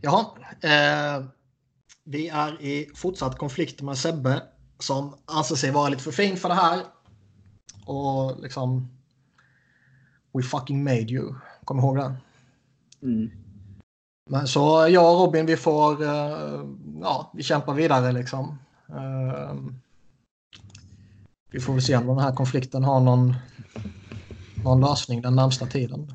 Jaha. 0.00 0.26
Eh, 0.60 1.24
vi 2.04 2.28
är 2.28 2.62
i 2.62 2.90
fortsatt 2.94 3.38
konflikt 3.38 3.82
med 3.82 3.98
Sebbe 3.98 4.42
som 4.78 5.14
anser 5.24 5.54
sig 5.54 5.70
vara 5.70 5.88
lite 5.88 6.02
för 6.02 6.12
fin 6.12 6.36
för 6.36 6.48
det 6.48 6.54
här. 6.54 6.82
Och 7.84 8.42
liksom... 8.42 8.88
We 10.32 10.42
fucking 10.42 10.84
made 10.84 11.12
you. 11.12 11.34
Kom 11.64 11.78
ihåg 11.78 11.96
det. 11.96 12.14
Mm. 13.02 13.30
Men 14.30 14.48
så 14.48 14.88
jag 14.90 15.12
och 15.12 15.20
Robin 15.20 15.46
vi 15.46 15.56
får... 15.56 16.02
Uh, 16.02 16.66
ja, 17.00 17.30
vi 17.34 17.42
kämpar 17.42 17.74
vidare 17.74 18.12
liksom. 18.12 18.58
Uh, 18.90 19.54
vi 21.50 21.60
får 21.60 21.72
väl 21.72 21.82
se 21.82 21.96
om 21.96 22.06
den 22.06 22.18
här 22.18 22.32
konflikten 22.32 22.84
har 22.84 23.00
någon, 23.00 23.34
någon 24.64 24.80
lösning 24.80 25.22
den 25.22 25.36
närmsta 25.36 25.66
tiden. 25.66 26.12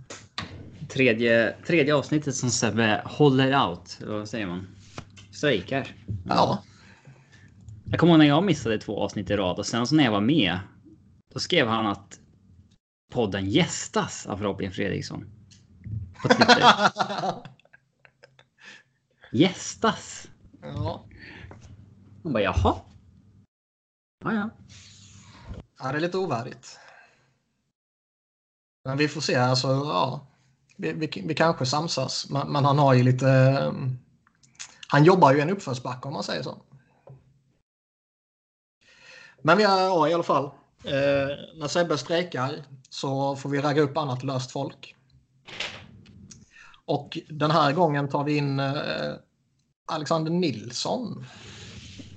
Tredje, 0.94 1.56
tredje 1.66 1.96
avsnittet 1.96 2.36
som 2.36 2.50
Sebbe 2.50 3.02
håller 3.06 3.68
out. 3.68 4.00
Vad 4.02 4.30
säger 4.30 4.48
man? 4.48 4.68
Strejkar. 5.32 5.96
Ja. 6.26 6.64
Jag 7.86 8.00
kommer 8.00 8.14
ihåg 8.14 8.20
när 8.20 8.26
jag 8.26 8.44
missade 8.44 8.80
två 8.80 9.00
avsnitt 9.00 9.30
i 9.30 9.36
rad 9.36 9.60
och 9.60 9.66
sen 9.66 9.88
så 9.88 9.96
när 9.96 10.04
jag 10.04 10.12
var 10.12 10.22
med. 10.22 10.60
Då 11.34 11.40
skrev 11.40 11.68
han 11.68 11.88
att 11.88 12.20
podden 13.12 13.50
gästas 13.50 14.26
av 14.26 14.42
Robin 14.44 14.72
Fredriksson. 14.72 15.26
På 16.22 16.28
Twitter. 16.28 16.64
gästas? 19.32 20.28
Ja. 20.62 21.06
Man 22.24 22.34
bara 22.34 22.44
jaha. 22.44 22.76
Ja, 24.24 24.34
ja. 24.34 24.50
Ja, 25.80 25.92
det 25.92 25.98
är 25.98 26.02
lite 26.02 26.18
ovärdigt. 26.18 26.80
Men 28.86 28.98
vi 28.98 29.08
får 29.08 29.22
se. 29.22 29.36
Alltså, 29.36 29.68
ja, 29.68 30.28
vi, 30.84 30.94
vi, 30.94 31.24
vi 31.26 31.36
kanske 31.36 31.66
samsas. 31.66 32.30
Men, 32.30 32.52
men, 32.52 32.66
han 32.66 32.80
har 32.80 32.94
ju 32.94 33.04
lite... 33.04 33.28
Han 34.88 35.04
jobbar 35.04 35.34
ju 35.34 35.40
en 35.40 35.50
uppförsbacke 35.50 36.08
om 36.08 36.14
man 36.14 36.24
säger 36.24 36.44
så. 36.44 36.62
Men 39.42 39.58
vi 39.58 39.64
är, 39.64 39.82
ja, 39.82 40.10
i 40.10 40.14
alla 40.14 40.24
fall. 40.24 40.46
Eh, 40.84 41.30
när 41.56 41.68
Sebbe 41.68 41.98
strejkar 41.98 42.64
så 42.90 43.36
får 43.36 43.50
vi 43.50 43.62
ragga 43.62 43.82
upp 43.82 43.98
annat 43.98 44.24
löst 44.24 44.52
folk. 44.52 44.96
Och 46.86 47.18
den 47.30 47.52
här 47.52 47.74
gången 47.74 48.10
tar 48.10 48.24
vi 48.24 48.38
in 48.38 48.60
eh, 48.60 49.14
Alexander 49.86 50.32
Nilsson. 50.32 51.26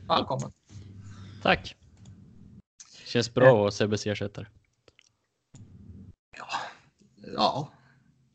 Välkommen. 0.09 0.53
Tack. 1.43 1.77
Känns 3.05 3.35
bra 3.35 3.47
att 3.47 3.59
vara 3.59 3.71
Sebbes 3.71 4.07
ersättare. 4.07 4.47
Ja. 6.39 6.47
ja. 7.37 7.76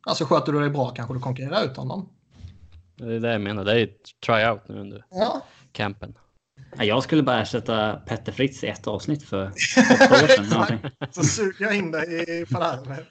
Alltså 0.03 0.25
sköter 0.25 0.51
du 0.51 0.59
dig 0.59 0.69
bra 0.69 0.89
kanske 0.89 1.13
du 1.13 1.19
konkurrerar 1.19 1.63
ut 1.63 1.77
honom. 1.77 2.09
Det 2.95 3.15
är 3.15 3.19
det 3.19 3.31
jag 3.31 3.41
menar. 3.41 3.65
Det 3.65 3.79
är 3.79 3.83
ett 3.83 4.19
tryout 4.25 4.67
nu 4.67 4.79
under 4.79 5.05
ja. 5.09 5.45
campen. 5.71 6.13
Jag 6.77 7.03
skulle 7.03 7.23
bara 7.23 7.41
ersätta 7.41 7.93
Petter 7.93 8.31
Fritz 8.31 8.63
i 8.63 8.67
ett 8.67 8.87
avsnitt 8.87 9.23
för 9.23 9.45
åtta 9.93 10.23
år 10.23 10.27
sedan. 10.27 10.91
Så 11.11 11.23
suger 11.23 11.65
jag 11.65 11.75
in 11.75 11.91
dig 11.91 12.45
det 12.49 12.59
här. 12.59 13.05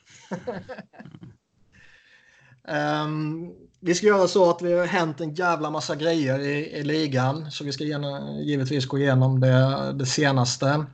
um, 3.05 3.53
vi 3.81 3.95
ska 3.95 4.07
göra 4.07 4.29
så 4.29 4.51
att 4.51 4.63
vi 4.63 4.73
har 4.73 4.87
hänt 4.87 5.21
en 5.21 5.35
jävla 5.35 5.71
massa 5.71 5.97
grejer 5.97 6.39
i, 6.39 6.71
i 6.79 6.83
ligan. 6.83 7.51
Så 7.51 7.65
vi 7.65 7.73
ska 7.73 7.85
gärna, 7.85 8.41
givetvis 8.41 8.87
gå 8.87 8.99
igenom 8.99 9.41
det, 9.41 9.93
det 9.93 10.07
senaste. 10.07 10.87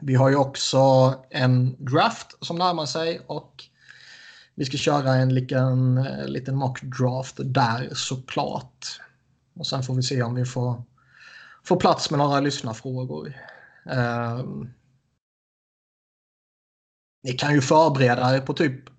Vi 0.00 0.14
har 0.14 0.28
ju 0.28 0.36
också 0.36 1.14
en 1.30 1.76
draft 1.84 2.36
som 2.40 2.56
närmar 2.56 2.86
sig 2.86 3.20
och 3.26 3.64
vi 4.54 4.64
ska 4.64 4.76
köra 4.76 5.14
en 5.14 5.34
liten, 5.34 5.98
eh, 5.98 6.26
liten 6.26 6.56
mock 6.56 6.82
draft 6.82 7.36
där 7.38 7.88
såklart. 7.94 9.00
Och 9.54 9.66
sen 9.66 9.82
får 9.82 9.94
vi 9.94 10.02
se 10.02 10.22
om 10.22 10.34
vi 10.34 10.44
får, 10.44 10.82
får 11.64 11.76
plats 11.76 12.10
med 12.10 12.18
några 12.18 12.40
lyssnarfrågor. 12.40 13.32
Eh, 13.90 14.44
ni 17.22 17.32
kan 17.32 17.54
ju 17.54 17.60
förbereda 17.60 18.36
er 18.36 18.40
på 18.40 18.52
typ 18.52 18.90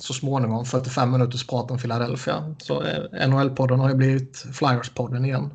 så 0.00 0.14
småningom 0.14 0.64
45 0.64 1.10
minuters 1.10 1.46
prat 1.46 1.70
om 1.70 1.78
Philadelphia. 1.78 2.54
Så 2.58 2.82
eh, 2.82 3.28
NHL-podden 3.28 3.78
har 3.80 3.88
ju 3.88 3.94
blivit 3.94 4.44
Flyers-podden 4.52 5.24
igen. 5.24 5.50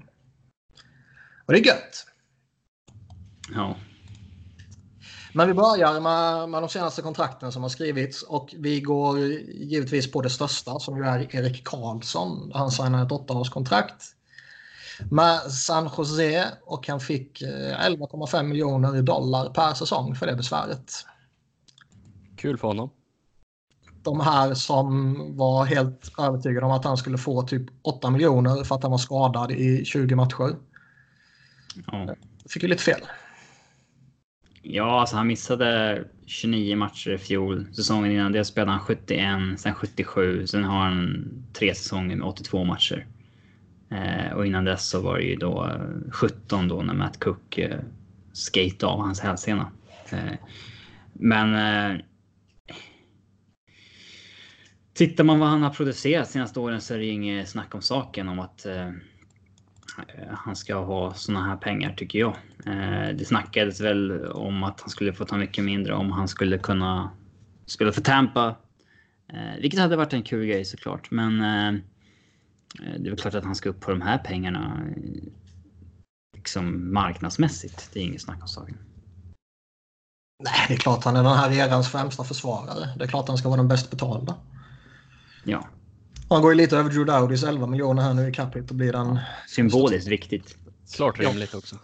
Och 1.46 1.54
det 1.54 1.60
är 1.60 1.66
gött. 1.66 2.06
Ja. 3.56 3.76
Men 5.34 5.48
vi 5.48 5.54
börjar 5.54 6.00
med, 6.00 6.50
med 6.50 6.62
de 6.64 6.70
senaste 6.70 7.02
kontrakten 7.02 7.52
som 7.52 7.62
har 7.62 7.70
skrivits 7.70 8.24
och 8.24 8.56
vi 8.58 8.82
går 8.82 9.20
givetvis 9.20 10.12
på 10.12 10.22
det 10.22 10.30
största 10.30 10.80
som 10.80 10.98
ju 10.98 11.04
är 11.04 11.36
Erik 11.36 11.64
Karlsson. 11.64 12.52
Han 12.54 12.72
signade 12.72 13.04
ett 13.04 13.12
åttaårskontrakt 13.12 14.16
med 15.12 15.40
San 15.40 15.90
Jose 15.98 16.46
och 16.66 16.88
han 16.88 17.00
fick 17.00 17.42
11,5 17.42 18.38
eh, 18.38 18.44
miljoner 18.44 19.02
dollar 19.02 19.50
per 19.50 19.74
säsong 19.74 20.16
för 20.16 20.26
det 20.26 20.36
besväret. 20.36 20.94
Kul 22.38 22.58
för 22.58 22.68
honom. 22.68 22.90
De 24.04 24.20
här 24.20 24.54
som 24.54 25.16
var 25.38 25.66
helt 25.66 26.12
övertygade 26.20 26.66
om 26.66 26.72
att 26.72 26.86
han 26.86 26.98
skulle 26.98 27.18
få 27.18 27.42
typ 27.42 27.66
8 27.82 28.10
miljoner 28.10 28.64
för 28.64 28.76
att 28.76 28.84
han 28.84 28.92
var 28.92 28.98
skadad 28.98 29.52
i 29.52 29.86
20 29.86 30.16
matcher. 30.16 30.56
Ja. 31.86 32.16
Fick 32.50 32.64
ju 32.64 32.70
lite 32.70 32.84
fel. 32.84 33.02
Ja, 34.62 35.00
alltså 35.00 35.16
han 35.16 35.28
missade 35.28 36.04
29 36.26 36.76
matcher 36.76 37.12
i 37.12 37.18
fjol. 37.18 37.66
Säsongen 37.74 38.12
innan 38.12 38.32
det 38.32 38.46
spelade 38.46 38.72
han 38.72 38.80
71, 38.80 39.60
sen 39.60 39.74
77. 39.74 40.48
Sen 40.48 40.64
har 40.64 40.80
han 40.80 41.28
tre 41.54 41.76
säsonger 41.76 42.16
med 42.16 42.28
82 42.28 42.64
matcher. 42.64 43.08
Eh, 43.92 44.34
och 44.34 44.46
innan 44.46 44.66
dess 44.66 44.90
så 44.90 45.02
var 45.02 45.18
det 45.18 45.24
ju 45.24 45.36
då 45.36 45.66
eh, 45.66 46.12
17 46.12 46.68
då 46.68 46.82
när 46.82 46.94
Matt 46.94 47.20
Cook 47.20 47.58
eh, 47.58 47.80
skate 48.34 48.86
av 48.86 49.00
hans 49.00 49.20
hälsena. 49.20 49.72
Eh, 50.10 50.34
men 51.14 51.56
eh, 51.56 52.02
tittar 54.94 55.24
man 55.24 55.40
vad 55.40 55.50
han 55.50 55.64
har 55.64 55.70
producerat 55.70 56.30
senaste 56.30 56.60
åren 56.60 56.82
så 56.82 56.94
är 56.94 56.98
det 56.98 57.06
ju 57.06 57.12
inget 57.12 57.50
snack 57.50 57.76
om 57.76 57.82
saken 57.82 58.30
om 58.30 58.40
att 58.40 58.66
Eh, 58.66 58.92
han 60.32 60.56
ska 60.56 60.76
ha 60.76 61.14
såna 61.14 61.46
här 61.46 61.56
pengar 61.56 61.94
tycker 61.94 62.20
jag. 62.20 62.36
Eh, 62.66 63.16
det 63.16 63.26
snackades 63.26 63.82
väl 63.82 64.26
om 64.28 64.64
att 64.64 64.82
han 64.82 64.90
skulle 64.90 65.14
få 65.14 65.26
ta 65.26 65.38
mycket 65.38 65.64
mindre 65.64 65.94
om 65.94 66.12
han 66.12 66.28
skulle 66.28 66.58
kunna 66.58 67.12
spela 67.66 67.92
för 67.92 68.02
Tampa. 68.02 68.56
Eh, 69.34 69.62
vilket 69.62 69.80
hade 69.80 69.96
varit 69.96 70.14
en 70.14 70.24
kul 70.24 70.46
grej 70.46 70.66
såklart. 70.66 71.12
Men 71.12 71.40
det 72.74 73.08
är 73.08 73.10
väl 73.10 73.18
klart 73.18 73.36
att 73.36 73.44
han 73.44 73.56
ska 73.56 73.70
upp 73.70 73.80
på 73.80 73.92
de 73.92 74.02
här 74.02 74.18
pengarna. 74.18 74.80
Liksom 76.36 76.94
marknadsmässigt. 76.94 77.90
Det 77.94 78.00
är 78.00 78.04
inget 78.04 78.22
snack 78.22 78.42
om 78.42 78.48
saken. 78.48 78.78
Nej, 80.44 80.66
det 80.68 80.74
är 80.74 80.78
klart 80.78 81.04
han 81.04 81.16
är 81.16 81.24
den 81.24 81.38
här 81.38 81.52
erans 81.52 81.92
främsta 81.92 82.24
försvarare. 82.24 82.90
Det 82.98 83.04
är 83.04 83.08
klart 83.08 83.28
han 83.28 83.38
ska 83.38 83.50
vara 83.50 83.58
den 83.58 83.68
bäst 83.68 83.92
betalda. 83.92 84.36
Ja, 85.44 85.68
han 86.30 86.42
går 86.42 86.52
ju 86.52 86.58
lite 86.58 86.78
över 86.78 86.90
Drew 86.90 87.06
Dowdys 87.06 87.44
11 87.44 87.68
miljoner 87.68 88.02
här 88.02 88.14
nu 88.14 88.30
i 88.30 88.34
capita 88.34 88.68
och 88.70 88.76
blir 88.76 88.94
den... 88.94 89.20
Symboliskt 89.48 90.08
viktigt. 90.08 90.58
Klart 90.96 91.20
rimligt 91.20 91.54
också. 91.54 91.76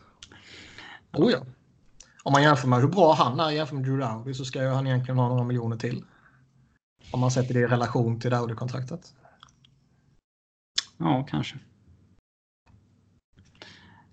Oh 1.13 1.31
ja. 1.31 1.45
Om 2.23 2.31
man 2.31 2.43
jämför 2.43 2.67
med 2.67 2.79
hur 2.79 2.87
bra 2.87 3.13
han 3.13 3.39
är 3.39 3.51
jämfört 3.51 3.73
med 3.73 3.83
Drew 3.83 3.99
Dowdy 3.99 4.33
så 4.33 4.45
ska 4.45 4.61
ju 4.61 4.69
han 4.69 4.87
egentligen 4.87 5.17
ha 5.17 5.29
några 5.29 5.43
miljoner 5.43 5.77
till. 5.77 6.03
Om 7.11 7.19
man 7.19 7.31
sätter 7.31 7.53
det 7.53 7.59
i 7.59 7.67
relation 7.67 8.19
till 8.19 8.31
Dowdy-kontraktet. 8.31 9.13
Ja, 10.97 11.27
kanske. 11.29 11.55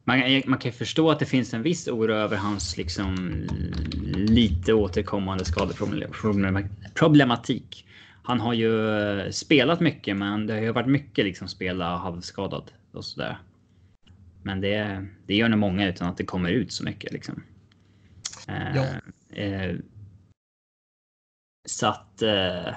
Man, 0.05 0.43
man 0.47 0.59
kan 0.59 0.71
ju 0.71 0.73
förstå 0.73 1.11
att 1.11 1.19
det 1.19 1.27
finns 1.27 1.55
en 1.55 1.63
viss 1.63 1.89
oro 1.89 2.15
över 2.15 2.37
hans 2.37 2.77
liksom 2.77 3.17
lite 4.15 4.75
återkommande 4.75 5.45
skadeproblematik 5.45 7.87
han 8.23 8.41
har 8.41 8.55
ju 8.55 8.99
eh, 9.01 9.31
spelat 9.31 9.81
mycket, 9.81 10.17
men 10.17 10.47
det 10.47 10.55
har 10.55 10.61
ju 10.61 10.73
varit 10.73 10.89
mycket 10.89 11.25
liksom 11.25 11.49
spela 11.49 11.97
halvskadad 11.97 12.73
och 12.93 13.05
sådär. 13.05 13.39
Men 14.43 14.61
det, 14.61 15.07
det 15.27 15.35
gör 15.35 15.49
nog 15.49 15.59
många 15.59 15.89
utan 15.89 16.09
att 16.09 16.17
det 16.17 16.25
kommer 16.25 16.51
ut 16.51 16.73
så 16.73 16.85
mycket 16.85 17.13
liksom. 17.13 17.43
Eh, 18.49 18.77
ja. 18.77 18.85
Eh, 19.37 19.77
så 21.69 21.87
att 21.87 22.23
eh, 22.23 22.75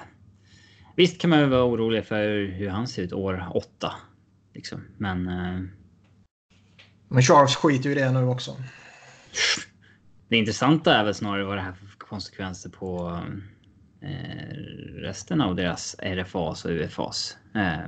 visst 0.96 1.20
kan 1.20 1.30
man 1.30 1.40
ju 1.40 1.46
vara 1.46 1.64
orolig 1.64 2.04
för 2.04 2.46
hur 2.46 2.68
han 2.68 2.88
ser 2.88 3.02
ut 3.02 3.12
år 3.12 3.50
åtta. 3.54 3.92
Liksom. 4.54 4.84
Men. 4.96 5.28
Eh, 5.28 5.60
men 7.08 7.22
Charles 7.22 7.56
skiter 7.56 7.90
ju 7.90 7.96
i 7.96 7.98
det 7.98 8.12
nu 8.12 8.24
också. 8.24 8.56
Det 10.28 10.36
intressanta 10.36 10.94
är 10.94 11.04
väl 11.04 11.14
snarare 11.14 11.44
vad 11.44 11.56
det 11.56 11.60
här 11.60 11.72
för 11.72 11.86
konsekvenser 11.98 12.70
på 12.70 13.20
resten 14.96 15.40
av 15.40 15.56
deras 15.56 15.96
RFAs 15.98 16.64
och 16.64 16.70
UFAs. 16.70 17.36
Eh, 17.54 17.78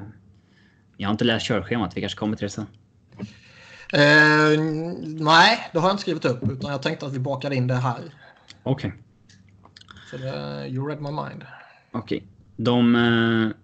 jag 0.97 1.09
har 1.09 1.13
inte 1.13 1.25
läst 1.25 1.47
körschemat, 1.47 1.97
vi 1.97 2.01
kanske 2.01 2.19
kommer 2.19 2.37
till 2.37 2.47
det 2.47 2.51
sen. 2.51 2.67
Eh, 3.93 4.61
nej, 5.05 5.69
det 5.73 5.79
har 5.79 5.89
jag 5.89 5.95
inte 5.95 6.03
skrivit 6.03 6.25
upp 6.25 6.51
utan 6.51 6.71
jag 6.71 6.83
tänkte 6.83 7.07
att 7.07 7.13
vi 7.13 7.19
bakade 7.19 7.57
in 7.57 7.67
det 7.67 7.75
här. 7.75 8.01
Okej. 8.63 8.89
Okay. 8.89 8.93
Så 10.11 10.17
det, 10.17 10.67
you 10.69 10.89
read 10.89 11.01
my 11.01 11.11
mind. 11.11 11.45
Okej. 11.93 12.17
Okay. 12.17 12.29
De... 12.57 12.97
Eh, 12.97 13.57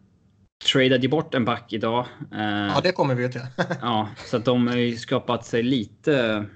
tradade 0.73 1.03
ju 1.03 1.09
bort 1.09 1.35
en 1.35 1.45
back 1.45 1.73
idag. 1.73 2.07
Eh, 2.33 2.43
ja, 2.43 2.81
det 2.83 2.93
kommer 2.93 3.15
vi 3.15 3.33
till. 3.33 3.41
ja, 3.81 4.09
så 4.31 4.37
att 4.37 4.45
de 4.45 4.67
har 4.67 4.77
ju 4.77 4.97
skapat 4.97 5.47
sig 5.47 5.63
lite, 5.63 6.47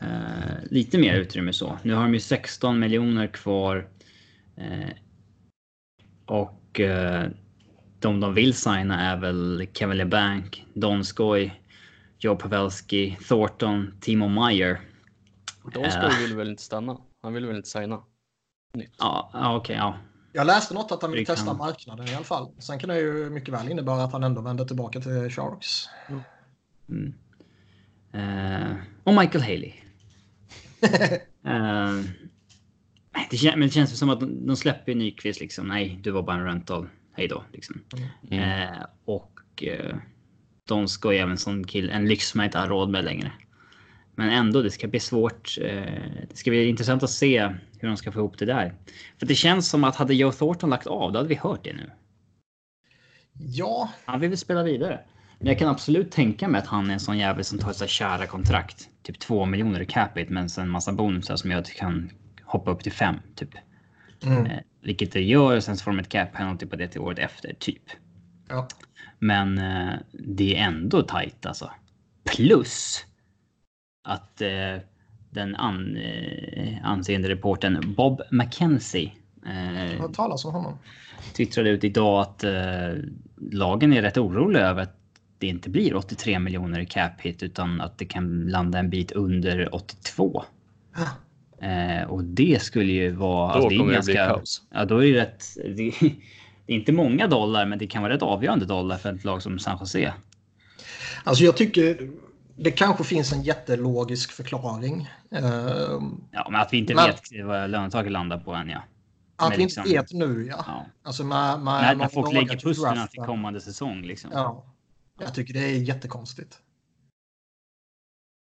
eh, 0.00 0.70
lite 0.70 0.98
mer 0.98 1.14
utrymme 1.14 1.52
så. 1.52 1.78
Nu 1.82 1.94
har 1.94 2.02
de 2.02 2.14
ju 2.14 2.20
16 2.20 2.78
miljoner 2.78 3.26
kvar. 3.26 3.88
Eh, 6.28 6.34
och 6.34 6.80
eh, 6.80 7.30
de 8.00 8.20
de 8.20 8.34
vill 8.34 8.54
signa 8.54 9.12
är 9.12 9.16
väl 9.16 9.66
Kevin 9.72 9.96
LeBanc, 9.96 10.62
Donskoy, 10.74 11.52
Joe 12.18 12.36
Pavelski, 12.36 13.18
Thornton, 13.28 13.94
Timo 14.00 14.28
Meyer. 14.28 14.80
Donskoy 15.74 16.10
uh, 16.10 16.18
vill 16.20 16.36
väl 16.36 16.48
inte 16.48 16.62
stanna? 16.62 16.96
Han 17.22 17.32
vill 17.32 17.46
väl 17.46 17.56
inte 17.56 17.68
signa? 17.68 18.02
Nytt. 18.74 18.94
Ja, 18.98 19.30
ja 19.32 19.56
okej, 19.56 19.74
okay, 19.74 19.76
ja. 19.76 19.98
Jag 20.32 20.46
läste 20.46 20.74
något 20.74 20.92
att 20.92 21.02
han 21.02 21.12
vill 21.12 21.26
testa 21.26 21.54
marknaden 21.54 22.08
i 22.08 22.14
alla 22.14 22.24
fall. 22.24 22.48
Sen 22.58 22.78
kan 22.78 22.88
det 22.88 22.98
ju 22.98 23.30
mycket 23.30 23.54
väl 23.54 23.70
innebära 23.70 24.04
att 24.04 24.12
han 24.12 24.24
ändå 24.24 24.40
vänder 24.40 24.64
tillbaka 24.64 25.00
till 25.00 25.30
Sharks. 25.30 25.88
Mm. 26.08 26.22
Mm. 26.88 27.14
Uh, 28.14 28.76
och 29.04 29.14
Michael 29.14 29.44
Haley. 29.44 29.72
uh, 31.46 32.04
det, 33.30 33.36
kän 33.36 33.58
men 33.58 33.68
det 33.68 33.74
känns 33.74 33.98
som 33.98 34.10
att 34.10 34.20
de, 34.20 34.46
de 34.46 34.56
släpper 34.56 34.94
Nyqvist 34.94 35.40
liksom. 35.40 35.68
Nej, 35.68 35.98
du 36.02 36.10
var 36.10 36.22
bara 36.22 36.36
en 36.36 36.44
rental. 36.44 36.88
Hej 37.12 37.28
då. 37.28 37.44
Liksom. 37.52 37.80
Mm. 38.30 38.70
Uh, 38.70 38.84
och 39.04 39.64
de 40.68 40.88
ska 40.88 41.12
ju 41.12 41.18
även 41.18 41.38
som 41.38 41.64
kill 41.64 41.90
en 41.90 42.08
lyx 42.08 42.34
man 42.34 42.44
inte 42.44 42.58
har 42.58 42.68
råd 42.68 42.90
med 42.90 43.04
längre. 43.04 43.32
Men 44.14 44.30
ändå, 44.30 44.62
det 44.62 44.70
ska 44.70 44.88
bli 44.88 45.00
svårt. 45.00 45.56
Det 46.28 46.36
ska 46.36 46.50
bli 46.50 46.68
intressant 46.68 47.02
att 47.02 47.10
se 47.10 47.52
hur 47.78 47.88
de 47.88 47.96
ska 47.96 48.12
få 48.12 48.18
ihop 48.18 48.38
det 48.38 48.44
där. 48.44 48.74
För 49.18 49.26
det 49.26 49.34
känns 49.34 49.70
som 49.70 49.84
att 49.84 49.96
hade 49.96 50.14
Joe 50.14 50.32
Thornton 50.32 50.70
lagt 50.70 50.86
av, 50.86 51.12
då 51.12 51.18
hade 51.18 51.28
vi 51.28 51.34
hört 51.34 51.64
det 51.64 51.72
nu. 51.72 51.90
Ja. 53.32 53.92
Han 54.04 54.20
vill 54.20 54.28
väl 54.28 54.38
spela 54.38 54.62
vidare. 54.62 55.00
Men 55.38 55.48
jag 55.48 55.58
kan 55.58 55.68
absolut 55.68 56.10
tänka 56.10 56.48
mig 56.48 56.58
att 56.58 56.66
han 56.66 56.90
är 56.90 56.94
en 56.94 57.00
sån 57.00 57.18
jävel 57.18 57.44
som 57.44 57.58
tar 57.58 57.70
ett 57.70 57.76
så 57.76 57.86
kära 57.86 58.26
kontrakt. 58.26 58.88
Typ 59.02 59.18
2 59.18 59.44
miljoner 59.44 59.80
i 59.80 59.86
capita 59.86 60.32
men 60.32 60.50
sen 60.50 60.64
en 60.64 60.70
massa 60.70 60.92
bonusar 60.92 61.36
som 61.36 61.50
gör 61.50 61.58
att 61.58 61.64
du 61.64 61.72
kan 61.72 62.10
hoppa 62.46 62.70
upp 62.70 62.82
till 62.82 62.92
5 62.92 63.16
typ. 63.34 63.50
Mm. 64.22 64.46
Eh, 64.46 64.58
vilket 64.80 65.12
det 65.12 65.22
gör. 65.22 65.60
Sen 65.60 65.76
så 65.76 65.84
får 65.84 65.90
de 65.90 65.98
ett 65.98 66.08
cap 66.08 66.32
penalty 66.32 66.66
på 66.66 66.76
det 66.76 66.88
till 66.88 67.00
året 67.00 67.18
efter 67.18 67.54
typ. 67.58 67.82
Ja. 68.48 68.68
Men 69.18 69.58
eh, 69.58 69.94
det 70.12 70.56
är 70.56 70.64
ändå 70.64 71.02
tajt 71.02 71.46
alltså. 71.46 71.70
Plus 72.24 73.04
att 74.04 74.40
eh, 74.40 74.76
den 75.30 75.56
an, 75.56 75.96
eh, 75.96 76.84
anseende 76.84 77.28
reporten 77.28 77.94
Bob 77.96 78.22
McKenzie. 78.30 79.12
Eh, 79.46 79.94
jag 79.94 80.14
talas 80.14 80.44
om 80.44 80.52
honom. 80.54 80.78
Twittrade 81.36 81.70
ut 81.70 81.84
idag 81.84 82.20
att 82.20 82.44
eh, 82.44 82.94
lagen 83.36 83.92
är 83.92 84.02
rätt 84.02 84.18
oroliga 84.18 84.62
över 84.62 84.82
att 84.82 84.96
det 85.38 85.46
inte 85.46 85.70
blir 85.70 85.94
83 85.94 86.38
miljoner 86.38 86.80
i 86.80 86.86
cap 86.86 87.20
hit 87.20 87.42
utan 87.42 87.80
att 87.80 87.98
det 87.98 88.04
kan 88.04 88.46
landa 88.48 88.78
en 88.78 88.90
bit 88.90 89.12
under 89.12 89.74
82. 89.74 90.44
Eh, 91.64 92.10
och 92.10 92.24
det 92.24 92.62
skulle 92.62 92.92
ju 92.92 93.10
vara... 93.10 93.48
Då 93.48 93.54
alltså, 93.54 93.78
kommer 93.78 93.86
det, 93.86 93.94
ganska, 93.94 94.12
bli 94.12 94.34
kaos. 94.34 94.62
Ja, 94.70 94.84
då 94.84 95.04
är 95.04 95.12
det 95.12 95.20
rätt... 95.20 95.44
Det, 95.56 95.92
det, 96.66 96.72
är 96.72 96.76
inte 96.76 96.92
många 96.92 97.26
dollar, 97.26 97.66
men 97.66 97.78
det 97.78 97.86
kan 97.86 98.02
vara 98.02 98.12
rätt 98.12 98.22
avgörande 98.22 98.66
dollar 98.66 98.96
för 98.96 99.12
ett 99.12 99.24
lag 99.24 99.42
som 99.42 99.58
San 99.58 99.78
Jose. 99.80 100.14
Alltså 101.24 101.44
jag 101.44 101.56
tycker 101.56 102.10
det 102.56 102.70
kanske 102.70 103.04
finns 103.04 103.32
en 103.32 103.42
jättelogisk 103.42 104.32
förklaring. 104.32 105.10
Ehm, 105.30 106.24
ja, 106.30 106.48
men 106.50 106.60
att 106.60 106.72
vi 106.72 106.78
inte 106.78 106.94
men, 106.94 107.06
vet 107.06 107.44
vad 107.44 107.70
lönetaket 107.70 108.12
landar 108.12 108.38
på 108.38 108.52
än, 108.52 108.68
ja. 108.68 108.82
Att 109.36 109.48
men 109.48 109.58
vi 109.58 109.64
liksom, 109.64 109.84
inte 109.86 109.98
vet 109.98 110.12
nu, 110.12 110.46
ja. 110.50 110.64
ja. 110.66 110.86
Alltså 111.02 111.24
med, 111.24 111.60
med 111.60 111.82
när, 111.82 111.94
när 111.94 112.08
folk 112.08 112.32
lägger 112.32 112.56
pusslen 112.56 113.08
till 113.08 113.22
kommande 113.22 113.60
säsong. 113.60 114.02
Liksom. 114.02 114.30
Ja. 114.32 114.64
Jag 115.20 115.34
tycker 115.34 115.54
det 115.54 115.60
är 115.60 115.78
jättekonstigt. 115.78 116.58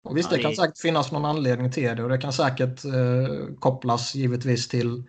Och 0.04 0.16
visst, 0.16 0.30
det 0.30 0.38
kan 0.38 0.56
säkert 0.56 0.78
finnas 0.78 1.12
någon 1.12 1.24
anledning 1.24 1.70
till 1.70 1.96
det 1.96 2.02
och 2.02 2.08
det 2.08 2.18
kan 2.18 2.32
säkert 2.32 2.84
eh, 2.84 3.54
kopplas 3.58 4.14
givetvis 4.14 4.68
till, 4.68 5.02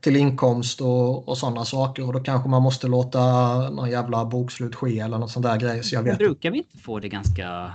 till 0.00 0.16
inkomst 0.16 0.80
och, 0.80 1.28
och 1.28 1.38
sådana 1.38 1.64
saker. 1.64 2.06
Och 2.06 2.12
då 2.12 2.20
kanske 2.20 2.48
man 2.48 2.62
måste 2.62 2.86
låta 2.86 3.20
någon 3.70 3.90
jävla 3.90 4.24
bokslut 4.24 4.74
ske 4.74 5.00
eller 5.00 5.18
något 5.18 5.30
sånt 5.30 5.46
där 5.46 5.56
grej. 5.56 5.82
Så 5.82 5.94
jag 5.94 6.02
vet. 6.02 6.18
Brukar 6.18 6.50
vi 6.50 6.58
inte 6.58 6.78
få 6.78 6.98
det 6.98 7.08
ganska 7.08 7.74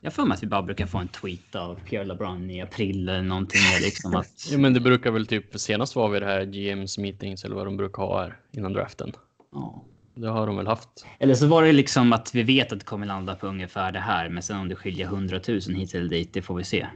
jag 0.00 0.12
får 0.12 0.26
mig 0.26 0.34
att 0.34 0.42
vi 0.42 0.46
bara 0.46 0.62
brukar 0.62 0.86
få 0.86 0.98
en 0.98 1.08
tweet 1.08 1.54
av 1.54 1.78
Pierre 1.84 2.04
LeBrun 2.04 2.50
i 2.50 2.62
april 2.62 3.08
eller 3.08 3.22
någonting. 3.22 3.60
Liksom 3.80 4.14
att... 4.14 4.26
ja, 4.50 4.58
men 4.58 4.74
det 4.74 4.80
brukar 4.80 5.10
väl 5.10 5.26
typ 5.26 5.60
senast 5.60 5.96
var 5.96 6.08
vi 6.08 6.20
det 6.20 6.26
här 6.26 6.44
GMs 6.44 6.98
meetings 6.98 7.44
eller 7.44 7.56
vad 7.56 7.66
de 7.66 7.76
brukar 7.76 8.02
ha 8.02 8.20
här 8.20 8.36
innan 8.52 8.72
draften. 8.72 9.12
Ja. 9.52 9.84
Det 10.20 10.28
har 10.28 10.46
de 10.46 10.56
väl 10.56 10.66
haft. 10.66 10.88
Eller 11.18 11.34
så 11.34 11.46
var 11.46 11.62
det 11.62 11.72
liksom 11.72 12.12
att 12.12 12.34
vi 12.34 12.42
vet 12.42 12.72
att 12.72 12.78
det 12.78 12.84
kommer 12.84 13.06
landa 13.06 13.34
på 13.34 13.46
ungefär 13.46 13.92
det 13.92 14.00
här. 14.00 14.28
Men 14.28 14.42
sen 14.42 14.56
om 14.56 14.68
det 14.68 14.76
skiljer 14.76 15.06
100 15.06 15.40
000 15.48 15.60
hit 15.60 15.94
eller 15.94 16.08
dit, 16.08 16.32
det 16.32 16.42
får 16.42 16.54
vi 16.54 16.64
se. 16.64 16.86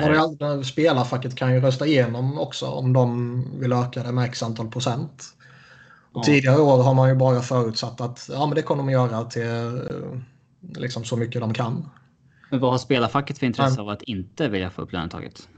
Det 0.00 0.20
alltid, 0.20 0.66
spelarfacket 0.66 1.34
kan 1.34 1.54
ju 1.54 1.60
rösta 1.60 1.86
igenom 1.86 2.38
också 2.38 2.66
om 2.66 2.92
de 2.92 3.60
vill 3.60 3.72
öka 3.72 4.02
det 4.02 4.12
med 4.12 4.24
x 4.24 4.42
antal 4.42 4.68
procent. 4.68 5.24
Ja. 6.14 6.22
Tidigare 6.22 6.60
år 6.60 6.82
har 6.82 6.94
man 6.94 7.08
ju 7.08 7.14
bara 7.14 7.40
förutsatt 7.40 8.00
att 8.00 8.28
ja, 8.32 8.46
men 8.46 8.54
det 8.54 8.62
kommer 8.62 8.82
de 8.82 8.90
göra 8.90 9.24
till 9.24 9.46
eh, 9.46 10.80
liksom 10.80 11.04
så 11.04 11.16
mycket 11.16 11.40
de 11.40 11.54
kan. 11.54 11.88
Men 12.50 12.60
vad 12.60 12.70
har 12.70 12.78
spelarfacket 12.78 13.38
för 13.38 13.46
intresse 13.46 13.80
av 13.80 13.88
att 13.88 14.02
inte 14.02 14.48
vilja 14.48 14.70
få 14.70 14.82
upp 14.82 14.92
lönetaget? 14.92 15.48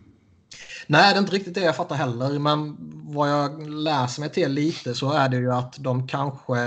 Nej, 0.86 1.12
det 1.12 1.18
är 1.18 1.20
inte 1.20 1.32
riktigt 1.32 1.54
det 1.54 1.60
jag 1.60 1.76
fattar 1.76 1.96
heller. 1.96 2.38
Men 2.38 2.76
vad 3.14 3.30
jag 3.30 3.68
läser 3.68 4.20
mig 4.20 4.30
till 4.30 4.52
lite 4.52 4.94
så 4.94 5.12
är 5.12 5.28
det 5.28 5.36
ju 5.36 5.52
att 5.52 5.76
de 5.78 6.08
kanske 6.08 6.58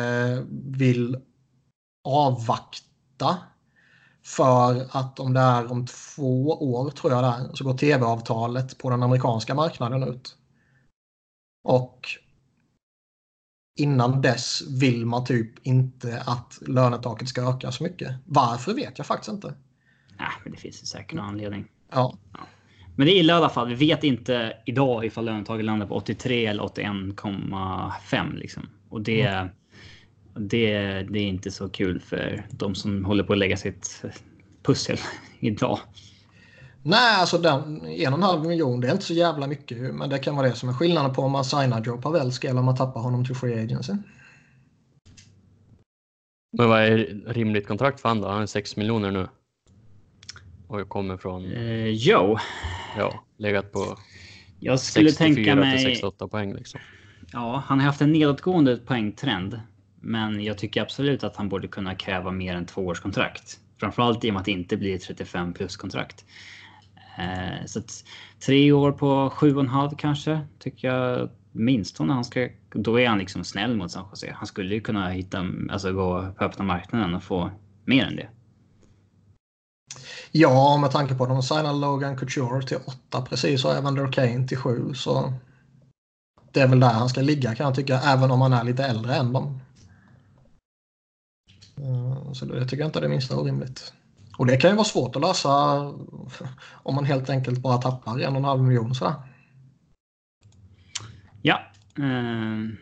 vill 0.51 1.17
avvakta. 2.03 3.37
För 4.23 4.87
att 4.97 5.19
om 5.19 5.33
det 5.33 5.39
är 5.39 5.71
om 5.71 5.85
två 5.85 6.47
år 6.47 6.89
tror 6.89 7.13
jag 7.13 7.23
det 7.23 7.27
är, 7.27 7.55
så 7.55 7.63
går 7.63 7.77
tv-avtalet 7.77 8.77
på 8.77 8.89
den 8.89 9.03
amerikanska 9.03 9.55
marknaden 9.55 10.03
ut. 10.03 10.37
Och 11.63 12.07
innan 13.79 14.21
dess 14.21 14.61
vill 14.67 15.05
man 15.05 15.25
typ 15.25 15.67
inte 15.67 16.23
att 16.25 16.59
lönetaket 16.61 17.29
ska 17.29 17.49
öka 17.49 17.71
så 17.71 17.83
mycket. 17.83 18.15
Varför 18.25 18.73
vet 18.73 18.97
jag 18.97 19.07
faktiskt 19.07 19.31
inte. 19.31 19.53
Nej, 20.17 20.31
men 20.43 20.51
det 20.51 20.57
finns 20.57 20.87
säkert 20.87 21.13
någon 21.13 21.25
anledning. 21.25 21.67
Ja. 21.89 22.17
ja. 22.33 22.39
Men 22.95 23.07
det 23.07 23.13
är 23.13 23.19
illa 23.19 23.33
i 23.33 23.35
alla 23.35 23.49
fall. 23.49 23.67
Vi 23.67 23.75
vet 23.75 24.03
inte 24.03 24.53
idag 24.65 25.05
ifall 25.05 25.25
lönetaget 25.25 25.65
landar 25.65 25.87
på 25.87 25.95
83 25.95 26.45
eller 26.45 26.63
81,5 26.63 28.35
liksom. 28.35 28.69
Och 28.89 29.01
det, 29.01 29.21
mm. 29.21 29.47
det, 30.35 30.73
det 31.09 31.19
är 31.19 31.27
inte 31.27 31.51
så 31.51 31.69
kul 31.69 31.99
för 31.99 32.45
de 32.51 32.75
som 32.75 33.05
håller 33.05 33.23
på 33.23 33.33
att 33.33 33.39
lägga 33.39 33.57
sitt 33.57 34.03
pussel 34.63 34.97
idag. 35.39 35.79
Nej, 36.83 37.15
alltså 37.19 37.37
den 37.37 37.85
en 37.85 38.13
och 38.13 38.19
en 38.19 38.23
halv 38.23 38.45
miljon, 38.45 38.81
det 38.81 38.87
är 38.87 38.91
inte 38.91 39.05
så 39.05 39.13
jävla 39.13 39.47
mycket. 39.47 39.77
Men 39.95 40.09
det 40.09 40.19
kan 40.19 40.35
vara 40.35 40.47
det 40.47 40.55
som 40.55 40.69
är 40.69 40.73
skillnaden 40.73 41.13
på 41.13 41.21
om 41.21 41.31
man 41.31 41.45
signar 41.45 41.83
Joe 41.83 42.01
Pavelski 42.01 42.47
eller 42.47 42.59
om 42.59 42.65
man 42.65 42.77
tappar 42.77 43.01
honom 43.01 43.25
till 43.25 43.35
Free 43.35 43.63
Agency. 43.63 43.93
Men 46.57 46.69
vad 46.69 46.81
är 46.81 46.97
rimligt 47.27 47.67
kontrakt 47.67 48.01
för 48.01 48.09
honom 48.09 48.23
då? 48.23 48.29
Han 48.29 48.41
är 48.41 48.45
6 48.45 48.75
miljoner 48.75 49.11
nu. 49.11 49.27
Och 50.71 50.79
jag 50.79 50.89
kommer 50.89 51.17
från... 51.17 51.51
Eh, 51.51 51.87
Joe. 51.87 52.37
Ja, 52.97 53.23
legat 53.37 53.71
på 53.71 53.97
jag 54.59 54.79
skulle 54.79 55.11
64 55.11 55.35
tänka 55.35 55.55
mig... 55.55 55.77
till 55.77 55.85
68 55.85 56.27
poäng 56.27 56.53
liksom. 56.53 56.79
Ja, 57.31 57.63
han 57.65 57.79
har 57.79 57.85
haft 57.85 58.01
en 58.01 58.11
nedåtgående 58.11 58.77
poängtrend. 58.77 59.61
Men 60.01 60.43
jag 60.43 60.57
tycker 60.57 60.81
absolut 60.81 61.23
att 61.23 61.35
han 61.35 61.49
borde 61.49 61.67
kunna 61.67 61.95
kräva 61.95 62.31
mer 62.31 62.55
än 62.55 62.65
två 62.65 62.85
års 62.85 62.99
kontrakt. 62.99 63.59
Framförallt 63.79 64.25
i 64.25 64.29
och 64.29 64.33
med 64.33 64.39
att 64.39 64.45
det 64.45 64.51
inte 64.51 64.77
blir 64.77 64.97
35 64.97 65.53
plus 65.53 65.77
kontrakt. 65.77 66.25
Eh, 67.17 67.65
så 67.65 67.79
att 67.79 68.03
tre 68.45 68.71
år 68.71 68.91
på 68.91 69.29
sju 69.29 69.55
och 69.55 69.61
en 69.61 69.67
halv 69.67 69.89
kanske 69.97 70.39
tycker 70.59 70.87
jag 70.87 71.29
minst 71.51 71.99
när 71.99 72.13
han 72.13 72.25
ska. 72.25 72.49
Då 72.73 72.99
är 72.99 73.07
han 73.07 73.17
liksom 73.17 73.43
snäll 73.43 73.75
mot 73.75 73.91
San 73.91 74.05
Jose. 74.11 74.35
Han 74.37 74.47
skulle 74.47 74.75
ju 74.75 74.81
kunna 74.81 75.09
hitta, 75.09 75.45
alltså 75.69 75.93
gå 75.93 76.33
på 76.37 76.43
öppna 76.43 76.65
marknaden 76.65 77.15
och 77.15 77.23
få 77.23 77.51
mer 77.85 78.05
än 78.05 78.15
det. 78.15 78.29
Ja, 80.31 80.77
med 80.77 80.91
tanke 80.91 81.15
på 81.15 81.23
att 81.23 81.29
de 81.29 81.43
signade 81.43 81.79
Logan 81.79 82.17
Couture 82.17 82.61
till 82.61 82.77
8 82.85 83.21
precis 83.21 83.65
och 83.65 83.73
Evander 83.73 84.11
Kane 84.11 84.47
till 84.47 84.57
7 84.57 84.93
så 84.93 85.33
det 86.51 86.61
är 86.61 86.67
väl 86.67 86.79
där 86.79 86.93
han 86.93 87.09
ska 87.09 87.21
ligga 87.21 87.55
kan 87.55 87.65
jag 87.65 87.75
tycka, 87.75 87.99
även 87.99 88.31
om 88.31 88.41
han 88.41 88.53
är 88.53 88.63
lite 88.63 88.85
äldre 88.85 89.15
än 89.15 89.33
dem. 89.33 89.59
Eh, 91.77 92.33
så 92.33 92.45
det 92.45 92.63
tycker 92.63 92.77
jag 92.77 92.87
inte 92.87 92.99
är 92.99 93.01
det 93.01 93.09
minsta 93.09 93.37
orimligt. 93.37 93.93
Och 94.37 94.45
det 94.45 94.57
kan 94.57 94.69
ju 94.69 94.75
vara 94.75 94.85
svårt 94.85 95.15
att 95.15 95.21
lösa 95.21 95.49
om 96.83 96.95
man 96.95 97.05
helt 97.05 97.29
enkelt 97.29 97.59
bara 97.59 97.77
tappar 97.77 98.19
en 98.19 98.31
och 98.31 98.37
en 98.37 98.43
halv 98.43 98.63
miljon 98.63 98.95
sådär. 98.95 99.13
Ja, 101.41 101.59
eh, 101.97 102.75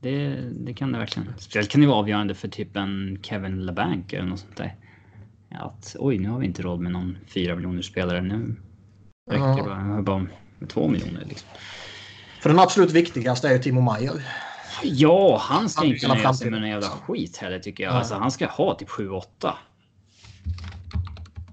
det, 0.00 0.36
det 0.50 0.74
kan 0.74 0.92
det 0.92 0.98
verkligen. 0.98 1.34
Speciellt 1.38 1.70
kan 1.70 1.80
det 1.80 1.86
vara 1.86 1.98
avgörande 1.98 2.34
för 2.34 2.48
typ 2.48 2.76
en 2.76 3.18
Kevin 3.22 3.66
LeBanc 3.66 4.12
eller 4.12 4.28
något 4.28 4.40
sånt 4.40 4.56
där 4.56 4.76
att 5.50 5.96
oj, 5.98 6.18
nu 6.18 6.28
har 6.28 6.38
vi 6.38 6.46
inte 6.46 6.62
råd 6.62 6.80
med 6.80 6.92
någon 6.92 7.18
4 7.26 7.54
miljoner 7.54 7.82
spelare. 7.82 8.20
Nu 8.20 8.56
räcker 9.30 9.56
det 9.56 9.62
bara, 9.62 10.02
bara 10.02 10.26
med 10.58 10.68
2 10.68 10.88
miljoner. 10.88 11.24
Liksom. 11.24 11.48
För 12.40 12.50
den 12.50 12.58
absolut 12.58 12.92
viktigaste 12.92 13.48
är 13.48 13.52
ju 13.52 13.58
Timo 13.58 13.80
Meyer. 13.80 14.26
Ja, 14.82 15.38
han 15.40 15.68
ska 15.68 15.80
Han 15.80 15.90
inte 15.90 16.08
nöja 16.08 16.34
sig 16.34 16.50
med 16.50 16.60
någon 16.60 16.70
jävla 16.70 16.88
skit 16.88 17.36
heller 17.36 17.58
tycker 17.58 17.84
jag. 17.84 17.90
Nej. 17.90 17.98
Alltså, 17.98 18.14
han 18.14 18.30
ska 18.30 18.46
ha 18.46 18.74
typ 18.74 18.88
7-8. 18.88 19.22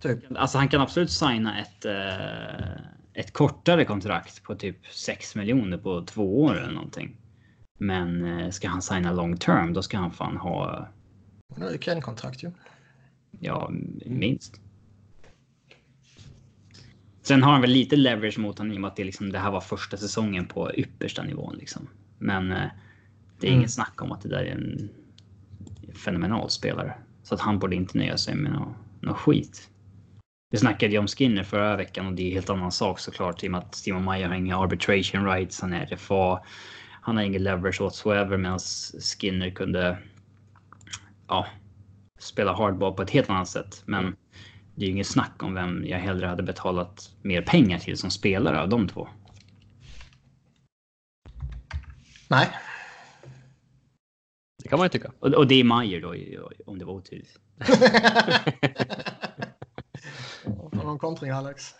Typ. 0.01 0.19
Alltså 0.35 0.57
han 0.57 0.67
kan 0.67 0.81
absolut 0.81 1.11
signa 1.11 1.59
ett, 1.59 1.85
eh, 1.85 2.81
ett 3.13 3.33
kortare 3.33 3.85
kontrakt 3.85 4.43
på 4.43 4.55
typ 4.55 4.77
6 4.91 5.35
miljoner 5.35 5.77
på 5.77 6.01
två 6.01 6.43
år 6.43 6.57
eller 6.57 6.73
någonting. 6.73 7.17
Men 7.79 8.39
eh, 8.39 8.49
ska 8.49 8.67
han 8.67 8.81
signa 8.81 9.11
long 9.11 9.37
term 9.37 9.73
då 9.73 9.81
ska 9.81 9.97
han 9.97 10.11
fan 10.11 10.37
ha, 10.37 10.87
Nu 11.55 11.65
är 11.65 11.71
det 11.71 11.77
Ken-kontrakt 11.77 12.43
ju. 12.43 12.47
ja, 12.47 12.53
minst. 14.05 14.61
Sen 17.21 17.43
har 17.43 17.51
han 17.51 17.61
väl 17.61 17.69
lite 17.69 17.95
leverage 17.95 18.39
mot 18.39 18.57
honom 18.57 18.73
i 18.73 18.77
och 18.77 18.81
med 18.81 18.87
att 18.87 18.95
det, 18.95 19.03
liksom, 19.03 19.31
det 19.31 19.39
här 19.39 19.51
var 19.51 19.61
första 19.61 19.97
säsongen 19.97 20.45
på 20.45 20.71
yppersta 20.75 21.23
nivån. 21.23 21.55
Liksom. 21.55 21.87
Men 22.19 22.51
eh, 22.51 22.57
det 23.39 23.47
är 23.47 23.51
Mm. 23.51 23.59
inget 23.59 23.71
snack 23.71 24.01
om 24.01 24.11
att 24.11 24.21
det 24.21 24.29
där 24.29 24.43
är 24.43 24.51
en 24.51 24.89
fenomenal 25.95 26.49
spelare. 26.49 26.93
Så 27.23 27.35
att 27.35 27.41
han 27.41 27.59
borde 27.59 27.75
inte 27.75 27.97
nöja 27.97 28.17
sig 28.17 28.35
med 28.35 28.51
något, 28.51 28.75
något 29.01 29.17
skit. 29.17 29.69
Vi 30.51 30.57
snackade 30.57 30.91
ju 30.93 30.99
om 30.99 31.07
Skinner 31.07 31.43
förra 31.43 31.75
veckan 31.75 32.07
och 32.07 32.13
det 32.13 32.21
är 32.23 32.27
en 32.27 32.33
helt 32.33 32.49
annan 32.49 32.71
sak 32.71 32.99
såklart 32.99 33.43
i 33.43 33.47
och 33.47 33.51
med 33.51 33.59
att 33.59 33.75
Simon 33.75 34.03
Meyer 34.05 34.27
har 34.27 34.35
inga 34.35 34.57
arbitration 34.57 35.25
rights. 35.25 35.61
Han 35.61 35.73
är 35.73 35.85
RFA. 35.85 36.39
Han 37.01 37.17
har 37.17 37.23
ingen 37.23 37.43
leverage 37.43 37.81
whatsoever 37.81 38.37
medan 38.37 38.59
Skinner 39.19 39.49
kunde 39.49 39.97
ja, 41.27 41.47
spela 42.17 42.53
hardball 42.53 42.93
på 42.93 43.01
ett 43.01 43.09
helt 43.09 43.29
annat 43.29 43.49
sätt. 43.49 43.83
Men 43.85 44.15
det 44.75 44.83
är 44.83 44.85
ju 44.85 44.91
inget 44.91 45.07
snack 45.07 45.43
om 45.43 45.53
vem 45.53 45.85
jag 45.85 45.99
hellre 45.99 46.27
hade 46.27 46.43
betalat 46.43 47.11
mer 47.21 47.41
pengar 47.41 47.79
till 47.79 47.97
som 47.97 48.09
spelare 48.09 48.61
av 48.61 48.69
de 48.69 48.87
två. 48.87 49.07
Nej. 52.27 52.49
Det 54.63 54.69
kan 54.69 54.79
man 54.79 54.85
ju 54.85 54.89
tycka. 54.89 55.11
Och, 55.19 55.33
och 55.33 55.47
det 55.47 55.55
är 55.55 55.63
Meyer 55.63 56.01
då 56.01 56.15
om 56.65 56.79
det 56.79 56.85
var 56.85 56.93
otydligt. 56.93 57.39
Har 60.73 60.83
någon 60.83 60.99
kontring 60.99 61.31
Alex? 61.31 61.75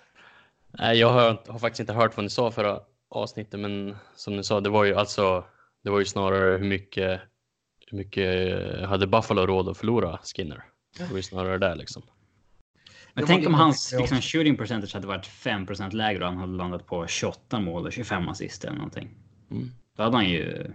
Nej, 0.71 0.97
jag 0.97 1.09
har, 1.09 1.51
har 1.51 1.59
faktiskt 1.59 1.79
inte 1.79 1.93
hört 1.93 2.17
vad 2.17 2.23
ni 2.23 2.29
sa 2.29 2.51
förra 2.51 2.79
avsnittet, 3.09 3.59
men 3.59 3.95
som 4.15 4.35
ni 4.35 4.43
sa, 4.43 4.61
det 4.61 4.69
var 4.69 4.83
ju 4.83 4.95
alltså, 4.95 5.45
det 5.83 5.89
var 5.89 5.99
ju 5.99 6.05
snarare 6.05 6.57
hur 6.57 6.67
mycket, 6.67 7.21
hur 7.91 7.97
mycket 7.97 8.89
hade 8.89 9.07
Buffalo 9.07 9.45
råd 9.45 9.69
att 9.69 9.77
förlora 9.77 10.19
Skinner? 10.23 10.63
Det 10.97 11.09
var 11.09 11.17
ju 11.17 11.23
snarare 11.23 11.57
det 11.57 11.75
liksom. 11.75 12.03
Men 13.13 13.21
Det 13.21 13.27
tänk 13.27 13.47
om 13.47 13.53
hans 13.53 13.95
liksom, 13.99 14.21
shooting 14.21 14.57
percentage 14.57 14.93
hade 14.93 15.07
varit 15.07 15.25
5% 15.25 15.91
lägre 15.91 16.23
och 16.23 16.29
han 16.29 16.37
hade 16.37 16.53
landat 16.53 16.85
på 16.85 17.07
28 17.07 17.59
mål 17.59 17.85
och 17.85 17.93
25 17.93 18.29
assist 18.29 18.63
eller 18.63 18.75
någonting. 18.75 19.09
Mm. 19.51 19.71
Då 19.95 20.03
hade 20.03 20.15
han 20.15 20.29
ju... 20.29 20.71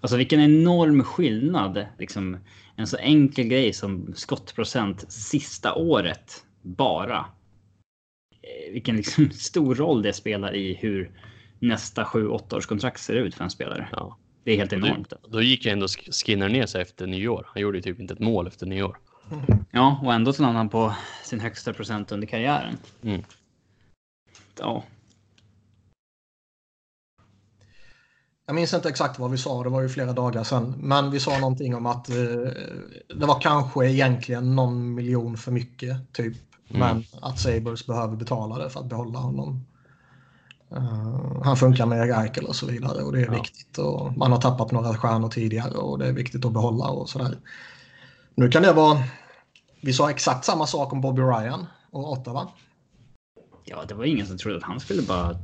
Alltså 0.00 0.16
vilken 0.16 0.40
enorm 0.40 1.04
skillnad. 1.04 1.86
Liksom, 1.98 2.38
en 2.76 2.86
så 2.86 2.96
enkel 2.96 3.44
grej 3.44 3.72
som 3.72 4.12
skottprocent 4.14 5.12
sista 5.12 5.74
året 5.74 6.44
bara. 6.62 7.18
Eh, 8.42 8.72
Vilken 8.72 8.96
liksom 8.96 9.30
stor 9.32 9.74
roll 9.74 10.02
det 10.02 10.12
spelar 10.12 10.54
i 10.54 10.74
hur 10.74 11.10
nästa 11.58 12.04
7-8 12.04 12.56
års 12.56 12.66
kontrakt 12.66 13.00
ser 13.00 13.14
ut 13.14 13.34
för 13.34 13.44
en 13.44 13.50
spelare. 13.50 13.88
Ja. 13.92 14.16
Det 14.44 14.52
är 14.52 14.56
helt 14.56 14.70
Då, 14.70 14.76
enormt. 14.76 15.12
då 15.28 15.42
gick 15.42 15.64
ju 15.64 15.70
ändå 15.72 15.86
Sk- 15.86 16.24
Skinner 16.24 16.48
ner 16.48 16.66
sig 16.66 16.82
efter 16.82 17.06
nyår. 17.06 17.46
Han 17.52 17.62
gjorde 17.62 17.78
ju 17.78 17.82
typ 17.82 18.00
inte 18.00 18.14
ett 18.14 18.20
mål 18.20 18.46
efter 18.46 18.66
nyår. 18.66 18.98
Ja, 19.70 20.00
och 20.04 20.14
ändå 20.14 20.32
så 20.32 20.42
landade 20.42 20.58
han 20.58 20.68
på 20.68 20.94
sin 21.24 21.40
högsta 21.40 21.72
procent 21.72 22.12
under 22.12 22.26
karriären. 22.26 22.76
Mm. 23.02 23.22
Ja, 24.58 24.84
Jag 28.46 28.54
minns 28.54 28.74
inte 28.74 28.88
exakt 28.88 29.18
vad 29.18 29.30
vi 29.30 29.38
sa, 29.38 29.62
det 29.62 29.68
var 29.68 29.80
ju 29.82 29.88
flera 29.88 30.12
dagar 30.12 30.44
sedan. 30.44 30.74
Men 30.78 31.10
vi 31.10 31.20
sa 31.20 31.38
någonting 31.38 31.74
om 31.74 31.86
att 31.86 32.08
eh, 32.10 32.16
det 33.16 33.26
var 33.26 33.40
kanske 33.40 33.86
egentligen 33.90 34.56
någon 34.56 34.94
miljon 34.94 35.36
för 35.36 35.52
mycket. 35.52 36.12
typ. 36.12 36.36
Mm. 36.68 36.80
Men 36.80 37.04
att 37.22 37.38
Sabres 37.40 37.86
behöver 37.86 38.16
betala 38.16 38.58
det 38.58 38.70
för 38.70 38.80
att 38.80 38.86
behålla 38.86 39.18
honom. 39.18 39.66
Eh, 40.76 41.42
han 41.44 41.56
funkar 41.56 41.86
med 41.86 42.16
Reichel 42.16 42.44
och 42.44 42.56
så 42.56 42.66
vidare 42.66 43.02
och 43.02 43.12
det 43.12 43.20
är 43.20 43.26
Ja. 43.26 43.32
viktigt. 43.32 43.78
Och 43.78 44.16
man 44.16 44.32
har 44.32 44.40
tappat 44.40 44.72
några 44.72 44.94
stjärnor 44.94 45.28
tidigare 45.28 45.74
och 45.74 45.98
det 45.98 46.06
är 46.08 46.12
viktigt 46.12 46.44
att 46.44 46.52
behålla 46.52 46.88
och 46.88 47.08
sådär. 47.08 47.38
Nu 48.34 48.48
kan 48.48 48.62
det 48.62 48.72
vara... 48.72 48.98
Vi 49.82 49.92
sa 49.92 50.10
exakt 50.10 50.44
samma 50.44 50.66
sak 50.66 50.92
om 50.92 51.00
Bobby 51.00 51.22
Ryan 51.22 51.66
och 51.90 52.12
Ottawa. 52.12 52.48
Ja, 53.64 53.84
det 53.88 53.94
var 53.94 54.04
ingen 54.04 54.26
som 54.26 54.38
trodde 54.38 54.56
att 54.56 54.62
han 54.62 54.80
skulle 54.80 55.02
bara 55.02 55.36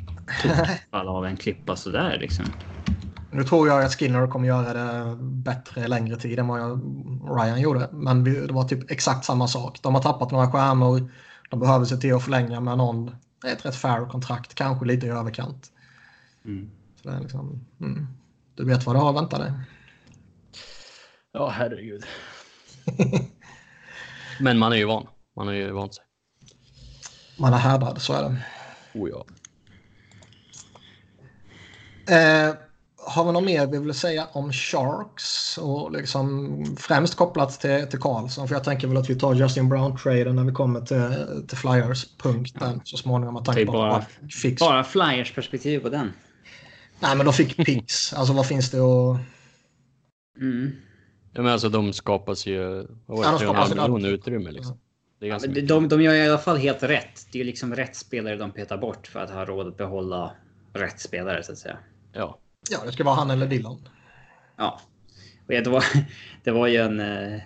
falla 0.91 1.11
av 1.11 1.27
en 1.27 1.37
klippa 1.37 1.77
sådär 1.77 2.19
liksom. 2.21 2.45
Nu 3.33 3.45
tror 3.45 3.69
jag 3.69 3.85
att 3.85 3.95
Skinner 3.95 4.27
kommer 4.27 4.49
göra 4.49 4.73
det 4.73 5.17
bättre 5.21 5.89
längre 5.89 6.17
tid 6.17 6.39
än 6.39 6.47
vad 6.49 6.81
Ryan 7.39 7.61
gjorde. 7.61 7.89
Men 7.93 8.25
det 8.25 8.53
var 8.53 8.65
typ 8.65 8.91
exakt 8.91 9.25
samma 9.25 9.49
sak. 9.49 9.79
De 9.83 9.95
har 9.95 10.03
tappat 10.03 10.31
några 10.31 10.51
stjärnor. 10.53 11.13
De 11.51 11.61
behöver 11.61 11.85
se 11.85 11.97
till 11.97 12.15
att 12.15 12.23
förlänga 12.25 12.61
med 12.61 12.79
någon. 12.79 13.11
Det 13.43 13.49
är 13.49 13.53
ett 13.53 13.67
rätt 13.67 13.77
fair 13.77 14.07
kontrakt, 14.07 14.55
kanske 14.55 14.87
lite 14.87 15.07
i 15.07 15.11
överkant. 15.11 15.73
Mm. 16.45 16.71
Så 17.03 17.09
det 17.09 17.15
är 17.17 17.21
liksom, 17.21 17.67
mm, 17.81 18.07
du 18.55 18.65
vet 18.65 18.87
vad 18.87 18.97
du 18.97 19.01
har 19.01 19.11
att 19.11 19.17
vänta 19.17 19.39
dig. 19.39 19.53
Ja, 21.33 21.49
herregud. 21.49 22.05
Men 24.41 24.59
man 24.59 24.73
är 24.73 24.77
ju 24.77 24.85
van. 24.85 25.07
Man 25.37 25.47
har 25.47 25.55
ju 25.55 25.71
vant 25.71 25.95
sig. 25.95 26.05
Man 27.39 27.53
är 27.53 27.59
härdad, 27.59 28.03
så 28.03 28.13
är 28.13 28.23
det. 28.23 28.45
Oh 28.95 29.11
ja. 29.11 29.27
Eh, 32.15 32.55
har 33.07 33.25
vi 33.25 33.33
något 33.33 33.45
mer 33.45 33.67
vi 33.67 33.79
vill 33.79 33.95
säga 33.95 34.27
om 34.33 34.53
Sharks? 34.53 35.59
Och 35.59 35.93
liksom 35.93 36.77
främst 36.79 37.15
kopplat 37.15 37.61
till, 37.61 37.87
till 37.91 37.99
Karlsson. 37.99 38.49
För 38.49 38.55
jag 38.55 38.65
tänker 38.65 38.89
väl 38.89 38.97
att 38.97 39.11
vi 39.11 39.15
tar 39.19 39.35
Justin 39.35 39.69
Brown-traden 39.73 40.33
när 40.37 40.45
vi 40.45 40.53
kommer 40.53 40.81
till, 40.81 41.47
till 41.49 41.59
Flyers-punkten 41.59 42.81
så 42.85 42.97
småningom. 42.97 43.43
Det 43.55 43.61
är 43.61 43.67
bara- 43.67 44.07
fick 44.43 44.59
Bara 44.61 44.85
Flyers 44.85 45.35
perspektiv 45.35 45.81
på 45.81 45.89
den. 45.89 46.13
Nej, 47.01 47.17
men 47.17 47.27
de 47.27 47.33
fick 47.35 47.57
picks. 47.57 48.13
Alltså 48.13 48.33
vad 48.35 48.47
finns 48.47 48.71
det 48.71 48.79
att... 48.79 49.19
Mm. 50.41 50.71
ja 51.33 51.43
men 51.43 51.53
alltså 51.53 51.69
de 51.69 51.93
skapas 51.93 52.47
ju 52.47 52.87
vad 53.07 53.19
var 53.19 53.25
Ja, 53.25 53.31
de 53.31 53.39
skapas 53.39 53.71
3,5 53.71 53.75
ju 53.77 53.81
miljoner 53.83 54.09
utrymme 54.09 54.51
liksom. 54.51 54.79
Det 55.21 55.27
är 55.27 55.31
Ja, 55.31 55.39
de, 55.39 55.61
de, 55.61 55.89
de 55.89 56.03
gör 56.03 56.15
i 56.15 56.29
alla 56.29 56.39
fall 56.39 56.57
helt 56.57 56.83
rätt. 56.83 57.27
Det 57.33 57.39
är 57.39 57.41
ju 57.41 57.45
liksom 57.45 57.75
rätt 57.77 57.97
spelare 57.97 58.37
de 58.37 58.51
petar 58.53 58.79
bort 58.79 59.07
för 59.07 59.21
att 59.21 59.31
ha 59.31 59.45
råd 59.45 59.67
att 59.69 59.77
behålla 59.77 60.33
rätt 60.73 61.01
spelare 61.01 61.43
så 61.43 61.53
att 61.53 61.59
säga. 61.59 61.79
Ja. 62.13 62.39
Ja, 62.71 62.85
det 62.85 62.93
ska 62.93 63.05
vara 63.05 63.15
han 63.15 63.31
eller 63.31 63.47
Dillon. 63.47 63.89
Ja. 64.57 64.81
Det, 65.47 65.67
var, 65.67 65.85
det 66.45 66.51
var 66.51 66.67
ju 66.67 66.77
en 66.77 67.01
eh, 67.01 67.41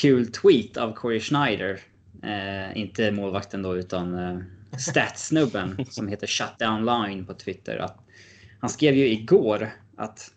kul 0.00 0.32
tweet 0.32 0.76
av 0.76 0.92
Corey 0.92 1.20
Schneider. 1.20 1.80
Eh, 2.22 2.78
inte 2.78 3.10
målvakten 3.10 3.62
då 3.62 3.76
utan 3.76 4.14
eh, 4.14 4.38
statsnubben 4.78 5.86
som 5.90 6.08
heter 6.08 6.26
Shutdown 6.26 6.84
Line 6.84 7.26
på 7.26 7.34
Twitter. 7.34 7.78
Att, 7.78 7.98
han 8.60 8.70
skrev 8.70 8.94
ju 8.94 9.08
igår 9.08 9.70
att, 9.96 10.30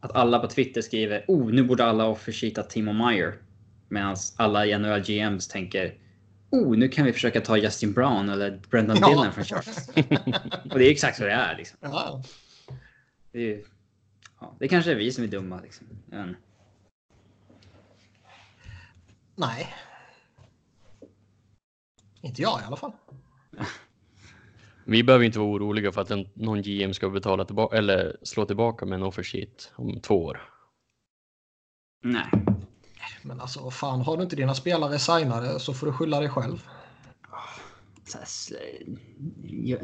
att 0.00 0.12
alla 0.12 0.38
på 0.38 0.46
Twitter 0.46 0.82
skriver 0.82 1.24
oh 1.28 1.52
nu 1.52 1.62
borde 1.62 1.84
alla 1.84 2.06
offersheeta 2.06 2.62
Timo 2.62 2.92
Meyer. 2.92 3.34
Medan 3.88 4.16
alla 4.36 4.78
NHL 4.78 5.00
GMs 5.00 5.48
tänker 5.48 5.94
oh 6.54 6.76
nu 6.76 6.88
kan 6.88 7.04
vi 7.04 7.12
försöka 7.12 7.40
ta 7.40 7.56
Justin 7.56 7.92
Brown 7.92 8.28
eller 8.28 8.60
Brendan 8.70 8.96
Ja. 9.00 9.08
Dillon 9.08 9.32
från 9.32 9.44
Sharks. 9.44 9.88
Och 10.72 10.78
det 10.78 10.86
är 10.86 10.90
exakt 10.90 11.16
så 11.16 11.24
det 11.24 11.32
är 11.32 11.56
liksom. 11.56 11.78
Ja. 11.80 12.22
Det, 13.32 13.52
är, 13.52 13.62
ja, 14.40 14.56
det 14.58 14.68
kanske 14.68 14.90
är 14.90 14.96
vi 14.96 15.12
som 15.12 15.24
är 15.24 15.28
dumma. 15.28 15.60
Liksom. 15.60 15.86
Men, 16.06 16.36
Nej. 19.36 19.74
Inte 22.20 22.42
jag 22.42 22.60
i 22.60 22.64
alla 22.64 22.76
fall. 22.76 22.92
Vi 24.86 25.02
behöver 25.02 25.24
inte 25.24 25.38
vara 25.38 25.48
oroliga 25.50 25.92
för 25.92 26.00
att 26.00 26.10
en, 26.10 26.28
någon 26.34 26.62
GM 26.62 26.94
ska 26.94 27.10
betala 27.10 27.44
tillbaka 27.44 27.76
eller 27.76 28.16
slå 28.22 28.44
tillbaka 28.44 28.86
med 28.86 28.96
en 28.96 29.02
offersheet 29.02 29.72
om 29.74 30.00
två 30.00 30.24
år. 30.24 30.40
nej. 32.02 32.26
Men 33.24 33.40
alltså, 33.40 33.70
fan, 33.70 34.00
har 34.00 34.16
du 34.16 34.22
inte 34.22 34.36
dina 34.36 34.54
spelare 34.54 34.98
signade 34.98 35.60
så 35.60 35.74
får 35.74 35.86
du 35.86 35.92
skylla 35.92 36.20
dig 36.20 36.28
själv. 36.28 36.66
Sl- 38.06 38.98
ja. 39.42 39.78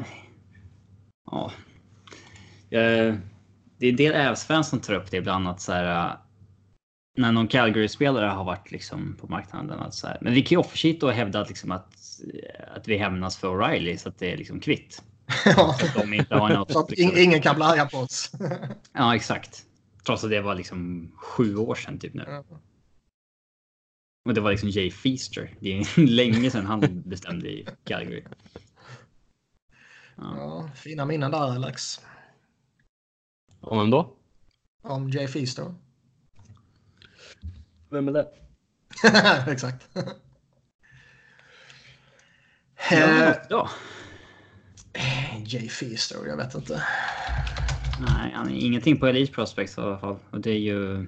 ja. 1.25 1.51
Det 2.69 3.85
är 3.87 3.89
en 3.89 3.95
del 3.95 4.13
Ävs-fans 4.13 4.69
som 4.69 4.79
tar 4.79 4.93
upp 4.93 5.11
det 5.11 5.17
ibland 5.17 5.47
att 5.47 5.61
så 5.61 5.71
här. 5.71 6.05
eh, 6.09 6.13
När 7.17 7.31
någon 7.31 7.47
Calgary-spelare 7.47 8.25
har 8.25 8.43
varit 8.43 8.71
liksom 8.71 9.17
på 9.21 9.27
marknaden. 9.27 9.79
Att 9.79 9.93
så 9.93 10.07
här, 10.07 10.17
men 10.21 10.33
vi 10.33 10.41
kan 10.41 10.49
ju 10.55 10.57
offersheeta 10.57 11.05
och 11.05 11.11
hävda 11.13 11.41
att, 11.41 11.49
liksom 11.49 11.71
att, 11.71 11.93
att 12.75 12.87
vi 12.87 12.97
hämnas 12.97 13.37
för 13.37 13.47
O'Reilly 13.47 13.97
så 13.97 14.09
att 14.09 14.19
det 14.19 14.33
är 14.33 14.37
liksom 14.37 14.59
kvitt. 14.59 15.03
Ja. 15.45 15.69
Att 15.83 15.93
de 15.95 16.13
inte 16.13 16.35
har 16.35 16.49
något, 16.49 16.71
Så 16.73 16.79
att 16.79 16.89
liksom. 16.91 17.09
in, 17.11 17.17
ingen 17.23 17.41
kan 17.41 17.55
bli 17.55 17.63
arga 17.63 17.85
på 17.85 17.97
oss. 17.97 18.31
Ja, 18.93 19.15
exakt. 19.15 19.63
Trots 20.05 20.23
att 20.23 20.29
det 20.29 20.41
var 20.41 20.55
liksom 20.55 21.11
sju 21.15 21.55
år 21.55 21.75
sedan 21.75 21.99
typ 21.99 22.13
nu. 22.13 22.23
Ja. 22.27 22.43
Och 24.23 24.33
det 24.33 24.41
var 24.41 24.51
liksom 24.51 24.69
Jay 24.69 24.91
Feaster. 24.91 25.55
Det 25.59 25.79
är 25.79 26.01
länge 26.07 26.51
sedan 26.51 26.65
han 26.65 27.01
bestämde 27.05 27.49
i 27.49 27.67
Calgary. 27.83 28.23
Ja. 30.15 30.35
Ja, 30.37 30.69
fina 30.75 31.05
minnen 31.05 31.31
där 31.31 31.37
Alex. 31.37 31.99
Om 33.59 33.77
vem 33.77 33.89
då? 33.89 34.15
Om 34.81 35.09
Jay 35.09 35.27
Feaster. 35.27 35.75
Vem 37.89 38.07
är 38.07 38.11
det? 38.11 38.27
Exakt. 39.51 39.89
Ja, 39.93 40.01
Eh, 42.91 43.35
ja. 43.49 43.69
Jay 45.45 45.69
Feaster, 45.69 46.17
jag 46.27 46.37
vet 46.37 46.55
inte. 46.55 46.83
Nej, 47.99 48.31
han 48.33 48.49
är 48.49 48.65
ingenting 48.65 48.99
på 48.99 49.07
Elite 49.07 49.33
Prospects 49.33 49.77
i 49.77 49.81
alla 49.81 49.99
fall. 49.99 50.19
Och 50.31 50.41
det 50.41 50.51
är 50.51 50.59
ju... 50.59 51.07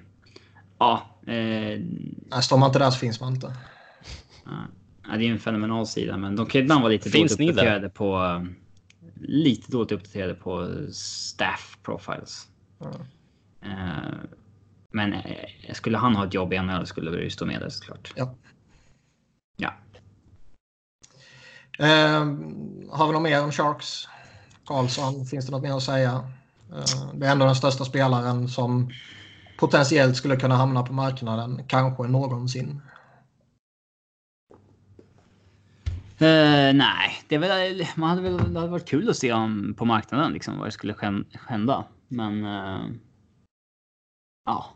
Ja. 0.78 1.13
Eh, 1.26 1.80
Nej, 2.30 2.42
står 2.42 2.58
man 2.58 2.66
inte 2.68 2.78
där 2.78 2.90
så 2.90 2.98
finns 2.98 3.20
man 3.20 3.34
inte. 3.34 3.54
ja, 5.08 5.16
det 5.16 5.26
är 5.26 5.30
en 5.30 5.38
fenomenal 5.38 5.86
sida, 5.86 6.16
men 6.16 6.36
de 6.36 6.46
kan 6.46 6.60
ibland 6.60 6.82
vara 6.82 6.92
lite 6.92 7.10
Finns 7.10 7.36
dåligt 7.36 7.50
uppdaterade 7.50 7.88
på... 7.88 8.40
Lite 9.20 9.72
dåligt 9.72 9.92
uppdaterade 9.92 10.34
på 10.34 10.68
staff 10.92 11.78
profiles. 11.82 12.48
Ja. 12.78 12.90
Eh, 13.62 14.14
men 14.90 15.12
eh, 15.12 15.72
skulle 15.72 15.98
han 15.98 16.16
ha 16.16 16.26
ett 16.26 16.34
jobb 16.34 16.52
i 16.52 16.58
NHL 16.58 16.86
skulle 16.86 17.10
det 17.10 17.22
ju 17.22 17.30
stå 17.30 17.46
med 17.46 17.60
där 17.60 17.68
såklart. 17.68 18.12
Ja. 18.16 18.34
Ja. 19.56 19.74
Eh, 21.78 22.26
har 22.90 23.06
vi 23.06 23.12
något 23.12 23.22
mer 23.22 23.44
om 23.44 23.52
Sharks? 23.52 24.08
Karlsson, 24.66 25.26
finns 25.26 25.46
det 25.46 25.52
något 25.52 25.62
mer 25.62 25.76
att 25.76 25.82
säga? 25.82 26.30
Eh, 26.72 27.14
det 27.14 27.26
är 27.26 27.32
ändå 27.32 27.46
den 27.46 27.54
största 27.54 27.84
spelaren 27.84 28.48
som 28.48 28.90
potentiellt 29.56 30.16
skulle 30.16 30.36
kunna 30.36 30.54
hamna 30.54 30.82
på 30.82 30.92
marknaden, 30.92 31.62
kanske 31.68 32.02
någonsin. 32.02 32.80
Eh, 36.18 36.74
nej, 36.74 37.10
det 37.28 37.38
väl, 37.38 37.86
man 37.96 38.08
hade 38.10 38.22
väl, 38.22 38.54
det 38.54 38.60
hade 38.60 38.72
varit 38.72 38.88
kul 38.88 39.10
att 39.10 39.16
se 39.16 39.32
om 39.32 39.74
på 39.78 39.84
marknaden 39.84 40.32
liksom 40.32 40.58
vad 40.58 40.66
det 40.66 40.72
skulle 40.72 41.24
hända. 41.48 41.84
Men 42.08 42.44
eh, 42.44 42.86
ja. 44.44 44.66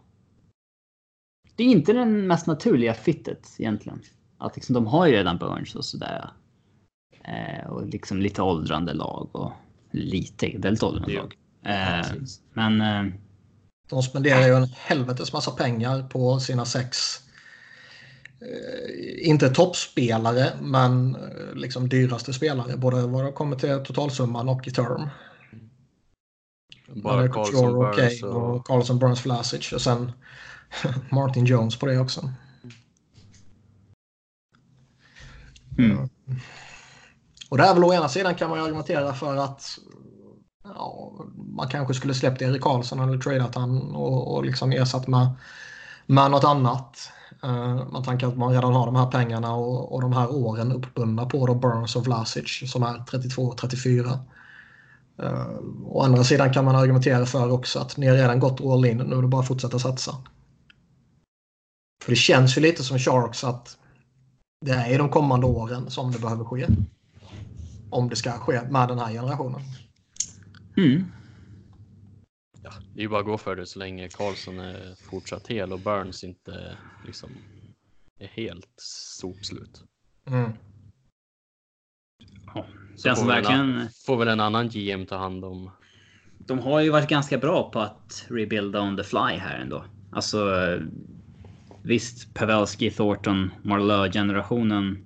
Det 1.56 1.64
är 1.64 1.68
inte 1.68 1.92
den 1.92 2.26
mest 2.26 2.46
naturliga 2.46 2.94
fittet 2.94 3.56
egentligen. 3.58 4.00
Att 4.38 4.56
liksom, 4.56 4.74
de 4.74 4.86
har 4.86 5.06
ju 5.06 5.12
redan 5.12 5.38
Burns 5.38 5.74
och 5.74 5.84
sådär. 5.84 6.30
Eh, 7.24 7.70
och 7.70 7.86
liksom 7.86 8.20
lite 8.20 8.42
åldrande 8.42 8.94
lag 8.94 9.28
och 9.32 9.52
lite, 9.90 10.58
väldigt 10.58 10.82
åldrande 10.82 11.14
lag. 11.14 11.34
Men 12.52 12.80
De 13.88 14.02
spenderar 14.02 14.46
ju 14.46 14.54
en 14.54 14.68
helvetes 14.76 15.32
massa 15.32 15.50
pengar 15.50 16.02
på 16.02 16.40
sina 16.40 16.64
sex 16.64 17.20
eh, 18.40 19.28
inte 19.28 19.48
toppspelare, 19.48 20.52
men 20.60 21.14
eh, 21.14 21.54
liksom 21.54 21.88
dyraste 21.88 22.32
spelare. 22.32 22.76
Både 22.76 23.06
vad 23.06 23.24
det 23.24 23.32
kommer 23.32 23.56
till 23.56 23.84
totalsumman 23.84 24.48
och 24.48 24.68
i 24.68 24.70
term. 24.70 25.08
Bara 26.94 27.22
och 27.22 27.30
Burns 27.30 27.50
Kane 28.20 28.32
och... 28.32 28.56
och 28.56 28.66
Carlson, 28.66 28.98
Burns, 28.98 29.26
Vlasic 29.26 29.72
och 29.72 29.80
sen 29.80 30.12
Martin 31.10 31.44
Jones 31.44 31.78
på 31.78 31.86
det 31.86 31.98
också. 31.98 32.32
mm, 35.78 36.08
Och 37.50 37.58
det 37.58 37.64
är 37.64 37.74
väl 37.74 37.84
å 37.84 37.94
ena 37.94 38.08
sidan 38.08 38.34
kan 38.34 38.50
man 38.50 38.58
ju 38.58 38.64
argumentera 38.64 39.14
för 39.14 39.36
att 39.36 39.78
ja, 40.74 41.12
man 41.36 41.68
kanske 41.68 41.94
skulle 41.94 42.14
släppt 42.14 42.42
Erik 42.42 42.62
Karlsson 42.62 43.00
eller 43.00 43.18
tradeat 43.18 43.54
han 43.54 43.94
och, 43.94 44.34
och 44.34 44.44
liksom 44.44 44.72
ersatt 44.72 45.06
med, 45.06 45.28
med 46.06 46.30
något 46.30 46.44
annat. 46.44 47.10
Eh, 47.42 47.50
uh, 47.50 47.90
man 47.92 48.04
tänker 48.04 48.26
att 48.26 48.36
man 48.36 48.52
redan 48.52 48.72
har 48.72 48.86
de 48.86 48.96
här 48.96 49.10
pengarna 49.10 49.54
och, 49.54 49.92
och 49.92 50.00
de 50.00 50.12
här 50.12 50.30
åren 50.34 50.72
uppbundna 50.72 51.26
på 51.26 51.46
då 51.46 51.54
Burns 51.54 51.96
och 51.96 52.04
Vlasic 52.04 52.70
som 52.72 52.82
är 52.82 53.04
32 53.10 53.42
och 53.42 53.58
34. 53.58 54.18
Uh, 55.22 55.58
å 55.86 56.02
andra 56.02 56.24
sidan 56.24 56.52
kan 56.52 56.64
man 56.64 56.76
argumentera 56.76 57.26
för 57.26 57.50
också 57.50 57.78
att 57.78 57.96
ni 57.96 58.06
har 58.06 58.16
redan 58.16 58.40
gått 58.40 58.60
all 58.60 58.84
in, 58.84 58.98
nu 58.98 59.16
är 59.16 59.22
det 59.22 59.28
bara 59.28 59.40
att 59.40 59.48
fortsätta 59.48 59.78
satsa. 59.78 60.16
För 62.04 62.12
det 62.12 62.16
känns 62.16 62.58
ju 62.58 62.60
lite 62.60 62.84
som 62.84 62.98
Sharks 62.98 63.44
att 63.44 63.78
det 64.66 64.72
är 64.72 64.94
i 64.94 64.96
de 64.96 65.08
kommande 65.08 65.46
åren 65.46 65.90
som 65.90 66.12
det 66.12 66.18
behöver 66.18 66.44
ske. 66.44 66.66
Om 67.90 68.08
det 68.08 68.16
ska 68.16 68.32
ske 68.32 68.62
med 68.70 68.88
den 68.88 68.98
här 68.98 69.12
generationen 69.12 69.60
mm, 70.78 71.04
Ja, 72.62 72.70
det 72.94 73.00
är 73.00 73.02
ju 73.02 73.08
bara 73.08 73.20
att 73.20 73.26
gå 73.26 73.38
för 73.38 73.56
det 73.56 73.66
så 73.66 73.78
länge 73.78 74.08
Karlsson 74.08 74.58
är 74.58 74.94
fortsatt 75.10 75.46
hel 75.46 75.72
och 75.72 75.80
Burns 75.80 76.24
inte 76.24 76.76
liksom 77.06 77.30
är 78.18 78.26
helt 78.26 78.74
sopslut. 79.20 79.84
Mm. 80.26 80.52
ja. 82.54 82.66
Så 82.96 83.14
får 83.14 83.26
väl, 83.26 83.36
en, 83.36 83.42
verkligen... 83.42 83.88
får 84.06 84.16
väl 84.16 84.28
en 84.28 84.40
annan 84.40 84.68
GM 84.68 85.06
ta 85.06 85.16
hand 85.16 85.44
om. 85.44 85.70
De 86.38 86.58
har 86.58 86.80
ju 86.80 86.90
varit 86.90 87.08
ganska 87.08 87.38
bra 87.38 87.70
på 87.70 87.80
att 87.80 88.26
rebuilda 88.28 88.80
on 88.80 88.96
the 88.96 89.04
fly 89.04 89.38
här 89.38 89.58
ändå. 89.58 89.84
Alltså 90.12 90.48
visst, 91.82 92.34
Pavelski, 92.34 92.90
Thornton, 92.90 93.50
Marleau-generationen 93.62 95.04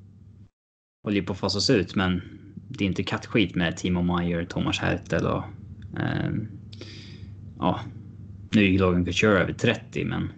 håller 1.04 1.16
ju 1.16 1.22
på 1.22 1.32
att 1.32 1.38
fasas 1.38 1.70
ut, 1.70 1.94
men 1.94 2.22
det 2.68 2.84
är 2.84 2.88
inte 2.88 3.02
kattskit 3.02 3.54
med 3.54 3.76
Timo 3.76 4.02
Meyer, 4.02 4.44
Thomas 4.44 4.78
Hertel 4.78 5.26
och... 5.26 5.44
ehm, 5.98 6.48
ja, 7.58 7.80
nu 8.50 8.62
ju 8.62 8.78
Logan 8.78 9.04
Couture 9.04 9.40
över 9.40 9.52
30, 9.52 10.04
men 10.04 10.32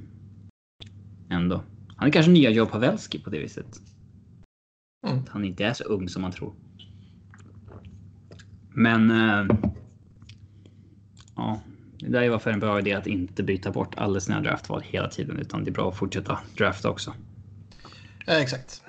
ändå. 1.31 1.63
Han 1.97 2.09
är 2.09 2.13
kanske 2.13 2.33
nya 2.33 2.51
Joe 2.51 2.67
Pavelski 2.67 3.19
på 3.19 3.31
det 3.31 3.39
viset. 3.39 3.81
Mm. 5.07 5.19
Att 5.19 5.29
han 5.29 5.45
inte 5.45 5.65
är 5.65 5.73
så 5.73 5.85
ung 5.85 6.09
som 6.09 6.23
man 6.23 6.33
tror. 6.33 6.55
Men... 8.73 9.11
Eh, 9.11 9.57
ja, 11.37 11.61
det 11.99 12.09
där 12.09 12.23
är 12.23 12.31
varför 12.31 12.51
en 12.51 12.61
bra 12.61 12.79
idé 12.79 12.93
att 12.93 13.07
inte 13.07 13.43
byta 13.43 13.71
bort 13.71 13.95
alla 13.97 14.21
sina 14.21 14.41
draftval 14.41 14.83
hela 14.85 15.09
tiden, 15.09 15.39
utan 15.39 15.65
det 15.65 15.71
är 15.71 15.73
bra 15.73 15.89
att 15.89 15.97
fortsätta 15.97 16.39
drafta 16.57 16.91
också. 16.91 17.15
Exakt. 18.27 18.84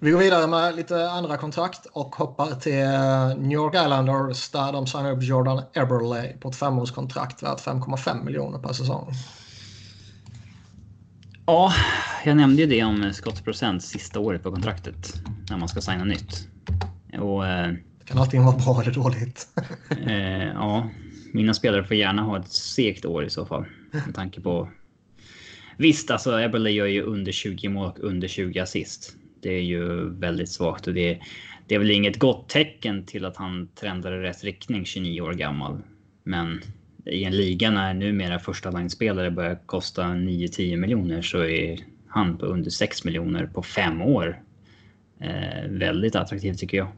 Vi 0.00 0.10
går 0.10 0.18
vidare 0.18 0.46
med 0.46 0.76
lite 0.76 1.10
andra 1.10 1.36
kontrakt 1.36 1.86
och 1.92 2.16
hoppar 2.16 2.46
till 2.46 2.72
eh, 2.72 3.36
New 3.36 3.52
York 3.52 3.74
Islanders 3.74 4.50
där 4.50 4.72
de 4.72 4.86
signar 4.86 5.12
upp 5.12 5.22
Jordan 5.22 5.62
Eberle 5.74 6.36
på 6.40 6.48
ett 6.48 6.56
femårskontrakt 6.56 7.42
värt 7.42 7.60
5,5 7.60 8.24
miljoner 8.24 8.58
per 8.58 8.72
säsong. 8.72 9.12
Ja, 11.46 11.72
jag 12.24 12.36
nämnde 12.36 12.62
ju 12.62 12.68
det 12.68 12.84
om 12.84 13.12
skottprocent 13.12 13.82
sista 13.82 14.20
året 14.20 14.42
på 14.42 14.50
kontraktet 14.50 15.14
när 15.50 15.56
man 15.56 15.68
ska 15.68 15.80
signa 15.80 16.04
nytt. 16.04 16.48
Och 17.20 17.46
eh, 17.46 17.72
Det 17.98 18.04
kan 18.04 18.18
alltid 18.18 18.40
vara 18.40 18.56
bra 18.56 18.82
eller 18.82 18.92
dåligt. 18.92 19.48
eh, 20.06 20.48
ja, 20.48 20.88
mina 21.32 21.54
spelare 21.54 21.84
får 21.84 21.96
gärna 21.96 22.22
ha 22.22 22.38
ett 22.38 22.52
segt 22.52 23.04
år 23.04 23.24
i 23.24 23.30
så 23.30 23.46
fall. 23.46 23.64
Med 24.06 24.14
tanke 24.14 24.40
på... 24.40 24.68
Visst, 25.76 26.10
alltså 26.10 26.40
Eberle 26.40 26.70
gör 26.70 26.86
ju 26.86 27.02
under 27.02 27.32
20 27.32 27.68
mål 27.68 27.88
och 27.88 27.98
under 28.04 28.28
20 28.28 28.60
assist. 28.60 29.17
Det 29.40 29.54
är 29.54 29.62
ju 29.62 30.10
väldigt 30.10 30.50
svagt 30.50 30.86
och 30.86 30.94
det, 30.94 31.18
det 31.66 31.74
är 31.74 31.78
väl 31.78 31.90
inget 31.90 32.18
gott 32.18 32.48
tecken 32.48 33.06
till 33.06 33.24
att 33.24 33.36
han 33.36 33.68
trendar 33.80 34.12
i 34.12 34.22
rätt 34.22 34.44
riktning 34.44 34.84
29 34.84 35.20
år 35.20 35.32
gammal. 35.32 35.78
Men 36.22 36.60
i 37.06 37.24
en 37.24 37.36
liga 37.36 37.70
när 37.70 37.94
numera 37.94 38.38
första 38.38 38.70
line-spelare 38.70 39.30
börjar 39.30 39.58
kosta 39.66 40.02
9-10 40.02 40.76
miljoner 40.76 41.22
så 41.22 41.44
är 41.44 41.78
han 42.08 42.38
på 42.38 42.46
under 42.46 42.70
6 42.70 43.04
miljoner 43.04 43.46
på 43.46 43.62
fem 43.62 44.02
år. 44.02 44.42
Eh, 45.20 45.68
väldigt 45.68 46.16
attraktivt 46.16 46.58
tycker 46.58 46.76
jag. 46.76 46.88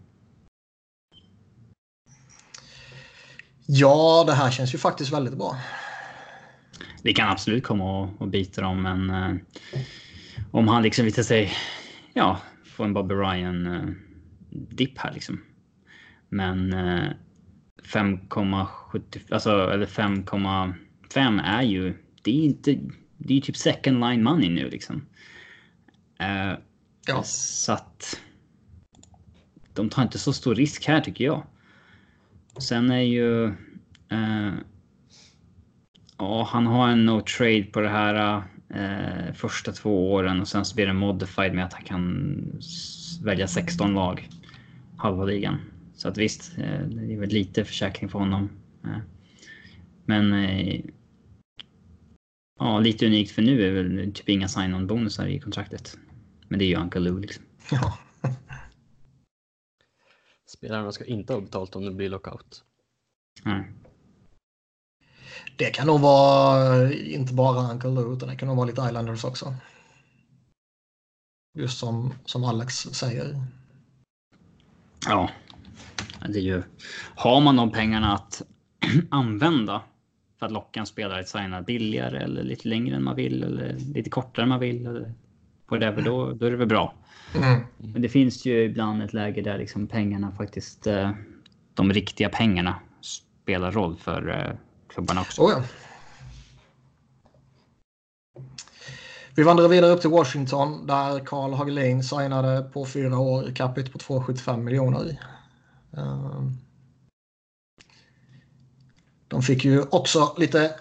Ja, 3.66 4.24
det 4.26 4.32
här 4.32 4.50
känns 4.50 4.74
ju 4.74 4.78
faktiskt 4.78 5.12
väldigt 5.12 5.36
bra. 5.38 5.56
Det 7.02 7.12
kan 7.12 7.28
absolut 7.28 7.64
komma 7.64 8.00
och, 8.00 8.20
och 8.20 8.28
bita 8.28 8.60
dem, 8.60 8.82
men 8.82 9.10
eh, 9.10 9.36
om 10.50 10.68
han 10.68 10.82
liksom 10.82 11.04
visar 11.04 11.22
sig, 11.22 11.52
ja, 12.20 12.40
få 12.64 12.84
en 12.84 12.92
Bobby 12.92 13.14
Ryan 13.14 13.66
eh, 13.66 14.92
här 14.96 15.12
liksom. 15.12 15.40
Men 16.28 16.72
eh, 16.72 17.10
5,70, 17.82 19.20
alltså 19.30 19.70
eller 19.70 19.86
5,5 19.86 21.42
är 21.44 21.62
ju, 21.62 21.94
det 22.22 22.30
är 22.30 22.44
inte, 22.44 22.78
det 23.16 23.32
är 23.32 23.34
ju 23.34 23.40
typ 23.40 23.56
second 23.56 24.00
line 24.00 24.22
money 24.22 24.50
nu 24.50 24.70
liksom. 24.70 25.06
Eh, 26.20 26.52
Ja. 27.06 27.22
Så 27.22 27.72
att 27.72 28.20
de 29.74 29.88
tar 29.88 30.02
inte 30.02 30.18
så 30.18 30.32
stor 30.32 30.54
risk 30.54 30.88
här 30.88 31.00
tycker 31.00 31.24
jag. 31.24 31.46
Sen 32.58 32.90
är 32.90 33.00
ju 33.00 33.44
eh, 34.08 34.52
Ja, 36.18 36.48
han 36.52 36.66
har 36.66 36.88
en 36.88 37.06
no 37.06 37.20
trade 37.20 37.62
på 37.62 37.80
det 37.80 37.88
här 37.88 38.42
eh, 38.74 39.32
första 39.34 39.72
två 39.72 40.12
åren 40.12 40.40
och 40.40 40.48
sen 40.48 40.64
så 40.64 40.74
blir 40.74 40.86
det 40.86 40.92
modified 40.92 41.54
med 41.54 41.64
att 41.64 41.72
han 41.72 41.84
kan 41.84 42.36
välja 43.22 43.48
16 43.48 43.94
lag. 43.94 44.28
Halva 44.96 45.24
ligan. 45.24 45.60
Så 45.94 46.08
att 46.08 46.18
visst, 46.18 46.58
eh, 46.58 46.80
det 46.80 47.12
är 47.14 47.18
väl 47.18 47.28
lite 47.28 47.64
försäkring 47.64 48.10
för 48.10 48.18
honom. 48.18 48.50
Eh, 48.84 48.98
men 50.04 50.32
eh, 50.32 50.80
ja, 52.58 52.80
lite 52.80 53.06
unikt 53.06 53.30
för 53.30 53.42
nu 53.42 53.62
är 53.62 53.82
väl 53.82 54.12
typ 54.12 54.28
inga 54.28 54.48
sign-on 54.48 54.86
bonusar 54.86 55.26
i 55.26 55.40
kontraktet. 55.40 55.98
Men 56.48 56.58
det 56.58 56.64
är 56.64 56.68
ju 56.68 56.76
Uncle 56.76 57.00
Lou 57.00 57.20
liksom. 57.20 57.44
Ja. 57.70 57.98
Spelarna 60.46 60.92
ska 60.92 61.04
inte 61.04 61.32
ha 61.32 61.40
betalt 61.40 61.76
om 61.76 61.84
det 61.84 61.90
blir 61.90 62.08
lockout. 62.08 62.64
Mm. 63.46 63.64
Det 65.60 65.70
kan 65.70 65.86
nog 65.86 66.00
vara 66.00 66.92
inte 66.92 67.34
bara 67.34 67.72
Uncle 67.72 67.90
Lou 67.90 68.16
utan 68.16 68.28
det 68.28 68.36
kan 68.36 68.48
nog 68.48 68.56
vara 68.56 68.66
lite 68.66 68.82
Islanders 68.82 69.24
också. 69.24 69.54
Just 71.58 71.78
som, 71.78 72.14
som 72.24 72.44
Alex 72.44 72.74
säger. 72.74 73.44
Ja. 75.06 75.30
Det 76.28 76.38
är 76.38 76.42
ju... 76.42 76.62
Har 77.14 77.40
man 77.40 77.56
de 77.56 77.72
pengarna 77.72 78.14
att 78.14 78.42
använda 79.10 79.82
för 80.38 80.46
att 80.46 80.52
locka 80.52 80.80
en 80.80 80.86
spelare 80.86 81.20
att 81.20 81.28
signa 81.28 81.62
billigare 81.62 82.18
eller 82.18 82.42
lite 82.42 82.68
längre 82.68 82.96
än 82.96 83.04
man 83.04 83.16
vill 83.16 83.42
eller 83.42 83.76
lite 83.94 84.10
kortare 84.10 84.42
än 84.42 84.48
man 84.48 84.60
vill 84.60 84.86
eller 84.86 85.12
whatever, 85.68 86.02
då, 86.02 86.32
då 86.32 86.46
är 86.46 86.50
det 86.50 86.56
väl 86.56 86.68
bra. 86.68 86.94
Mm. 87.36 87.60
Men 87.76 88.02
det 88.02 88.08
finns 88.08 88.46
ju 88.46 88.64
ibland 88.64 89.02
ett 89.02 89.12
läge 89.12 89.42
där 89.42 89.58
liksom 89.58 89.86
pengarna 89.86 90.32
faktiskt, 90.32 90.86
eh, 90.86 91.10
de 91.74 91.92
riktiga 91.92 92.28
pengarna 92.28 92.74
spelar 93.00 93.72
roll 93.72 93.96
för 93.96 94.28
eh, 94.28 94.56
klubbarna 94.90 95.20
också. 95.20 95.42
Oh 95.42 95.50
ja. 95.50 95.62
Vi 99.34 99.42
vandrar 99.42 99.68
vidare 99.68 99.90
upp 99.90 100.00
till 100.00 100.10
Washington 100.10 100.86
där 100.86 101.24
Carl 101.24 101.52
Hagelin 101.52 102.04
signade 102.04 102.62
på 102.62 102.86
fyra 102.86 103.18
år 103.18 103.54
capita 103.54 103.90
på 103.90 103.98
2,75 103.98 104.56
miljoner. 104.56 105.20
Ehm. 105.96 106.56
De 109.28 109.42
fick 109.42 109.64
ju 109.64 109.82
också 109.82 110.34
lite 110.38 110.74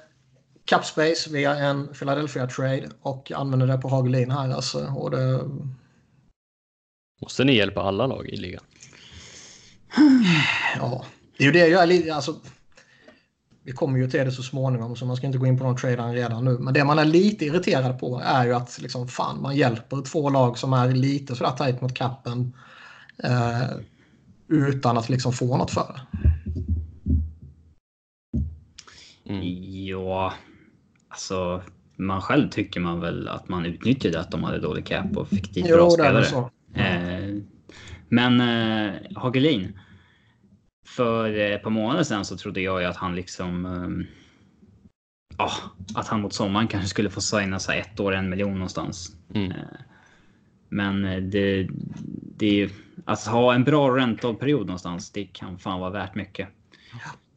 cap 0.65 0.85
space 0.85 1.29
via 1.29 1.55
en 1.55 1.87
Philadelphia 1.87 2.47
trade 2.47 2.89
och 3.01 3.31
använde 3.31 3.67
det 3.67 3.77
på 3.77 3.87
Hagelin 3.87 4.31
här 4.31 4.49
alltså. 4.49 4.93
Och 4.95 5.11
det... 5.11 5.49
Måste 7.21 7.43
ni 7.43 7.55
hjälpa 7.55 7.81
alla 7.81 8.07
lag 8.07 8.29
i 8.29 8.37
ligan? 8.37 8.63
Ja, 10.75 11.05
det 11.37 11.43
är 11.43 11.45
ju 11.45 11.51
det 11.51 11.67
jag 11.67 11.83
är 11.83 11.87
lite, 11.87 12.15
alltså. 12.15 12.35
Vi 13.63 13.71
kommer 13.71 13.99
ju 13.99 14.09
till 14.09 14.25
det 14.25 14.31
så 14.31 14.43
småningom 14.43 14.95
så 14.95 15.05
man 15.05 15.15
ska 15.15 15.27
inte 15.27 15.37
gå 15.37 15.45
in 15.45 15.57
på 15.57 15.63
någon 15.63 15.75
traden 15.75 16.13
redan 16.13 16.45
nu. 16.45 16.57
Men 16.59 16.73
det 16.73 16.85
man 16.85 16.99
är 16.99 17.05
lite 17.05 17.45
irriterad 17.45 17.99
på 17.99 18.21
är 18.25 18.45
ju 18.45 18.53
att 18.53 18.81
liksom 18.81 19.07
fan 19.07 19.41
man 19.41 19.55
hjälper 19.55 20.01
två 20.01 20.29
lag 20.29 20.57
som 20.57 20.73
är 20.73 20.91
lite 20.91 21.35
sådär 21.35 21.51
tajt 21.51 21.81
mot 21.81 21.93
kappen. 21.93 22.53
Eh, 23.23 23.69
utan 24.47 24.97
att 24.97 25.09
liksom 25.09 25.33
få 25.33 25.57
något 25.57 25.71
för 25.71 25.93
det. 25.93 26.01
Mm. 29.29 29.41
Ja, 29.85 30.33
alltså 31.09 31.61
man 31.95 32.21
själv 32.21 32.49
tycker 32.49 32.79
man 32.79 32.99
väl 32.99 33.27
att 33.27 33.49
man 33.49 33.65
utnyttjade 33.65 34.19
att 34.19 34.31
de 34.31 34.43
hade 34.43 34.59
dålig 34.59 34.85
cap 34.85 35.17
och 35.17 35.27
fick 35.27 35.53
dit 35.53 35.67
bra 35.67 35.89
spelare. 35.89 36.25
Så. 36.25 36.49
Eh, 36.73 37.35
men 38.09 38.41
eh, 38.41 38.93
Hagelin. 39.15 39.79
För 40.95 41.33
ett 41.33 41.63
par 41.63 41.69
månader 41.69 42.03
sedan 42.03 42.25
så 42.25 42.37
trodde 42.37 42.61
jag 42.61 42.81
ju 42.81 42.87
att 42.87 42.97
han 42.97 43.15
liksom. 43.15 43.65
Eh, 43.65 44.07
ja, 45.37 45.51
att 45.95 46.07
han 46.07 46.21
mot 46.21 46.33
sommaren 46.33 46.67
kanske 46.67 46.89
skulle 46.89 47.09
få 47.09 47.21
signa 47.21 47.59
så 47.59 47.71
ett 47.71 47.99
år, 47.99 48.15
en 48.15 48.29
miljon 48.29 48.53
någonstans. 48.53 49.15
Mm. 49.33 49.51
Eh, 49.51 49.57
men 50.69 51.01
det, 51.29 51.67
det 52.37 52.45
är 52.45 52.53
ju 52.53 52.69
att 53.05 53.25
ha 53.25 53.53
en 53.53 53.63
bra 53.63 53.97
rentalperiod 53.97 54.65
någonstans. 54.65 55.11
Det 55.11 55.25
kan 55.25 55.59
fan 55.59 55.79
vara 55.79 55.89
värt 55.89 56.15
mycket. 56.15 56.47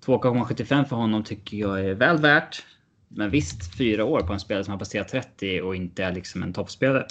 2,75 0.04 0.84
för 0.84 0.96
honom 0.96 1.24
tycker 1.24 1.56
jag 1.56 1.80
är 1.80 1.94
väl 1.94 2.18
värt. 2.18 2.64
Men 3.08 3.30
visst, 3.30 3.76
fyra 3.76 4.04
år 4.04 4.20
på 4.20 4.32
en 4.32 4.40
spelare 4.40 4.64
som 4.64 4.72
har 4.72 4.78
passerat 4.78 5.08
30 5.08 5.60
och 5.60 5.76
inte 5.76 6.04
är 6.04 6.12
liksom 6.12 6.42
en 6.42 6.52
toppspelare. 6.52 7.06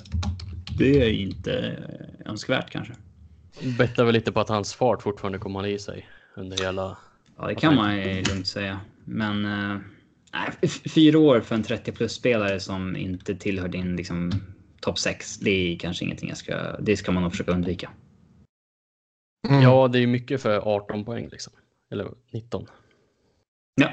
Det 0.78 1.02
är 1.02 1.10
inte 1.10 1.84
önskvärt 2.26 2.70
kanske. 2.70 2.94
Bettar 3.78 4.04
väl 4.04 4.14
lite 4.14 4.32
på 4.32 4.40
att 4.40 4.50
hans 4.50 4.74
fart 4.74 5.02
fortfarande 5.02 5.40
kommer 5.40 5.60
hålla 5.60 5.68
i 5.68 5.80
sig 5.80 6.08
under 6.36 6.58
hela. 6.58 6.98
Ja, 7.38 7.48
det 7.48 7.56
kan 7.56 7.76
man 7.76 7.98
ju 7.98 8.24
lugnt 8.24 8.48
säga. 8.48 8.80
Men 9.06 9.46
äh, 9.46 9.80
fyra 10.96 11.20
år 11.20 11.42
för 11.42 11.56
en 11.56 11.64
30 11.64 11.92
plus 11.92 12.14
spelare 12.14 12.60
som 12.60 12.96
inte 12.96 13.36
tillhör 13.36 13.68
din 13.68 13.96
liksom, 13.96 14.32
topp 14.80 15.00
6. 15.00 15.38
Det 15.38 15.52
är 15.52 15.80
kanske 15.80 16.06
ingenting 16.06 16.30
jag 16.30 16.38
ska. 16.38 16.78
Det 16.80 16.98
ska 16.98 17.12
man 17.12 17.24
nog 17.24 17.32
försöka 17.32 17.52
undvika. 17.52 17.90
Mm. 19.50 19.62
Ja, 19.62 19.88
det 19.88 20.00
är 20.00 20.08
mycket 20.08 20.42
för 20.42 20.60
18 20.76 21.06
poäng 21.06 21.28
liksom. 21.32 21.54
Eller 21.92 22.12
19. 22.32 22.68
Ja. 23.76 23.90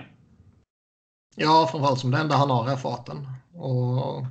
Ja, 1.36 1.68
framförallt 1.72 2.00
som 2.00 2.10
det 2.10 2.18
enda 2.18 2.36
han 2.36 2.50
har 2.50 2.70
är 2.70 2.76
farten. 2.76 3.28
Och 3.54 4.24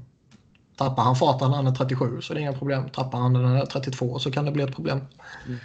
tappar 0.76 1.04
han 1.04 1.16
farten 1.16 1.50
när 1.50 1.58
han 1.58 1.68
är 1.68 1.76
37 1.76 2.22
så 2.22 2.34
är 2.34 2.36
det 2.36 2.42
inga 2.42 2.54
problem. 2.54 2.90
Tappar 2.90 3.20
han 3.20 3.34
den 3.34 3.42
när 3.42 3.50
han 3.50 3.58
är 3.58 3.66
32 3.66 4.20
så 4.20 4.32
kan 4.32 4.46
det 4.46 4.52
bli 4.52 4.64
ett 4.64 4.76
problem. 4.76 5.02
Mm. 5.46 5.60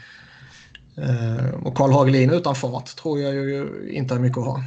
Uh, 0.99 1.55
och 1.67 1.77
Karl 1.77 1.93
Hagelin 1.93 2.31
utan 2.31 2.55
fart 2.55 2.97
tror 2.97 3.21
jag 3.21 3.35
ju 3.35 3.89
inte 3.93 4.15
är 4.15 4.19
mycket 4.19 4.39
att 4.39 4.45
ha. 4.45 4.65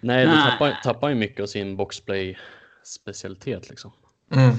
Nej, 0.00 0.26
det 0.26 0.32
tappar, 0.32 0.80
tappar 0.84 1.08
ju 1.08 1.14
mycket 1.14 1.42
av 1.42 1.46
sin 1.46 1.76
boxplay 1.76 2.38
specialitet 2.84 3.70
liksom. 3.70 3.92
Mm. 4.34 4.56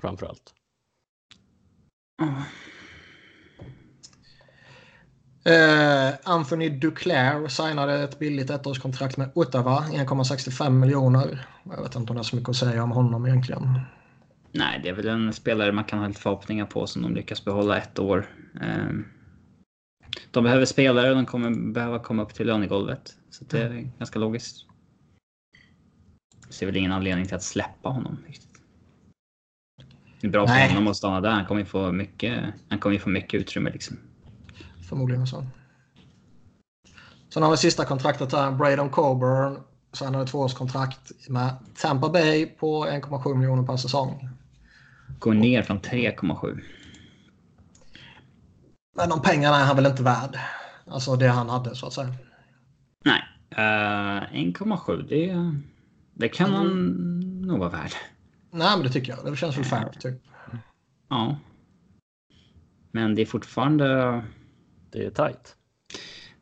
Framförallt. 0.00 0.54
Mm. 2.22 2.42
Uh, 5.48 6.14
Anthony 6.24 6.68
Duclair 6.68 7.48
signade 7.48 8.02
ett 8.02 8.18
billigt 8.18 8.50
ettårskontrakt 8.50 9.16
med 9.16 9.30
Ottawa, 9.34 9.84
1,65 9.90 10.70
miljoner. 10.70 11.46
Jag 11.64 11.82
vet 11.82 11.94
inte 11.94 12.10
om 12.10 12.16
det 12.16 12.20
är 12.20 12.24
så 12.24 12.36
mycket 12.36 12.48
att 12.48 12.56
säga 12.56 12.82
om 12.82 12.90
honom 12.90 13.26
egentligen. 13.26 13.80
Nej, 14.52 14.80
det 14.82 14.88
är 14.88 14.92
väl 14.92 15.08
en 15.08 15.32
spelare 15.32 15.72
man 15.72 15.84
kan 15.84 15.98
ha 15.98 16.08
lite 16.08 16.20
förhoppningar 16.20 16.66
på 16.66 16.86
som 16.86 17.02
de 17.02 17.14
lyckas 17.14 17.44
behålla 17.44 17.78
ett 17.78 17.98
år. 17.98 18.26
Uh, 18.54 19.00
de 20.30 20.44
behöver 20.44 20.64
spelare 20.64 21.10
och 21.10 21.16
de 21.16 21.26
kommer 21.26 21.72
behöva 21.72 21.98
komma 21.98 22.22
upp 22.22 22.34
till 22.34 22.46
lönegolvet. 22.46 23.14
Så 23.30 23.44
det 23.44 23.58
är 23.58 23.66
mm. 23.66 23.92
ganska 23.98 24.18
logiskt. 24.18 24.66
Jag 26.44 26.54
ser 26.54 26.66
väl 26.66 26.76
ingen 26.76 26.92
anledning 26.92 27.26
till 27.26 27.34
att 27.34 27.42
släppa 27.42 27.88
honom. 27.88 28.18
Det 30.20 30.26
är 30.26 30.30
bra 30.30 30.46
för 30.46 30.68
honom 30.68 30.86
att 30.86 30.96
stanna 30.96 31.20
där. 31.20 31.30
Han 31.30 31.46
kommer 31.46 31.60
ju 31.60 31.66
få 31.66 31.92
mycket, 31.92 32.44
han 32.68 32.78
kommer 32.78 32.98
få 32.98 33.08
mycket 33.08 33.40
utrymme 33.40 33.70
liksom. 33.70 33.96
Förmodligen 34.88 35.26
så. 35.26 35.46
Sen 37.28 37.42
har 37.42 37.50
vi 37.50 37.56
sista 37.56 37.84
kontraktet 37.84 38.32
här. 38.32 38.50
Braden 38.50 38.90
Coburn. 38.90 39.58
Sen 39.92 40.14
har 40.14 40.24
vi 40.24 40.30
tvåårskontrakt 40.30 41.28
med 41.28 41.56
Tampa 41.76 42.08
Bay 42.08 42.46
på 42.46 42.86
1,7 42.86 43.34
miljoner 43.34 43.62
per 43.62 43.76
säsong. 43.76 44.28
Går 45.20 45.34
ner 45.34 45.62
från 45.62 45.80
3,7. 45.80 46.60
Men 48.96 49.08
de 49.08 49.22
pengarna 49.22 49.56
är 49.56 49.64
han 49.64 49.76
väl 49.76 49.86
inte 49.86 50.02
värd. 50.02 50.38
Alltså 50.86 51.16
det 51.16 51.28
han 51.28 51.48
hade 51.48 51.76
så 51.76 51.86
att 51.86 51.92
säga. 51.92 52.14
Nej. 53.04 53.22
Uh, 53.52 54.52
1,7 54.52 55.08
det, 55.08 55.36
det 56.14 56.28
kan 56.28 56.52
han 56.52 56.66
mm. 56.66 57.42
nog 57.42 57.58
vara 57.58 57.70
värd. 57.70 57.90
Nej 58.50 58.76
men 58.76 58.82
det 58.82 58.92
tycker 58.92 59.12
jag. 59.12 59.32
Det 59.32 59.36
känns 59.36 59.58
väl 59.58 59.64
fair 59.64 59.88
typ. 60.00 60.22
Ja. 61.08 61.36
Men 62.90 63.14
det 63.14 63.22
är 63.22 63.26
fortfarande 63.26 63.86
det 64.90 65.04
är 65.04 65.10
tajt. 65.10 65.56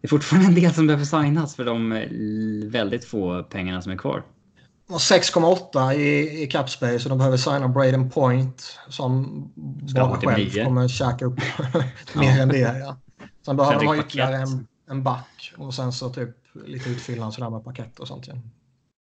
Det 0.01 0.07
är 0.07 0.09
fortfarande 0.09 0.49
en 0.49 0.55
del 0.55 0.75
som 0.75 0.87
behöver 0.87 1.05
signas 1.05 1.57
för 1.57 1.65
de 1.65 1.91
väldigt 2.71 3.05
få 3.05 3.43
pengarna 3.43 3.83
som 3.83 3.93
är 3.93 3.97
kvar. 3.97 4.23
6,8 4.89 5.93
i, 5.93 6.43
i 6.43 6.47
capspace 6.47 6.95
och 7.05 7.09
de 7.09 7.19
behöver 7.19 7.37
signa 7.37 7.69
Braden 7.69 8.11
Point 8.11 8.79
som 8.89 9.43
bara 9.95 10.21
själv 10.21 10.65
kommer 10.65 10.89
käka 10.89 11.25
upp 11.25 11.41
mer 12.15 12.41
än 12.41 12.49
det. 12.49 12.59
Ja. 12.59 12.97
Sen 13.43 13.57
behöver 13.57 13.81
de 13.81 13.87
ha 13.87 13.97
ytterligare 13.97 14.37
en, 14.37 14.67
en 14.91 15.03
back 15.03 15.55
och 15.57 15.75
sen 15.75 15.93
så 15.93 16.11
typ 16.11 16.37
lite 16.67 16.91
utfyllnad 16.91 17.35
sådär 17.35 17.51
med 17.51 17.65
paket 17.65 18.01
och 18.01 18.09
sånt. 18.09 18.27
Ja. 18.27 18.35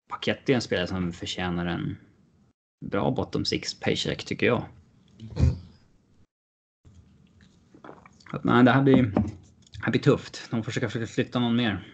Paket 0.10 0.50
är 0.50 0.54
en 0.54 0.62
spelare 0.62 0.88
som 0.88 1.14
förtjänar 1.14 1.66
en 1.66 1.98
bra 2.86 3.12
bottom 3.12 3.46
six 3.46 3.80
paycheck 3.80 4.26
tycker 4.26 4.46
jag. 4.46 4.64
Mm. 5.20 5.56
Att, 8.32 8.44
nej, 8.44 8.64
det 8.64 8.72
här 8.72 8.82
blir, 8.82 9.04
det 9.04 9.84
här 9.84 9.92
blir 9.92 10.02
tufft. 10.02 10.48
De 10.52 10.64
försöker 10.64 11.06
flytta 11.06 11.40
någon 11.40 11.56
mer. 11.56 11.88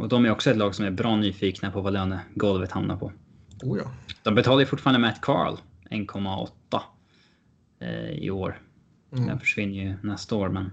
Och 0.00 0.08
de 0.08 0.24
är 0.24 0.30
också 0.30 0.50
ett 0.50 0.56
lag 0.56 0.74
som 0.74 0.84
är 0.84 0.90
bra 0.90 1.16
nyfikna 1.16 1.70
på 1.70 1.80
vad 1.80 1.92
lönegolvet 1.92 2.72
hamnar 2.72 2.96
på. 2.96 3.12
Oh 3.62 3.78
ja. 3.78 3.92
De 4.22 4.34
betalar 4.34 4.60
ju 4.60 4.66
fortfarande 4.66 5.00
Matt 5.00 5.20
Carl 5.20 5.56
1,8 5.90 6.80
eh, 7.80 8.10
i 8.10 8.30
år. 8.30 8.62
Mm. 9.12 9.26
Den 9.26 9.40
försvinner 9.40 9.74
ju 9.74 9.94
nästa 10.02 10.36
år, 10.36 10.48
men. 10.48 10.72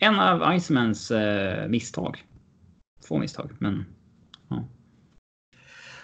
En 0.00 0.20
av 0.20 0.54
Icemans 0.54 1.10
eh, 1.10 1.68
misstag. 1.68 2.24
Få 3.08 3.18
misstag, 3.18 3.56
men. 3.58 3.84
Ja. 4.48 4.64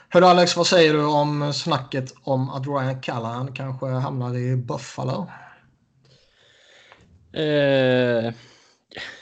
Hörru 0.09 0.25
Alex, 0.25 0.57
vad 0.57 0.67
säger 0.67 0.95
du 0.95 1.05
om 1.05 1.53
snacket 1.53 2.15
om 2.23 2.51
att 2.51 2.67
Ryan 2.67 3.01
Callahan 3.01 3.53
kanske 3.53 3.87
hamnar 3.87 4.37
i 4.37 4.57
Buffalo? 4.57 5.31
Eh, 7.33 8.35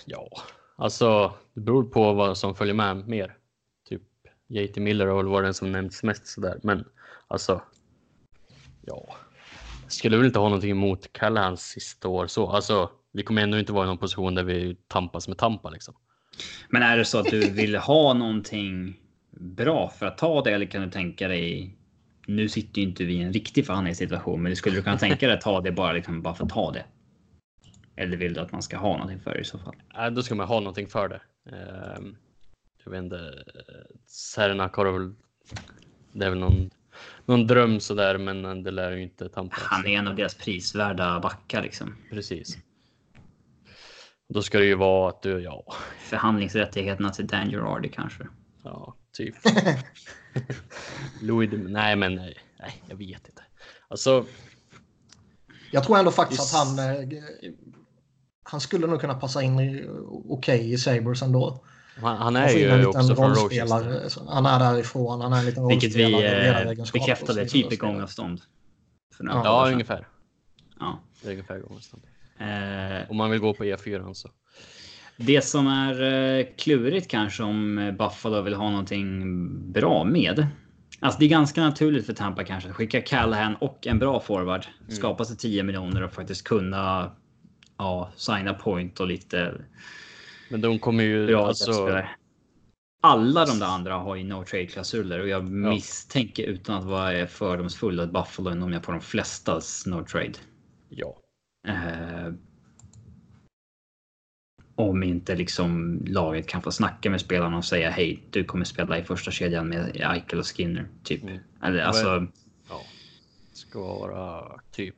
ja, 0.04 0.28
alltså 0.76 1.34
det 1.54 1.60
beror 1.60 1.84
på 1.84 2.12
vad 2.12 2.38
som 2.38 2.54
följer 2.54 2.74
med 2.74 3.08
mer. 3.08 3.36
Typ 3.88 4.02
JT 4.48 4.76
Miller 4.76 5.06
har 5.06 5.16
väl 5.16 5.26
varit 5.26 5.46
den 5.46 5.54
som 5.54 5.72
nämnts 5.72 6.02
mest 6.02 6.26
sådär, 6.26 6.60
men 6.62 6.84
alltså. 7.28 7.62
Ja, 8.82 9.08
jag 9.82 9.92
skulle 9.92 10.16
väl 10.16 10.26
inte 10.26 10.38
ha 10.38 10.48
någonting 10.48 10.70
emot 10.70 11.12
Callahans 11.12 11.62
sista 11.62 12.08
år 12.08 12.26
så. 12.26 12.48
Alltså, 12.48 12.90
vi 13.12 13.22
kommer 13.22 13.42
ändå 13.42 13.58
inte 13.58 13.72
vara 13.72 13.84
i 13.84 13.86
någon 13.86 13.98
position 13.98 14.34
där 14.34 14.44
vi 14.44 14.76
tampas 14.88 15.28
med 15.28 15.38
Tampa 15.38 15.70
liksom. 15.70 15.94
Men 16.68 16.82
är 16.82 16.96
det 16.96 17.04
så 17.04 17.18
att 17.18 17.26
du 17.26 17.50
vill 17.50 17.76
ha 17.76 18.14
någonting 18.14 19.00
bra 19.30 19.88
för 19.88 20.06
att 20.06 20.18
ta 20.18 20.42
det 20.42 20.52
eller 20.52 20.66
kan 20.66 20.82
du 20.82 20.90
tänka 20.90 21.28
dig? 21.28 21.76
Nu 22.26 22.48
sitter 22.48 22.80
ju 22.80 22.88
inte 22.88 23.04
vi 23.04 23.14
i 23.14 23.22
en 23.22 23.32
riktig 23.32 23.66
förhandlingssituation, 23.66 24.42
men 24.42 24.56
skulle 24.56 24.76
du 24.76 24.82
kunna 24.82 24.98
tänka 24.98 25.26
dig 25.26 25.36
att 25.36 25.40
ta 25.40 25.60
det 25.60 25.72
bara 25.72 25.92
liksom 25.92 26.22
bara 26.22 26.34
för 26.34 26.44
att 26.44 26.50
ta 26.50 26.70
det? 26.70 26.84
Eller 27.96 28.16
vill 28.16 28.34
du 28.34 28.40
att 28.40 28.52
man 28.52 28.62
ska 28.62 28.76
ha 28.76 28.92
någonting 28.92 29.20
för 29.20 29.34
det 29.34 29.40
i 29.40 29.44
så 29.44 29.58
fall? 29.58 29.74
Nej, 29.94 30.10
då 30.10 30.22
ska 30.22 30.34
man 30.34 30.46
ha 30.46 30.60
någonting 30.60 30.88
för 30.88 31.08
det. 31.08 31.20
Ehm, 31.46 32.16
jag 32.84 32.90
vet 32.92 33.02
inte. 33.02 33.44
Sernak 34.06 34.74
har 34.74 34.92
väl. 34.92 35.14
Det 36.12 36.24
är 36.26 36.30
väl 36.30 36.38
någon, 36.38 36.70
någon 37.24 37.46
dröm 37.46 37.80
sådär, 37.80 38.18
men 38.18 38.62
det 38.62 38.70
lär 38.70 38.92
ju 38.92 39.02
inte 39.02 39.28
Tampa. 39.28 39.56
Han 39.58 39.86
är 39.86 39.98
en 39.98 40.08
av 40.08 40.16
deras 40.16 40.34
prisvärda 40.34 41.20
backar 41.20 41.62
liksom. 41.62 41.96
Precis. 42.10 42.58
Då 44.28 44.42
ska 44.42 44.58
det 44.58 44.64
ju 44.64 44.74
vara 44.74 45.08
att 45.10 45.22
du, 45.22 45.40
ja, 45.40 45.74
Förhandlingsrättigheterna 45.98 47.10
till 47.10 47.26
Dan 47.26 47.50
Girardi 47.50 47.88
kanske. 47.88 48.28
ja, 48.64 48.96
typ. 49.12 49.34
Louis, 51.22 51.50
nej, 51.52 51.96
men 51.96 52.14
nej, 52.14 52.38
nej, 52.60 52.82
jag 52.88 52.96
vet 52.96 53.28
inte. 53.28 53.42
Alltså, 53.88 54.26
Jag 55.70 55.84
tror 55.84 55.98
ändå 55.98 56.10
faktiskt 56.10 56.40
att 56.54 56.60
han... 56.60 56.76
Han 58.42 58.60
skulle 58.60 58.86
nog 58.86 59.00
kunna 59.00 59.14
passa 59.14 59.42
in 59.42 59.60
i- 59.60 59.88
okej 60.28 60.72
i 60.72 60.78
Sabres 60.78 61.22
ändå. 61.22 61.60
han, 62.00 62.16
han 62.16 62.36
är 62.36 62.48
ju 62.50 62.64
liten 62.76 62.86
också 62.86 63.14
från 63.14 63.34
rollspelare. 63.34 63.94
Rochester. 63.94 64.22
Han 64.28 64.46
är 64.46 64.58
därifrån, 64.58 65.20
han 65.20 65.32
är 65.32 65.38
en 65.38 65.44
liten 65.46 65.68
Vilket 65.68 65.94
vi 65.94 66.12
eh, 66.12 66.92
bekräftade 66.92 67.46
typ 67.46 67.72
i 67.72 67.76
gångavstånd. 67.76 68.40
Ja, 69.18 69.42
Ja, 69.44 69.72
ungefär. 69.72 70.06
Ja. 70.80 71.00
Det 71.22 71.28
är 71.28 71.32
ungefär 71.32 71.58
gången. 71.58 71.80
Eh, 72.38 73.10
Om 73.10 73.16
man 73.16 73.30
vill 73.30 73.40
gå 73.40 73.54
på 73.54 73.64
E4 73.64 74.14
så. 74.14 74.28
Det 75.16 75.42
som 75.44 75.66
är 75.66 76.02
eh, 76.38 76.46
klurigt 76.58 77.10
kanske 77.10 77.42
om 77.42 77.78
eh, 77.78 77.92
Buffalo 77.92 78.40
vill 78.42 78.54
ha 78.54 78.70
någonting 78.70 79.72
bra 79.72 80.04
med. 80.04 80.46
Alltså 81.00 81.18
det 81.20 81.24
är 81.24 81.28
ganska 81.28 81.60
naturligt 81.62 82.06
för 82.06 82.12
Tampa 82.12 82.44
kanske 82.44 82.70
att 82.70 82.76
skicka 82.76 83.00
Callahan 83.00 83.56
och 83.56 83.86
en 83.86 83.98
bra 83.98 84.20
forward. 84.20 84.66
Skapa 84.88 85.24
sig 85.24 85.36
10 85.36 85.62
miljoner 85.62 86.02
och 86.02 86.12
faktiskt 86.12 86.44
kunna 86.44 87.12
ja, 87.78 88.12
signa 88.16 88.54
point 88.54 89.00
och 89.00 89.06
lite 89.06 89.54
Men 90.50 90.60
de 90.60 90.78
kommer 90.78 91.04
ju 91.04 91.26
bra 91.26 91.46
alltså. 91.46 92.02
Alla 93.04 93.44
de 93.44 93.58
där 93.58 93.66
andra 93.66 93.94
har 93.94 94.16
ju 94.16 94.24
no 94.24 94.44
trade 94.44 94.66
klausuler 94.66 95.20
och 95.20 95.28
jag 95.28 95.44
misstänker 95.44 96.42
utan 96.42 96.76
att 96.76 96.84
vara 96.84 97.26
fördomsfull 97.26 98.00
att 98.00 98.12
Buffalo 98.12 98.50
är 98.50 98.54
med 98.54 98.82
på 98.82 98.92
de 98.92 99.00
flestas 99.00 99.86
no 99.86 100.04
trade. 100.04 100.34
Ja, 100.88 101.22
Eh, 101.68 102.32
om 104.74 105.02
inte 105.02 105.34
liksom 105.36 106.00
laget 106.06 106.48
kan 106.48 106.62
få 106.62 106.72
snacka 106.72 107.10
med 107.10 107.20
spelarna 107.20 107.56
och 107.56 107.64
säga 107.64 107.90
hej, 107.90 108.28
du 108.30 108.44
kommer 108.44 108.64
spela 108.64 108.98
i 108.98 109.04
första 109.04 109.30
kedjan 109.30 109.68
med 109.68 109.96
Eichel 109.96 110.38
och 110.38 110.46
Skinner. 110.46 110.88
Typ. 111.04 111.22
Mm. 111.22 111.38
Eller 111.62 111.82
alltså, 111.82 112.26
ja. 112.68 112.80
Ska 113.52 113.80
vara 113.80 114.60
typ 114.70 114.96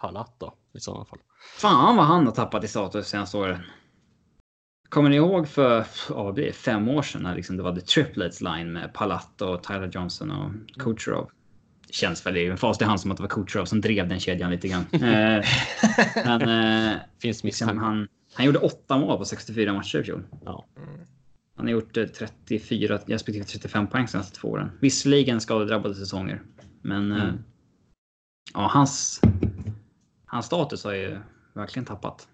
Palat 0.00 0.40
då 0.40 0.54
i 0.72 0.80
sådana 0.80 1.04
fall. 1.04 1.18
Fan 1.40 1.96
vad 1.96 2.06
han 2.06 2.26
har 2.26 2.32
tappat 2.32 2.64
i 2.64 2.68
status 2.68 3.08
senaste 3.08 3.36
åren. 3.36 3.60
Kommer 4.88 5.10
ni 5.10 5.16
ihåg 5.16 5.48
för 5.48 5.84
blir 6.32 6.44
det, 6.46 6.52
fem 6.52 6.88
år 6.88 7.02
sedan 7.02 7.22
när 7.22 7.34
liksom 7.36 7.56
det 7.56 7.62
var 7.62 7.74
the 7.74 7.80
triplets 7.80 8.40
line 8.40 8.72
med 8.72 8.92
Palat 8.94 9.42
och 9.42 9.62
Tyler 9.62 9.90
Johnson 9.92 10.30
och 10.30 10.50
Kucherov? 10.80 11.30
Det 11.86 11.92
känns 11.94 12.26
väl 12.26 12.36
i 12.36 12.46
en 12.46 12.56
fas 12.56 12.80
i 12.80 12.84
hand 12.84 13.00
som 13.00 13.10
att 13.10 13.16
det 13.16 13.22
var 13.22 13.28
Kucherov 13.28 13.64
som 13.64 13.80
drev 13.80 14.08
den 14.08 14.20
kedjan 14.20 14.50
lite 14.50 14.68
grann. 14.68 14.84
Eh, 14.92 15.44
men 16.24 16.42
eh, 16.92 16.96
Finns 17.22 17.44
liksom 17.44 17.78
han, 17.78 18.08
han 18.34 18.46
gjorde 18.46 18.58
åtta 18.58 18.98
mål 18.98 19.18
på 19.18 19.24
64 19.24 19.72
matcher 19.72 19.98
i 19.98 20.04
fjol. 20.04 20.22
Ja. 20.44 20.66
Han 21.56 21.66
har 21.66 21.72
gjort 21.72 21.96
eh, 21.96 22.04
34 22.06 22.98
respektive 23.06 23.44
35 23.44 23.86
poäng 23.86 24.08
senaste 24.08 24.40
två 24.40 24.48
åren. 24.48 24.70
Visserligen 24.80 25.40
skadedrabbade 25.40 25.94
säsonger. 25.94 26.42
Men 26.82 27.12
eh, 27.12 27.22
Mm. 27.24 27.38
ja, 28.54 28.70
hans, 28.74 29.20
hans 30.30 30.46
status 30.46 30.84
har 30.84 30.92
ju 30.92 31.18
verkligen 31.54 31.86
tappat. 31.86 32.28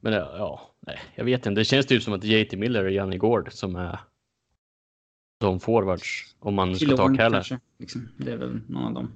Men 0.00 0.12
ja, 0.12 0.74
nej, 0.80 0.98
jag 1.14 1.24
vet 1.24 1.46
inte. 1.46 1.60
Det 1.60 1.64
känns 1.64 1.86
typ 1.86 2.02
som 2.02 2.12
att 2.12 2.24
JT 2.24 2.52
Miller 2.52 2.84
och 2.84 2.90
Janne 2.90 3.18
Gård 3.18 3.52
som 3.52 3.76
är 3.76 4.00
de 5.40 5.60
forwards 5.60 6.36
om 6.38 6.54
man 6.54 6.76
ska 6.76 6.96
ta 6.96 7.14
kanske. 7.16 7.60
Liksom. 7.78 8.08
Det 8.16 8.32
är 8.32 8.36
väl 8.36 8.60
någon 8.68 8.84
av 8.84 8.92
dem. 8.92 9.12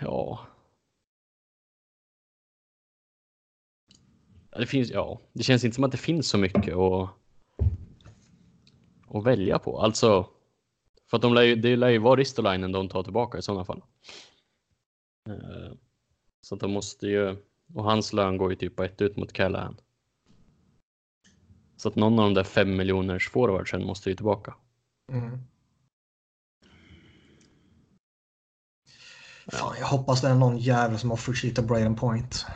Ja. 0.00 0.46
Ja, 4.50 4.58
Det 4.58 4.66
finns, 4.66 4.90
ja, 4.90 5.20
det 5.32 5.42
känns 5.42 5.64
inte 5.64 5.74
som 5.74 5.84
att 5.84 5.92
det 5.92 5.98
finns 5.98 6.28
så 6.28 6.38
mycket 6.38 6.74
att, 6.76 7.10
att 9.08 9.24
välja 9.24 9.58
på. 9.58 9.80
Alltså, 9.80 10.28
för 11.10 11.16
att 11.16 11.22
de 11.22 11.34
lär 11.34 11.42
ju, 11.42 11.56
det 11.56 11.76
lär 11.76 11.88
ju 11.88 11.98
vara 11.98 12.20
Ristolainen 12.20 12.72
de 12.72 12.88
tar 12.88 13.02
tillbaka 13.02 13.38
i 13.38 13.42
sådana 13.42 13.64
fall. 13.64 13.82
Så 16.40 16.54
att 16.54 16.60
de 16.60 16.70
måste 16.70 17.06
ju, 17.06 17.36
och 17.74 17.84
hans 17.84 18.12
lön 18.12 18.36
går 18.36 18.50
ju 18.50 18.56
typ 18.56 18.76
på 18.76 18.84
ett 18.84 19.02
ut 19.02 19.16
mot 19.16 19.32
Callahan. 19.32 19.76
Så 21.76 21.88
att 21.88 21.96
någon 21.96 22.18
av 22.18 22.24
de 22.24 22.34
där 22.34 22.44
fem 22.44 22.76
miljoners 22.76 23.30
forwardsen 23.30 23.86
måste 23.86 24.10
ju 24.10 24.16
tillbaka. 24.16 24.54
Mm. 25.12 25.38
Fan, 29.52 29.74
jag 29.78 29.86
hoppas 29.86 30.20
det 30.20 30.28
är 30.28 30.34
någon 30.34 30.58
jävel 30.58 30.98
som 30.98 31.10
har 31.10 31.16
försitat 31.16 31.64
Braden 31.64 31.96
Point. 31.96 32.46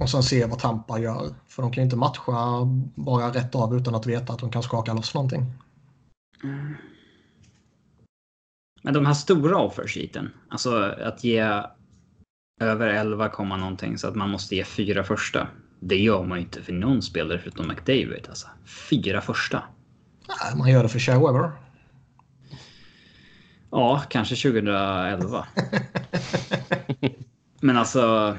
Och 0.00 0.10
sen 0.10 0.22
se 0.22 0.46
vad 0.46 0.58
Tampa 0.58 0.98
gör. 0.98 1.34
För 1.46 1.62
de 1.62 1.72
kan 1.72 1.82
ju 1.82 1.84
inte 1.84 1.96
matcha 1.96 2.64
bara 2.94 3.30
rätt 3.30 3.54
av 3.54 3.76
utan 3.76 3.94
att 3.94 4.06
veta 4.06 4.32
att 4.32 4.38
de 4.38 4.50
kan 4.50 4.62
skaka 4.62 4.94
loss 4.94 5.14
någonting. 5.14 5.44
Men 8.82 8.94
de 8.94 9.06
här 9.06 9.14
stora 9.14 9.58
offersheeten, 9.58 10.30
alltså 10.48 10.76
att 10.82 11.24
ge 11.24 11.62
över 12.60 12.88
11, 12.88 13.28
komma 13.28 13.56
någonting 13.56 13.98
så 13.98 14.08
att 14.08 14.14
man 14.14 14.30
måste 14.30 14.56
ge 14.56 14.64
fyra 14.64 15.04
första. 15.04 15.48
Det 15.80 15.98
gör 15.98 16.24
man 16.24 16.38
ju 16.38 16.44
inte 16.44 16.62
för 16.62 16.72
någon 16.72 17.02
spelare 17.02 17.38
förutom 17.38 17.68
McDavid. 17.68 18.26
Alltså. 18.28 18.48
Fyra 18.90 19.20
första. 19.20 19.62
Nej, 20.28 20.58
man 20.58 20.70
gör 20.70 20.82
det 20.82 20.88
för 20.88 20.98
Shea 20.98 21.18
Weber. 21.26 21.50
Ja, 23.70 24.02
kanske 24.10 24.36
2011. 24.36 25.46
Men 27.60 27.76
alltså, 27.76 28.36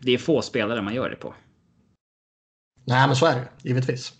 det 0.00 0.12
är 0.12 0.18
få 0.18 0.42
spelare 0.42 0.82
man 0.82 0.94
gör 0.94 1.10
det 1.10 1.16
på. 1.16 1.34
Nej, 2.84 3.06
men 3.06 3.16
så 3.16 3.26
är 3.26 3.34
det 3.34 3.48
givetvis. 3.68 4.12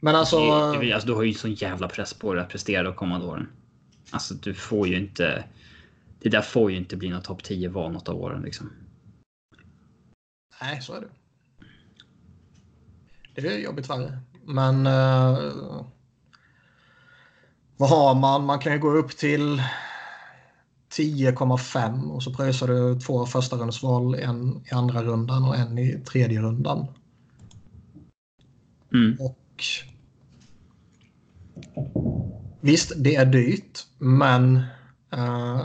Men 0.00 0.16
alltså... 0.16 0.72
Det- 0.72 0.78
det- 0.86 0.92
alltså 0.92 1.08
du 1.08 1.14
har 1.14 1.22
ju 1.22 1.34
sån 1.34 1.54
jävla 1.54 1.88
press 1.88 2.14
på 2.14 2.34
dig 2.34 2.42
att 2.42 2.48
prestera 2.50 2.82
de 2.82 2.94
kommande 2.94 3.26
åren. 3.26 3.48
Alltså 4.10 4.34
du 4.34 4.54
får 4.54 4.88
ju 4.88 4.96
inte... 4.96 5.44
Det 6.18 6.28
där 6.28 6.42
får 6.42 6.70
ju 6.70 6.76
inte 6.76 6.96
bli 6.96 7.08
något 7.08 7.24
topp 7.24 7.42
10 7.42 7.68
val 7.68 7.92
något 7.92 8.08
av 8.08 8.16
åren 8.16 8.42
liksom. 8.42 8.70
Nej, 10.62 10.82
så 10.82 10.94
är 10.94 11.00
det. 11.00 11.08
Det 13.34 13.48
är 13.48 13.58
jobbigt 13.58 13.90
värre. 13.90 14.18
Men... 14.44 14.86
eh, 14.86 15.84
vad 17.76 17.90
har 17.90 18.14
man? 18.14 18.44
Man 18.44 18.58
kan 18.58 18.72
ju 18.72 18.78
gå 18.78 18.90
upp 18.90 19.16
till 19.16 19.62
10,5 20.92 22.10
och 22.10 22.22
så 22.22 22.34
pröjsar 22.34 22.68
du 22.68 23.00
två 23.00 23.26
första 23.26 23.56
rundsval, 23.56 24.14
en 24.14 24.64
i 24.66 24.74
andra 24.74 25.02
rundan 25.02 25.44
och 25.44 25.56
en 25.56 25.78
i 25.78 26.00
tredje 26.04 26.40
rundan. 26.40 26.86
Mm. 28.92 29.16
Och 29.20 29.64
visst, 32.60 32.92
det 32.96 33.14
är 33.14 33.26
dyrt, 33.26 33.86
men 33.98 34.56
eh, 35.12 35.60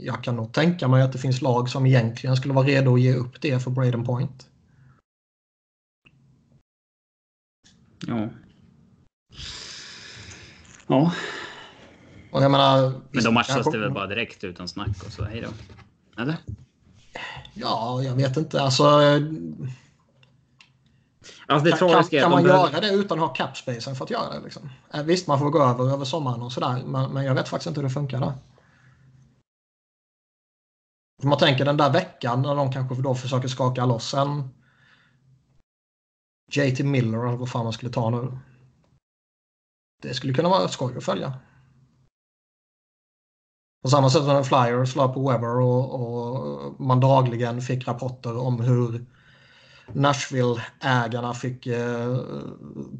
jag 0.00 0.24
kan 0.24 0.36
nog 0.36 0.52
tänka 0.52 0.88
mig 0.88 1.02
att 1.02 1.12
det 1.12 1.18
finns 1.18 1.42
lag 1.42 1.68
som 1.68 1.86
egentligen 1.86 2.36
skulle 2.36 2.54
vara 2.54 2.66
redo 2.66 2.94
att 2.94 3.00
ge 3.00 3.14
upp 3.14 3.40
det 3.40 3.62
för 3.62 3.70
Braden 3.70 4.04
Point. 4.04 4.48
Ja. 8.06 8.28
Ja, 10.86 11.12
Och 12.30 12.42
jag 12.42 12.50
menar, 12.50 12.90
men 12.90 13.02
visst, 13.10 13.26
då 13.26 13.32
matchas 13.32 13.70
det 13.72 13.78
väl 13.78 13.90
bara 13.90 14.06
direkt 14.06 14.44
utan 14.44 14.68
snack 14.68 15.02
och 15.06 15.12
så 15.12 15.24
hej 15.24 15.40
då. 15.40 15.48
Eller? 16.22 16.36
Ja, 17.54 18.02
jag 18.02 18.14
vet 18.14 18.36
inte. 18.36 18.62
Alltså, 18.62 18.84
Alltså 21.46 21.64
det 21.70 21.76
kan, 21.76 22.04
kan, 22.04 22.30
man 22.30 22.42
behöver- 22.42 22.70
göra 22.70 22.80
det 22.80 22.90
utan 22.90 23.18
att 23.18 23.28
ha 23.28 23.34
capspacen 23.34 23.94
för 23.96 24.04
att 24.04 24.10
göra 24.10 24.34
det? 24.34 24.40
Liksom? 24.40 24.70
Eh, 24.94 25.02
Visst, 25.02 25.26
man 25.26 25.38
får 25.38 25.50
gå 25.50 25.62
över 25.62 25.92
över 25.92 26.04
sommaren 26.04 26.42
och 26.42 26.52
sådär, 26.52 26.82
men, 26.86 27.12
men 27.12 27.24
jag 27.24 27.34
vet 27.34 27.48
faktiskt 27.48 27.66
inte 27.66 27.80
hur 27.80 27.88
det 27.88 27.94
funkar 27.94 28.20
där. 28.20 28.32
Man 31.22 31.38
tänker 31.38 31.64
den 31.64 31.76
där 31.76 31.92
veckan 31.92 32.42
när 32.42 32.54
de 32.54 32.72
kanske 32.72 32.94
då 32.94 33.14
försöker 33.14 33.48
skaka 33.48 33.84
loss 33.86 34.14
en 34.14 34.48
JT 36.52 36.80
Miller 36.84 37.26
eller 37.26 37.36
vad 37.36 37.50
fan 37.50 37.64
man 37.64 37.72
skulle 37.72 37.92
ta 37.92 38.10
nu. 38.10 38.38
Det 40.02 40.14
skulle 40.14 40.34
kunna 40.34 40.48
vara 40.48 40.68
skoj 40.68 40.96
att 40.96 41.04
följa. 41.04 41.34
På 43.82 43.88
samma 43.90 44.10
sätt 44.10 44.24
som 44.24 44.44
Flyers 44.44 44.96
la 44.96 45.12
på 45.12 45.30
Weber 45.30 45.60
och, 45.60 45.94
och 45.94 46.80
man 46.80 47.00
dagligen 47.00 47.62
fick 47.62 47.88
rapporter 47.88 48.36
om 48.38 48.60
hur 48.60 49.06
Nashville-ägarna 49.94 51.34
fick 51.34 51.66
eh, 51.66 52.18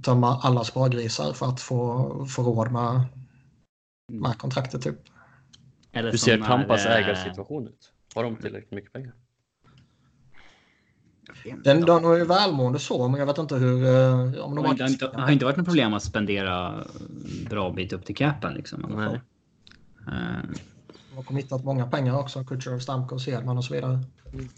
tömma 0.02 0.40
alla 0.42 0.64
spargrisar 0.64 1.32
för 1.32 1.46
att 1.46 1.60
få, 1.60 2.26
få 2.26 2.42
råd 2.42 2.72
med, 2.72 3.04
med 4.12 4.38
kontraktet. 4.38 4.82
Typ. 4.82 4.98
Eller 5.92 6.10
Hur 6.10 6.18
ser 6.18 6.38
Tampas 6.38 6.86
är, 6.86 6.90
ägarsituation 6.90 7.66
ut? 7.66 7.92
Har 8.14 8.24
de 8.24 8.36
tillräckligt 8.36 8.72
mycket 8.72 8.92
pengar? 8.92 9.12
Den, 11.64 11.80
de 11.80 12.04
är 12.04 12.16
ju 12.16 12.24
välmående 12.24 12.78
så, 12.78 13.08
men 13.08 13.20
jag 13.20 13.26
vet 13.26 13.38
inte 13.38 13.54
hur... 13.54 13.84
Eh, 13.86 14.44
om 14.44 14.54
de 14.54 14.64
har, 14.64 14.72
inte, 14.72 14.84
inte, 14.84 15.10
har 15.14 15.30
inte 15.30 15.44
varit 15.44 15.56
något 15.56 15.66
problem 15.66 15.94
att 15.94 16.02
spendera 16.02 16.84
bra 17.50 17.70
bit 17.70 17.92
upp 17.92 18.04
till 18.04 18.16
capen. 18.16 18.54
Liksom, 18.54 18.80
Nej. 18.96 19.20
Uh, 20.08 20.50
de 21.10 21.16
har 21.16 21.22
committat 21.22 21.64
många 21.64 21.86
pengar 21.86 22.18
också. 22.18 22.44
Kutjerov, 22.44 22.78
Stamkos, 22.78 23.26
Hedman 23.26 23.58
och 23.58 23.64
så 23.64 23.74
vidare. 23.74 24.00
Mm. 24.32 24.48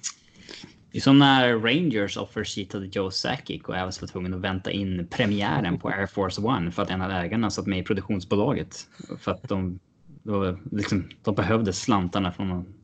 Det 0.94 0.98
är 0.98 1.02
som 1.02 1.18
när 1.18 1.58
Rangers 1.58 2.16
offersheetade 2.16 2.86
Joe 2.86 3.10
Sakic 3.10 3.62
och 3.62 3.76
även 3.76 3.92
var 4.00 4.06
tvungen 4.06 4.34
att 4.34 4.40
vänta 4.40 4.70
in 4.70 5.06
premiären 5.10 5.78
på 5.78 5.88
Air 5.88 6.06
Force 6.06 6.40
One 6.40 6.70
för 6.72 6.82
att 6.82 6.90
en 6.90 7.02
av 7.02 7.10
ägarna 7.10 7.50
satt 7.50 7.66
med 7.66 7.78
i 7.78 7.82
produktionsbolaget. 7.82 8.88
För 9.18 9.32
att 9.32 9.48
de, 9.48 9.78
de, 10.22 10.58
liksom, 10.72 11.08
de 11.22 11.34
behövde 11.34 11.72
slantarna 11.72 12.32
från 12.32 12.74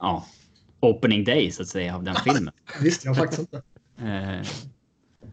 ja, 0.00 0.26
opening 0.80 1.24
day 1.24 1.50
så 1.50 1.62
att 1.62 1.68
säga 1.68 1.96
av 1.96 2.04
den 2.04 2.14
filmen. 2.24 2.54
visste 2.82 3.08
jag 3.08 3.16
faktiskt 3.16 3.40
inte. 3.40 3.62
Eh, 3.98 4.42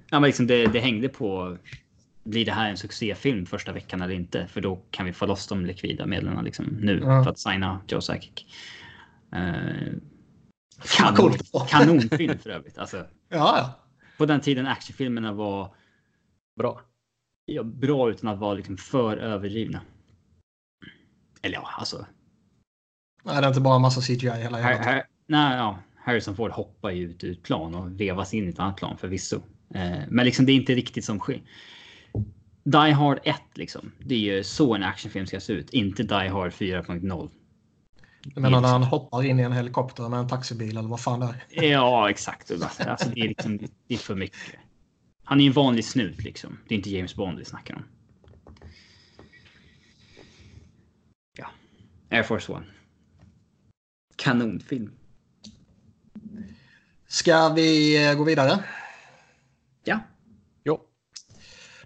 ja, 0.09 0.19
men 0.19 0.23
liksom 0.23 0.47
det, 0.47 0.65
det 0.65 0.79
hängde 0.79 1.09
på 1.09 1.57
blir 2.23 2.45
det 2.45 2.51
här 2.51 2.69
en 2.69 2.77
succéfilm 2.77 3.45
första 3.45 3.71
veckan 3.71 4.01
eller 4.01 4.13
inte? 4.13 4.47
För 4.47 4.61
då 4.61 4.81
kan 4.91 5.05
vi 5.05 5.13
få 5.13 5.25
loss 5.25 5.47
de 5.47 5.65
likvida 5.65 6.05
medlen 6.05 6.43
liksom, 6.43 6.65
nu 6.65 7.01
ja. 7.03 7.23
för 7.23 7.31
att 7.31 7.39
signa 7.39 7.81
Joe 7.87 8.01
Sakic. 8.01 8.45
Eh, 9.33 9.93
kanon, 10.83 11.33
kanonfilm 11.67 12.39
för 12.39 12.49
övrigt. 12.49 12.77
Alltså, 12.77 12.97
ja, 13.29 13.57
ja. 13.57 13.79
På 14.17 14.25
den 14.25 14.41
tiden 14.41 14.67
actionfilmerna 14.67 15.33
var 15.33 15.75
bra. 16.57 16.81
Ja, 17.45 17.63
bra 17.63 18.09
utan 18.09 18.29
att 18.29 18.39
vara 18.39 18.53
liksom 18.53 18.77
för 18.77 19.17
överdrivna. 19.17 19.81
Eller 21.41 21.55
ja, 21.55 21.69
alltså. 21.77 22.05
Nej, 23.23 23.41
det 23.41 23.47
är 23.47 23.47
inte 23.47 23.61
bara 23.61 23.79
massa 23.79 24.01
CGI 24.01 24.29
hela 24.29 24.59
jävla 24.59 25.03
Nej, 25.27 25.57
ja. 25.57 25.79
Harrison 25.95 26.35
Ford 26.35 26.51
hoppar 26.51 26.91
ju 26.91 27.09
ut 27.09 27.23
ur 27.23 27.31
ett 27.31 27.43
plan 27.43 27.75
och 27.75 28.01
vevas 28.01 28.33
in 28.33 28.45
i 28.45 28.49
ett 28.49 28.59
annat 28.59 28.77
plan 28.77 28.97
förvisso. 28.97 29.41
Eh, 29.75 29.99
men 30.09 30.25
liksom 30.25 30.45
det 30.45 30.51
är 30.51 30.55
inte 30.55 30.73
riktigt 30.73 31.05
som 31.05 31.19
sker. 31.19 31.41
Die 32.63 32.91
Hard 32.91 33.19
1 33.23 33.35
liksom. 33.53 33.91
Det 33.99 34.15
är 34.15 34.35
ju 34.35 34.43
så 34.43 34.75
en 34.75 34.83
actionfilm 34.83 35.27
ska 35.27 35.39
se 35.39 35.53
ut. 35.53 35.69
Inte 35.69 36.03
Die 36.03 36.29
Hard 36.29 36.51
4.0. 36.51 37.29
Menar 38.23 38.61
när 38.61 38.69
han 38.69 38.83
hoppar 38.83 39.23
in 39.23 39.39
i 39.39 39.43
en 39.43 39.51
helikopter 39.51 40.09
med 40.09 40.19
en 40.19 40.27
taxibil 40.27 40.77
eller 40.77 40.89
vad 40.89 40.99
fan 40.99 41.19
det 41.19 41.35
är? 41.49 41.71
Ja, 41.71 42.09
exakt. 42.09 42.51
Alltså, 42.51 43.09
det, 43.09 43.21
är 43.21 43.27
liksom, 43.27 43.57
det 43.57 43.93
är 43.93 43.97
för 43.97 44.15
mycket. 44.15 44.39
Han 45.23 45.41
är 45.41 45.47
en 45.47 45.53
vanlig 45.53 45.85
snut 45.85 46.23
liksom. 46.23 46.59
Det 46.67 46.75
är 46.75 46.77
inte 46.77 46.89
James 46.89 47.15
Bond 47.15 47.37
vi 47.37 47.45
snackar 47.45 47.75
om. 47.75 47.83
Ja. 51.37 51.47
Air 52.09 52.23
Force 52.23 52.51
One. 52.51 52.65
Kanonfilm. 54.15 54.91
Ska 57.07 57.49
vi 57.49 58.07
eh, 58.07 58.13
gå 58.13 58.23
vidare? 58.23 58.63
Ja. 59.83 59.99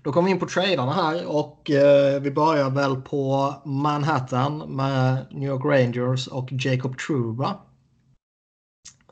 Då 0.05 0.11
kommer 0.11 0.25
vi 0.25 0.31
in 0.31 0.39
på 0.39 0.45
tradarna 0.45 0.93
här 0.93 1.25
och 1.27 1.71
eh, 1.71 2.21
vi 2.21 2.31
börjar 2.31 2.69
väl 2.69 2.95
på 2.95 3.53
Manhattan 3.65 4.75
med 4.75 5.25
New 5.31 5.49
York 5.49 5.65
Rangers 5.65 6.27
och 6.27 6.49
Jacob 6.51 6.97
Truba. 6.97 7.59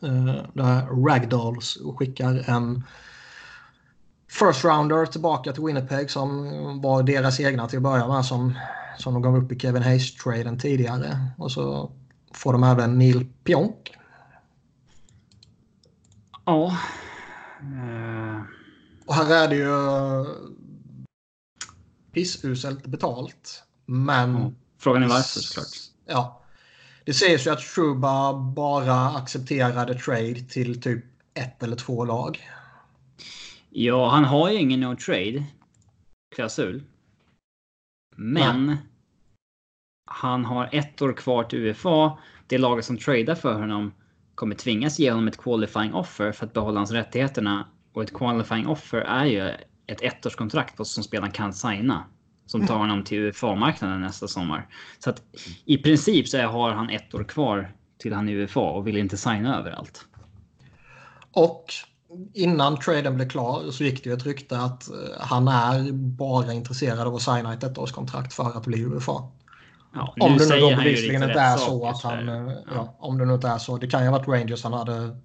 Eh, 0.03 0.35
där 0.53 1.05
Ragdolls 1.05 1.77
skickar 1.97 2.49
en 2.49 2.83
first 4.29 4.65
rounder 4.65 5.05
tillbaka 5.05 5.53
till 5.53 5.63
Winnipeg 5.63 6.11
som 6.11 6.49
var 6.81 7.03
deras 7.03 7.39
egna 7.39 7.67
till 7.67 7.77
att 7.77 7.83
börja 7.83 8.07
med 8.07 8.25
som, 8.25 8.53
som 8.97 9.13
de 9.13 9.21
gav 9.21 9.37
upp 9.37 9.51
i 9.51 9.59
Kevin 9.59 9.83
Hayes-traden 9.83 10.59
tidigare. 10.59 11.27
Och 11.37 11.51
så 11.51 11.91
får 12.33 12.53
de 12.53 12.63
även 12.63 12.97
Neil 12.97 13.25
Pionk 13.43 13.93
Ja. 16.45 16.77
Och 19.05 19.13
här 19.13 19.43
är 19.43 19.47
det 19.47 19.55
ju 19.55 19.73
pissuselt 22.13 22.85
betalt. 22.85 23.63
Men... 23.85 24.35
Mm. 24.35 24.55
Frågan 24.77 25.03
är 25.03 25.07
varför 25.07 25.39
såklart. 25.39 25.67
Ja. 26.05 26.43
Det 27.05 27.13
sägs 27.13 27.47
ju 27.47 27.51
att 27.51 27.59
Truba 27.59 28.33
bara 28.33 29.09
accepterade 29.09 29.95
trade 29.95 30.41
till 30.49 30.81
typ 30.81 31.05
ett 31.33 31.63
eller 31.63 31.75
två 31.75 32.05
lag. 32.05 32.49
Ja, 33.69 34.09
han 34.09 34.23
har 34.23 34.49
ju 34.49 34.57
ingen 34.59 34.79
no 34.79 34.95
trade 34.95 35.43
klausul. 36.35 36.83
Men 38.15 38.65
Nej. 38.65 38.77
han 40.05 40.45
har 40.45 40.69
ett 40.71 41.01
år 41.01 41.13
kvar 41.13 41.43
till 41.43 41.59
UFA. 41.59 42.17
Det 42.47 42.57
laget 42.57 42.85
som 42.85 42.97
tradar 42.97 43.35
för 43.35 43.53
honom 43.53 43.93
kommer 44.35 44.55
tvingas 44.55 44.99
ge 44.99 45.11
honom 45.11 45.27
ett 45.27 45.37
qualifying 45.37 45.93
offer 45.93 46.31
för 46.31 46.45
att 46.45 46.53
behålla 46.53 46.79
hans 46.79 46.91
rättigheterna. 46.91 47.67
Och 47.93 48.03
ett 48.03 48.13
qualifying 48.13 48.67
offer 48.67 49.01
är 49.01 49.25
ju 49.25 49.51
ett 49.87 50.01
ettårskontrakt 50.01 50.87
som 50.87 51.03
spelaren 51.03 51.31
kan 51.31 51.53
signa. 51.53 52.03
Som 52.45 52.67
tar 52.67 52.77
honom 52.77 53.03
till 53.03 53.17
UFA-marknaden 53.17 54.01
nästa 54.01 54.27
sommar. 54.27 54.67
Så 54.99 55.09
att 55.09 55.21
i 55.65 55.77
princip 55.77 56.27
så 56.27 56.41
har 56.41 56.71
han 56.71 56.89
ett 56.89 57.13
år 57.13 57.23
kvar 57.23 57.73
till 57.97 58.13
han 58.13 58.29
är 58.29 58.33
UFA 58.33 58.59
och 58.59 58.87
vill 58.87 58.97
inte 58.97 59.17
signa 59.17 59.59
överallt. 59.59 60.05
Och 61.31 61.65
innan 62.33 62.79
traden 62.79 63.15
blev 63.15 63.29
klar 63.29 63.71
så 63.71 63.83
gick 63.83 64.03
det 64.03 64.09
ju 64.09 64.15
ett 64.15 64.25
rykte 64.25 64.59
att 64.59 64.89
eh, 64.89 64.95
han 65.19 65.47
är 65.47 65.91
bara 65.91 66.53
intresserad 66.53 66.99
av 66.99 67.15
att 67.15 67.21
signa 67.21 67.53
ett 67.53 67.63
ettårskontrakt 67.63 68.33
för 68.33 68.57
att 68.57 68.65
bli 68.65 68.81
UFA. 68.81 69.31
Ja, 69.93 70.13
om 70.19 70.37
det 70.37 70.49
nu 70.49 70.59
då 70.59 70.69
bevisligen 70.75 71.23
inte 71.23 71.39
är 71.39 71.57
så 71.57 71.87
att 71.87 72.03
han... 72.03 72.29
Eh, 72.29 72.53
ja. 72.73 72.95
om 72.99 73.17
det 73.17 73.25
nu 73.25 73.33
inte 73.33 73.47
är 73.47 73.57
så. 73.57 73.77
Det 73.77 73.87
kan 73.87 74.03
ju 74.03 74.09
ha 74.09 74.17
varit 74.17 74.27
Rangers 74.27 74.63
han 74.63 74.73
hade 74.73 75.17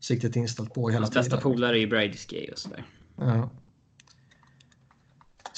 siktet 0.00 0.36
inställt 0.36 0.74
på 0.74 0.88
hela 0.88 1.00
Hans 1.00 1.10
tiden. 1.10 1.22
bästa 1.22 1.40
polare 1.40 1.76
är 1.76 1.80
ju 1.80 1.86
Brady 1.86 2.16
Skay 2.16 2.48
och 2.52 2.58
sådär. 2.58 2.84
Ja. 3.16 3.50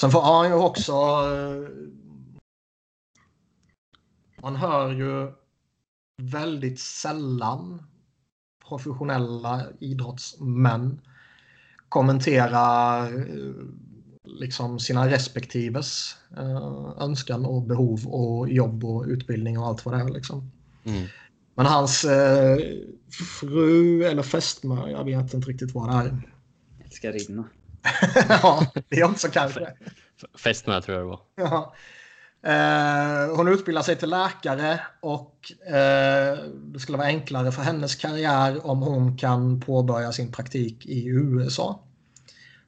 Sen 0.00 0.10
får 0.10 0.22
han 0.22 0.48
ju 0.48 0.54
också... 0.54 0.92
Eh, 0.92 1.68
man 4.42 4.56
hör 4.56 4.92
ju 4.92 5.32
väldigt 6.22 6.80
sällan 6.80 7.82
professionella 8.68 9.64
idrottsmän 9.78 11.00
kommentera 11.88 12.98
eh, 13.08 13.52
liksom 14.24 14.78
sina 14.78 15.10
respektives 15.10 16.16
eh, 16.36 16.92
önskan 16.98 17.46
och 17.46 17.62
behov 17.62 18.06
och 18.06 18.48
jobb 18.48 18.84
och 18.84 19.04
utbildning 19.04 19.58
och 19.58 19.66
allt 19.66 19.84
vad 19.84 19.94
det 19.94 20.00
är. 20.00 20.08
Liksom. 20.08 20.50
Mm. 20.84 21.06
Men 21.54 21.66
hans 21.66 22.04
eh, 22.04 22.58
fru 23.40 24.04
eller 24.04 24.22
fästmö, 24.22 24.90
jag 24.90 25.04
vet 25.04 25.34
inte 25.34 25.50
riktigt 25.50 25.74
vad 25.74 25.88
det 25.90 25.96
är. 25.96 26.32
Älskarinna. 26.84 27.44
ja, 28.28 28.66
det 28.88 29.00
är 29.00 29.04
också 29.04 29.28
kanske. 29.28 29.72
Fästmö 30.38 30.80
tror 30.80 30.98
jag 30.98 31.06
det 31.06 31.10
var. 31.10 31.20
Ja. 31.36 31.74
Eh, 32.42 33.36
hon 33.36 33.48
utbildar 33.48 33.82
sig 33.82 33.96
till 33.96 34.10
läkare 34.10 34.80
och 35.00 35.52
eh, 35.66 36.38
det 36.54 36.80
skulle 36.80 36.98
vara 36.98 37.08
enklare 37.08 37.52
för 37.52 37.62
hennes 37.62 37.94
karriär 37.94 38.66
om 38.66 38.82
hon 38.82 39.16
kan 39.16 39.60
påbörja 39.60 40.12
sin 40.12 40.32
praktik 40.32 40.86
i 40.86 41.06
USA. 41.06 41.80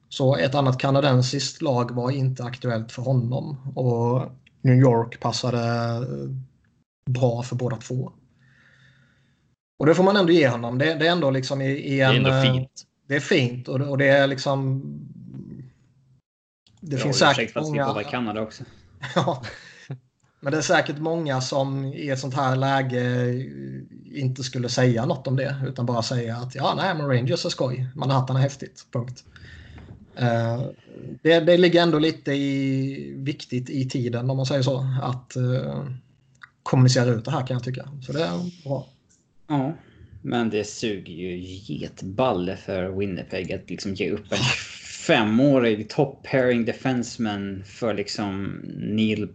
Så 0.09 0.37
ett 0.37 0.55
annat 0.55 0.79
kanadensiskt 0.79 1.63
lag 1.63 1.91
var 1.91 2.11
inte 2.11 2.45
aktuellt 2.45 2.93
för 2.93 3.03
honom 3.03 3.73
och 3.77 4.31
New 4.63 4.77
York 4.77 5.21
passade 5.21 5.61
bra 7.11 7.43
för 7.43 7.57
båda 7.57 7.77
två. 7.77 8.13
Och 9.79 9.87
det 9.87 9.95
får 9.95 10.05
man 10.05 10.17
ändå 10.17 10.33
ge 10.33 10.49
honom. 10.49 10.79
Det, 10.79 10.95
det 10.95 11.07
är 11.07 11.13
ändå 11.13 11.31
liksom 11.31 11.63
i, 11.63 11.71
i 11.71 12.01
en... 12.01 12.23
Det 12.23 12.31
är 12.31 12.45
ändå 12.45 12.53
fint. 12.53 12.87
Det 13.11 13.17
är 13.17 13.21
fint 13.21 13.69
och, 13.69 13.81
och 13.81 13.99
det 13.99 14.09
är 14.09 14.27
liksom... 14.27 14.83
Det 16.81 16.97
Bra 16.97 16.99
finns 16.99 17.19
säkert 17.19 17.51
för 17.51 17.61
att 17.61 17.67
många... 17.67 17.95
slippa 17.95 18.11
Kanada 18.11 18.41
också. 18.41 18.65
ja. 19.15 19.43
Men 20.41 20.53
det 20.53 20.59
är 20.59 20.63
säkert 20.63 20.99
många 20.99 21.41
som 21.41 21.85
i 21.85 22.11
ett 22.11 22.19
sånt 22.19 22.35
här 22.35 22.57
läge 22.57 23.35
inte 24.13 24.43
skulle 24.43 24.69
säga 24.69 25.07
något 25.07 25.27
om 25.27 25.37
det 25.37 25.57
utan 25.67 25.87
bara 25.87 26.03
säga 26.03 26.37
att 26.37 26.55
ja, 26.55 26.75
nej, 26.77 26.95
men 26.95 27.07
Rangers 27.07 27.45
är 27.45 27.49
skoj. 27.49 27.89
Manhattan 27.95 28.37
är 28.37 28.41
häftigt. 28.41 28.87
Punkt. 28.93 29.25
Uh, 30.21 30.67
det, 31.23 31.41
det 31.41 31.57
ligger 31.57 31.83
ändå 31.83 31.99
lite 31.99 32.33
i, 32.33 33.15
viktigt 33.17 33.71
i 33.71 33.89
tiden 33.89 34.31
om 34.31 34.37
man 34.37 34.47
säger 34.47 34.63
så. 34.63 34.87
Att 35.03 35.37
uh, 35.37 35.87
kommunicera 36.63 37.11
ut 37.11 37.25
det 37.25 37.31
här 37.31 37.47
kan 37.47 37.55
jag 37.55 37.65
tycka. 37.65 37.89
Så 38.07 38.13
det 38.13 38.25
är 38.25 38.65
bra. 38.65 38.87
Ja, 39.47 39.75
men 40.23 40.51
det 40.51 40.65
suger 40.65 41.13
ju 41.13 41.37
getballe 41.75 42.57
för 42.57 42.89
Winnipeg 42.89 43.53
att 43.53 43.71
liksom 43.71 43.95
ge 43.95 44.11
upp 44.11 44.33
en 44.33 44.39
femårig 45.07 45.89
top 45.89 46.23
pairing 46.23 46.65
defenseman 46.65 47.65
för 47.65 47.95
liksom 47.95 48.61
Neil 48.77 49.29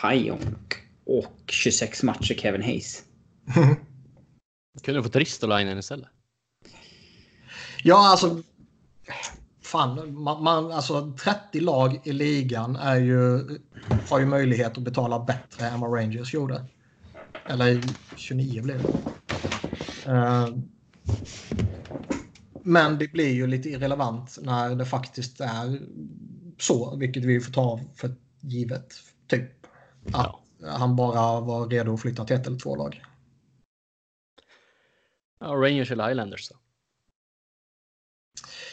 Pionk. 0.00 0.74
Och 1.04 1.42
26 1.46 2.02
matcher 2.02 2.34
Kevin 2.34 2.62
Hayes. 2.62 3.02
Kunde 4.82 5.02
fått 5.02 5.16
Ristolainen 5.16 5.78
istället. 5.78 6.08
Ja, 7.82 8.10
alltså. 8.10 8.42
Fan, 9.62 10.14
man, 10.14 10.42
man, 10.42 10.72
alltså 10.72 11.12
30 11.24 11.60
lag 11.60 12.00
i 12.04 12.12
ligan 12.12 12.76
är 12.76 12.96
ju, 12.96 13.48
har 14.08 14.20
ju 14.20 14.26
möjlighet 14.26 14.78
att 14.78 14.84
betala 14.84 15.18
bättre 15.18 15.66
än 15.66 15.80
vad 15.80 15.94
Rangers 15.94 16.34
gjorde. 16.34 16.64
Eller 17.46 17.82
29 18.16 18.62
blev 18.62 18.82
det. 18.82 18.88
Uh, 20.08 20.48
men 22.62 22.98
det 22.98 23.12
blir 23.12 23.32
ju 23.32 23.46
lite 23.46 23.68
irrelevant 23.68 24.38
när 24.42 24.74
det 24.74 24.84
faktiskt 24.84 25.40
är 25.40 25.80
så, 26.58 26.96
vilket 26.96 27.24
vi 27.24 27.40
får 27.40 27.52
ta 27.52 27.80
för 27.94 28.14
givet. 28.40 28.94
Typ. 29.26 29.66
Att 30.12 30.34
ja. 30.58 30.68
han 30.68 30.96
bara 30.96 31.40
var 31.40 31.68
redo 31.68 31.94
att 31.94 32.00
flytta 32.00 32.24
till 32.24 32.36
ett 32.36 32.46
eller 32.46 32.58
två 32.58 32.76
lag. 32.76 33.02
Ja, 35.40 35.46
Rangers 35.46 35.90
eller 35.90 36.10
Islanders 36.10 36.48
då? 36.48 36.56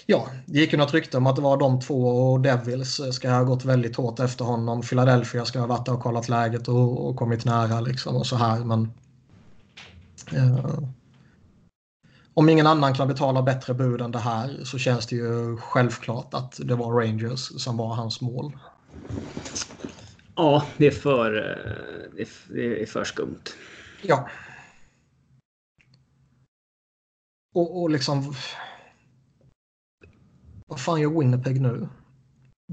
Ja, 0.06 0.30
det 0.46 0.60
gick 0.60 0.72
ju 0.72 0.78
något 0.78 0.94
rykte 0.94 1.18
om 1.18 1.28
att 1.28 1.36
det 1.36 1.42
var 1.42 1.58
de 1.58 1.82
två 1.82 2.08
och 2.08 2.42
Devils 2.42 3.02
ska 3.12 3.32
ha 3.32 3.44
gått 3.44 3.66
väldigt 3.66 3.96
hårt 3.96 4.20
efter 4.20 4.46
honom. 4.46 4.82
Philadelphia 4.82 5.46
ska 5.46 5.60
ha 5.60 5.68
varit 5.68 5.86
där 5.86 5.94
och 5.94 6.02
kollat 6.02 6.30
läget 6.30 6.68
och, 6.68 7.10
och 7.10 7.16
kommit 7.16 7.46
nära 7.46 7.82
liksom 7.82 8.16
och 8.16 8.28
så 8.28 8.36
här. 8.36 8.64
Men 8.64 8.94
uh, 10.34 10.90
om 12.34 12.50
ingen 12.50 12.68
annan 12.68 12.94
kan 12.94 13.08
betala 13.08 13.42
bättre 13.42 13.74
bud 13.74 14.02
än 14.02 14.12
det 14.12 14.20
här 14.20 14.64
så 14.64 14.78
känns 14.78 15.08
det 15.08 15.16
ju 15.16 15.58
självklart 15.58 16.34
att 16.34 16.60
det 16.64 16.76
var 16.76 16.92
Rangers 16.92 17.62
som 17.62 17.78
var 17.78 17.96
hans 17.96 18.22
mål. 18.22 18.58
Ja, 20.36 20.66
det 20.78 20.88
är 20.88 20.92
för, 20.92 21.36
eh, 21.36 22.26
det 22.50 22.82
är 22.82 22.86
för 22.86 23.04
skumt. 23.04 23.44
Ja. 24.02 24.30
Och, 27.56 27.82
och 27.82 27.90
liksom... 27.90 28.36
Vad 30.68 30.80
fan 30.80 31.02
gör 31.02 31.20
Winnipeg 31.20 31.62
nu? 31.62 31.88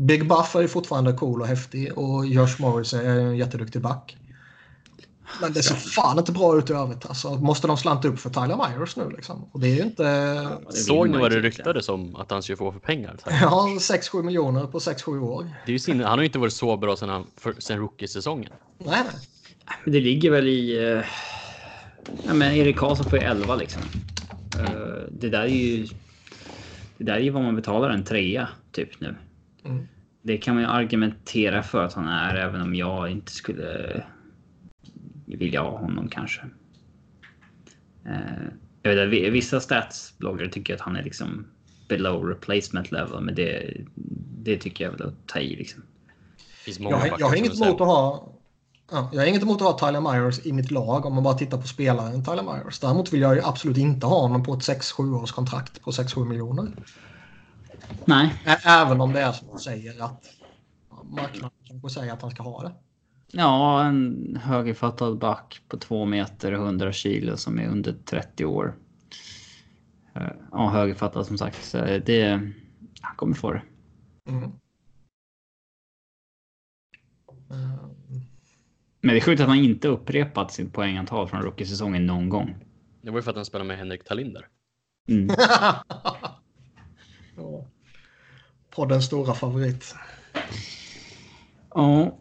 Big 0.01 0.29
Buff 0.29 0.55
är 0.55 0.67
fortfarande 0.67 1.13
cool 1.13 1.41
och 1.41 1.47
häftig 1.47 1.99
och 1.99 2.27
Josh 2.27 2.61
Morris 2.61 2.93
är 2.93 3.05
en 3.05 3.37
jätteduktig 3.37 3.83
back. 3.83 4.17
Men 5.41 5.53
det 5.53 5.62
ser 5.62 5.74
fan 5.74 6.18
inte 6.18 6.33
bra 6.33 6.59
ut 6.59 6.70
i 6.70 6.72
övrigt. 6.72 7.07
Alltså, 7.07 7.35
måste 7.35 7.66
de 7.66 7.76
slanta 7.76 8.09
upp 8.09 8.18
för 8.18 8.31
Tyler 8.31 8.57
Myers 8.57 8.97
nu 8.97 9.11
liksom? 9.11 9.45
Och 9.53 9.61
det 9.61 9.68
är 9.68 9.74
ju 9.74 9.83
inte... 9.83 10.03
Ja, 10.03 10.72
Såg 10.72 11.09
ni 11.09 11.18
vad 11.18 11.31
det 11.31 11.41
ryktades 11.41 11.89
om 11.89 12.16
att 12.16 12.31
han 12.31 12.43
skulle 12.43 12.57
få 12.57 12.72
för 12.72 12.78
pengar? 12.78 13.16
Ja, 13.26 13.66
6-7 13.78 14.22
miljoner 14.22 14.66
på 14.66 14.78
6-7 14.78 15.20
år. 15.20 15.45
Det 15.66 15.70
är 15.70 15.72
ju 15.72 15.78
sin... 15.78 16.01
Han 16.01 16.11
har 16.11 16.18
ju 16.18 16.26
inte 16.26 16.39
varit 16.39 16.53
så 16.53 16.76
bra 16.76 16.97
sedan, 16.97 17.26
sen 17.59 17.78
rookie-säsongen. 17.78 18.53
Nej, 18.78 19.01
nej. 19.05 19.20
Men 19.85 19.93
det 19.93 20.01
ligger 20.01 20.31
väl 20.31 20.49
i... 20.49 20.78
Uh... 20.78 21.05
Ja, 22.26 22.35
men 22.35 22.53
Erik 22.53 22.76
Karlsson 22.76 23.11
får 23.11 23.18
ju 23.18 23.24
11 23.24 23.57
liksom. 23.57 23.83
Uh, 24.59 24.66
det 25.11 25.28
där 25.28 25.43
är 25.43 25.47
ju... 25.47 25.87
Det 26.99 27.05
där 27.05 27.14
är 27.14 27.20
ju 27.20 27.31
vad 27.31 27.43
man 27.43 27.57
betalar 27.57 27.91
en 27.91 28.05
trea 28.05 28.49
typ 28.72 29.01
nu. 29.01 29.16
Mm. 29.64 29.89
Det 30.22 30.39
kan 30.39 30.55
man 30.55 30.64
ju 30.64 30.70
argumentera 30.70 31.62
för 31.62 31.85
att 31.85 31.95
han 31.95 32.09
är, 32.09 32.35
även 32.35 32.61
om 32.61 32.74
jag 32.74 33.11
inte 33.11 33.33
skulle 33.33 34.03
vilja 35.37 35.62
ha 35.62 35.78
honom 35.78 36.09
kanske. 36.09 36.41
Eh, 38.07 38.45
jag 38.83 38.95
vet, 38.95 39.26
att 39.26 39.33
vissa 39.33 39.61
statsbloggare 39.61 40.49
tycker 40.49 40.74
att 40.74 40.81
han 40.81 40.97
är 40.97 41.03
liksom 41.03 41.47
below 41.89 42.24
replacement 42.24 42.93
level, 42.93 43.20
men 43.20 43.35
det, 43.35 43.81
det 44.45 44.57
tycker 44.57 44.85
jag 44.85 44.93
väl 44.93 45.03
att 45.03 45.26
ta 45.26 45.39
i 45.39 45.57
liksom. 45.57 45.83
Jag, 46.78 47.14
jag 47.18 47.26
har 47.26 47.37
inget 47.37 47.61
emot 47.61 47.81
att 47.81 47.87
ha 47.87 48.31
Ja, 48.93 49.09
jag 49.12 49.20
har 49.20 49.26
inget 49.26 49.43
emot 49.43 49.62
att 49.62 49.81
ha 49.81 49.89
Tyler 49.89 50.01
Myers 50.01 50.47
i 50.47 50.53
mitt 50.53 50.70
lag 50.70 51.07
om 51.07 51.14
man 51.14 51.24
bara 51.24 51.35
tittar 51.35 51.59
på 51.59 51.66
spelaren 51.66 52.24
Tyler 52.24 52.43
Myers. 52.43 52.78
Däremot 52.78 53.12
vill 53.12 53.20
jag 53.20 53.35
ju 53.35 53.43
absolut 53.45 53.76
inte 53.76 54.07
ha 54.07 54.20
honom 54.20 54.45
på 54.45 54.55
ett 54.55 54.61
6-7 54.61 55.22
års 55.22 55.33
kontrakt 55.33 55.83
på 55.83 55.91
6-7 55.91 56.24
miljoner. 56.24 56.72
Nej. 58.05 58.43
Även 58.64 59.01
om 59.01 59.12
det 59.12 59.20
är 59.20 59.33
som 59.33 59.49
du 59.53 59.59
säger 59.59 60.05
att 60.05 60.24
marknaden 61.05 61.51
kanske 61.64 61.91
säger 61.91 62.12
att 62.12 62.22
han 62.22 62.31
ska 62.31 62.43
ha 62.43 62.62
det. 62.62 62.72
Ja, 63.33 63.85
en 63.85 64.37
högerfattad 64.43 65.18
back 65.18 65.62
på 65.68 65.76
2 65.76 66.05
meter 66.05 66.53
och 66.53 66.64
100 66.64 66.93
kilo 66.93 67.37
som 67.37 67.59
är 67.59 67.68
under 67.68 67.93
30 68.05 68.45
år. 68.45 68.74
Eh, 70.14 70.33
ja, 70.53 70.68
högerfattad 70.68 71.26
som 71.26 71.39
sagt. 71.39 71.64
Så 71.64 71.78
det, 72.07 72.31
han 73.01 73.16
kommer 73.16 73.35
få 73.35 73.53
det. 73.53 73.62
Mm. 74.28 74.51
Men 79.01 79.14
det 79.14 79.16
är 79.16 79.20
sjukt 79.20 79.41
att 79.41 79.49
han 79.49 79.57
inte 79.57 79.89
upprepat 79.89 80.53
sitt 80.53 80.72
poängantal 80.72 81.28
från 81.28 81.43
rookie-säsongen 81.43 82.07
någon 82.07 82.28
gång. 82.28 82.57
Det 83.03 83.11
var 83.11 83.18
ju 83.18 83.22
för 83.22 83.31
att 83.31 83.37
han 83.37 83.45
spelade 83.45 83.68
med 83.68 83.78
Henrik 83.78 84.05
Talinder. 84.05 84.47
Mm. 85.09 85.28
ja. 87.37 87.66
Poddens 88.70 89.07
stora 89.07 89.35
favorit. 89.35 89.95
Ja. 91.74 92.20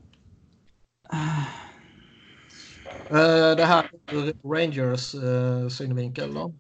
Uh, 3.12 3.56
det 3.58 3.66
här 3.66 3.90
Rangers 4.44 5.16
uh, 5.16 5.70
synvinkel 5.70 6.34
då? 6.34 6.54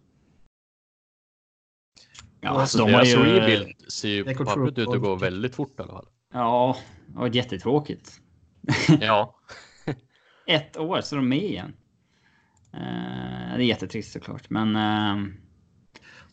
Ja, 2.41 2.49
alltså, 2.49 2.77
de 2.77 2.93
har 2.93 3.03
ju... 3.03 3.15
rebuild 3.15 3.91
ser 3.91 4.09
ju 4.09 4.35
på 4.35 4.45
pappret 4.45 4.77
ut 4.77 4.87
att 4.87 5.01
gå 5.01 5.15
väldigt 5.15 5.55
fort 5.55 5.79
i 5.79 5.81
alla 5.81 5.93
fall. 5.93 6.07
Ja, 6.33 6.77
det 7.07 7.19
var 7.19 7.35
jättetråkigt. 7.35 8.21
ja. 9.01 9.35
Ett 10.47 10.77
år 10.77 11.01
så 11.01 11.15
är 11.15 11.17
de 11.17 11.29
med 11.29 11.43
igen. 11.43 11.73
Uh, 12.73 13.57
det 13.57 13.63
är 13.63 13.67
jättetrist 13.67 14.11
såklart, 14.11 14.49
men... 14.49 14.75
Uh... 14.75 15.33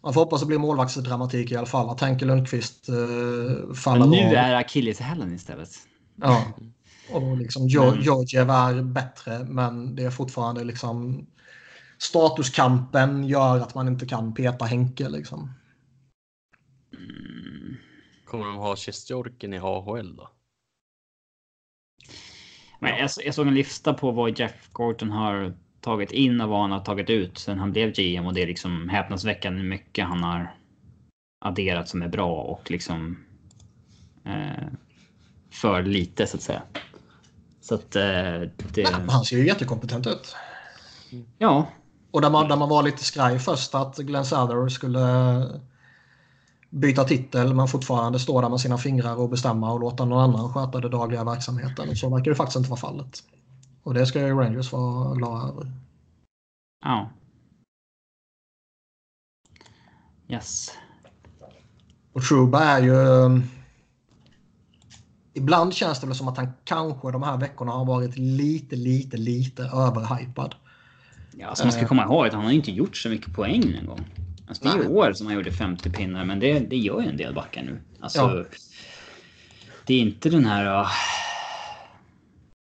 Man 0.03 0.15
får 0.15 0.21
hoppas 0.21 0.41
det 0.41 0.47
blir 0.47 0.59
målvaktsdramatik 0.59 1.51
i 1.51 1.57
alla 1.57 1.67
fall. 1.67 1.91
Att 1.91 2.01
Henke 2.01 2.25
Lundqvist 2.25 2.89
uh, 2.89 3.73
faller 3.73 4.01
Men 4.01 4.11
nu 4.11 4.27
av. 4.27 4.33
är 4.33 4.55
akilleshälen 4.55 5.33
istället. 5.33 5.71
Ja. 6.17 6.45
Och 7.11 7.37
liksom 7.37 7.69
Georgiev 7.69 8.51
är 8.51 8.83
bättre 8.83 9.45
men 9.45 9.97
det 9.97 10.05
är 10.05 10.11
fortfarande 10.11 10.65
liksom 10.65 11.27
statuskampen 11.99 13.25
gör 13.25 13.61
att 13.61 13.75
man 13.75 13.89
inte 13.89 14.07
kan 14.07 14.35
peta 14.35 14.65
Henke 14.65 15.09
liksom. 15.09 15.53
Mm. 16.93 17.77
Kommer 18.25 18.47
de 18.47 18.57
ha 18.57 18.77
Sjestjorkin 18.77 19.55
i 19.55 19.59
AHL 19.59 20.17
då? 20.17 20.31
Men 22.81 22.99
jag, 22.99 23.11
jag 23.25 23.35
såg 23.35 23.47
en 23.47 23.55
lista 23.55 23.95
på 23.95 24.11
vad 24.11 24.39
Jeff 24.39 24.69
Gorton 24.73 25.11
har 25.11 25.55
tagit 25.81 26.13
in 26.13 26.41
och 26.41 26.49
vad 26.49 26.61
han 26.61 26.73
har 26.73 26.81
tagit 26.81 27.11
ut 27.11 27.39
sen 27.39 27.59
han 27.59 27.73
blev 27.73 27.93
GM 27.93 28.27
och 28.27 28.35
det 28.35 28.43
är 28.43 28.47
liksom 28.47 28.89
häpnadsväckande 28.89 29.63
mycket 29.63 30.07
han 30.07 30.23
har 30.23 30.55
adderat 31.45 31.89
som 31.89 32.03
är 32.03 32.09
bra 32.09 32.43
och 32.43 32.71
liksom 32.71 33.25
eh, 34.25 34.69
för 35.51 35.83
lite 35.83 36.27
så 36.27 36.37
att 36.37 36.43
säga. 36.43 36.63
Så 37.69 37.75
att 37.75 37.97
eh, 37.97 38.03
det... 38.75 38.91
Men 38.93 39.09
han 39.09 39.25
ser 39.25 39.37
ju 39.37 39.47
jättekompetent 39.47 40.07
ut. 40.07 40.37
Ja. 41.39 41.67
Och 42.11 42.21
där 42.21 42.31
man, 42.31 42.49
där 42.49 42.57
man 42.57 42.69
var 42.69 42.83
lite 42.83 43.05
skraj 43.05 43.39
först 43.39 43.75
att 43.75 43.97
Glenn 43.97 44.25
Sather 44.25 44.69
skulle 44.69 45.01
byta 46.71 47.05
titel 47.05 47.55
men 47.55 47.69
fortfarande 47.69 48.19
stå 48.19 48.41
där 48.41 48.49
med 48.49 48.61
sina 48.61 48.79
fingrar 48.79 49.17
och 49.17 49.29
bestämma 49.29 49.73
och 49.73 49.81
låta 49.81 50.05
någon 50.05 50.23
annan 50.23 50.53
sköta 50.53 50.81
den 50.81 50.91
dagliga 50.91 51.25
verksamheten. 51.25 51.97
Så 51.97 52.09
verkar 52.09 52.31
det 52.31 52.35
faktiskt 52.35 52.57
inte 52.57 52.71
vara 52.71 52.81
fallet. 52.81 53.23
Och 53.83 53.95
det 53.95 54.07
ska 54.07 54.21
ju 54.21 54.35
Rangers 54.35 54.73
vara 54.73 55.15
glada 55.15 55.49
över. 55.49 55.73
Ja. 56.85 57.11
Yes. 60.29 60.71
Och 62.13 62.23
Truba 62.23 62.65
är 62.65 62.83
ju 62.83 62.97
Ibland 65.37 65.75
känns 65.75 66.01
det 66.01 66.07
väl 66.07 66.17
som 66.17 66.29
att 66.29 66.37
han 66.37 66.53
kanske 66.65 67.11
de 67.13 67.23
här 67.23 67.37
veckorna 67.37 67.73
har 67.73 67.85
varit 67.85 68.19
lite, 68.19 68.77
lite, 68.77 69.17
lite 69.17 69.63
överhypad. 69.63 70.55
Ja, 71.37 71.47
alltså 71.47 71.65
man 71.65 71.73
ska 71.73 71.87
komma 71.87 72.03
ihåg 72.03 72.27
att 72.27 72.33
han 72.33 72.45
har 72.45 72.53
inte 72.53 72.71
gjort 72.71 72.97
så 72.97 73.09
mycket 73.09 73.35
poäng 73.35 73.77
en 73.81 73.87
gång. 73.87 74.05
Alltså 74.49 74.65
det 74.65 74.71
är 74.71 74.77
Nej. 74.77 74.89
år 74.89 75.13
som 75.13 75.27
han 75.27 75.37
gjorde 75.37 75.53
50 75.53 75.91
pinnar, 75.91 76.25
men 76.25 76.41
det, 76.41 76.59
det 76.59 76.77
gör 76.77 77.01
ju 77.01 77.09
en 77.09 77.17
del 77.17 77.35
backar 77.35 77.63
nu. 77.63 77.81
Alltså, 78.01 78.19
ja. 78.19 78.45
Det 79.87 79.95
är 79.95 80.01
inte 80.01 80.31
den 80.31 80.45
här... 80.45 80.81
Uh, 80.81 80.89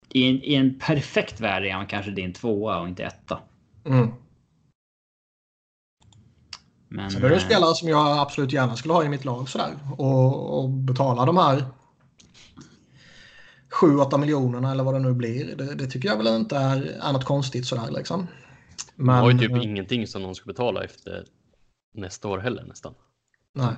i, 0.09 0.29
en, 0.29 0.43
I 0.43 0.55
en 0.55 0.79
perfekt 0.79 1.39
värld 1.39 1.63
är 1.63 1.73
han 1.73 1.85
kanske 1.85 2.11
din 2.11 2.33
tvåa 2.33 2.79
och 2.79 2.87
inte 2.87 3.03
etta. 3.03 3.39
Mm. 3.85 4.11
Men, 6.87 7.11
Sen 7.11 7.23
är 7.23 7.29
det 7.29 7.35
eh, 7.35 7.41
spelare 7.41 7.75
som 7.75 7.87
jag 7.87 8.19
absolut 8.19 8.53
gärna 8.53 8.75
skulle 8.75 8.93
ha 8.93 9.03
i 9.03 9.09
mitt 9.09 9.25
lag 9.25 9.49
sådär. 9.49 9.73
Och, 9.97 10.59
och 10.59 10.69
betala 10.69 11.25
de 11.25 11.37
här 11.37 11.65
7-8 13.69 14.17
miljonerna 14.17 14.71
eller 14.71 14.83
vad 14.83 14.93
det 14.93 14.99
nu 14.99 15.13
blir. 15.13 15.55
Det, 15.55 15.75
det, 15.75 15.87
tycker 15.87 16.09
jag 16.09 16.17
väl 16.17 16.27
inte 16.27 16.57
är, 16.57 16.81
är 16.83 17.13
något 17.13 17.25
konstigt 17.25 17.65
sådär 17.65 17.91
liksom. 17.91 18.27
Men, 18.95 19.15
det 19.15 19.21
var 19.21 19.31
ju 19.31 19.37
typ 19.37 19.51
äh, 19.51 19.63
ingenting 19.63 20.07
som 20.07 20.21
någon 20.21 20.35
ska 20.35 20.45
betala 20.45 20.83
efter 20.83 21.25
nästa 21.93 22.27
år 22.27 22.37
heller 22.37 22.63
nästan. 22.63 22.93
Nej. 23.53 23.75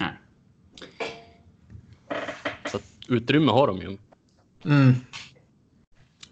Nej. 0.00 0.12
Så 2.72 2.78
utrymme 3.08 3.52
har 3.52 3.66
de 3.66 3.78
ju. 3.78 3.98
Mm. 4.64 4.94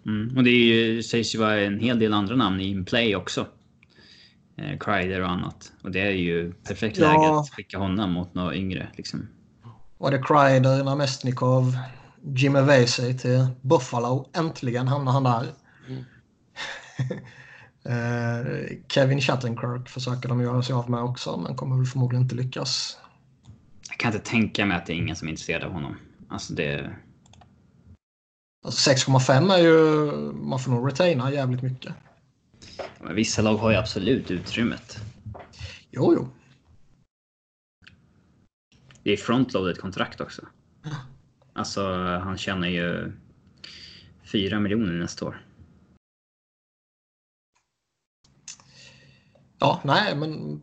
Mm. 0.07 0.37
Och 0.37 0.45
det 0.45 0.51
är 0.51 0.75
ju, 0.75 1.03
sägs 1.03 1.35
ju 1.35 1.39
vara 1.39 1.61
en 1.61 1.81
hel 1.81 1.99
del 1.99 2.13
andra 2.13 2.37
namn 2.37 2.61
i 2.61 2.69
in 2.69 2.85
play 2.85 3.17
också. 3.17 3.47
Eh, 4.57 4.79
Kreider 4.79 5.21
och 5.21 5.31
annat. 5.31 5.73
Och 5.83 5.91
det 5.91 6.01
är 6.01 6.11
ju 6.11 6.53
perfekt 6.53 6.99
Ja. 6.99 7.13
läge 7.13 7.41
att 7.41 7.51
skicka 7.51 7.79
honom 7.79 8.13
mot 8.13 8.35
några 8.35 8.55
yngre. 8.55 8.89
Liksom. 8.97 9.29
Var 10.03 10.11
det 10.11 10.23
Kreider, 10.23 10.85
Namestnikov, 10.85 11.77
Jimmy 12.23 12.61
Vesey 12.61 13.19
till 13.19 13.47
Buffalo. 13.61 14.31
Äntligen 14.35 14.89
hamnar 14.89 15.13
han 15.13 15.23
där. 15.23 15.47
Mm. 15.89 16.05
Eh, 17.85 18.79
Kevin 18.89 19.21
Shattenkirk 19.21 19.89
försöker 19.89 20.29
de 20.29 20.41
göra 20.41 20.63
sig 20.63 20.75
av 20.75 20.91
med 20.91 21.03
också, 21.03 21.37
men 21.37 21.57
kommer 21.57 21.77
väl 21.77 21.87
förmodligen 21.87 22.23
inte 22.23 22.35
lyckas. 22.35 22.99
Jag 23.89 23.99
kan 23.99 24.13
inte 24.13 24.31
tänka 24.31 24.67
mig 24.67 24.77
att 24.77 24.87
det 24.87 24.93
är 24.93 24.97
ingen 24.97 25.17
som 25.17 25.29
är 25.29 25.33
intresserad 25.33 25.63
av 25.63 25.73
honom. 25.73 25.97
Alltså 26.29 26.55
det... 26.55 26.91
Alltså 28.65 28.91
6,5 28.91 29.53
är 29.53 29.59
ju... 29.59 30.13
Man 30.33 30.59
får 30.59 30.71
nog 30.71 30.89
retaina 30.89 31.33
jävligt 31.33 31.63
mycket. 31.63 31.93
Men 33.01 33.15
vissa 33.15 33.43
lag 33.43 33.57
har 33.57 33.71
ju 33.71 33.77
absolut 33.77 34.31
utrymmet. 34.31 34.99
Jo, 35.91 36.15
jo. 36.15 36.29
Det 39.03 39.13
är 39.13 39.17
frontloaded 39.17 39.79
kontrakt 39.81 40.21
också. 40.21 40.47
Alltså 41.55 41.93
han 41.97 42.39
tjänar 42.39 42.69
ju 42.69 43.13
4 44.33 44.61
miljoner 44.61 44.93
nästa 44.93 45.25
år. 45.27 45.47
Ja, 49.59 49.81
nej, 49.85 50.17
men 50.17 50.63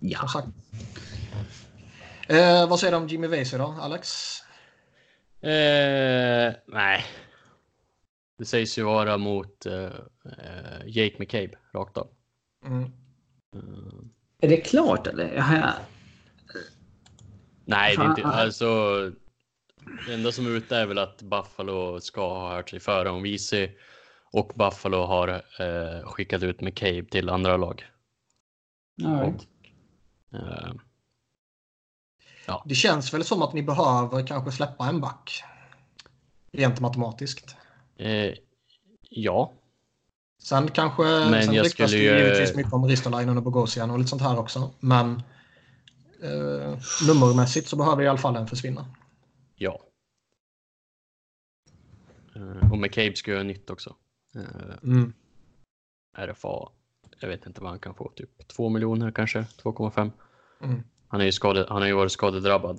Ja. 0.00 0.18
som 0.18 0.28
sagt. 0.28 0.48
Eh, 2.28 2.68
vad 2.68 2.80
säger 2.80 2.90
du 2.92 2.96
om 2.96 3.08
Jimmy 3.08 3.26
Vesey 3.26 3.58
då, 3.58 3.66
Alex? 3.80 4.08
Eh, 5.40 6.54
nej. 6.66 7.04
Det 8.38 8.44
sägs 8.44 8.78
ju 8.78 8.82
vara 8.82 9.18
mot 9.18 9.66
eh, 9.66 9.84
eh, 10.24 10.86
Jake 10.86 11.16
McCabe 11.18 11.58
rakt 11.72 11.96
av. 11.96 12.08
Mm. 12.66 12.90
Är 14.40 14.48
det 14.48 14.56
klart 14.56 15.06
eller? 15.06 15.38
Har 15.38 15.56
jag... 15.56 15.72
nej, 17.68 17.96
det 17.96 18.02
är 18.02 18.10
inte, 18.10 18.22
alltså. 18.24 18.66
Det 20.06 20.14
enda 20.14 20.32
som 20.32 20.46
är 20.46 20.50
ute 20.50 20.76
är 20.76 20.86
väl 20.86 20.98
att 20.98 21.22
Buffalo 21.22 22.00
ska 22.00 22.28
ha 22.28 22.54
hört 22.54 22.70
sig 22.70 22.80
före 22.80 23.10
om 23.10 23.22
VC 23.22 23.52
och 24.32 24.52
Buffalo 24.54 25.04
har 25.06 25.28
eh, 25.28 26.04
skickat 26.04 26.42
ut 26.42 26.60
McCabe 26.60 27.04
till 27.04 27.28
andra 27.28 27.56
lag. 27.56 27.84
All 29.04 29.20
right. 29.20 29.46
Eh, 30.34 30.72
Det 32.64 32.74
känns 32.74 33.14
väl 33.14 33.24
som 33.24 33.42
att 33.42 33.52
ni 33.52 33.62
behöver 33.62 34.26
kanske 34.26 34.52
släppa 34.52 34.86
en 34.88 35.00
back. 35.00 35.42
Rent 36.52 36.80
matematiskt. 36.80 37.56
eh, 37.96 38.34
ja, 39.10 39.52
Sen 40.42 40.70
kanske... 40.70 41.02
Men 41.02 41.42
sen 41.42 41.54
jag 41.54 41.70
skulle 41.70 41.88
ju 41.88 41.98
ju- 42.02 42.18
givetvis 42.18 42.54
mycket 42.56 42.72
om 42.72 42.84
Ristolainen 42.88 43.36
och 43.36 43.42
Bogosian 43.42 43.90
och 43.90 43.98
lite 43.98 44.10
sånt 44.10 44.22
här 44.22 44.38
också. 44.38 44.70
Men 44.80 45.22
eh, 46.22 46.78
nummermässigt 47.08 47.68
så 47.68 47.76
behöver 47.76 48.02
i 48.02 48.08
alla 48.08 48.18
fall 48.18 48.36
en 48.36 48.46
försvinna. 48.46 48.86
ja. 49.56 49.80
Eh, 52.36 52.72
och 52.72 52.78
McCabe 52.78 53.16
ska 53.16 53.30
göra 53.30 53.42
nytt 53.42 53.70
också. 53.70 53.94
Eh, 54.34 54.42
Mm. 54.82 55.12
RFA, 56.16 56.68
jag 57.20 57.28
vet 57.28 57.46
inte 57.46 57.60
vad 57.60 57.70
han 57.70 57.78
kan 57.78 57.94
få, 57.94 58.12
typ 58.16 58.48
2 58.48 58.68
miljoner 58.68 59.10
kanske, 59.10 59.40
2,5. 59.62 60.10
Mm. 60.62 60.82
Han, 61.08 61.20
är 61.20 61.24
ju 61.24 61.32
skade, 61.32 61.66
han 61.68 61.80
har 61.82 61.86
ju 61.88 61.94
varit 61.94 62.12
skadedrabbad 62.12 62.76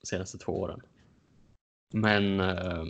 de 0.00 0.06
senaste 0.06 0.38
två 0.38 0.60
åren. 0.60 0.80
Men 1.94 2.40
eh, 2.40 2.84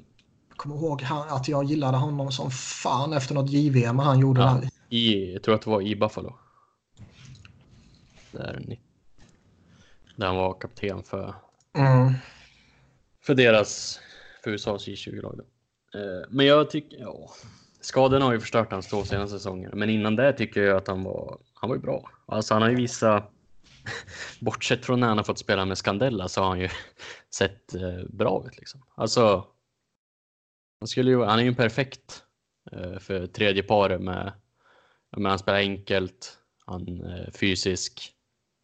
kommer 0.56 0.74
ihåg 0.76 1.02
han, 1.02 1.28
att 1.28 1.48
jag 1.48 1.64
gillade 1.64 1.96
honom 1.98 2.32
som 2.32 2.50
fan 2.50 3.12
efter 3.12 3.34
något 3.34 3.50
JVM 3.50 3.98
han 3.98 4.18
gjorde 4.18 4.40
Ja. 4.40 4.60
där. 4.60 4.68
i, 4.88 5.32
jag 5.32 5.42
tror 5.42 5.54
att 5.54 5.62
det 5.62 5.70
var 5.70 5.82
i 5.82 5.96
Buffalo. 5.96 6.38
Där, 8.32 8.78
där 10.18 10.26
han 10.26 10.36
var 10.36 10.60
kapten 10.60 11.02
för, 11.02 11.34
Mm. 11.78 12.12
för 13.22 13.34
deras, 13.34 14.00
för 14.44 14.50
USAs 14.50 14.86
J20-lag. 14.88 15.36
då. 15.38 15.44
Eh, 15.98 16.24
men 16.28 16.46
jag 16.46 16.70
tycker, 16.70 16.98
ja, 16.98 17.30
skadorna 17.80 18.24
har 18.24 18.32
ju 18.32 18.40
förstört 18.40 18.72
hans 18.72 18.88
två 18.88 19.04
senaste 19.04 19.38
säsonger. 19.38 19.70
Men 19.74 19.90
innan 19.90 20.16
det 20.16 20.32
tycker 20.32 20.62
jag 20.62 20.76
att 20.76 20.88
han 20.88 21.02
var, 21.04 21.38
han 21.54 21.68
var 21.70 21.76
ju 21.76 21.82
bra. 21.82 22.10
Alltså 22.26 22.54
han 22.54 22.62
har 22.62 22.70
ju 22.70 22.76
visat, 22.76 23.30
bortsett 24.40 24.84
från 24.86 25.00
när 25.00 25.08
han 25.08 25.16
har 25.16 25.24
fått 25.24 25.38
spela 25.38 25.64
med 25.64 25.78
Scandella 25.78 26.28
så 26.28 26.40
har 26.40 26.48
han 26.48 26.60
ju 26.60 26.68
sett 27.34 27.74
eh, 27.74 28.04
bra 28.08 28.44
ut 28.46 28.56
liksom. 28.58 28.82
Alltså, 28.94 29.46
han, 30.80 30.88
skulle 30.88 31.10
ju, 31.10 31.24
han 31.24 31.38
är 31.38 31.42
ju 31.42 31.48
en 31.48 31.54
perfekt 31.54 32.22
eh, 32.72 32.98
för 32.98 33.26
tredje 33.26 33.62
paret 33.62 34.00
med, 34.00 34.32
men 35.16 35.26
han 35.26 35.38
spelar 35.38 35.58
enkelt, 35.58 36.38
han 36.66 37.00
är 37.00 37.30
fysisk, 37.30 38.12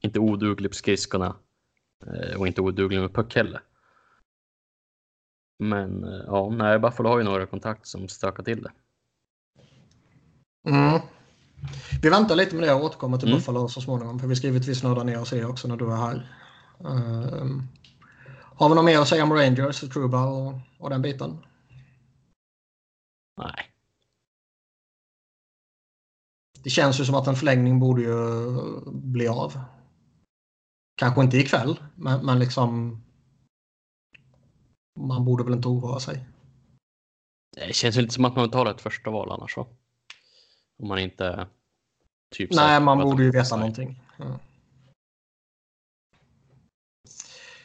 inte 0.01 0.19
oduglig 0.19 0.71
på 0.71 0.75
skridskorna 0.75 1.37
och 2.39 2.47
inte 2.47 2.61
oduglig 2.61 3.01
med 3.01 3.15
puck 3.15 3.37
heller. 3.37 3.61
Men 5.59 6.05
eh, 6.05 6.25
ja, 6.27 6.51
nej, 6.51 6.79
Buffalo 6.79 7.09
har 7.09 7.19
ju 7.19 7.25
några 7.25 7.47
kontakt 7.47 7.87
som 7.87 8.09
stökar 8.09 8.43
till 8.43 8.63
det. 8.63 8.73
Mm. 10.69 11.01
Vi 12.03 12.09
väntar 12.09 12.37
lite 12.37 12.55
med 12.57 12.69
det 12.69 12.75
och 12.75 12.85
återkommer 12.85 13.19
till 13.19 13.29
Mm. 13.29 13.39
Buffalo 13.39 13.69
så 13.69 13.81
småningom. 13.81 14.19
För 14.19 14.27
vi 14.27 14.37
ska 14.37 14.47
givetvis 14.47 14.83
nörda 14.83 15.03
ner 15.03 15.21
oss 15.21 15.33
i 15.33 15.45
också 15.45 15.69
när 15.69 15.77
du 15.77 15.93
är 15.93 15.97
här. 15.97 16.37
Ehm, 16.81 17.63
har 18.57 18.69
vi 18.69 18.75
något 18.75 18.85
mer 18.85 18.99
att 18.99 19.09
säga 19.09 19.25
om 19.25 19.33
Rangers, 19.33 19.81
Truba 19.81 20.27
och, 20.27 20.55
och 20.79 20.91
den 20.91 21.03
biten? 21.03 21.39
Nej, 23.37 23.75
Det 26.65 26.71
känns 26.71 27.01
ju 27.01 27.05
som 27.05 27.15
att 27.15 27.27
en 27.27 27.37
förlängning 27.37 27.81
borde 27.81 28.03
ju 28.03 28.17
bli 28.87 29.29
av. 29.29 29.61
Kanske 30.95 31.23
inte 31.23 31.37
ikväll, 31.37 31.81
men, 31.95 32.27
men 32.27 32.39
liksom... 32.39 33.01
Man 35.01 35.25
borde 35.25 35.45
väl 35.45 35.53
inte 35.53 35.69
oroa 35.69 36.01
sig. 36.01 36.25
det 37.57 37.75
känns 37.75 37.97
ju 37.97 38.01
inte 38.01 38.15
som 38.15 38.25
att 38.25 38.37
man 38.37 38.47
betalar 38.47 38.71
ett 38.71 38.81
första 38.81 39.11
val 39.11 39.33
annars 39.33 39.57
va? 39.57 39.67
Om 40.79 40.89
man 40.89 40.99
inte 40.99 41.49
typ 42.35 42.53
Nej, 42.53 42.81
man 42.81 42.99
borde 42.99 43.23
ju 43.23 43.31
veta 43.31 43.57
någonting. 43.57 44.03
Ja. 44.19 44.39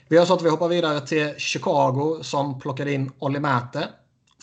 Vi 0.07 0.15
gör 0.15 0.25
så 0.25 0.33
att 0.33 0.41
vi 0.41 0.49
hoppar 0.49 0.67
vidare 0.67 1.01
till 1.01 1.35
Chicago 1.37 2.23
som 2.23 2.59
plockade 2.59 2.93
in 2.93 3.11
Olli 3.19 3.39
Mäte 3.39 3.89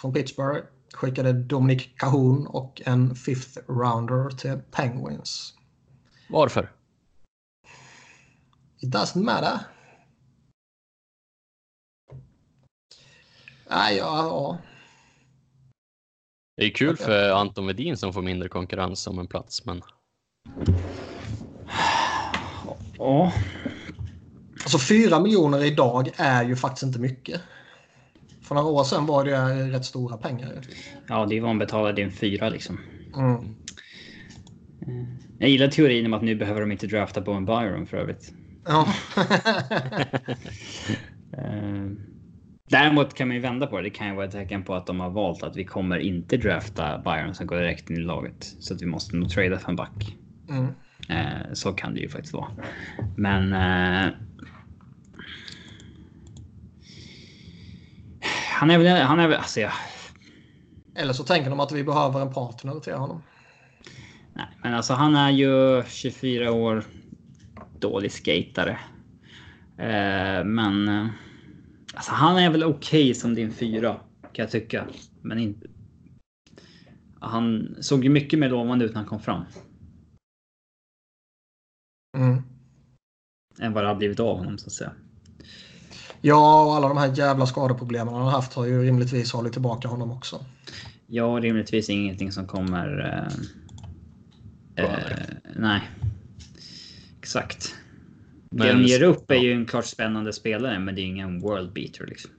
från 0.00 0.12
Pittsburgh. 0.12 0.66
Skickade 0.92 1.32
Dominic 1.32 1.88
Cahoon 1.96 2.46
och 2.46 2.82
en 2.84 3.14
fifth 3.14 3.58
rounder 3.68 4.30
till 4.30 4.60
Penguins. 4.70 5.54
Varför? 6.28 6.75
It 8.86 8.92
doesn't 8.92 9.22
matter. 9.22 9.58
Nej, 13.70 13.96
ja, 13.96 14.26
ja. 14.26 14.58
Det 16.56 16.64
är 16.64 16.70
kul 16.70 16.94
Okej. 16.94 17.06
för 17.06 17.30
Anton 17.30 17.66
Wedin 17.66 17.96
som 17.96 18.12
får 18.12 18.22
mindre 18.22 18.48
konkurrens 18.48 19.06
om 19.06 19.18
en 19.18 19.26
plats, 19.26 19.64
men 19.64 19.82
Ja. 22.98 23.32
Alltså 24.62 24.78
4 24.78 25.20
miljoner 25.20 25.64
idag 25.64 26.10
är 26.16 26.44
ju 26.44 26.56
faktiskt 26.56 26.82
inte 26.82 26.98
mycket. 26.98 27.40
För 28.42 28.54
några 28.54 28.68
år 28.68 28.84
sedan 28.84 29.06
var 29.06 29.24
det 29.24 29.70
rätt 29.70 29.84
stora 29.84 30.16
pengar. 30.16 30.60
ja, 31.08 31.26
det 31.26 31.36
är 31.36 31.40
vad 31.40 31.50
man 31.50 31.58
betalar 31.58 31.92
din 31.92 32.12
fyra 32.12 32.48
liksom. 32.48 32.80
Mm. 33.16 33.56
Jag 35.38 35.50
gillar 35.50 35.68
teorin 35.68 36.06
om 36.06 36.14
att 36.14 36.22
nu 36.22 36.34
behöver 36.34 36.60
de 36.60 36.72
inte 36.72 36.86
drafta 36.86 37.20
Bowen 37.20 37.44
Byron 37.46 37.86
för 37.86 37.96
övrigt. 37.96 38.32
Ja. 38.66 38.88
Eh, 41.38 41.86
Däremot 42.70 43.14
kan 43.14 43.28
man 43.28 43.34
ju 43.36 43.42
vända 43.42 43.66
på 43.66 43.76
det. 43.76 43.82
Det 43.82 43.90
kan 43.90 44.08
ju 44.08 44.14
vara 44.14 44.24
ett 44.26 44.32
tecken 44.32 44.62
på 44.64 44.74
att 44.74 44.86
de 44.86 45.00
har 45.00 45.10
valt 45.10 45.42
att 45.42 45.56
vi 45.56 45.64
kommer 45.64 45.98
inte 45.98 46.36
drafta 46.36 46.98
Byron 46.98 47.34
som 47.34 47.46
går 47.46 47.56
direkt 47.56 47.90
in 47.90 47.96
i 47.96 48.00
laget. 48.00 48.54
Så 48.60 48.74
att 48.74 48.82
vi 48.82 48.86
måste 48.86 49.16
nog 49.16 49.30
trada 49.30 49.58
för 49.58 49.68
en 49.68 49.76
back. 49.76 50.16
Mm. 50.48 50.66
Eh, 51.08 51.52
så 51.52 51.72
kan 51.72 51.94
det 51.94 52.00
ju 52.00 52.08
faktiskt 52.08 52.34
vara. 52.34 52.48
Men... 53.16 53.52
Eh, 53.52 54.12
han 58.58 58.70
är 58.70 58.78
väl... 58.78 59.02
Han 59.02 59.18
är 59.18 59.28
väl... 59.28 59.38
Alltså 59.38 59.60
jag, 59.60 59.72
Eller 60.94 61.12
så 61.12 61.24
tänker 61.24 61.50
de 61.50 61.60
att 61.60 61.72
vi 61.72 61.84
behöver 61.84 62.20
en 62.20 62.32
partner 62.32 62.80
till 62.80 62.94
honom. 62.94 63.22
nej, 64.34 64.46
men 64.62 64.74
alltså 64.74 64.94
han 64.94 65.16
är 65.16 65.30
ju 65.30 65.82
24 65.88 66.52
år. 66.52 66.84
Dålig 67.80 68.12
skatare. 68.12 68.78
Eh, 69.78 70.44
men... 70.44 70.88
Eh, 70.88 71.06
alltså 71.94 72.12
han 72.12 72.36
är 72.36 72.50
väl 72.50 72.64
okej 72.64 73.14
som 73.14 73.34
din 73.34 73.52
fyra. 73.52 74.00
Kan 74.22 74.42
jag 74.42 74.50
tycka. 74.50 74.86
Men 75.22 75.38
inte... 75.38 75.66
Han 77.20 77.76
såg 77.80 78.04
ju 78.04 78.10
mycket 78.10 78.38
mer 78.38 78.48
lovande 78.48 78.84
ut 78.84 78.90
när 78.90 79.00
han 79.00 79.08
kom 79.08 79.20
fram. 79.20 79.44
Mm. 82.16 82.42
Än 83.60 83.72
vad 83.72 83.84
det 83.84 83.88
har 83.88 83.94
blivit 83.94 84.20
av 84.20 84.36
honom 84.38 84.58
så 84.58 84.66
att 84.66 84.72
säga. 84.72 84.92
Ja, 86.20 86.64
och 86.64 86.74
alla 86.74 86.88
de 86.88 86.96
här 86.96 87.12
jävla 87.16 87.46
skadeproblemen 87.46 88.14
han 88.14 88.22
har 88.22 88.30
haft 88.30 88.54
har 88.54 88.66
ju 88.66 88.82
rimligtvis 88.82 89.32
hållit 89.32 89.52
tillbaka 89.52 89.88
honom 89.88 90.10
också. 90.10 90.44
Ja, 91.06 91.26
rimligtvis 91.26 91.90
ingenting 91.90 92.32
som 92.32 92.46
kommer... 92.46 92.98
Eh, 94.76 94.84
eh, 94.84 95.18
nej. 95.56 95.82
Exakt. 97.36 97.74
det 98.50 98.72
de 98.72 98.82
ger 98.82 99.02
upp 99.02 99.30
är 99.30 99.34
ju 99.34 99.52
en 99.52 99.66
klart 99.66 99.84
spännande 99.84 100.32
spelare, 100.32 100.78
men 100.78 100.94
det 100.94 101.00
är 101.00 101.04
ingen 101.06 101.40
world 101.40 101.72
beater 101.72 102.06
liksom. 102.06 102.30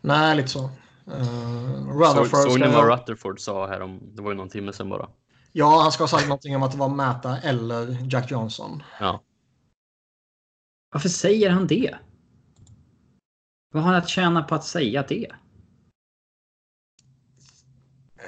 Nej, 0.00 0.36
lite 0.36 0.48
så. 0.48 0.64
Uh, 1.06 1.98
Rutherford 1.98 2.50
Såg 2.50 2.60
ni 2.60 2.66
vad 2.66 2.88
Rutherford 2.88 3.40
sa 3.40 3.66
här 3.66 3.80
om, 3.80 4.00
det 4.14 4.22
var 4.22 4.30
ju 4.30 4.36
någon 4.36 4.48
timme 4.48 4.72
sedan 4.72 4.88
bara. 4.88 5.08
Ja, 5.52 5.82
han 5.82 5.92
ska 5.92 6.02
ha 6.02 6.08
sagt 6.08 6.28
någonting 6.28 6.56
om 6.56 6.62
att 6.62 6.72
det 6.72 6.78
var 6.78 6.88
Mata 6.88 7.38
eller 7.38 7.98
Jack 8.10 8.30
Johnson. 8.30 8.82
Ja. 9.00 9.22
Varför 10.92 11.08
säger 11.08 11.50
han 11.50 11.66
det? 11.66 11.94
Vad 13.74 13.82
har 13.82 13.92
han 13.92 14.02
att 14.02 14.08
tjäna 14.08 14.42
på 14.42 14.54
att 14.54 14.64
säga 14.64 15.04
det? 15.08 15.32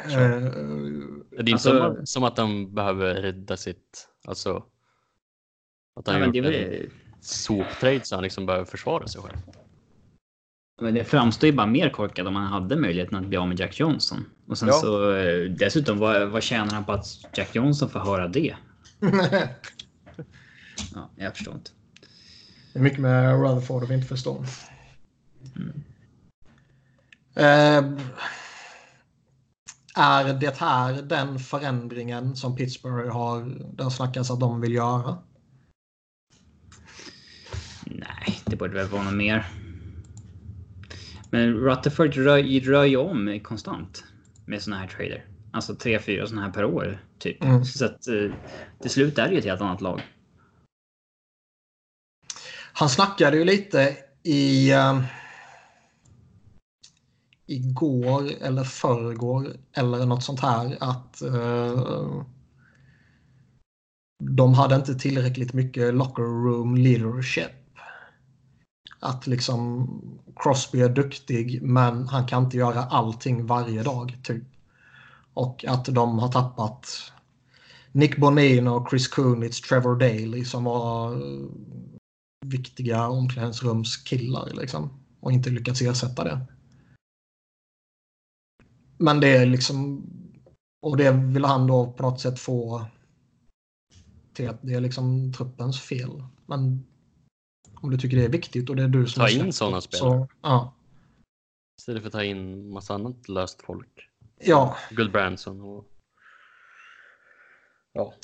Uh, 0.06 1.19
det 1.42 1.50
är 1.50 1.52
inte 1.52 1.70
alltså, 1.70 1.94
som, 1.94 2.06
som, 2.06 2.24
att 2.24 2.38
han 2.38 2.74
behöver 2.74 3.14
rädda 3.14 3.56
sitt... 3.56 4.08
Alltså... 4.26 4.64
Att 5.96 6.06
han 6.06 6.20
ja, 6.20 6.26
gjort 6.26 6.54
en 6.54 6.90
soptrade 7.20 8.00
så 8.02 8.14
han 8.14 8.22
liksom 8.22 8.46
behöver 8.46 8.64
försvara 8.64 9.06
sig 9.06 9.22
själv. 9.22 9.38
Men 10.80 10.94
det 10.94 11.04
framstår 11.04 11.46
ju 11.46 11.52
bara 11.52 11.66
mer 11.66 11.90
korkat 11.90 12.26
om 12.26 12.36
han 12.36 12.46
hade 12.46 12.76
möjligheten 12.76 13.18
att 13.18 13.26
bli 13.26 13.36
av 13.36 13.48
med 13.48 13.60
Jack 13.60 13.80
Johnson. 13.80 14.24
Och 14.46 14.58
sen 14.58 14.68
ja. 14.68 14.74
så 14.74 15.14
eh, 15.16 15.50
dessutom, 15.50 15.98
vad, 15.98 16.28
vad 16.28 16.42
tjänar 16.42 16.74
han 16.74 16.84
på 16.84 16.92
att 16.92 17.06
Jack 17.34 17.54
Johnson 17.54 17.90
får 17.90 18.00
höra 18.00 18.28
det? 18.28 18.56
ja, 20.94 21.10
jag 21.16 21.36
förstår 21.36 21.54
inte. 21.54 21.70
Det 22.72 22.78
är 22.78 22.82
mycket 22.82 23.00
med 23.00 23.40
Rutherford 23.42 23.88
vi 23.88 23.94
inte 23.94 24.06
förstår. 24.06 24.46
Mm. 25.56 25.82
Uh, 27.36 28.00
är 30.00 30.34
det 30.34 30.56
här 30.56 31.02
den 31.02 31.38
förändringen 31.38 32.36
som 32.36 32.56
Pittsburgh 32.56 33.12
har, 33.12 33.58
det 33.76 33.82
har 33.82 33.90
snackats 33.90 34.30
att 34.30 34.40
de 34.40 34.60
vill 34.60 34.74
göra? 34.74 35.18
Nej, 37.84 38.40
det 38.44 38.56
borde 38.56 38.74
väl 38.74 38.88
vara 38.88 39.02
något 39.02 39.14
mer. 39.14 39.46
Men 41.30 41.54
Rutherford 41.54 42.14
rör, 42.14 42.60
rör 42.60 42.84
ju 42.84 42.96
om 42.96 43.40
konstant 43.44 44.04
med 44.46 44.62
såna 44.62 44.78
här 44.78 44.86
trader. 44.86 45.26
Alltså 45.52 45.74
tre, 45.74 45.98
fyra 45.98 46.26
såna 46.26 46.42
här 46.42 46.50
per 46.50 46.64
år. 46.64 47.04
Typ. 47.18 47.44
Mm. 47.44 47.64
Så 47.64 47.84
att 47.84 48.08
eh, 48.08 48.32
till 48.80 48.90
slut 48.90 49.18
är 49.18 49.28
det 49.28 49.32
ju 49.32 49.38
ett 49.38 49.44
helt 49.44 49.60
annat 49.60 49.80
lag. 49.80 50.02
Han 52.72 52.88
snackade 52.88 53.36
ju 53.36 53.44
lite 53.44 53.96
i... 54.22 54.72
Igår 57.50 58.30
eller 58.40 58.64
förrgår 58.64 59.56
eller 59.72 60.06
något 60.06 60.24
sånt 60.24 60.40
här 60.40 60.76
att 60.80 61.22
uh, 61.24 62.22
de 64.22 64.54
hade 64.54 64.76
inte 64.76 64.94
tillräckligt 64.94 65.52
mycket 65.52 65.94
locker 65.94 66.22
room 66.22 66.76
leadership 66.76 67.50
att 69.00 69.26
liksom 69.26 69.88
Crosby 70.36 70.80
är 70.80 70.88
duktig 70.88 71.62
men 71.62 72.08
han 72.08 72.26
kan 72.26 72.44
inte 72.44 72.56
göra 72.56 72.84
allting 72.84 73.46
varje 73.46 73.82
dag. 73.82 74.18
Typ. 74.22 74.44
Och 75.34 75.64
att 75.68 75.84
de 75.84 76.18
har 76.18 76.28
tappat 76.28 77.12
Nick 77.92 78.16
Bonino, 78.16 78.86
Chris 78.90 79.08
Kunitz, 79.08 79.60
Trevor 79.60 79.96
Daley 79.96 80.44
som 80.44 80.64
var 80.64 81.12
eh, 81.12 81.48
viktiga 82.46 83.08
omklädningsrumskillar 83.08 84.50
liksom. 84.52 84.90
Och 85.20 85.32
inte 85.32 85.50
lyckats 85.50 85.82
ersätta 85.82 86.24
det. 86.24 86.40
Men 89.00 89.20
det 89.20 89.36
är 89.36 89.46
liksom... 89.46 90.06
Och 90.82 90.96
det 90.96 91.10
vill 91.10 91.44
han 91.44 91.66
då 91.66 91.92
på 91.92 92.02
något 92.02 92.20
sätt 92.20 92.38
få 92.38 92.86
till 94.32 94.48
att 94.48 94.62
det 94.62 94.74
är 94.74 94.80
liksom 94.80 95.32
truppens 95.32 95.80
fel. 95.80 96.24
Men 96.46 96.86
om 97.74 97.90
du 97.90 97.98
tycker 97.98 98.16
det 98.16 98.24
är 98.24 98.28
viktigt 98.28 98.70
och 98.70 98.76
det 98.76 98.82
är 98.82 98.88
du 98.88 99.06
som 99.06 99.20
Ta 99.20 99.28
in 99.28 99.52
sådana 99.52 99.80
spelare. 99.80 100.10
Så, 100.10 100.28
ja. 100.42 100.74
Istället 101.80 102.02
för 102.02 102.06
att 102.06 102.12
ta 102.12 102.24
in 102.24 102.70
massa 102.72 102.94
annat 102.94 103.28
löst 103.28 103.62
folk. 103.62 104.08
Ja. 104.38 104.76
Guldbranson 104.90 105.60
och... 105.60 105.86
Ja. 107.92 108.14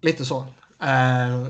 Lite 0.00 0.24
så. 0.24 0.40
Uh... 0.40 1.46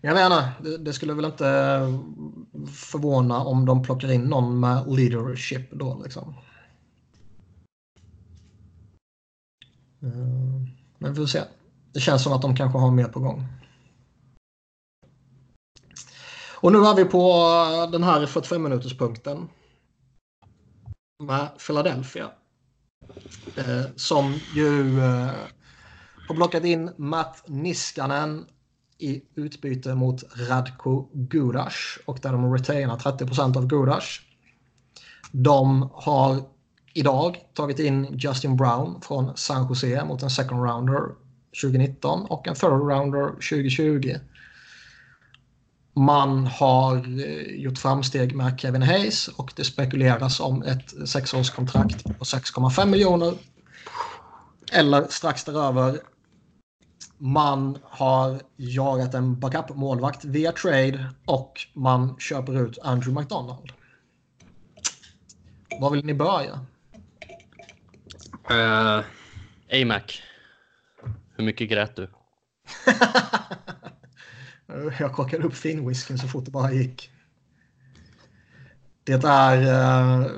Jag 0.00 0.14
menar, 0.14 0.52
det, 0.62 0.78
det 0.78 0.92
skulle 0.92 1.14
väl 1.14 1.24
inte 1.24 1.48
eh, 1.48 2.00
förvåna 2.66 3.40
om 3.40 3.66
de 3.66 3.82
plockar 3.82 4.12
in 4.12 4.22
någon 4.22 4.60
med 4.60 4.84
leadership 4.86 5.70
då 5.72 6.00
liksom. 6.04 6.34
Eh, 10.02 10.08
men 10.98 11.12
vi 11.12 11.14
får 11.14 11.26
se. 11.26 11.40
Det 11.92 12.00
känns 12.00 12.22
som 12.22 12.32
att 12.32 12.42
de 12.42 12.56
kanske 12.56 12.78
har 12.78 12.90
mer 12.90 13.08
på 13.08 13.20
gång. 13.20 13.46
Och 16.60 16.72
nu 16.72 16.78
är 16.78 16.94
vi 16.94 17.04
på 17.04 17.32
eh, 17.72 17.90
den 17.90 18.02
här 18.02 18.26
45 18.26 18.62
minuterspunkten 18.62 19.48
med 21.22 21.48
Philadelphia. 21.66 22.30
Eh, 23.56 23.84
som 23.96 24.38
ju 24.54 25.00
eh, 25.00 25.30
har 26.28 26.34
plockat 26.34 26.64
in 26.64 26.90
Matt 26.96 27.44
Niskanen 27.46 28.46
i 28.98 29.22
utbyte 29.34 29.94
mot 29.94 30.24
Radko 30.48 31.08
Gudas 31.12 31.74
och 32.04 32.18
där 32.22 32.32
de 32.32 32.52
retainar 32.54 32.96
30% 32.96 33.56
av 33.56 33.66
Gudas. 33.66 34.20
De 35.32 35.90
har 35.92 36.42
idag 36.94 37.36
tagit 37.54 37.78
in 37.78 38.18
Justin 38.18 38.56
Brown 38.56 39.00
från 39.00 39.36
San 39.36 39.68
Jose 39.68 40.04
mot 40.04 40.22
en 40.22 40.30
second 40.30 40.64
rounder 40.64 41.02
2019 41.62 42.26
och 42.26 42.48
en 42.48 42.54
third 42.54 42.70
rounder 42.70 43.28
2020. 43.28 44.14
Man 45.94 46.46
har 46.46 46.96
eh, 46.96 47.60
gjort 47.62 47.78
framsteg 47.78 48.36
med 48.36 48.60
Kevin 48.60 48.82
Hayes 48.82 49.28
och 49.28 49.52
det 49.56 49.64
spekuleras 49.64 50.40
om 50.40 50.62
ett 50.62 51.08
sexårskontrakt 51.08 52.04
på 52.04 52.24
6,5 52.24 52.86
miljoner. 52.86 53.34
Eller 54.72 55.06
strax 55.10 55.44
däröver. 55.44 56.00
Man 57.18 57.78
har 57.82 58.40
jagat 58.56 59.14
en 59.14 59.40
backup-målvakt 59.40 60.24
via 60.24 60.52
trade 60.52 61.10
och 61.24 61.60
man 61.74 62.16
köper 62.18 62.62
ut 62.62 62.78
Andrew 62.82 63.20
McDonald. 63.20 63.72
Var 65.80 65.90
vill 65.90 66.04
ni 66.04 66.14
börja? 66.14 66.66
Uh, 68.50 69.04
AMAC. 69.72 70.22
Hur 71.36 71.44
mycket 71.44 71.68
grät 71.68 71.96
du? 71.96 72.10
Jag 74.98 75.12
korkade 75.12 75.44
upp 75.44 75.54
finwhisken 75.54 76.18
så 76.18 76.28
fort 76.28 76.44
det 76.44 76.50
bara 76.50 76.72
gick. 76.72 77.10
Det 79.04 79.24
är... 79.24 79.58
Uh... 79.58 80.30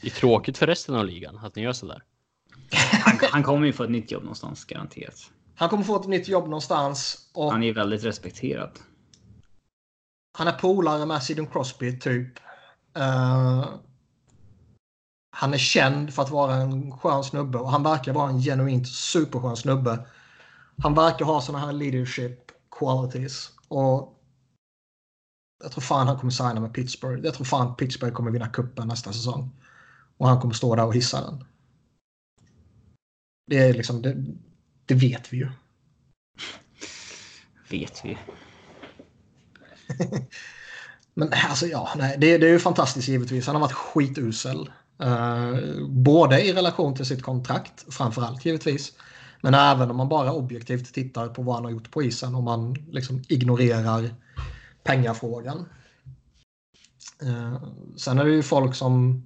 Det 0.00 0.06
är 0.06 0.10
tråkigt 0.10 0.58
för 0.58 0.66
resten 0.66 0.94
av 0.94 1.06
ligan 1.06 1.38
att 1.38 1.56
ni 1.56 1.62
gör 1.62 1.72
sådär. 1.72 2.02
Han, 2.72 3.18
han 3.32 3.42
kommer 3.42 3.66
ju 3.66 3.72
få 3.72 3.84
ett 3.84 3.90
nytt 3.90 4.10
jobb 4.10 4.22
någonstans, 4.22 4.64
garanterat. 4.64 5.30
Han 5.54 5.68
kommer 5.68 5.84
få 5.84 6.00
ett 6.00 6.08
nytt 6.08 6.28
jobb 6.28 6.44
någonstans. 6.44 7.28
Och... 7.34 7.52
Han 7.52 7.62
är 7.62 7.72
väldigt 7.72 8.04
respekterad. 8.04 8.70
Han 10.38 10.48
är 10.48 10.52
polare 10.52 11.06
med 11.06 11.22
Sidon 11.22 11.46
Crosby, 11.46 11.98
typ. 11.98 12.38
Uh... 12.98 13.68
Han 15.30 15.54
är 15.54 15.58
känd 15.58 16.14
för 16.14 16.22
att 16.22 16.30
vara 16.30 16.54
en 16.54 16.98
skön 16.98 17.24
snubbe 17.24 17.58
och 17.58 17.70
han 17.70 17.82
verkar 17.82 18.12
vara 18.12 18.30
en 18.30 18.40
genuint 18.40 18.88
superskön 18.88 19.56
snubbe. 19.56 20.06
Han 20.82 20.94
verkar 20.94 21.24
ha 21.24 21.40
såna 21.40 21.58
här 21.58 21.72
leadership 21.72 22.52
qualities. 22.70 23.52
Och 23.68 24.20
jag 25.62 25.72
tror 25.72 25.82
fan 25.82 26.06
han 26.06 26.18
kommer 26.18 26.30
signa 26.30 26.60
med 26.60 26.74
Pittsburgh. 26.74 27.24
Jag 27.24 27.34
tror 27.34 27.44
fan 27.44 27.76
Pittsburgh 27.76 28.14
kommer 28.14 28.30
vinna 28.30 28.48
kuppen 28.48 28.88
nästa 28.88 29.12
säsong. 29.12 29.50
Och 30.16 30.28
han 30.28 30.40
kommer 30.40 30.54
stå 30.54 30.76
där 30.76 30.84
och 30.84 30.94
hissa 30.94 31.20
den. 31.20 31.44
Det 33.48 33.58
är 33.58 33.74
liksom, 33.74 34.02
det, 34.02 34.24
det 34.86 34.94
vet 34.94 35.32
vi 35.32 35.36
ju. 35.36 35.48
Vet 37.70 38.04
vi. 38.04 38.18
Men 41.14 41.32
alltså 41.48 41.66
ja, 41.66 41.88
nej, 41.96 42.16
det, 42.18 42.38
det 42.38 42.46
är 42.46 42.50
ju 42.50 42.58
fantastiskt 42.58 43.08
givetvis. 43.08 43.46
Han 43.46 43.56
har 43.56 43.62
varit 43.62 43.72
skitusel. 43.72 44.70
Uh, 45.02 45.86
både 45.88 46.44
i 46.44 46.52
relation 46.52 46.94
till 46.94 47.06
sitt 47.06 47.22
kontrakt, 47.22 47.94
framförallt 47.94 48.44
givetvis. 48.44 48.92
Men 49.40 49.54
även 49.54 49.90
om 49.90 49.96
man 49.96 50.08
bara 50.08 50.32
objektivt 50.32 50.94
tittar 50.94 51.28
på 51.28 51.42
vad 51.42 51.54
han 51.54 51.64
har 51.64 51.70
gjort 51.72 51.90
på 51.90 52.02
isen 52.02 52.34
och 52.34 52.42
man 52.42 52.74
liksom 52.74 53.22
ignorerar 53.28 54.14
pengafrågan. 54.84 55.68
Eh, 57.22 57.62
sen 57.96 58.18
är 58.18 58.24
det 58.24 58.30
ju 58.30 58.42
folk 58.42 58.74
som 58.74 59.22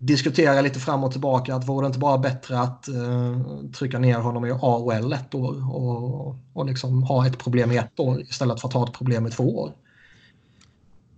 diskutera 0.00 0.60
lite 0.60 0.78
fram 0.78 1.04
och 1.04 1.12
tillbaka 1.12 1.54
att 1.54 1.68
vore 1.68 1.84
det 1.84 1.86
inte 1.86 1.98
bara 1.98 2.18
bättre 2.18 2.60
att 2.60 2.88
uh, 2.88 3.40
trycka 3.78 3.98
ner 3.98 4.18
honom 4.18 4.46
i 4.46 4.50
AOL 4.50 5.12
ett 5.12 5.34
år 5.34 5.74
och, 5.74 6.36
och 6.52 6.66
liksom 6.66 7.02
ha 7.02 7.26
ett 7.26 7.38
problem 7.38 7.72
i 7.72 7.76
ett 7.76 8.00
år 8.00 8.20
istället 8.20 8.60
för 8.60 8.68
att 8.68 8.74
ha 8.74 8.84
ett 8.84 8.92
problem 8.92 9.26
i 9.26 9.30
två 9.30 9.58
år. 9.58 9.72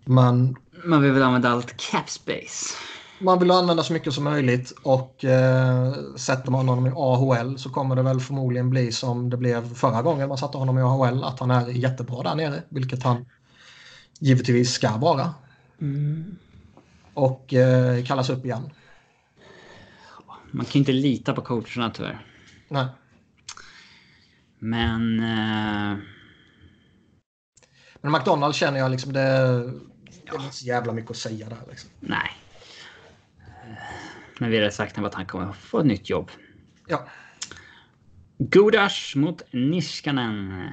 Men 0.05 0.57
man 0.85 1.03
vill 1.03 1.13
väl 1.13 1.23
använda 1.23 1.49
allt 1.49 1.77
cap 1.77 2.11
space. 2.11 2.75
Man 3.21 3.39
vill 3.39 3.51
använda 3.51 3.83
så 3.83 3.93
mycket 3.93 4.13
som 4.13 4.25
möjligt 4.25 4.73
och 4.83 5.25
eh, 5.25 5.93
sätter 6.17 6.51
man 6.51 6.69
honom 6.69 6.87
i 6.87 6.93
AHL 6.97 7.59
så 7.59 7.71
kommer 7.71 7.97
det 7.97 8.03
väl 8.03 8.21
förmodligen 8.21 8.71
bli 8.71 8.93
som 8.93 9.31
det 9.31 9.37
blev 9.37 9.75
förra 9.75 10.03
gången 10.03 10.29
man 10.29 10.39
satte 10.39 10.59
honom 10.59 10.79
i 10.79 10.83
AHL. 10.83 11.25
Att 11.25 11.41
han 11.41 11.51
är 11.51 11.69
jättebra 11.69 12.23
där 12.23 12.35
nere, 12.35 12.63
vilket 12.69 13.03
han 13.03 13.25
givetvis 14.21 14.73
ska 14.73 14.97
vara. 14.97 15.35
Mm. 15.81 16.37
Och 17.15 17.55
eh, 17.55 18.05
kallas 18.05 18.31
upp 18.31 18.45
igen. 18.45 18.71
Man 20.51 20.67
kan 20.67 20.79
inte 20.79 20.93
lita 20.93 21.33
på 21.33 21.43
coacherna 21.43 21.91
tyvärr. 21.91 22.27
Nej. 22.69 22.87
Men... 24.59 25.21
Eh... 25.21 25.99
Men 28.01 28.13
McDonalds 28.13 28.59
känner 28.59 28.79
jag 28.79 28.91
liksom 28.91 29.13
det... 29.13 29.21
Det 30.25 30.37
är 30.37 30.43
inte 30.43 30.57
så 30.57 30.67
jävla 30.67 30.93
mycket 30.93 31.11
att 31.11 31.17
säga 31.17 31.49
där. 31.49 31.59
Liksom. 31.71 31.91
Nej. 32.01 32.31
Men 34.39 34.51
vi 34.51 34.59
har 34.59 34.71
sagt 34.71 34.99
att 34.99 35.15
han 35.15 35.27
kommer 35.27 35.53
få 35.53 35.79
ett 35.79 35.87
nytt 35.87 36.11
jobb. 36.11 36.31
Ja. 36.89 37.07
Gudas 38.39 39.13
mot 39.17 39.43
Niskanen. 39.53 40.71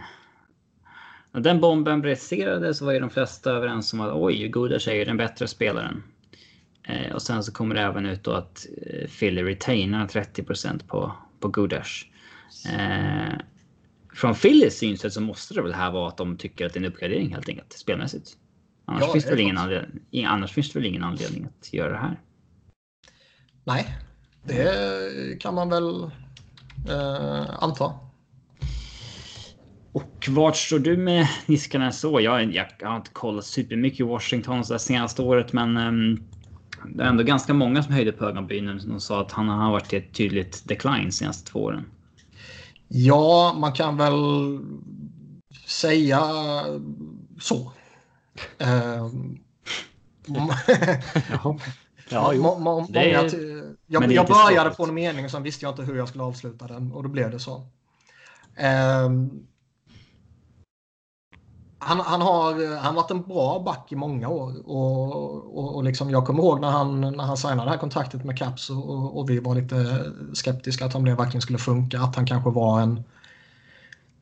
När 1.32 1.42
den 1.42 1.62
bomben 1.62 2.02
briserade 2.02 2.74
så 2.74 2.86
var 2.86 2.92
ju 2.92 3.00
de 3.00 3.10
flesta 3.10 3.52
överens 3.52 3.94
om 3.94 4.02
att 4.02 4.14
oj, 4.14 4.48
Gudas 4.48 4.88
är 4.88 4.94
ju 4.94 5.06
den 5.06 5.18
bättre 5.18 5.48
spelaren. 5.48 6.04
Eh, 6.90 7.14
och 7.14 7.22
sen 7.22 7.44
så 7.44 7.52
kommer 7.52 7.76
det 7.76 7.82
även 7.82 8.06
ut 8.06 8.24
då 8.24 8.32
att 8.32 8.68
eh, 8.88 9.10
Philly 9.10 9.44
retainar 9.44 10.08
30 10.08 10.44
på, 10.88 11.16
på 11.40 11.48
Gudas. 11.48 12.06
Eh, 12.70 13.34
från 14.14 14.36
Phillys 14.36 14.78
synsätt 14.78 15.14
så 15.14 15.22
måste 15.22 15.54
det 15.54 15.62
väl 15.62 15.74
här 15.74 15.92
vara 15.92 16.08
att 16.08 16.18
de 16.18 16.38
tycker 16.38 16.66
att 16.66 16.74
det 16.74 16.80
är 16.80 16.84
en 16.84 16.92
uppgradering 16.92 17.34
helt 17.34 17.50
enkelt 17.50 17.74
spelmässigt. 17.74 18.38
Annars, 18.86 19.02
ja, 19.02 19.14
finns, 19.14 19.26
det 19.26 19.32
väl 19.32 19.40
ingen 19.40 19.58
anledning, 19.58 20.26
annars 20.26 20.52
finns 20.52 20.74
det 20.74 20.80
väl 20.80 20.88
ingen 20.88 21.04
anledning 21.04 21.46
att 21.46 21.74
göra 21.74 21.92
det 21.92 21.98
här. 21.98 22.20
Nej, 23.64 23.98
det 24.44 25.42
kan 25.42 25.56
man 25.56 25.70
väl 25.70 26.04
eh, 26.90 27.64
anta. 27.64 27.94
Och 29.92 30.28
vart 30.30 30.56
står 30.56 30.80
du 30.80 30.98
med 30.98 31.28
Niskanen 31.46 31.94
så? 31.94 32.22
Jag, 32.22 32.54
jag, 32.54 32.66
har 32.82 32.98
inte 32.98 33.12
kollat 33.12 33.46
supermycket 33.46 34.00
i 34.00 34.04
Washington 34.04 34.64
det 34.70 34.80
senaste 34.80 35.22
året, 35.22 35.54
men 35.54 35.78
um, 35.78 36.29
det 36.86 37.04
är 37.04 37.08
ändå 37.08 37.24
ganska 37.24 37.54
många 37.54 37.84
som 37.84 37.94
höjde 37.94 38.12
på 38.12 38.26
ögonbrynen 38.26 38.92
och 38.92 39.02
sa 39.02 39.22
att 39.22 39.32
han 39.32 39.50
har 39.50 39.72
varit 39.72 39.94
i 39.94 39.98
ett 39.98 40.14
tydligt 40.14 40.68
decline 40.68 41.06
de 41.06 41.12
senaste 41.12 41.52
två 41.52 41.64
åren. 41.64 41.86
Ja, 42.88 43.56
man 43.58 43.74
kan 43.74 43.98
väl 43.98 44.14
säga 45.68 46.22
så. 47.40 47.72
Ja, 52.12 52.34
jo. 52.34 52.60
Många, 52.60 52.88
jag, 53.88 53.88
jag 53.88 54.28
började 54.28 54.70
på 54.70 54.84
en 54.84 54.94
mening 54.94 55.26
och 55.26 55.32
sen 55.32 55.44
visste 55.44 55.66
jag 55.66 55.72
inte 55.72 55.84
hur 55.84 55.96
jag 55.96 56.10
skulle 56.10 56.24
avsluta 56.24 56.68
den 56.68 56.92
och 56.92 57.04
då 57.04 57.10
blev 57.10 57.32
det 57.32 57.40
så. 57.40 57.68
Um, 59.06 59.48
han, 61.80 62.00
han, 62.00 62.22
har, 62.22 62.78
han 62.78 62.96
varit 62.96 63.12
en 63.12 63.22
bra 63.22 63.60
back 63.60 63.92
i 63.92 63.96
många 63.96 64.30
år. 64.30 64.70
Och, 64.70 65.58
och, 65.58 65.76
och 65.76 65.84
liksom, 65.84 66.10
jag 66.10 66.26
kommer 66.26 66.44
ihåg 66.44 66.62
när 66.62 66.70
han, 66.70 67.02
när 67.02 67.24
han 67.24 67.38
signade 67.38 67.64
det 67.64 67.70
här 67.70 67.78
kontraktet 67.78 68.26
med 68.26 68.38
Caps 68.38 68.70
och, 68.70 69.18
och, 69.18 69.30
vi 69.30 69.40
var 69.40 69.56
lite 69.56 70.06
skeptiska 70.34 70.86
att 70.86 70.94
han 70.94 71.04
det 71.04 71.16
verkligen 71.16 71.42
skulle 71.42 71.60
funka. 71.60 72.00
Att 72.02 72.16
han 72.16 72.26
kanske 72.26 72.50
var 72.50 72.82
en 72.82 73.04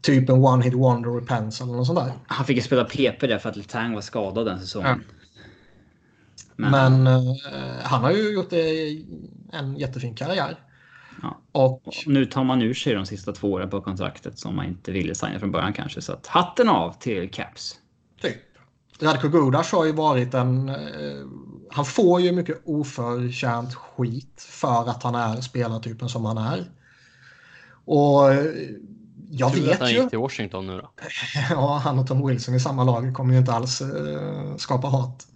typ 0.02 0.30
en 0.30 0.46
one 0.46 0.64
hit 0.64 0.74
wonder 0.74 1.22
i 1.22 1.26
Pens 1.26 1.62
eller 1.62 1.74
något 1.74 1.88
sånt 1.88 2.00
där. 2.00 2.12
Han 2.28 2.46
fick 2.46 2.58
ju 2.58 2.64
spela 2.64 2.84
PP 2.84 3.28
där 3.28 3.38
för 3.38 3.50
att 3.50 3.56
Letang 3.56 3.94
var 3.94 4.02
skadad 4.02 4.46
den 4.46 4.60
säsongen. 4.60 5.04
Ja. 5.08 5.14
Men, 6.56 7.04
Men 7.04 7.08
uh, 7.08 7.36
han 7.84 8.04
har 8.04 8.12
ju 8.12 8.34
gjort 8.34 8.54
en 9.52 9.78
jättefin 9.78 10.16
karriär. 10.16 10.58
Ja. 11.22 11.42
Och, 11.52 11.84
nu 12.06 12.26
tar 12.26 12.44
man 12.44 12.62
ur 12.62 12.74
sig 12.74 12.94
de 12.94 13.06
sista 13.06 13.32
två 13.32 13.52
åren 13.52 13.70
på 13.70 13.82
kontraktet 13.82 14.40
som 14.40 14.56
man 14.56 14.66
inte 14.66 14.92
ville 14.92 15.16
signa 15.16 15.40
från 15.40 15.52
början 15.52 15.74
kanske. 15.74 16.02
Så 16.02 16.14
att 16.14 16.28
hatten 16.28 16.70
av 16.70 16.94
till 17.00 17.32
Caps. 17.32 17.76
Typ. 18.22 18.38
Radko 19.00 19.28
Gudas 19.28 19.72
har 19.72 19.86
ju 19.86 19.92
varit 19.92 20.34
en... 20.34 20.70
Uh, 20.70 21.28
han 21.72 21.86
får 21.86 22.22
ju 22.22 22.32
mycket 22.32 22.62
oförtjänt 22.66 23.76
skit 23.76 24.48
för 24.50 24.90
att 24.90 25.04
han 25.04 25.16
är 25.16 25.42
spelartypen 25.42 26.10
som 26.10 26.26
han 26.26 26.38
är. 26.38 26.66
Och 27.86 28.30
uh, 28.30 28.38
jag 29.30 29.54
Tur 29.54 29.62
vet 29.62 29.74
att 29.74 29.80
han 29.80 29.92
ju... 29.92 30.00
gick 30.00 30.10
till 30.10 30.20
Washington 30.20 30.68
nu 30.68 30.78
då. 30.78 30.90
ja, 31.50 31.82
han 31.84 32.00
och 32.00 32.08
Tom 32.08 32.28
Wilson 32.28 32.56
i 32.56 32.60
samma 32.60 32.84
lag 32.84 33.14
kommer 33.14 33.34
ju 33.34 33.40
inte 33.40 33.54
alls 33.54 33.82
skapa 34.58 34.88
hat. 34.88 35.28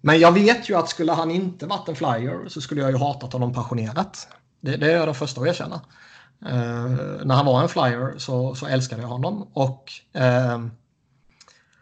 Men 0.00 0.18
jag 0.18 0.32
vet 0.32 0.70
ju 0.70 0.74
att 0.74 0.88
skulle 0.88 1.12
han 1.12 1.30
inte 1.30 1.66
varit 1.66 1.88
en 1.88 1.96
flyer 1.96 2.48
så 2.48 2.60
skulle 2.60 2.80
jag 2.80 2.90
ju 2.90 2.96
hatat 2.96 3.32
honom 3.32 3.52
passionerat. 3.52 4.28
Det, 4.60 4.76
det 4.76 4.92
är 4.92 4.96
jag 4.96 5.08
den 5.08 5.14
första 5.14 5.40
att 5.40 5.46
erkänna. 5.46 5.80
Eh, 6.46 7.24
när 7.24 7.34
han 7.34 7.46
var 7.46 7.62
en 7.62 7.68
flyer 7.68 8.18
så, 8.18 8.54
så 8.54 8.66
älskade 8.66 9.02
jag 9.02 9.08
honom. 9.08 9.48
Och 9.52 9.92
eh, 10.12 10.66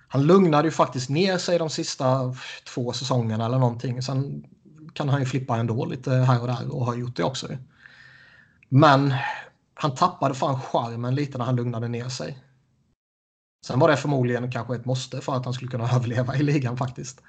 han 0.09 0.27
lugnade 0.27 0.69
ju 0.69 0.73
faktiskt 0.73 1.11
ner 1.11 1.39
sig 1.39 1.59
de 1.59 1.71
sista 1.71 2.35
två 2.75 2.93
säsongerna 2.93 3.47
eller 3.47 3.59
någonting. 3.59 4.03
Sen 4.03 4.45
kan 4.93 5.09
han 5.09 5.21
ju 5.21 5.27
flippa 5.27 5.57
ändå 5.57 5.85
lite 5.85 6.11
här 6.11 6.41
och 6.41 6.47
där 6.47 6.75
och 6.75 6.87
har 6.87 6.95
gjort 6.95 7.17
det 7.17 7.25
också. 7.25 7.47
Men 8.69 9.15
han 9.75 9.95
tappade 9.95 10.35
fan 10.35 10.61
charmen 10.61 11.15
lite 11.15 11.39
när 11.39 11.45
han 11.45 11.57
lugnade 11.57 11.89
ner 11.89 12.09
sig. 12.09 12.39
Sen 13.67 13.79
var 13.79 13.89
det 13.89 13.97
förmodligen 13.97 14.53
kanske 14.53 14.75
ett 14.75 14.85
måste 14.85 15.21
för 15.21 15.37
att 15.37 15.45
han 15.45 15.55
skulle 15.55 15.71
kunna 15.71 15.91
överleva 15.97 16.37
i 16.37 16.43
ligan 16.43 16.77
faktiskt. 16.77 17.23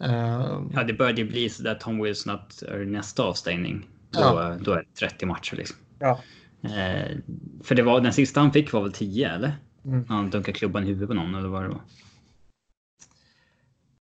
Ehm. 0.00 0.70
Ja, 0.72 0.82
det 0.82 0.92
började 0.92 1.24
bli 1.24 1.50
så 1.50 1.62
där 1.62 1.74
Tom 1.74 2.02
Wilson 2.02 2.34
att 2.34 2.62
nästa 2.86 3.22
avstängning. 3.22 3.88
Då, 4.10 4.20
ja. 4.20 4.56
då 4.60 4.72
är 4.72 4.76
det 4.76 5.06
30 5.08 5.26
matcher 5.26 5.56
liksom. 5.56 5.76
Ja. 5.98 6.20
Uh, 6.64 7.18
för 7.62 7.74
det 7.74 7.82
var, 7.82 8.00
den 8.00 8.12
sista 8.12 8.40
han 8.40 8.52
fick 8.52 8.72
var 8.72 8.82
väl 8.82 8.92
10 8.92 9.30
eller? 9.30 9.56
Mm. 9.84 10.04
Han 10.08 10.30
dunkade 10.30 10.58
klubban 10.58 10.82
i 10.82 10.86
huvudet 10.86 11.08
på 11.08 11.14
någon 11.14 11.34
eller 11.34 11.48
vad 11.48 11.62
det 11.62 11.68
var? 11.68 11.80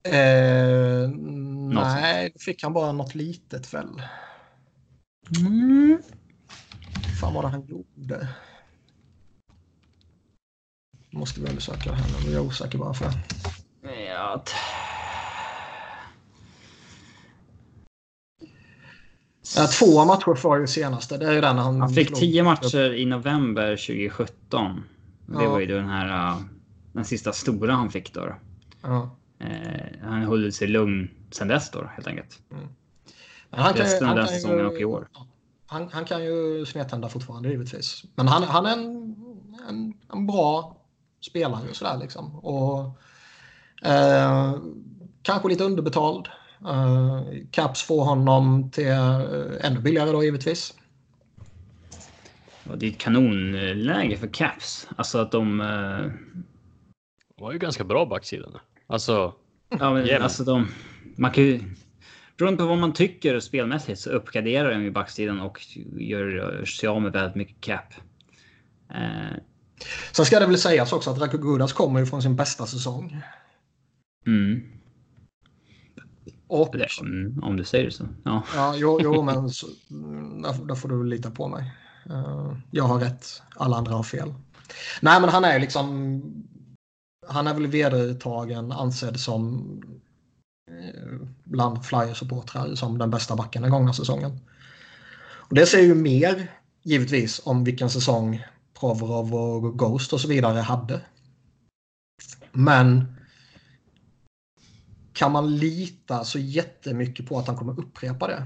Uh, 0.08 1.10
nej, 1.74 2.32
då 2.34 2.40
fick 2.40 2.64
han 2.64 2.74
bara 2.74 2.92
något 2.92 3.16
litet 3.16 3.74
väl. 3.74 4.02
Mm. 5.40 6.02
fan 7.22 7.34
var 7.34 7.42
det 7.42 7.48
han 7.48 7.66
gjorde? 7.66 8.28
Måste 11.12 11.42
vi 11.42 11.48
undersöka 11.50 11.94
här 11.94 12.26
nu. 12.26 12.32
Jag 12.32 12.44
är 12.44 12.48
osäker 12.48 12.78
bara 12.78 12.94
för. 12.94 13.12
Ja, 14.08 14.44
Ja, 19.56 19.68
två 19.68 20.06
matcher 20.06 20.36
för 20.36 20.60
det 20.60 20.68
senaste. 20.68 21.18
Det 21.18 21.34
är 21.34 21.42
den 21.42 21.58
han, 21.58 21.82
han 21.82 21.90
fick 21.90 22.16
tio 22.16 22.44
matcher 22.44 22.94
i 22.94 23.06
november 23.06 23.76
2017. 23.76 24.84
Det 25.26 25.44
ja. 25.44 25.50
var 25.50 25.60
ju 25.60 25.66
den 25.66 25.90
här 25.90 26.32
uh, 26.32 26.42
den 26.94 27.06
sista 27.06 27.34
stora 27.34 27.74
han 27.74 27.90
fick 27.90 28.14
då. 28.14 28.36
Ja. 28.82 29.16
Uh, 29.42 30.08
han 30.10 30.24
hållit 30.24 30.56
sig 30.56 30.68
lugn 30.68 31.10
sen 31.32 31.48
dess 31.48 31.72
då 31.72 31.90
helt 31.96 32.08
enkelt. 32.08 32.40
Mm. 32.52 32.68
han 33.50 33.74
kan, 33.74 33.84
Resten 33.84 34.10
av 34.10 34.16
den 34.16 34.28
säsongen 34.28 34.60
ju, 34.60 34.66
och 34.66 34.80
i 34.80 34.86
år. 34.86 35.08
Han, 35.68 35.90
han 35.92 36.06
kan 36.06 36.24
ju 36.24 36.66
snedtända 36.66 37.10
fortfarande 37.10 37.50
givetvis. 37.50 38.04
Men 38.16 38.28
han, 38.28 38.44
han 38.44 38.66
är 38.66 38.74
en, 38.74 39.16
en, 39.70 39.94
en 40.14 40.28
bra 40.28 40.78
spelare 41.22 41.74
sådär 41.74 41.98
liksom. 41.98 42.36
Och 42.36 42.86
uh, 43.86 44.58
kanske 45.22 45.50
lite 45.50 45.64
underbetald. 45.64 46.28
Uh, 46.66 47.22
Caps 47.52 47.82
får 47.84 48.06
honom 48.06 48.72
till 48.72 48.88
uh, 48.88 49.52
ännu 49.62 49.80
billigare 49.80 50.12
då 50.12 50.24
givetvis. 50.24 50.74
det 52.76 52.86
är 52.86 52.92
ett 52.92 52.98
kanonläge 52.98 54.18
för 54.18 54.28
Caps. 54.28 54.88
Alltså 54.96 55.18
att 55.18 55.32
de... 55.32 55.62
Uh... 55.62 56.12
Det 57.38 57.44
var 57.44 57.52
ju 57.52 57.60
ganska 57.60 57.84
bra 57.84 58.06
backsida 58.06 58.50
nu. 58.54 58.60
Alltså... 58.88 59.34
Ja, 59.70 59.94
men 59.94 60.22
alltså 60.22 60.44
de... 60.44 60.68
Man 61.16 61.32
kan 61.32 61.44
ju... 61.44 61.64
Beroende 62.38 62.58
på 62.58 62.66
vad 62.66 62.78
man 62.78 62.94
tycker 62.94 63.40
spelmässigt 63.40 64.00
så 64.00 64.10
uppgraderar 64.10 64.72
de 64.72 64.84
ju 64.84 64.92
backsidan 64.92 65.42
och 65.42 65.62
gör 65.98 66.66
sig 66.66 66.90
av 66.90 67.02
med 67.02 67.12
väldigt 67.12 67.36
mycket 67.36 67.62
cap. 67.62 67.94
Uh... 68.92 69.38
Sen 70.12 70.26
ska 70.26 70.40
det 70.40 70.48
väl 70.48 70.58
sägas 70.58 70.94
också 70.94 71.10
att 71.10 71.22
Rako 71.22 71.38
Gudas 71.38 71.74
kommer 71.74 72.00
ju 72.00 72.06
från 72.06 72.22
sin 72.22 72.36
bästa 72.36 72.66
säsong. 72.66 73.22
Mm. 74.28 74.75
Och, 76.48 76.76
mm, 77.02 77.44
om 77.44 77.58
du 77.58 77.64
säger 77.64 77.90
så. 77.90 78.08
Ja, 78.24 78.44
ja 78.56 78.76
jo, 78.78 79.00
jo 79.02 79.22
men 79.30 79.50
så, 79.50 79.68
där, 80.44 80.66
där, 80.68 80.76
får 80.76 80.90
du 80.90 81.04
lita 81.04 81.32
på 81.32 81.48
mig. 81.48 81.74
Uh, 82.10 82.58
jag 82.72 82.84
har 82.84 83.00
rätt, 83.00 83.42
alla 83.56 83.78
andra 83.78 83.94
har 83.94 84.04
fel. 84.04 84.34
Nej, 85.02 85.22
men 85.22 85.30
han 85.30 85.46
är 85.46 85.60
liksom... 85.60 86.22
Han 87.28 87.48
är 87.48 87.54
väl 87.54 87.68
vedertagen 87.68 88.72
ansedd 88.72 89.20
som 89.20 89.64
bland 91.44 91.86
Flyers-supportrar 91.86 92.76
som 92.76 92.98
den 92.98 93.12
bästa 93.12 93.36
backen 93.36 93.62
den 93.62 93.72
gångna 93.72 93.94
säsongen. 93.94 94.40
Och 95.26 95.56
det 95.56 95.66
säger 95.66 95.88
ju 95.88 95.96
mer, 95.96 96.52
givetvis, 96.84 97.42
om 97.46 97.64
vilken 97.64 97.90
säsong 97.90 98.44
Provorov 98.80 99.36
och 99.36 99.80
Ghost 99.80 100.14
och 100.14 100.22
så 100.22 100.28
vidare 100.28 100.60
hade. 100.60 101.02
Men 102.52 103.15
kan 105.16 105.32
man 105.32 105.58
lita 105.58 106.24
så 106.24 106.40
jättemycket 106.40 107.28
på 107.28 107.40
att 107.40 107.48
han 107.48 107.58
kommer 107.58 107.80
upprepa 107.80 108.28
det? 108.28 108.44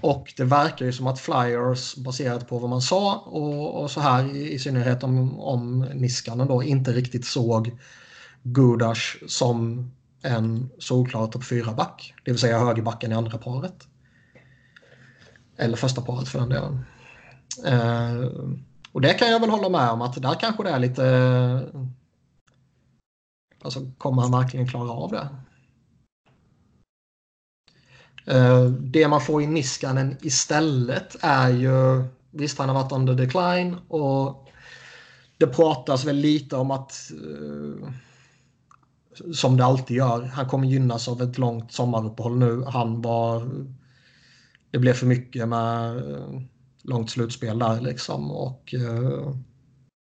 Och 0.00 0.34
det 0.36 0.44
verkar 0.44 0.86
ju 0.86 0.92
som 0.92 1.06
att 1.06 1.20
Flyers, 1.20 1.96
baserat 1.96 2.48
på 2.48 2.58
vad 2.58 2.70
man 2.70 2.82
sa 2.82 3.16
och, 3.16 3.82
och 3.82 3.90
så 3.90 4.00
här 4.00 4.36
i, 4.36 4.58
synnerhet 4.58 5.02
om, 5.02 5.40
om 5.40 5.80
Niskanen 5.80 6.48
då, 6.48 6.62
inte 6.62 6.92
riktigt 6.92 7.24
såg 7.24 7.78
Gudas 8.42 9.16
som 9.26 9.90
en 10.22 10.70
solklar 10.78 11.26
topp 11.26 11.42
4-back. 11.42 12.14
Det 12.24 12.30
vill 12.30 12.40
säga 12.40 12.58
högerbacken 12.58 13.12
i 13.12 13.14
andra 13.14 13.38
paret. 13.38 13.86
Eller 15.56 15.76
första 15.76 16.02
paret 16.02 16.28
för 16.28 16.38
den 16.38 16.48
delen. 16.48 16.84
Eh, 17.66 18.30
och 18.92 19.00
det 19.00 19.14
kan 19.14 19.30
jag 19.30 19.40
väl 19.40 19.50
hålla 19.50 19.68
med 19.68 19.90
om 19.90 20.02
att 20.02 20.22
där 20.22 20.34
kanske 20.40 20.62
det 20.62 20.70
är 20.70 20.78
lite... 20.78 21.88
Alltså 23.62 23.90
kommer 23.98 24.22
han 24.22 24.30
verkligen 24.30 24.68
klara 24.68 24.90
av 24.90 25.10
det? 25.10 25.28
Eh, 28.28 28.64
det 28.64 29.08
man 29.08 29.20
får 29.20 29.42
i 29.42 29.46
Niskanen 29.46 30.16
istället 30.22 31.16
är 31.20 31.48
ju... 31.48 32.04
Visst, 32.30 32.58
han 32.58 32.68
har 32.68 32.82
varit 32.82 32.92
under 32.92 33.14
decline 33.14 33.76
och 33.88 34.48
det 35.38 35.46
pratas 35.46 36.04
väl 36.04 36.16
lite 36.16 36.56
om 36.56 36.70
att... 36.70 37.10
Eh, 37.10 37.90
som 39.32 39.56
det 39.56 39.64
alltid 39.64 39.96
gör. 39.96 40.22
Han 40.22 40.48
kommer 40.48 40.66
gynnas 40.66 41.08
av 41.08 41.22
ett 41.22 41.38
långt 41.38 41.72
sommaruppehåll 41.72 42.38
nu. 42.38 42.64
Han 42.64 43.02
var... 43.02 43.50
Det 44.70 44.78
blev 44.78 44.92
för 44.92 45.06
mycket 45.06 45.48
med 45.48 45.96
eh, 45.96 46.40
långt 46.82 47.10
slutspel 47.10 47.58
där 47.58 47.80
liksom 47.80 48.30
och 48.30 48.74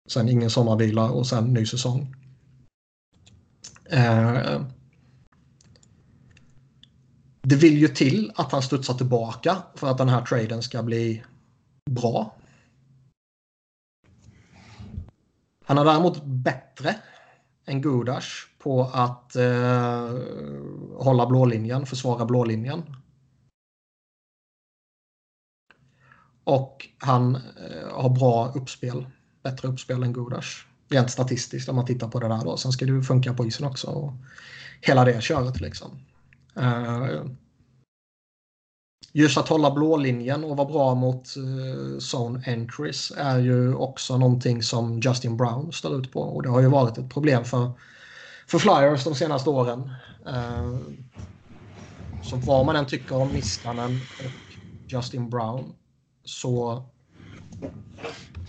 sen 0.09 0.29
ingen 0.29 0.51
sommarvila 0.51 1.11
och 1.11 1.27
sen 1.27 1.53
ny 1.53 1.67
säsong. 1.67 2.20
Eh, 3.91 4.63
det 7.43 7.57
vill 7.57 7.79
ju 7.79 7.89
till 7.89 8.33
att 8.35 8.53
han 8.53 8.63
studsar 8.63 8.95
tillbaka 8.95 9.57
för 9.75 9.91
att 9.91 9.99
den 9.99 10.09
här 10.09 10.25
traden 10.25 10.63
ska 10.63 10.83
bli 10.83 11.25
bra. 11.91 12.37
Han 15.65 15.79
är 15.79 15.85
däremot 15.85 16.25
bättre 16.25 16.97
än 17.67 17.81
Gudas 17.81 18.25
på 18.59 18.83
att 18.83 19.37
eh, 19.37 20.19
hålla 20.97 21.27
blålinjen, 21.27 21.87
försvara 21.87 22.25
blålinjen. 22.25 22.97
Och 26.45 26.89
han 26.99 27.35
eh, 27.35 27.93
har 27.93 28.11
bra 28.11 28.53
uppspel. 28.55 29.07
Bättre 29.43 29.69
uppspel 29.69 30.03
än 30.03 30.13
Gudas. 30.13 30.65
Rent 30.91 31.11
statistiskt 31.11 31.69
om 31.69 31.77
man 31.77 31.87
tittar 31.87 32.09
på 32.09 32.21
det 32.21 32.29
där 32.29 32.45
då. 32.45 32.57
Sen 32.57 32.73
ska 32.73 32.85
det 32.85 32.93
ju 32.93 33.03
funka 33.03 33.35
på 33.35 33.47
isen 33.47 33.67
också. 33.67 33.87
Och 33.87 34.13
hela 34.81 35.05
det 35.05 35.23
köret 35.23 35.61
liksom. 35.61 35.99
Uh, 36.59 37.27
just 39.13 39.39
att 39.39 39.49
hålla 39.49 39.71
blålinjen 39.71 40.45
och 40.45 40.57
vara 40.57 40.69
bra 40.69 40.95
mot 40.95 41.37
uh, 41.37 41.99
zone 41.99 42.43
entries 42.47 43.13
är 43.17 43.39
ju 43.39 43.75
också 43.75 44.19
någonting 44.19 44.63
som 44.63 45.01
Justin 45.01 45.37
Brown 45.37 45.73
står 45.73 46.01
ut 46.01 46.13
på. 46.13 46.21
Och 46.21 46.43
det 46.43 46.49
har 46.49 46.61
ju 46.61 46.69
varit 46.69 46.99
ett 46.99 47.11
problem 47.11 47.45
för, 47.45 47.73
för 48.47 48.59
Flyers 48.59 49.05
de 49.05 49.15
senaste 49.15 49.51
åren. 49.51 49.91
Uh, 50.29 50.79
så 52.23 52.37
vad 52.37 52.67
man 52.67 52.77
än 52.77 52.87
tycker 52.87 53.17
om 53.17 53.29
Niskanen 53.29 54.01
och 54.19 54.55
Justin 54.93 55.31
Brown 55.31 55.75
så 56.25 56.85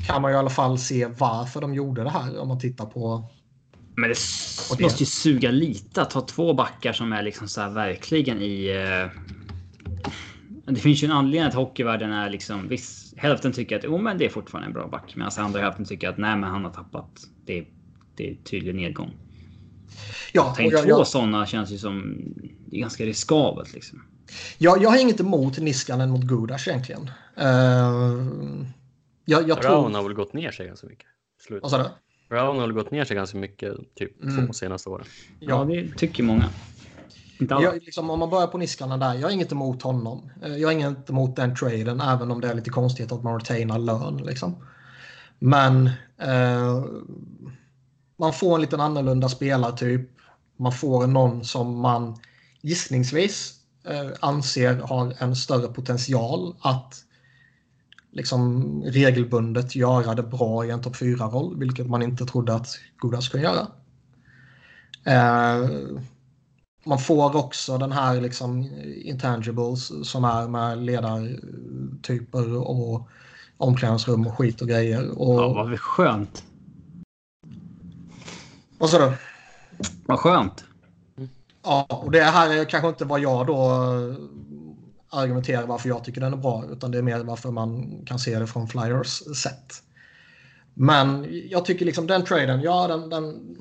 kan 0.08 0.22
man 0.22 0.32
ju 0.32 0.36
i 0.36 0.40
alla 0.40 0.50
fall 0.50 0.80
se 0.80 1.06
varför 1.06 1.62
de 1.62 1.74
gjorde 1.74 2.04
det 2.04 2.10
här 2.10 2.40
om 2.40 2.48
man 2.48 2.60
tittar 2.60 2.86
på 2.86 3.30
men 3.96 4.10
det, 4.10 4.16
det 4.78 4.84
måste 4.84 5.04
ju 5.04 5.06
suga 5.06 5.52
lite 5.52 6.02
att 6.02 6.14
ha 6.14 6.22
två 6.22 6.54
backar 6.54 6.94
som 6.94 7.14
är 7.14 7.24
liksom 7.24 7.48
så 7.48 7.62
här 7.62 7.70
verkligen 7.70 8.42
i. 8.42 8.68
Eh... 8.68 9.22
Det 10.66 10.80
finns 10.80 11.04
ju 11.04 11.06
en 11.06 11.12
anledning 11.12 11.48
att 11.48 11.54
hockeyvärlden 11.54 12.12
är 12.12 12.30
liksom 12.30 12.68
viss. 12.68 13.14
Hälften 13.18 13.52
tycker 13.52 13.78
att 13.78 13.86
oh, 13.86 14.02
men 14.02 14.18
det 14.18 14.26
är 14.26 14.30
fortfarande 14.30 14.68
en 14.68 14.74
bra 14.74 14.88
back, 14.88 15.16
medan 15.16 15.32
andra 15.38 15.62
hälften 15.62 15.86
tycker 15.86 16.10
att 16.10 16.18
nej, 16.18 16.38
men 16.38 16.50
han 16.50 16.64
har 16.64 16.72
tappat. 16.72 17.10
Det, 17.46 17.66
det 18.16 18.30
är 18.30 18.36
tydlig 18.36 18.76
nedgång. 18.76 19.12
Ja, 20.34 20.54
Tänk 20.58 20.74
jag, 20.74 20.82
två 20.82 20.90
jag... 20.90 21.08
sådana 21.08 21.46
känns 21.46 21.72
ju 21.72 21.78
som 21.78 22.24
ganska 22.68 23.06
riskabelt 23.06 23.74
liksom. 23.74 24.04
Ja, 24.58 24.78
jag 24.82 24.90
har 24.90 25.02
inget 25.02 25.20
emot 25.20 25.58
Niskanen 25.58 26.10
mot 26.10 26.22
Gudas 26.22 26.68
egentligen. 26.68 27.10
Uh, 27.42 28.66
jag, 29.26 29.50
jag 29.50 29.62
tror... 29.62 29.72
Brown 29.72 29.96
har 29.96 30.04
väl 30.04 30.14
gått 30.14 30.34
ner 30.34 30.52
sig 30.52 30.68
ganska 30.68 30.88
mycket. 30.88 31.08
Slut. 31.48 31.62
Vad 31.62 31.72
sa 31.72 31.78
du? 31.78 31.90
Brown 32.30 32.60
har 32.60 32.68
gått 32.68 32.92
ner 32.92 33.06
sig 33.06 33.16
ganska 33.16 33.38
mycket 33.38 33.96
typ 33.96 34.24
mm. 34.24 34.48
två 34.48 34.54
senaste 34.54 34.90
åren. 34.90 35.06
Ja, 35.40 35.64
det 35.64 35.98
tycker 35.98 36.24
många. 36.24 36.50
Jag, 37.50 37.76
liksom, 37.76 38.10
om 38.10 38.20
man 38.20 38.30
börjar 38.30 38.48
på 38.48 38.58
Niskanen 38.58 39.00
där, 39.00 39.14
jag 39.14 39.22
har 39.22 39.32
inget 39.32 39.52
emot 39.52 39.82
honom. 39.82 40.32
Eh, 40.44 40.58
jag 40.58 40.68
har 40.68 40.74
inget 40.74 41.10
emot 41.10 41.36
den 41.36 41.56
traden, 41.56 42.02
även 42.02 42.32
om 42.32 42.42
det 42.42 42.48
är 42.48 42.54
lite 42.54 42.70
konstigt 42.70 43.12
att 43.12 43.24
man 43.24 43.40
retainar 43.40 43.80
lön. 43.80 44.18
Liksom. 44.18 44.56
Men 45.40 45.90
eh, 46.18 46.86
man 48.18 48.34
får 48.34 48.56
en 48.56 48.62
liten 48.62 48.80
annorlunda 48.80 49.30
spelartyp. 49.30 50.10
Man 50.58 50.72
får 50.72 51.08
någon 51.08 51.46
som 51.46 51.80
man 51.80 52.20
gissningsvis 52.62 53.54
eh, 53.88 54.10
anser 54.20 54.76
har 54.76 55.14
en 55.20 55.36
större 55.36 55.68
potential 55.68 56.56
att 56.60 57.04
liksom 58.12 58.84
regelbundet 58.86 59.76
göra 59.76 60.16
det 60.16 60.24
bra 60.24 60.66
i 60.66 60.70
en 60.70 60.82
topp 60.82 60.96
4-roll, 60.96 61.60
vilket 61.60 61.90
man 61.90 62.02
inte 62.02 62.26
trodde 62.26 62.56
att 62.56 62.68
Godas 62.98 63.30
kunde 63.30 63.48
göra. 63.48 63.68
Eh, 65.04 65.70
man 66.86 67.00
får 67.00 67.36
också 67.36 67.78
den 67.78 67.92
här 67.92 68.22
liksom 68.22 68.70
intangibles 69.04 70.10
som 70.10 70.24
är 70.24 70.48
med 70.48 70.84
ledartyper 70.84 72.58
och 72.58 73.10
omklädningsrum 73.58 74.28
och 74.28 74.38
skit 74.38 74.62
och 74.62 74.68
grejer. 74.68 75.20
Och... 75.20 75.42
Ja, 75.42 75.54
vad 75.54 75.80
skönt. 75.80 76.44
Vad 78.78 78.90
sa 78.90 79.10
du? 79.10 79.14
Vad 80.06 80.20
skönt. 80.20 80.64
Ja, 81.64 81.86
och 81.90 82.12
det 82.12 82.24
här 82.24 82.50
är 82.50 82.66
kanske 82.66 82.90
inte 82.90 83.06
vad 83.06 83.20
jag 83.20 83.48
då 83.48 83.86
argumentera 85.12 85.66
varför 85.66 85.90
jag 85.90 86.04
tycker 86.04 86.22
den 86.22 86.34
är 86.34 86.38
bra 86.38 86.66
utan 86.72 86.92
det 86.92 86.98
är 86.98 87.02
mer 87.02 87.20
varför 87.20 87.52
man 87.52 88.02
kan 88.06 88.20
se 88.20 88.40
det 88.40 88.48
från 88.48 88.68
Flyers 88.68 89.38
sätt. 89.38 89.84
Men 90.74 91.28
jag 91.50 91.66
tycker 91.66 91.86
liksom 91.86 92.08
den 92.08 92.24
traden, 92.26 92.62
ja 92.62 92.88
den, 92.88 93.10
den, 93.10 93.58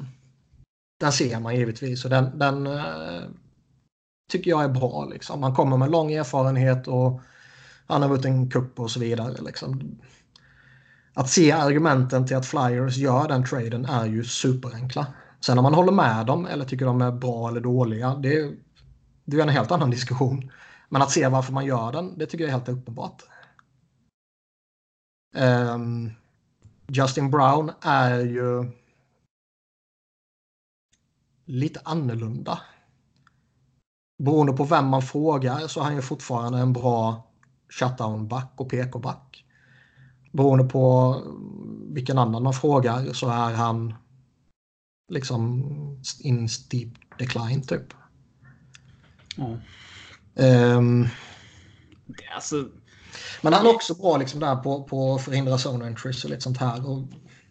den 1.01 1.13
ser 1.13 1.41
man 1.41 1.57
givetvis 1.57 2.05
och 2.05 2.11
den, 2.11 2.39
den 2.39 2.67
uh, 2.67 3.23
tycker 4.31 4.51
jag 4.51 4.65
är 4.65 4.69
bra. 4.69 5.05
Liksom. 5.05 5.43
Han 5.43 5.55
kommer 5.55 5.77
med 5.77 5.91
lång 5.91 6.13
erfarenhet 6.13 6.89
och 6.89 7.21
han 7.87 8.03
har 8.03 8.09
vunnit 8.09 8.25
en 8.25 8.51
kupp 8.51 8.81
och 8.81 8.91
så 8.91 9.01
vidare. 9.01 9.43
Liksom. 9.43 9.99
Att 11.15 11.31
se 11.31 11.53
argumenten 11.53 12.27
till 12.27 12.37
att 12.37 12.47
Flyers 12.47 12.97
gör 12.97 13.29
den 13.29 13.45
traden 13.45 13.85
är 13.85 14.07
ju 14.07 14.25
superenkla. 14.25 15.07
Sen 15.41 15.59
om 15.59 15.63
man 15.63 15.75
håller 15.75 15.93
med 15.93 16.27
dem 16.27 16.47
eller 16.47 16.65
tycker 16.65 16.87
de 16.87 17.03
är 17.03 17.13
bra 17.13 17.49
eller 17.49 17.61
dåliga, 17.61 18.15
det, 18.15 18.51
det 19.25 19.37
är 19.37 19.43
en 19.43 19.49
helt 19.49 19.71
annan 19.71 19.91
diskussion. 19.91 20.51
Men 20.93 21.03
att 21.03 21.11
se 21.11 21.29
varför 21.29 21.53
man 21.53 21.67
gör 21.67 21.93
den, 21.93 22.19
det 22.19 22.27
tycker 22.27 22.45
jag 22.45 22.49
är 22.49 22.59
helt 22.59 22.69
uppenbart. 22.69 23.23
Um, 25.35 26.13
Justin 26.89 27.31
Brown 27.31 27.71
är 27.81 28.21
ju 28.21 28.73
lite 31.45 31.81
annorlunda. 31.85 32.61
Beroende 34.19 34.53
på 34.53 34.65
vem 34.65 34.87
man 34.87 35.03
frågar 35.03 35.69
så 35.69 35.81
är 35.81 35.85
han 35.85 35.95
ju 35.95 36.03
fortfarande 36.03 36.59
en 36.59 36.73
bra 36.73 37.31
shutdown-back 37.69 38.53
och 38.57 38.71
PK-back. 38.71 39.45
Beroende 40.33 40.65
på 40.65 41.17
vilken 41.95 42.19
annan 42.19 42.43
man 42.43 42.53
frågar 42.53 43.13
så 43.13 43.29
är 43.29 43.55
han 43.55 43.95
liksom 45.13 45.63
in 46.21 46.49
steep 46.49 46.93
decline 47.19 47.63
typ. 47.63 47.95
Mm. 49.39 49.59
Um, 50.41 51.09
alltså, 52.35 52.69
men 53.41 53.53
han 53.53 53.67
är 53.67 53.75
också 53.75 53.95
bra 53.95 54.17
liksom 54.17 54.41
där 54.41 54.57
på, 54.57 54.83
på 54.83 55.15
att 55.15 55.25
förhindra 55.25 55.55
zone 55.55 55.87
entries 55.87 56.25
och 56.25 56.31
lite 56.31 56.43
sånt 56.43 56.59
här. 56.59 56.89
Och 56.91 57.03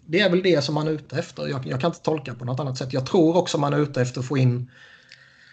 det 0.06 0.20
är 0.20 0.30
väl 0.30 0.44
det 0.44 0.64
som 0.64 0.76
man 0.76 0.88
är 0.88 0.92
ute 0.92 1.20
efter. 1.20 1.48
Jag, 1.48 1.68
jag, 1.68 1.82
kan 1.82 1.90
inte 1.90 2.02
tolka 2.02 2.36
på 2.36 2.46
något 2.46 2.60
annat 2.60 2.78
sätt. 2.78 2.94
Jag 2.94 3.06
tror 3.06 3.38
också 3.38 3.58
man 3.58 3.74
är 3.74 3.80
ute 3.80 4.02
efter 4.02 4.20
att 4.20 4.26
få 4.26 4.38
in 4.38 4.72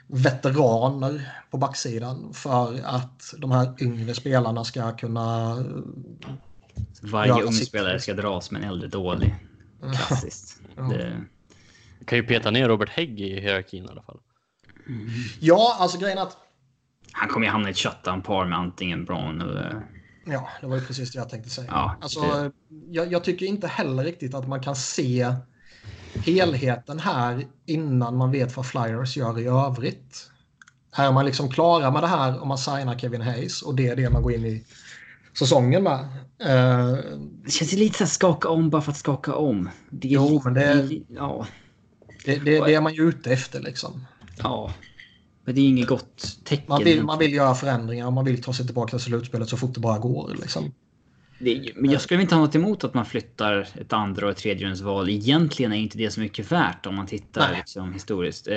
veteraner 0.07 1.43
på 1.51 1.59
backsidan 1.59 2.32
för 2.34 2.80
att 2.84 3.34
de 3.39 3.51
här 3.51 3.74
yngre 3.80 4.14
spelarna 4.14 4.64
ska 4.64 4.97
kunna... 4.97 5.57
Varje 7.01 7.43
ung 7.43 7.53
spelare 7.53 8.01
ska 8.01 8.14
dras 8.14 8.51
med 8.51 8.62
en 8.62 8.68
äldre 8.68 8.89
dålig. 8.89 9.34
Klassiskt. 9.80 10.61
Ja. 10.76 10.82
Det... 10.82 11.24
kan 12.05 12.18
ju 12.18 12.24
peta 12.24 12.51
ner 12.51 12.68
Robert 12.68 12.89
Hägg 12.89 13.20
i 13.20 13.41
hierarkin 13.41 13.84
i 13.84 13.89
alla 13.89 14.03
fall. 14.03 14.18
Ja, 15.41 15.76
alltså 15.78 15.99
grejen 15.99 16.18
är 16.18 16.22
att 16.22 16.37
Han 17.19 17.29
kommer 17.29 17.47
ju 17.47 17.53
hamna 17.53 17.69
i 17.69 17.71
ett 17.71 17.79
shutdown-par 17.79 18.45
med 18.47 18.59
antingen 18.59 19.05
Braun 19.05 19.41
eller... 19.41 19.83
Ja, 20.27 20.49
det 20.61 20.67
var 20.67 20.77
ju 20.77 20.83
precis 20.87 21.12
det 21.12 21.19
jag 21.19 21.29
tänkte 21.29 21.51
säga. 21.51 21.67
Ja, 21.71 21.97
alltså, 22.01 22.21
det- 22.21 22.51
jag, 22.91 23.12
jag 23.12 23.25
tycker 23.25 23.47
inte 23.47 23.67
heller 23.67 24.05
riktigt 24.05 24.35
att 24.35 24.49
man 24.49 24.61
kan 24.61 24.77
se 24.77 25.35
helheten 26.14 26.99
här 26.99 27.47
innan 27.67 28.17
man 28.17 28.31
vet 28.33 28.57
vad 28.57 28.67
Flyers 28.67 29.17
gör 29.17 29.39
i 29.41 29.47
övrigt. 29.47 30.31
Är 30.97 31.12
man 31.12 31.25
liksom 31.27 31.51
klara 31.51 31.91
med 31.91 32.03
det 32.03 32.07
här 32.07 32.41
om 32.43 32.49
man 32.49 32.59
signar 32.59 32.99
Kevin 32.99 33.21
Hayes 33.21 33.62
och 33.62 33.75
det 33.75 33.89
är 33.89 33.97
det 33.97 34.11
man 34.11 34.23
går 34.23 34.33
in 34.33 34.45
i 34.47 34.64
säsongen 35.39 35.83
med. 35.83 36.01
Eh, 36.39 36.99
Det 37.45 37.51
känns 37.51 37.73
lite 37.73 37.99
så 37.99 38.05
här 38.05 38.09
skaka 38.11 38.49
om 38.49 38.71
bara 38.71 38.83
för 38.83 38.91
att 38.93 38.99
skaka 38.99 39.35
om. 39.35 39.71
Det 39.91 40.09
är 40.09 40.12
Jo, 40.12 40.29
lite- 40.29 40.45
men 40.45 40.55
det- 40.55 41.01
Ja. 41.09 41.47
det, 42.25 42.37
det, 42.37 42.61
det 42.64 42.75
är 42.75 42.81
man 42.81 42.95
ju 42.95 43.03
ute 43.09 43.33
efter 43.33 43.61
liksom. 43.61 44.07
Ja. 44.39 44.73
Men 45.47 45.55
det 45.55 45.61
är 45.61 45.68
inget 45.68 45.86
gott 45.86 46.38
tecken. 46.44 46.64
Man 46.68 46.84
vill, 46.84 47.03
man 47.03 47.18
vill 47.18 47.34
göra 47.34 47.55
förändringar 47.55 48.07
och 48.07 48.12
man 48.12 48.24
vill 48.24 48.42
ta 48.42 48.53
sig 48.53 48.66
tillbaka 48.66 48.90
till 48.90 49.01
slutspelet 49.01 49.49
så 49.49 49.57
fort 49.57 49.74
det 49.74 49.80
bara 49.80 49.99
går. 49.99 50.36
Liksom. 50.40 50.72
Det 51.38 51.72
men 51.76 51.90
jag 51.90 52.01
skulle 52.01 52.22
inte 52.22 52.34
ha 52.34 52.42
något 52.42 52.55
emot 52.55 52.84
att 52.84 52.94
man 52.94 53.07
flyttar 53.07 53.68
ett 53.80 53.92
andra 53.92 54.26
och 54.26 54.32
ett 54.32 54.38
tredjerumsval. 54.38 55.09
Egentligen 55.09 55.72
är 55.72 55.76
inte 55.76 55.99
det 55.99 56.11
så 56.11 56.20
mycket 56.20 56.53
värt 56.53 56.86
om 56.86 56.94
man 56.94 57.07
tittar 57.07 57.55
liksom, 57.57 57.92
historiskt. 57.92 58.49
Eh, 58.49 58.57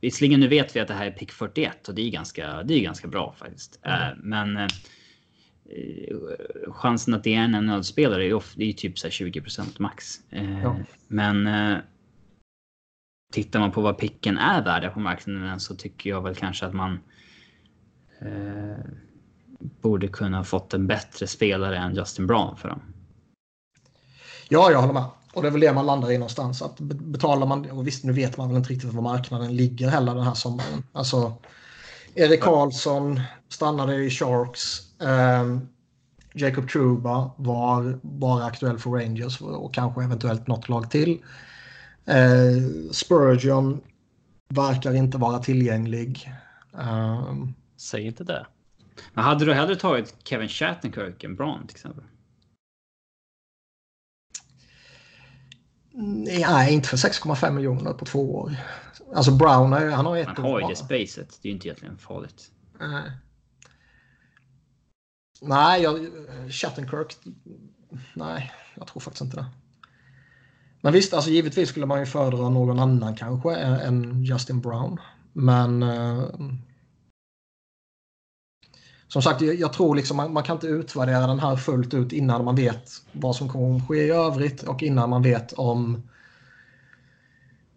visserligen 0.00 0.40
nu 0.40 0.48
vet 0.48 0.76
vi 0.76 0.80
att 0.80 0.88
det 0.88 0.94
här 0.94 1.06
är 1.06 1.10
pick 1.10 1.32
41 1.32 1.88
och 1.88 1.94
det 1.94 2.02
är 2.02 2.10
ganska, 2.10 2.62
det 2.62 2.74
är 2.74 2.80
ganska 2.80 3.08
bra 3.08 3.34
faktiskt. 3.38 3.78
Eh, 3.82 4.16
men 4.22 4.56
eh, 4.56 4.62
eh, 4.62 4.68
chansen 6.72 7.14
att 7.14 7.24
det 7.24 7.34
är 7.34 7.44
en 7.44 7.66
nödspelare 7.66 8.26
är, 8.26 8.34
of, 8.34 8.52
det 8.56 8.68
är 8.68 8.72
typ 8.72 8.98
så 8.98 9.06
här 9.06 9.12
20% 9.12 9.66
max. 9.78 10.20
Eh, 10.30 10.62
Ja. 10.62 10.76
Men 11.08 11.46
eh, 11.46 11.78
tittar 13.30 13.60
man 13.60 13.72
på 13.72 13.80
vad 13.80 13.98
picken 13.98 14.38
är 14.38 14.64
värda 14.64 14.90
på 14.90 15.00
marknaden 15.00 15.60
så 15.60 15.74
tycker 15.74 16.10
jag 16.10 16.22
väl 16.22 16.34
kanske 16.34 16.66
att 16.66 16.74
man 16.74 17.00
eh, 18.20 18.84
borde 19.80 20.08
kunna 20.08 20.36
ha 20.36 20.44
fått 20.44 20.74
en 20.74 20.86
bättre 20.86 21.26
spelare 21.26 21.76
än 21.76 21.94
Justin 21.94 22.26
Brown 22.26 22.56
för 22.56 22.68
dem. 22.68 22.80
Ja, 24.48 24.70
jag 24.70 24.80
håller 24.80 24.94
med. 24.94 25.04
Och 25.32 25.42
det 25.42 25.48
är 25.48 25.52
väl 25.52 25.60
det 25.60 25.72
man 25.72 25.86
landar 25.86 26.10
i 26.10 26.18
någonstans. 26.18 26.62
Att 26.62 26.80
be- 26.80 26.94
betalar 26.94 27.46
man, 27.46 27.70
och 27.70 27.86
visst 27.86 28.04
nu 28.04 28.12
vet 28.12 28.36
man 28.36 28.48
väl 28.48 28.56
inte 28.56 28.70
riktigt 28.70 28.92
var 28.92 29.02
marknaden 29.02 29.56
ligger 29.56 29.88
heller 29.88 30.14
den 30.14 30.24
här 30.24 30.34
sommaren. 30.34 30.82
Alltså, 30.92 31.32
Erik 32.14 32.40
Karlsson 32.40 33.20
stannade 33.48 33.96
i 33.96 34.10
Sharks. 34.10 34.80
Ehm, 35.00 35.68
Jacob 36.34 36.68
Truba 36.68 37.30
var 37.36 37.98
bara 38.02 38.44
aktuell 38.44 38.78
för 38.78 38.90
Rangers 38.90 39.40
och 39.40 39.74
kanske 39.74 40.04
eventuellt 40.04 40.46
något 40.46 40.68
lag 40.68 40.90
till. 40.90 41.18
Eh, 42.06 42.90
Spurgeon 42.92 43.80
verkar 44.48 44.94
inte 44.94 45.18
vara 45.18 45.38
tillgänglig. 45.38 46.32
Ehm, 46.78 47.54
Säg 47.76 48.02
inte 48.06 48.24
det. 48.24 48.46
Men 49.14 49.24
hade 49.24 49.44
du 49.44 49.54
hellre 49.54 49.76
tagit 49.76 50.14
Kevin 50.24 50.48
Shattenkirk 50.48 51.24
än 51.24 51.36
Braun 51.36 51.66
till 51.66 51.76
exempel? 51.76 52.04
nej, 55.92 56.74
inte 56.74 56.88
för 56.88 56.96
6,5 56.96 57.50
miljoner 57.54 57.92
på 57.92 58.04
två 58.04 58.34
år. 58.34 58.56
Alltså 59.14 59.32
Brown, 59.32 59.72
är- 59.72 59.90
han 59.90 60.06
har 60.06 60.16
ett 60.16 60.26
Han 60.26 60.36
har 60.44 60.60
ju 60.60 60.66
det 60.66 60.76
spacet. 60.76 61.38
Det 61.42 61.48
är 61.48 61.50
ju 61.50 61.54
inte 61.54 61.68
egentligen 61.68 61.98
farligt. 61.98 62.50
Nej. 62.80 63.10
Nej, 65.42 65.82
jag, 65.82 66.10
Shattenkirk. 66.52 67.16
Nej, 68.14 68.52
jag 68.74 68.86
tror 68.86 69.00
faktiskt 69.00 69.22
inte 69.22 69.36
det. 69.36 69.46
Men 70.80 70.92
visst, 70.92 71.14
alltså 71.14 71.30
givetvis 71.30 71.68
skulle 71.68 71.86
man 71.86 72.00
ju 72.00 72.06
föredra 72.06 72.48
någon 72.48 72.78
annan 72.78 73.16
kanske 73.16 73.56
än 73.56 74.24
Justin 74.24 74.60
Brown. 74.60 75.00
Men 75.32 75.82
eh, 75.82 76.24
som 79.08 79.22
sagt, 79.22 79.40
jag, 79.40 79.54
jag 79.54 79.72
tror 79.72 79.96
liksom 79.96 80.16
man, 80.16 80.32
man 80.32 80.42
kan 80.42 80.56
inte 80.56 80.66
utvärdera 80.66 81.26
den 81.26 81.40
här 81.40 81.56
fullt 81.56 81.94
ut 81.94 82.12
innan 82.12 82.44
man 82.44 82.56
vet 82.56 82.90
vad 83.12 83.36
som 83.36 83.48
kommer 83.48 83.76
att 83.76 83.88
ske 83.88 83.96
i 83.96 84.10
övrigt 84.10 84.62
och 84.62 84.82
innan 84.82 85.10
man 85.10 85.22
vet 85.22 85.52
om 85.52 85.94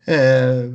eh, 0.05 0.71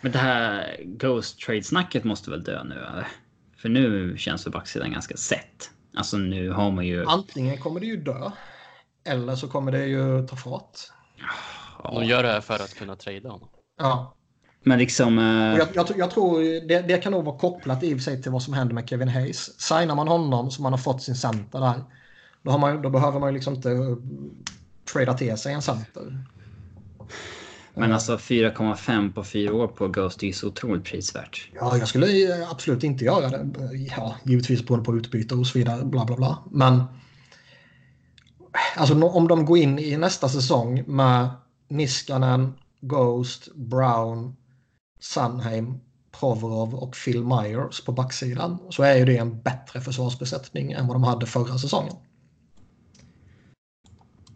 Men 0.00 0.12
det 0.12 0.18
här 0.18 0.80
Ghost 0.84 1.40
Trade-snacket 1.40 2.04
måste 2.04 2.30
väl 2.30 2.44
dö 2.44 2.64
nu 2.64 2.74
eller? 2.74 3.08
För 3.56 3.68
nu 3.68 4.16
känns 4.18 4.46
väl 4.46 4.52
backsidan 4.52 4.92
ganska 4.92 5.16
sett. 5.16 5.70
Alltså 5.94 6.16
nu 6.16 6.50
har 6.50 6.70
man 6.70 6.86
ju... 6.86 7.06
antingen 7.06 7.58
kommer 7.58 7.80
det 7.80 7.86
ju 7.86 7.96
dö 7.96 8.30
eller 9.04 9.36
så 9.36 9.48
kommer 9.48 9.72
det 9.72 9.86
ju 9.86 10.26
ta 10.26 10.36
fart. 10.36 10.78
De 11.94 12.04
gör 12.04 12.22
det 12.22 12.28
här 12.28 12.40
för 12.40 12.54
att 12.54 12.74
kunna 12.74 12.96
trada 12.96 13.28
honom. 13.28 13.48
Ja. 13.78 14.14
Men 14.62 14.78
liksom... 14.78 15.18
eh, 15.18 15.58
jag, 15.58 15.68
jag, 15.74 15.86
tror- 15.86 15.98
jag 15.98 16.10
tror 16.10 16.40
det, 16.68 16.80
det 16.80 16.98
kan 16.98 17.12
nog 17.12 17.24
vara 17.24 17.38
kopplat 17.38 17.82
i 17.82 17.94
och 17.94 17.98
för 17.98 18.02
sig 18.02 18.22
till 18.22 18.32
vad 18.32 18.42
som 18.42 18.54
händer 18.54 18.74
med 18.74 18.88
Kevin 18.88 19.08
Hayes. 19.08 19.60
Signar 19.60 19.94
man 19.94 20.08
honom 20.08 20.50
så 20.50 20.62
man 20.62 20.72
har 20.72 20.78
fått 20.78 21.02
sin 21.02 21.14
center 21.14 21.60
där. 21.60 21.84
Då, 22.42 22.50
har 22.50 22.58
man, 22.58 22.82
då 22.82 22.90
behöver 22.90 23.20
man 23.20 23.28
ju 23.28 23.34
liksom 23.34 23.54
inte 23.54 23.68
uh, 23.68 23.96
trada 24.92 25.14
till 25.14 25.36
sig 25.36 25.52
en 25.52 25.62
center. 25.62 26.24
Men 27.74 27.92
alltså 27.92 28.16
4,5 28.16 29.12
på 29.12 29.24
fyra 29.24 29.54
år 29.54 29.66
på 29.66 29.88
Ghost 29.88 30.22
är 30.22 30.26
ju 30.26 30.32
så 30.32 30.48
otroligt 30.48 30.84
prisvärt. 30.84 31.50
Ja, 31.54 31.76
jag 31.78 31.88
skulle 31.88 32.06
eh, 32.06 32.50
absolut 32.50 32.84
inte 32.84 33.04
göra 33.04 33.28
det. 33.28 33.46
Ja, 33.96 34.16
givetvis 34.24 34.66
beroende 34.66 34.84
på 34.84 34.96
utbyte 34.96 35.34
och 35.34 35.46
så 35.46 35.58
vidare. 35.58 35.84
Bla, 35.84 36.04
bla, 36.04 36.16
bla. 36.16 36.38
Men 36.50 36.84
alltså, 38.76 39.04
om 39.04 39.28
de 39.28 39.44
går 39.44 39.58
in 39.58 39.78
i 39.78 39.96
nästa 39.96 40.28
säsong 40.28 40.84
med 40.86 41.28
Niskanen, 41.68 42.52
Ghost, 42.80 43.54
Brown, 43.54 44.36
Sunheim, 45.00 45.80
Provorov 46.10 46.74
och 46.74 46.96
Phil 47.04 47.24
Myers 47.24 47.84
på 47.84 47.92
backsidan 47.92 48.58
så 48.70 48.82
är 48.82 48.96
ju 48.96 49.04
det 49.04 49.16
en 49.16 49.40
bättre 49.42 49.80
försvarsbesättning 49.80 50.72
än 50.72 50.86
vad 50.86 50.96
de 50.96 51.04
hade 51.04 51.26
förra 51.26 51.58
säsongen. 51.58 51.94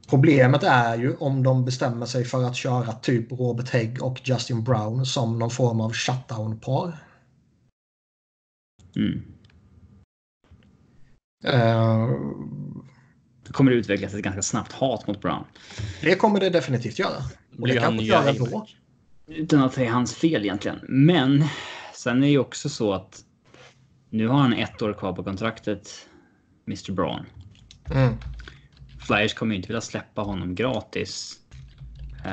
Problemet 0.09 0.63
är 0.63 0.97
ju 0.97 1.17
om 1.17 1.43
de 1.43 1.65
bestämmer 1.65 2.07
sig 2.07 2.25
för 2.25 2.45
att 2.45 2.57
köra 2.57 2.93
typ 2.93 3.33
Robert 3.33 3.69
Hägg 3.69 4.03
och 4.03 4.21
Justin 4.25 4.65
Brown 4.65 5.07
som 5.07 5.39
någon 5.39 5.51
form 5.51 5.81
av 5.81 5.93
shutdown-par. 5.93 7.05
Mm. 8.97 9.23
Då 11.43 12.60
kommer 13.53 13.71
det 13.71 13.77
utvecklas 13.77 14.15
ett 14.15 14.23
ganska 14.23 14.43
snabbt 14.43 14.73
hat 14.73 15.07
mot 15.07 15.21
Brown. 15.21 15.45
det 16.01 16.15
kommer 16.15 16.41
det 16.41 16.51
definitivt 16.51 16.99
göra. 16.99 17.17
Och 17.59 17.69
det 17.69 17.79
han 17.79 17.83
kanske 17.83 18.03
nya 18.03 18.15
gör 18.15 18.23
Heiberg? 18.23 18.47
ändå. 18.47 18.67
Utan 19.27 19.63
att 19.63 19.75
det 19.75 19.85
är 19.85 19.91
hans 19.91 20.15
fel 20.15 20.43
egentligen. 20.43 20.79
Men 20.89 21.45
sen 21.95 22.17
är 22.17 22.21
det 22.21 22.29
ju 22.29 22.39
också 22.39 22.69
så 22.69 22.93
att 22.93 23.25
nu 24.11 24.27
har 24.27 24.39
han 24.39 24.53
ett 24.53 24.83
år 24.83 24.93
kvar 24.93 25.13
på 25.13 25.25
kontraktet, 25.25 26.07
Mr 26.67 26.93
Braun. 26.93 27.27
Mm. 27.95 28.15
Flyers 29.07 29.35
kommer 29.35 29.55
ju 29.55 29.57
inte 29.57 29.69
vilja 29.69 29.81
släppa 29.81 30.23
honom 30.23 30.55
gratis. 30.55 31.37
Eh, 32.25 32.31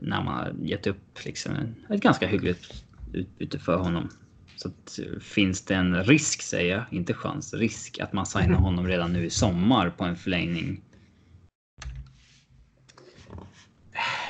när 0.00 0.22
man 0.22 0.34
har 0.34 0.54
gett 0.62 0.86
upp 0.86 1.24
liksom, 1.24 1.52
ett 1.90 2.00
ganska 2.00 2.26
hyggligt 2.26 2.84
utbyte 3.12 3.58
för 3.58 3.76
honom. 3.76 4.10
Så 4.56 4.68
att, 4.68 4.98
eh, 4.98 5.20
finns 5.20 5.64
det 5.64 5.74
en 5.74 6.04
risk, 6.04 6.42
säger 6.42 6.74
jag, 6.76 6.84
inte 6.90 7.14
chans, 7.14 7.54
risk 7.54 7.98
att 7.98 8.12
man 8.12 8.26
signar 8.26 8.58
honom 8.58 8.86
redan 8.86 9.12
nu 9.12 9.24
i 9.24 9.30
sommar 9.30 9.90
på 9.90 10.04
en 10.04 10.16
förlängning. 10.16 10.80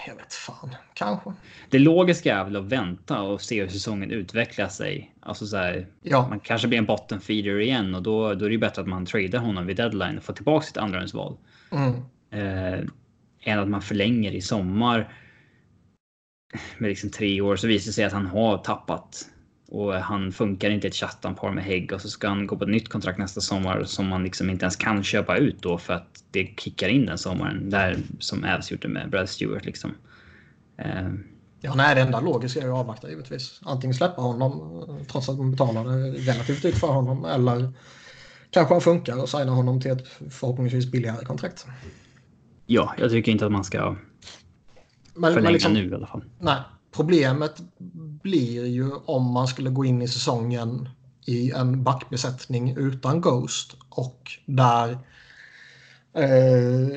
Jag 0.07 0.17
vet 0.17 0.35
fan, 0.35 0.77
kanske. 0.95 1.33
Det 1.71 1.79
logiska 1.79 2.37
är 2.37 2.45
väl 2.45 2.57
att 2.57 2.65
vänta 2.65 3.23
och 3.23 3.43
se 3.43 3.63
hur 3.63 3.69
säsongen 3.69 4.11
utvecklar 4.11 4.69
sig. 4.69 5.15
Alltså 5.21 5.47
så 5.47 5.57
här, 5.57 5.87
Ja, 6.03 6.29
man 6.29 6.41
kanske 6.41 6.69
blir 6.69 6.79
en 6.79 6.87
bottom 6.87 7.21
feeder 7.21 7.61
igen 7.61 7.95
och 7.95 8.03
då, 8.03 8.35
då 8.35 8.45
är 8.45 8.49
det 8.49 8.55
ju 8.55 8.59
bättre 8.59 8.83
att 8.83 8.89
man 8.89 9.07
tradar 9.07 9.39
honom 9.39 9.67
vid 9.67 9.77
deadline 9.77 10.19
och 10.19 10.25
får 10.25 10.33
tillbaka 10.33 10.67
sitt 10.67 10.77
andrahandsval. 10.77 11.37
mm. 11.71 11.95
eh, 12.31 12.81
än 13.47 13.59
att 13.59 13.69
man 13.69 13.83
förlänger 13.83 14.33
i 14.33 14.41
sommar 14.41 15.13
med 16.79 16.89
liksom 16.89 17.11
tre 17.11 17.41
år 17.41 17.57
så 17.57 17.67
visar 17.67 17.87
det 17.87 17.93
sig 17.93 18.05
att 18.05 18.13
han 18.13 18.27
har 18.27 18.59
tappat 18.59 19.31
och 19.69 19.95
han 19.95 20.33
funkar 20.33 20.71
inte 20.71 20.87
i 20.87 20.91
ett 20.91 20.97
chattanpar 20.97 21.51
med 21.51 21.65
Hägg 21.65 21.93
och 21.93 22.01
så 22.01 22.09
ska 22.09 22.29
han 22.29 22.47
gå 22.47 22.57
på 22.57 22.65
ett 22.65 22.71
nytt 22.71 22.89
kontrakt 22.89 23.19
nästa 23.19 23.41
sommar 23.41 23.85
som 23.85 24.09
man 24.09 24.23
liksom 24.23 24.51
inte 24.51 24.65
ens 24.65 24.77
kan 24.77 25.05
köpa 25.05 25.37
ut 25.37 25.63
då 25.63 25.79
för 25.79 25.95
att 25.95 26.25
det 26.31 26.61
kickar 26.61 26.89
in 26.89 27.07
den 27.07 27.19
sommaren 27.19 27.71
där 27.71 27.97
som 28.19 28.45
Avs 28.45 28.71
gjorde 28.71 28.89
med 28.89 29.11
Brad 29.11 29.29
Stewart 29.29 29.65
liksom. 29.65 29.95
Eh, 30.79 31.09
ja 31.61 31.75
nej, 31.75 31.95
det 31.95 32.01
enda 32.01 32.21
logiska 32.21 32.61
är 32.61 32.65
ju 32.65 32.71
att 32.71 32.79
avvakta 32.79 33.11
givetvis. 33.11 33.61
Antingen 33.65 33.95
släppa 33.95 34.23
honom 34.23 34.85
eh, 34.89 35.07
trots 35.07 35.29
att 35.29 35.39
man 35.39 35.51
betalar 35.51 35.85
relativt 36.13 36.63
dyrt 36.63 36.75
för 36.79 36.93
honom 36.93 37.25
eller 37.25 37.73
kanske 38.51 38.75
han 38.75 38.81
funkar 38.81 39.23
och 39.23 39.29
signa 39.29 39.53
honom 39.53 39.81
till 39.81 39.91
ett 39.91 40.09
förhoppningsvis 40.31 40.91
billigare 40.91 41.25
kontrakt. 41.25 41.67
ja, 42.67 42.95
jag 42.99 43.11
tycker 43.11 43.33
inte 43.33 43.47
att 43.47 43.53
man 43.53 43.65
ska 43.65 43.97
Men, 45.15 45.33
förlänga 45.33 45.41
men 45.43 45.53
liksom, 45.53 45.73
nu 45.73 45.91
i 45.91 45.95
alla 45.95 46.07
fall. 46.07 46.25
Nej, 46.39 46.57
problemet 46.93 47.61
blir 48.25 48.67
ju 48.67 48.93
om 48.93 49.33
man 49.33 49.49
skulle 49.49 49.71
gå 49.71 49.85
in 49.85 50.03
i 50.03 50.09
säsongen 50.09 50.89
i 51.27 51.51
en 51.51 51.85
backbesättning 51.85 52.77
utan 52.77 53.21
Ghost 53.21 53.77
och 53.89 54.31
där 54.47 54.99
eh, 56.13 56.89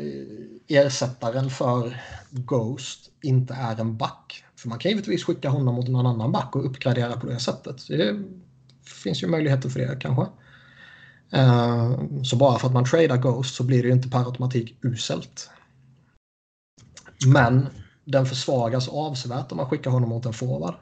ersättaren 0.68 1.50
för 1.50 2.02
Ghost 2.30 3.12
inte 3.22 3.54
är 3.54 3.80
en 3.80 3.98
back 3.98 4.44
För 4.56 4.70
man 4.70 4.80
kan 4.80 4.92
givetvis 4.92 5.24
skicka 5.24 5.50
honom 5.50 5.76
mot 5.76 5.88
någon 5.88 6.06
annan 6.06 6.32
back 6.32 6.56
och 6.56 6.66
uppgradera 6.66 7.20
på 7.20 7.28
det 7.28 7.40
sättet. 7.40 7.88
Det 7.88 8.24
finns 9.04 9.24
ju 9.24 9.28
möjligheter 9.28 9.70
för 9.70 9.80
det 9.80 9.98
kanske. 10.02 10.26
Eh, 11.32 12.00
så 12.24 12.36
bara 12.36 12.60
för 12.60 12.68
att 12.68 12.74
man 12.74 12.86
tradar 12.86 13.18
Ghost 13.18 13.56
så 13.56 13.64
blir 13.64 13.82
det 13.82 13.88
ju 13.88 13.94
inte 13.94 14.10
per 14.10 14.26
automatik 14.26 14.78
uselt. 14.82 15.50
Men 17.26 17.68
den 18.06 18.26
försvagas 18.26 18.88
avsevärt 18.88 19.52
om 19.52 19.58
man 19.58 19.70
skickar 19.70 19.92
honom 19.92 20.10
mot 20.10 20.26
en 20.26 20.34
forward. 20.34 20.76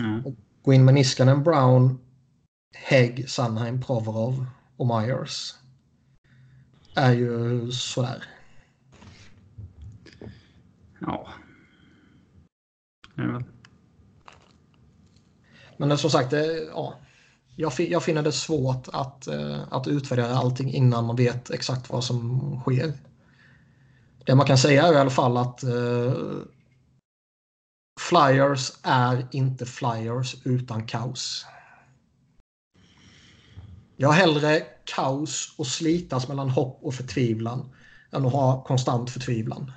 Ja. 0.00 0.32
Gå 0.62 0.72
in 0.72 0.84
med 0.84 0.94
Niskanen, 0.94 1.42
Brown, 1.42 1.98
Hägg, 2.74 3.28
Sunheim, 3.30 3.82
Provorov 3.82 4.46
och 4.76 4.86
Myers. 4.86 5.54
Är 6.94 7.12
ju 7.12 7.70
sådär. 7.70 8.24
ja. 11.00 11.28
Väl. 13.14 13.44
Men 15.76 15.98
som 15.98 16.10
sagt, 16.10 16.32
ja. 16.74 16.94
Jag, 17.56 17.72
jag 17.78 18.02
finner 18.02 18.22
det 18.22 18.32
svårt 18.32 18.88
att, 18.92 19.26
eh, 19.26 19.60
att 19.70 19.88
utvärdera 19.88 20.34
allting 20.34 20.72
innan 20.72 21.06
man 21.06 21.16
vet 21.16 21.50
exakt 21.50 21.90
vad 21.90 22.04
som 22.04 22.40
sker. 22.60 22.92
Det 24.26 24.34
man 24.34 24.46
kan 24.46 24.58
säga 24.58 24.86
är 24.86 24.92
i 24.92 24.96
alla 24.96 25.10
fall 25.10 25.36
att 25.36 25.62
eh, 25.62 26.12
Flyers 28.08 28.72
är 28.82 29.26
inte 29.30 29.66
Flyers 29.66 30.36
utan 30.44 30.86
kaos. 30.86 31.46
Jag 33.96 34.08
har 34.08 34.14
hellre 34.14 34.60
kaos 34.84 35.54
och 35.58 35.66
slitas 35.66 36.28
mellan 36.28 36.50
hopp 36.50 36.78
och 36.82 36.94
förtvivlan 36.94 37.74
än 38.12 38.26
att 38.26 38.32
ha 38.32 38.64
konstant 38.64 39.10
förtvivlan. 39.10 39.72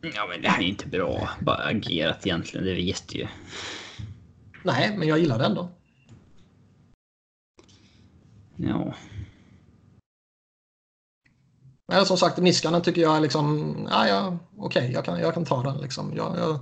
Ja, 0.00 0.26
men 0.30 0.42
det 0.42 0.48
här 0.48 0.62
är 0.62 0.66
inte 0.66 0.88
bra 0.88 1.28
bara 1.40 1.64
agerat 1.64 2.26
egentligen. 2.26 2.66
Det 2.66 2.74
vet 2.74 3.14
ju. 3.14 3.26
Nej, 4.62 4.96
men 4.98 5.08
jag 5.08 5.18
gillar 5.18 5.38
det 5.38 5.44
ändå. 5.44 5.68
Ja. 8.56 8.94
Men 11.88 12.06
som 12.06 12.16
sagt, 12.16 12.38
Niskanen 12.38 12.82
tycker 12.82 13.00
jag 13.00 13.16
är 13.16 13.20
liksom, 13.20 13.76
ja, 13.90 14.08
ja 14.08 14.38
okej, 14.56 14.92
jag, 14.92 15.04
kan, 15.04 15.20
jag 15.20 15.34
kan 15.34 15.44
ta 15.44 15.62
den. 15.62 15.78
Liksom. 15.78 16.16
Jag, 16.16 16.38
jag, 16.38 16.58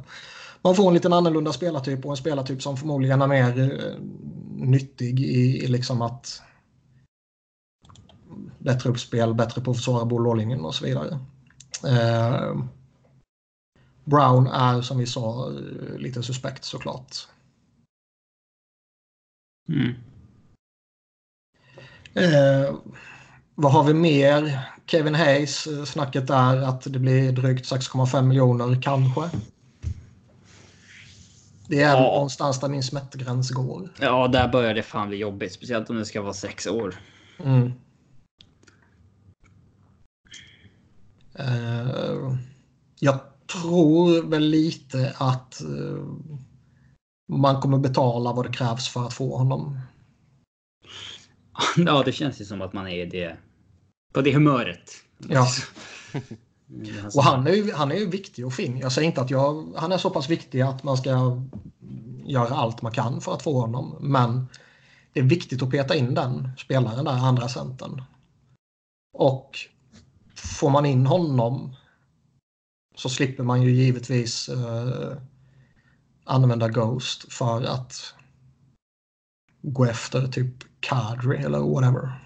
man 0.63 0.75
får 0.75 0.89
en 0.89 0.95
liten 0.95 1.13
annorlunda 1.13 1.53
spelartyp 1.53 2.05
och 2.05 2.11
en 2.11 2.17
spelartyp 2.17 2.63
som 2.63 2.77
förmodligen 2.77 3.23
är 3.23 3.27
mer 3.27 3.61
eh, 3.61 4.01
nyttig 4.57 5.21
i, 5.21 5.65
i 5.65 5.67
liksom 5.67 6.03
att 6.03 6.43
bättre 8.59 8.91
uppspel, 8.91 9.35
bättre 9.35 9.61
på 9.61 9.71
att 9.71 9.77
försvara 9.77 10.05
bolllinjen 10.05 10.65
och 10.65 10.75
så 10.75 10.85
vidare. 10.85 11.19
Eh, 11.87 12.65
Brown 14.05 14.47
är 14.47 14.83
som 14.83 14.99
vi 14.99 15.07
sa 15.07 15.49
lite 15.97 16.23
suspekt 16.23 16.65
såklart. 16.65 17.17
Mm. 19.69 19.95
Eh, 22.15 22.75
vad 23.55 23.73
har 23.73 23.85
vi 23.85 23.95
mer? 23.95 24.74
Kevin 24.87 25.15
Hayes, 25.15 25.67
eh, 25.67 25.85
snacket 25.85 26.31
är 26.31 26.57
att 26.57 26.81
det 26.93 26.99
blir 26.99 27.33
drygt 27.33 27.67
6,5 27.67 28.23
miljoner 28.23 28.83
kanske. 28.83 29.31
Det 31.69 31.81
är 31.83 31.95
Ja. 31.97 32.01
någonstans 32.01 32.61
där 32.61 32.69
min 32.69 32.83
smärtgräns 32.83 33.51
går. 33.51 33.89
Ja, 34.01 34.29
där 34.29 34.49
börjar 34.49 34.75
det 34.75 34.83
fan 34.83 35.09
bli 35.09 35.17
jobbigt. 35.17 35.53
Speciellt 35.53 35.91
om 35.91 35.97
det 35.97 36.05
ska 36.05 36.23
vara 36.23 36.33
sex 36.35 36.67
år. 36.67 36.95
Mm. 37.45 37.73
Eh, 41.35 42.35
jag 43.01 43.19
tror 43.47 44.23
väl 44.31 44.43
lite 44.43 45.15
att 45.19 45.61
eh, 45.63 46.05
man 47.33 47.61
kommer 47.61 47.79
betala 47.79 48.33
vad 48.33 48.47
det 48.47 48.53
krävs 48.53 48.89
för 48.89 49.07
att 49.07 49.15
få 49.15 49.37
honom. 49.37 49.79
Ja, 51.77 52.03
det 52.05 52.13
känns 52.13 52.41
ju 52.41 52.45
som 52.45 52.63
att 52.63 52.73
man 52.73 52.89
är 52.89 53.03
i 53.03 53.07
det. 53.07 53.37
På 54.15 54.21
det 54.21 54.35
humöret. 54.35 54.91
Ja. 55.29 55.47
Och 57.15 57.25
han 57.25 57.47
är, 57.47 57.53
ju, 57.53 57.73
han 57.73 57.93
är 57.93 57.97
ju 57.97 58.07
viktig 58.07 58.47
och 58.47 58.53
fin. 58.53 58.79
Jag 58.79 58.93
säger 58.93 59.09
inte 59.09 59.21
att 59.21 59.31
jag, 59.31 59.73
han 59.77 59.93
är 59.93 59.99
så 59.99 60.11
pass 60.11 60.31
viktig 60.31 60.61
att 60.61 60.83
man 60.83 60.97
ska 60.97 61.43
göra 62.25 62.55
allt 62.55 62.83
man 62.83 62.93
kan 62.93 63.21
för 63.21 63.35
att 63.35 63.43
få 63.43 63.61
honom. 63.61 63.97
Men 64.01 64.47
det 65.13 65.21
är 65.21 65.25
viktigt 65.25 65.63
att 65.63 65.71
peta 65.71 65.95
in 65.95 66.15
den 66.15 66.51
spelaren 66.59 67.05
där, 67.05 67.13
andra 67.13 67.49
centern. 67.49 68.03
Och 69.13 69.59
får 70.35 70.71
man 70.71 70.87
in 70.87 71.07
honom 71.07 71.77
så 72.97 73.09
slipper 73.09 73.45
man 73.45 73.63
ju 73.63 73.71
givetvis 73.71 74.49
eh, 74.49 75.17
använda 76.25 76.69
Ghost 76.69 77.33
för 77.33 77.63
att 77.63 78.15
gå 79.63 79.85
efter 79.85 80.29
typ 80.29 80.55
Kadri 80.81 81.39
eller 81.39 81.59
whatever. 81.59 82.24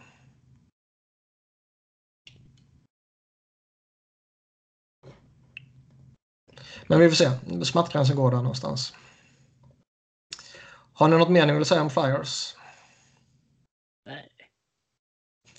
Men 6.88 7.00
vi 7.00 7.08
får 7.08 7.16
se. 7.16 7.30
Smärtgränsen 7.64 8.16
går 8.16 8.30
där 8.30 8.38
någonstans. 8.38 8.94
Har 10.92 11.08
ni 11.08 11.18
något 11.18 11.30
mer 11.30 11.46
ni 11.46 11.52
vill 11.52 11.64
säga 11.64 11.82
om 11.82 11.90
Flyers? 11.90 12.54
Nej. 14.06 14.28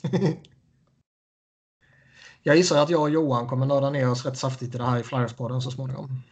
Jag 2.44 2.56
gissar 2.56 2.84
att 2.84 2.90
jag 2.90 3.02
och 3.02 3.10
Johan 3.10 3.48
kommer 3.48 3.66
nörda 3.66 3.90
ner 3.90 4.10
oss 4.10 4.26
rätt 4.26 4.38
saftigt 4.38 4.76
i 4.76 4.78
det 4.78 4.84
här 4.84 5.00
i 5.00 5.04
Flyers-podden 5.04 5.60
så 5.60 5.72
småningom. 5.72 6.24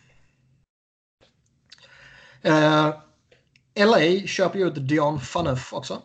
Eh, 2.41 2.93
LA 3.75 4.27
köper 4.27 4.59
ju 4.59 4.67
ut 4.67 4.87
Dion 4.87 5.19
Phaneuf 5.19 5.73
också. 5.73 6.01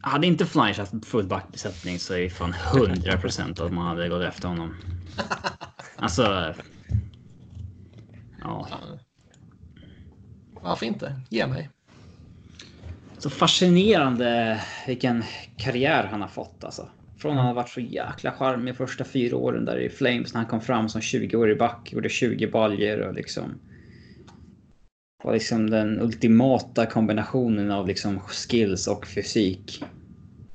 Hade 0.00 0.26
inte 0.26 0.46
Flyers 0.46 0.78
haft 0.78 1.06
full 1.06 1.26
backbesättning 1.26 1.98
så 1.98 2.14
är 2.14 2.20
det 2.20 2.30
fan 2.30 2.54
100 2.74 3.18
procent 3.18 3.60
att 3.60 3.72
man 3.72 3.86
hade 3.86 4.08
gått 4.08 4.24
efter 4.24 4.48
honom. 4.48 4.76
Alltså. 5.96 6.54
Ja, 8.40 8.68
Varför 10.62 10.86
inte? 10.86 11.20
Ge 11.28 11.46
mig. 11.46 11.70
så 13.18 13.30
fascinerande 13.30 14.60
vilken 14.86 15.24
karriär 15.56 16.08
han 16.10 16.20
har 16.20 16.28
fått 16.28 16.64
alltså. 16.64 16.88
Från 17.18 17.32
att 17.32 17.38
han 17.38 17.46
har 17.46 17.54
varit 17.54 17.68
så 17.68 17.80
jäkla 17.80 18.32
charmig 18.32 18.76
första 18.76 19.04
fyra 19.04 19.36
åren 19.36 19.64
där 19.64 19.76
i 19.78 19.88
Flames 19.88 20.34
när 20.34 20.40
han 20.40 20.50
kom 20.50 20.60
fram 20.60 20.88
som 20.88 21.00
20-årig 21.00 21.58
back, 21.58 21.92
gjorde 21.92 22.08
20 22.08 22.46
baljer 22.46 23.00
och 23.00 23.14
liksom. 23.14 23.60
Var 25.24 25.32
liksom 25.32 25.70
den 25.70 26.00
ultimata 26.00 26.86
kombinationen 26.86 27.70
av 27.70 27.86
liksom 27.86 28.20
skills 28.20 28.86
och 28.86 29.06
fysik. 29.06 29.84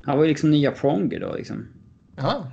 Han 0.04 0.18
var 0.18 0.24
ju 0.24 0.30
liksom 0.30 0.52
nya 0.52 0.72
Pronger 0.72 1.20
då 1.20 1.36
liksom. 1.36 1.68
Ja, 2.16 2.52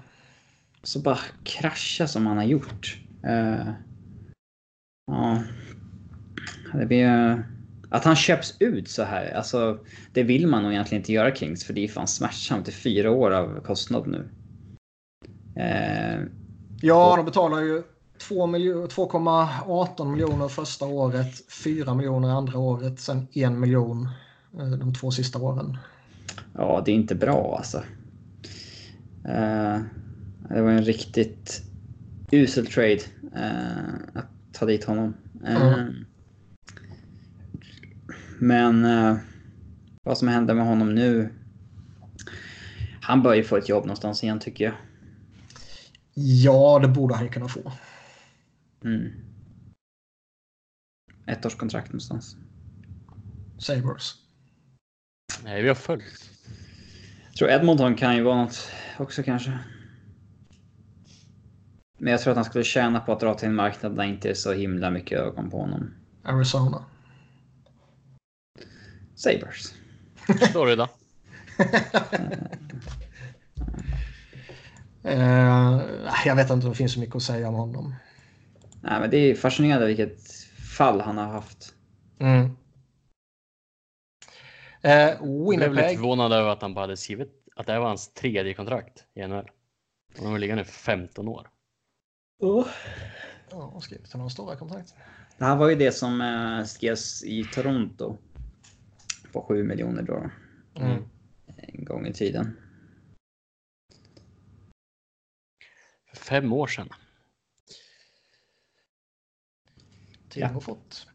Så 0.82 1.00
bara 1.00 1.18
krascha 1.44 2.07
som 2.07 2.26
han 2.26 2.36
har 2.36 2.44
gjort. 2.44 2.98
Eh, 3.24 3.68
ja. 5.11 5.42
Det 6.72 6.87
blir... 6.87 7.07
eh, 7.07 7.38
Att 7.91 8.04
han 8.04 8.16
köps 8.16 8.57
ut 8.61 8.88
så 8.88 9.03
här, 9.03 9.32
alltså 9.34 9.78
det 10.12 10.22
vill 10.22 10.46
man 10.46 10.62
nog 10.62 10.72
egentligen 10.72 11.00
inte 11.03 11.12
göra 11.12 11.34
Kings 11.34 11.64
för 11.64 11.72
det 11.74 11.84
är 11.84 11.88
fan 11.88 12.07
smärtsamt 12.07 12.68
i 12.68 12.72
fyra 12.72 13.11
år 13.11 13.30
av 13.30 13.61
kostnad 13.61 14.07
nu. 14.07 14.28
Eh, 15.54 16.20
ja 16.80 17.16
de 17.16 17.24
betalar 17.24 17.61
ju 17.61 17.82
2 18.28 18.46
miljo- 18.46 18.87
2,18 18.88 20.04
miljoner 20.12 20.49
första 20.49 20.87
året, 20.87 21.50
4 21.64 21.95
miljoner 21.95 22.28
andra 22.28 22.58
året, 22.58 23.00
sen 23.00 23.28
1 23.32 23.53
miljon 23.53 24.08
eh, 24.58 24.68
de 24.70 24.95
två 24.95 25.11
sista 25.11 25.38
åren. 25.38 25.76
ja, 26.54 26.82
det 26.84 26.91
är 26.92 26.95
inte 26.95 27.14
bra 27.14 27.54
alltså. 27.57 27.78
Eh, 29.24 29.80
det 30.49 30.62
var 30.62 30.70
en 30.70 30.84
riktigt 30.84 31.62
usel 32.30 32.66
trade 32.66 33.00
eh, 33.37 33.95
att 34.14 34.26
ta 34.61 34.66
dit 34.66 34.84
honom. 34.84 35.14
Mm. 35.46 36.07
Men 38.38 38.84
eh, 38.84 39.16
vad 40.03 40.18
som 40.18 40.28
händer 40.28 40.54
med 40.54 40.66
honom 40.66 40.95
nu. 40.95 41.32
Han 43.00 43.22
bör 43.22 43.34
ju 43.34 43.45
få 43.45 43.57
ett 43.57 43.68
jobb 43.68 43.84
någonstans 43.84 44.24
igen 44.24 44.38
tycker 44.38 44.64
jag. 44.64 44.74
Ja, 46.14 46.78
det 46.78 46.88
borde 46.88 47.14
han 47.14 47.24
ju 47.24 47.30
kunna 47.30 47.49
få. 47.49 47.72
Mm. 48.84 49.12
Ett 51.26 51.46
års 51.46 51.57
kontrakt 51.57 51.88
någonstans. 51.88 52.37
Sabres. 53.58 54.14
Nej, 55.45 55.62
vi 55.62 55.68
har 55.68 55.74
följt. 55.74 56.30
Jag 57.28 57.37
tror 57.37 57.50
Edmonton 57.50 57.95
kan 57.95 58.16
ju 58.16 58.22
vara 58.22 58.37
något 58.37 58.70
också 58.99 59.22
kanske. 59.22 59.58
Men 62.02 62.10
jag 62.10 62.20
tror 62.20 62.30
att 62.30 62.36
han 62.36 62.44
skulle 62.44 62.64
tjäna 62.64 63.00
på 63.00 63.12
att 63.12 63.20
dra 63.20 63.34
till 63.34 63.48
en 63.48 63.54
marknad 63.54 63.96
där 63.96 64.04
inte 64.04 64.30
är 64.30 64.34
så 64.34 64.52
himla 64.52 64.90
mycket 64.90 65.18
ögon 65.18 65.50
på 65.50 65.58
honom. 65.58 65.94
Arizona. 66.22 66.84
Sabres. 69.14 69.74
Florida. 70.52 70.88
Eh, 75.02 75.80
jag 76.24 76.36
vet 76.36 76.50
inte 76.50 76.52
om 76.52 76.70
det 76.70 76.74
finns 76.74 76.92
så 76.92 77.00
mycket 77.00 77.16
att 77.16 77.22
säga 77.22 77.48
om 77.48 77.54
honom. 77.54 77.94
Nej, 78.82 79.00
men 79.00 79.10
det 79.10 79.16
är 79.16 79.34
fascinerande 79.34 79.86
vilket 79.86 80.30
fall 80.78 81.00
han 81.00 81.18
har 81.18 81.26
haft. 81.26 81.74
Mm. 82.18 82.56
Eh, 84.82 84.92
Jag 84.92 85.56
blev 85.56 85.74
lite 85.74 85.88
förvånad 85.88 86.32
över 86.32 86.50
att 86.50 86.62
han 86.62 86.74
bara 86.74 86.80
hade 86.80 86.96
skrivit 86.96 87.32
att 87.56 87.66
det 87.66 87.72
här 87.72 87.80
var 87.80 87.88
hans 87.88 88.12
tredje 88.12 88.54
kontrakt 88.54 89.04
i 89.14 89.26
NHL. 89.26 89.50
Han 90.18 90.26
har 90.26 90.38
legat 90.38 90.56
nu 90.56 90.64
för 90.64 90.72
15 90.72 91.28
år. 91.28 91.48
Ja, 92.41 93.80
skrivit 93.80 94.14
några 94.14 94.30
stora 94.30 94.57
kontrakt. 94.57 94.95
Det 95.38 95.45
här 95.45 95.57
var 95.57 95.68
ju 95.68 95.75
det 95.75 95.92
som 95.92 96.21
eh, 96.21 96.64
skrevs 96.64 97.25
i 97.25 97.45
Toronto. 97.45 98.18
På 99.33 99.42
7 99.42 99.62
miljoner 99.62 100.03
då. 100.03 100.30
Mm. 100.75 101.04
En 101.57 101.84
gång 101.84 102.07
i 102.07 102.12
tiden. 102.12 102.57
För 106.08 106.17
fem 106.17 106.53
år 106.53 106.67
sedan. 106.67 106.88
Tiden 110.29 110.54
går 110.54 110.61
fort. 110.61 111.07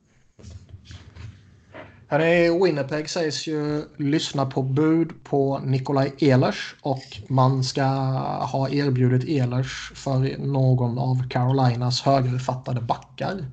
Här 2.07 2.19
är 2.19 2.63
Winnipeg 2.63 3.09
sägs 3.09 3.47
ju 3.47 3.83
lyssna 3.97 4.45
på 4.45 4.61
bud 4.61 5.23
på 5.23 5.59
Nikolaj 5.59 6.13
Ehlers 6.19 6.75
och 6.81 7.03
man 7.27 7.63
ska 7.63 7.83
ha 7.83 8.69
erbjudit 8.69 9.29
Ehlers 9.29 9.91
för 9.95 10.37
någon 10.37 10.99
av 10.99 11.29
Carolinas 11.29 12.01
högerfattade 12.01 12.81
backar. 12.81 13.45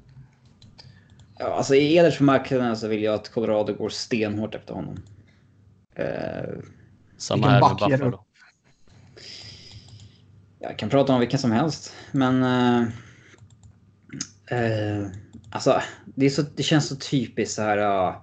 Ja, 1.38 1.54
alltså 1.54 1.74
i 1.74 1.96
Eders 1.96 2.16
för 2.16 2.24
marknaden 2.24 2.76
så 2.76 2.88
vill 2.88 3.02
jag 3.02 3.14
att 3.14 3.28
Colorado 3.28 3.74
går 3.74 3.88
stenhårt 3.88 4.54
efter 4.54 4.74
honom. 4.74 5.02
Eh, 5.94 6.06
Samma 7.16 7.36
Vilken 7.36 7.50
här 7.50 7.60
med 7.60 7.70
back 7.70 7.80
ger 7.80 7.96
du? 7.96 8.04
Buffalo. 8.04 8.24
jag 10.58 10.78
kan 10.78 10.88
prata 10.88 11.12
om 11.12 11.20
vilken 11.20 11.38
som 11.38 11.52
helst, 11.52 11.94
men... 12.12 12.42
Eh, 12.42 12.82
eh, 14.58 15.06
alltså, 15.50 15.82
det, 16.04 16.26
är 16.26 16.30
så, 16.30 16.42
det 16.42 16.62
känns 16.62 16.88
så 16.88 16.96
typiskt 16.96 17.54
så 17.54 17.62
här... 17.62 17.78
Uh, 17.78 18.16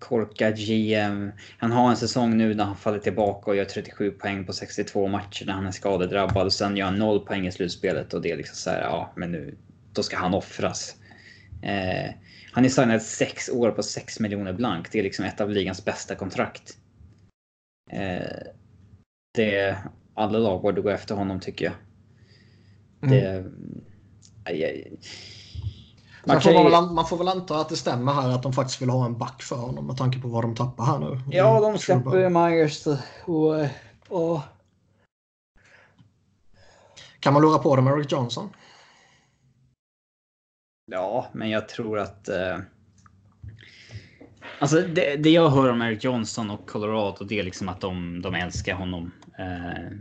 korkad 0.00 0.56
GM. 0.56 1.32
Han 1.58 1.72
har 1.72 1.90
en 1.90 1.96
säsong 1.96 2.36
nu 2.36 2.54
när 2.54 2.64
han 2.64 2.76
faller 2.76 2.98
tillbaka 2.98 3.50
och 3.50 3.56
gör 3.56 3.64
37 3.64 4.10
poäng 4.10 4.44
på 4.44 4.52
62 4.52 5.08
matcher 5.08 5.46
när 5.46 5.52
han 5.52 5.66
är 5.66 5.70
skadedrabbad 5.70 6.46
och 6.46 6.52
sen 6.52 6.76
gör 6.76 6.84
han 6.84 6.98
0 6.98 7.26
poäng 7.26 7.46
i 7.46 7.52
slutspelet 7.52 8.14
och 8.14 8.22
det 8.22 8.30
är 8.30 8.36
liksom 8.36 8.56
så 8.56 8.70
här, 8.70 8.80
ja, 8.80 9.12
men 9.16 9.32
nu, 9.32 9.58
då 9.92 10.02
ska 10.02 10.16
han 10.16 10.34
offras. 10.34 10.96
Eh, 11.62 12.10
han 12.52 12.64
är 12.64 12.68
signad 12.68 13.02
6 13.02 13.48
år 13.48 13.70
på 13.70 13.82
6 13.82 14.20
miljoner 14.20 14.52
blank. 14.52 14.92
Det 14.92 14.98
är 14.98 15.02
liksom 15.02 15.24
ett 15.24 15.40
av 15.40 15.50
ligans 15.50 15.84
bästa 15.84 16.14
kontrakt. 16.14 16.76
Eh, 17.90 18.46
det, 19.34 19.78
alla 20.14 20.38
lag 20.38 20.62
borde 20.62 20.80
gå 20.80 20.90
efter 20.90 21.14
honom 21.14 21.40
tycker 21.40 21.64
jag. 21.64 21.74
Det, 23.10 23.44
aj, 24.44 24.64
aj. 24.64 24.98
Man 26.24 26.34
Man 26.34 26.42
får, 26.42 26.52
ju- 26.52 26.64
väl, 26.64 26.74
an- 26.74 26.94
man 26.94 27.06
får 27.06 27.16
väl 27.16 27.28
anta 27.28 27.56
att 27.60 27.68
det 27.68 27.76
stämmer 27.76 28.12
här 28.12 28.28
att 28.28 28.42
de 28.42 28.52
faktiskt 28.52 28.82
vill 28.82 28.90
ha 28.90 29.04
en 29.06 29.18
back 29.18 29.42
för 29.42 29.56
honom 29.56 29.86
med 29.86 29.96
tanke 29.96 30.18
på 30.20 30.28
vad 30.28 30.44
de 30.44 30.54
tappar 30.54 30.84
här 30.84 30.98
nu. 30.98 31.20
Ja, 31.30 31.54
de 31.60 31.78
Truba. 31.78 31.78
släpper 31.78 32.28
Myers 32.28 32.86
och... 33.24 33.66
och 34.08 34.40
Kan 37.20 37.32
man 37.32 37.42
lura 37.42 37.58
på 37.58 37.76
dem 37.76 37.88
Eric 37.88 38.12
Johnson? 38.12 38.48
Ja, 40.92 41.26
men 41.32 41.50
jag 41.50 41.68
tror 41.68 41.98
att... 41.98 42.28
Eh, 42.28 42.58
alltså 44.58 44.80
det, 44.80 45.16
det 45.16 45.30
jag 45.30 45.48
hör 45.50 45.68
om 45.68 45.82
Eric 45.82 46.04
Johnson 46.04 46.50
och 46.50 46.68
Colorado 46.68 47.24
det 47.24 47.38
är 47.38 47.42
liksom 47.42 47.68
att 47.68 47.80
de, 47.80 48.22
de 48.22 48.34
älskar 48.34 48.74
honom. 48.74 49.12
Eh, 49.38 49.96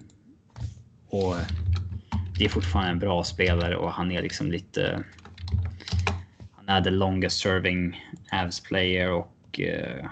och 1.10 1.36
det 2.38 2.46
är 2.46 2.50
fortfarande 2.50 2.92
en 2.92 3.00
bra 3.00 3.24
spelare 3.24 3.78
och 3.78 3.92
han 3.92 4.12
är 4.12 4.22
liksom 4.22 4.52
lite... 4.52 5.04
Är 6.70 6.82
the 6.82 6.90
longest 6.90 7.40
serving 7.40 8.02
Avs 8.32 8.60
player 8.60 9.12
och... 9.12 9.60
Eh, 9.60 10.10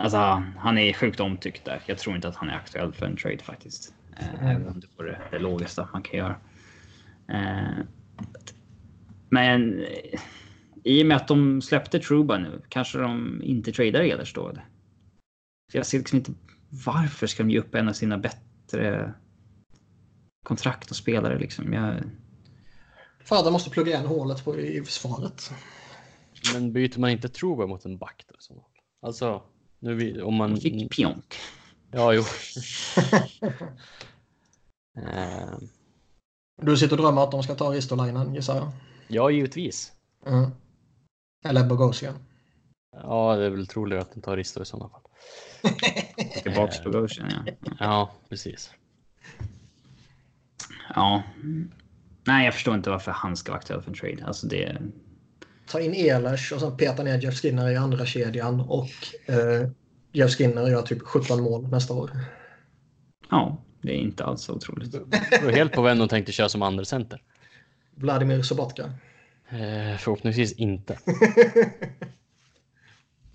alltså 0.00 0.18
han 0.56 0.78
är 0.78 0.92
sjukt 0.92 1.20
omtyckt 1.20 1.64
där. 1.64 1.82
Jag 1.86 1.98
tror 1.98 2.16
inte 2.16 2.28
att 2.28 2.36
han 2.36 2.48
är 2.48 2.54
aktuell 2.54 2.92
för 2.92 3.06
en 3.06 3.16
trade 3.16 3.38
faktiskt. 3.38 3.94
Eh, 4.16 4.50
Även 4.50 4.68
om 4.68 4.80
det 4.80 4.86
vore 4.96 5.20
det 5.30 5.38
logiska 5.38 5.88
man 5.92 6.02
kan 6.02 6.18
göra. 6.18 6.36
Eh, 7.28 7.84
men 9.30 9.84
i 10.84 11.02
och 11.02 11.06
med 11.06 11.16
att 11.16 11.28
de 11.28 11.62
släppte 11.62 11.98
Truba 11.98 12.38
nu 12.38 12.62
kanske 12.68 12.98
de 12.98 13.42
inte 13.42 13.72
tradar 13.72 14.00
Ehlers 14.00 14.32
då. 14.34 14.52
jag 15.72 15.86
ser 15.86 15.98
liksom 15.98 16.18
inte 16.18 16.32
varför 16.86 17.26
ska 17.26 17.42
de 17.42 17.50
ge 17.50 17.58
upp 17.58 17.74
en 17.74 17.88
av 17.88 17.92
sina 17.92 18.18
bättre 18.18 19.14
kontrakt 20.44 20.90
och 20.90 20.96
spelare 20.96 21.38
liksom. 21.38 21.72
Jag, 21.72 21.94
De 23.28 23.52
måste 23.52 23.70
plugga 23.70 23.92
igen 23.92 24.06
hålet 24.06 24.44
på, 24.44 24.58
i 24.58 24.84
försvaret. 24.84 25.50
Men 26.54 26.72
byter 26.72 26.98
man 26.98 27.10
inte 27.10 27.28
Truba 27.28 27.66
mot 27.66 27.84
en 27.84 27.98
back 27.98 28.24
då? 28.28 28.34
Alltså, 29.06 29.42
nu 29.78 29.94
vi, 29.94 30.22
om 30.22 30.34
man... 30.34 30.56
fick 30.56 30.90
Pionk. 30.96 31.36
Ja, 31.90 32.12
jo. 32.12 32.22
Eh, 34.96 35.58
Du 36.62 36.76
sitter 36.76 36.96
och 36.96 37.02
drömmer 37.02 37.22
att 37.22 37.30
de 37.30 37.42
ska 37.42 37.54
ta 37.54 37.72
Ristolainen 37.72 38.34
gissar 38.34 38.56
jag. 38.56 38.70
ja, 39.08 39.30
givetvis. 39.30 39.92
Mm. 40.26 40.50
Eller 41.44 41.64
Bogosian. 41.64 42.14
Ja, 42.96 43.36
det 43.36 43.46
är 43.46 43.50
väl 43.50 43.66
troligare 43.66 44.02
att 44.02 44.14
de 44.14 44.20
tar 44.20 44.36
Risto 44.36 44.62
i 44.62 44.64
sådana 44.64 44.88
fall. 44.90 45.02
Tillbaks 46.42 46.80
på 46.82 46.90
Goshen 46.90 47.30
ja. 47.46 47.52
Ja, 47.78 48.10
precis. 48.28 48.70
Ja. 50.94 51.22
Nej, 52.24 52.44
jag 52.44 52.54
förstår 52.54 52.74
inte 52.74 52.90
varför 52.90 53.12
han 53.12 53.36
ska 53.36 53.52
vara 53.52 53.58
aktuell 53.58 53.82
för 53.82 53.90
en 53.90 53.96
trade. 53.96 54.26
Alltså 54.26 54.46
det... 54.46 54.76
Ta 55.66 55.80
in 55.80 55.94
Ehlers 55.94 56.52
och 56.52 56.60
sen 56.60 56.76
peta 56.76 57.02
ner 57.02 57.18
Jeff 57.18 57.40
Skinner 57.40 57.70
i 57.70 57.76
andra 57.76 58.06
kedjan 58.06 58.60
och 58.60 58.90
eh, 59.26 59.68
Jeff 60.12 60.30
Skinner 60.30 60.68
gör 60.68 60.82
typ 60.82 61.02
17 61.02 61.42
mål 61.42 61.68
nästa 61.68 61.94
år. 61.94 62.10
Ja, 63.30 63.62
det 63.82 63.92
är 63.92 63.96
inte 63.98 64.24
alls 64.24 64.42
så 64.42 64.54
otroligt. 64.54 64.92
Det 64.92 65.40
beror 65.40 65.52
helt 65.52 65.72
på 65.72 65.82
vem 65.82 65.98
de 65.98 66.08
tänkte 66.08 66.32
köra 66.32 66.48
som 66.48 66.62
andra 66.62 66.84
center. 66.84 67.22
Vladimir 67.94 68.42
Sobotka. 68.42 68.82
Eh, 69.48 69.96
förhoppningsvis 69.98 70.52
inte. 70.52 70.98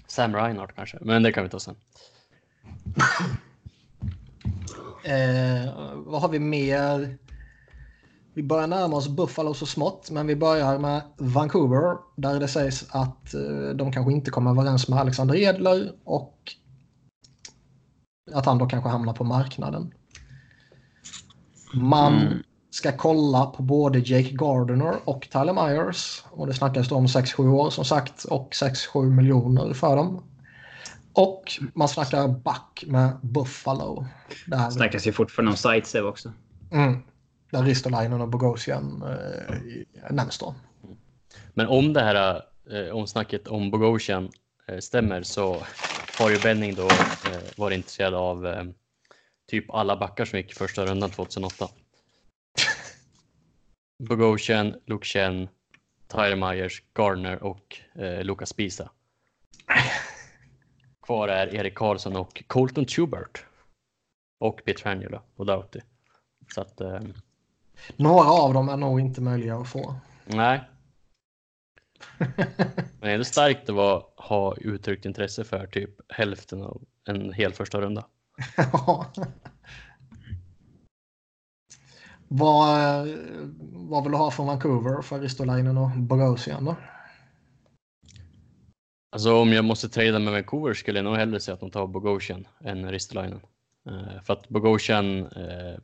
Sam 0.08 0.36
Reinhardt 0.36 0.76
kanske, 0.76 0.98
men 1.02 1.24
det 1.24 1.32
kan 1.32 1.44
vi 1.44 1.50
ta 1.50 1.60
sen. 1.60 1.76
Eh, 5.04 5.74
vad 5.96 6.22
har 6.22 6.30
vi 6.30 6.40
mer? 6.40 7.18
Vi 8.38 8.44
börjar 8.44 8.68
närma 8.68 8.98
oss 8.98 9.08
Buffalo 9.08 9.54
så 9.54 9.66
smått, 9.66 10.12
men 10.12 10.28
vi 10.28 10.36
börjar 10.36 10.80
med 10.80 11.02
Vancouver 11.18 11.98
där 12.16 12.40
det 12.40 12.48
sägs 12.48 12.86
att 12.90 13.34
eh, 13.34 13.70
de 13.76 13.92
kanske 13.92 14.12
inte 14.12 14.32
kommer 14.32 14.52
överens 14.52 14.88
med 14.88 15.00
Alexander 15.00 15.36
Edler 15.36 15.92
och 16.04 16.52
att 18.34 18.46
han 18.46 18.58
då 18.58 18.66
kanske 18.66 18.90
hamnar 18.90 19.14
på 19.14 19.24
marknaden. 19.24 19.94
Man 21.74 22.14
Mm. 22.18 22.44
ska 22.70 22.92
kolla 22.92 23.46
på 23.46 23.64
både 23.64 24.00
Jake 24.00 24.32
Gardiner 24.32 24.96
och 25.04 25.28
Tyler 25.32 25.54
Myers 25.68 26.24
och 26.32 26.48
det 26.48 26.54
snackas 26.54 26.90
då 26.90 26.96
om 26.96 27.08
6-7 27.08 27.50
år 27.50 27.70
som 27.70 27.86
sagt 27.86 28.24
och 28.24 28.50
6-7 28.54 29.10
miljoner 29.10 29.74
för 29.74 29.96
dem. 29.96 30.24
Och 31.14 31.44
man 31.74 31.88
snackar 31.88 32.28
back 32.28 32.84
med 32.88 33.18
Buffalo. 33.22 34.06
Där 34.48 34.70
Snackas 34.70 35.08
ju 35.08 35.12
fortfarande 35.12 35.52
om 35.52 35.58
Zaitsev 35.58 36.06
också. 36.06 36.32
Mm. 36.72 37.02
Där 37.50 37.64
Ristolainen 37.64 38.22
och 38.22 38.28
Bogosian 38.28 39.04
eh, 39.04 40.12
nämns 40.12 40.38
då. 40.38 40.56
Men 41.54 41.68
om 41.68 41.94
det 41.94 42.02
här 42.02 42.44
eh, 42.72 42.96
omsnacket 42.96 43.48
om 43.48 43.72
Bogosian 43.72 44.32
eh, 44.68 44.80
stämmer 44.80 45.24
så 45.24 45.64
har 46.20 46.30
ju 46.30 46.40
Benning 46.40 46.76
då 46.76 46.88
eh, 46.88 47.42
varit 47.58 47.76
intresserad 47.76 48.14
av 48.14 48.48
eh, 48.48 48.64
typ 49.50 49.70
alla 49.70 49.98
backar 49.98 50.26
som 50.26 50.40
gick 50.40 50.54
första 50.54 50.86
rundan 50.86 51.10
2008. 51.10 51.70
Bogosian, 54.10 54.76
Luke 54.86 55.06
Chen, 55.06 55.48
Tyler 56.08 56.36
Myers, 56.36 56.84
Gardner 56.94 57.44
och 57.44 57.78
eh, 57.96 58.24
Lucas 58.24 58.54
Pisa. 58.54 58.92
Kvar 61.06 61.28
är 61.28 61.56
Erik 61.56 61.76
Karlsson 61.76 62.16
och 62.16 62.44
Colton 62.48 62.86
Schubert. 62.86 63.46
Och 64.40 64.62
Pietrangelo 64.66 65.22
och 65.36 65.46
Doughty. 65.46 65.80
Så 66.54 66.62
att, 66.62 66.82
eh, 66.82 67.00
Några 67.96 68.30
av 68.30 68.54
dem 68.54 68.70
är 68.70 68.78
nog 68.78 69.00
inte 69.00 69.22
möjliga 69.22 69.56
att 69.56 69.68
få. 69.68 69.96
nej. 70.26 70.62
Men 73.00 73.10
ändå 73.10 73.24
starkt 73.24 73.70
att 73.70 73.76
vara, 73.76 74.04
ha 74.18 74.56
uttryckt 74.56 75.06
intresse 75.06 75.44
för 75.44 75.68
typ 75.68 75.90
hälften 76.10 76.62
av 76.62 76.82
en 77.06 77.34
hel 77.34 77.54
första 77.54 77.82
runda. 77.82 78.06
Vad, 82.30 83.08
vad 83.72 84.04
vill 84.04 84.12
du 84.12 84.18
ha 84.18 84.32
från 84.32 84.48
Vancouver 84.48 85.02
för 85.02 85.20
Ristolainen 85.20 85.78
och 85.78 85.90
Bogosian 85.90 86.66
då? 86.66 86.76
Alltså 89.12 89.36
om 89.42 89.54
jag 89.54 89.66
måste 89.66 89.90
trada 89.90 90.20
med 90.20 90.34
Vancouver 90.34 90.74
skulle 90.74 91.00
jag 91.00 91.04
nog 91.04 91.16
hellre 91.16 91.40
säga 91.40 91.54
att 91.54 91.60
de 91.60 91.72
tar 91.72 91.88
Bogosian 91.88 92.48
än 92.64 92.92
Ristolainen. 92.92 93.42
Eh, 93.90 94.22
för 94.24 94.34
att 94.34 94.50
Bogosian 94.50 95.26
eh, 95.26 95.80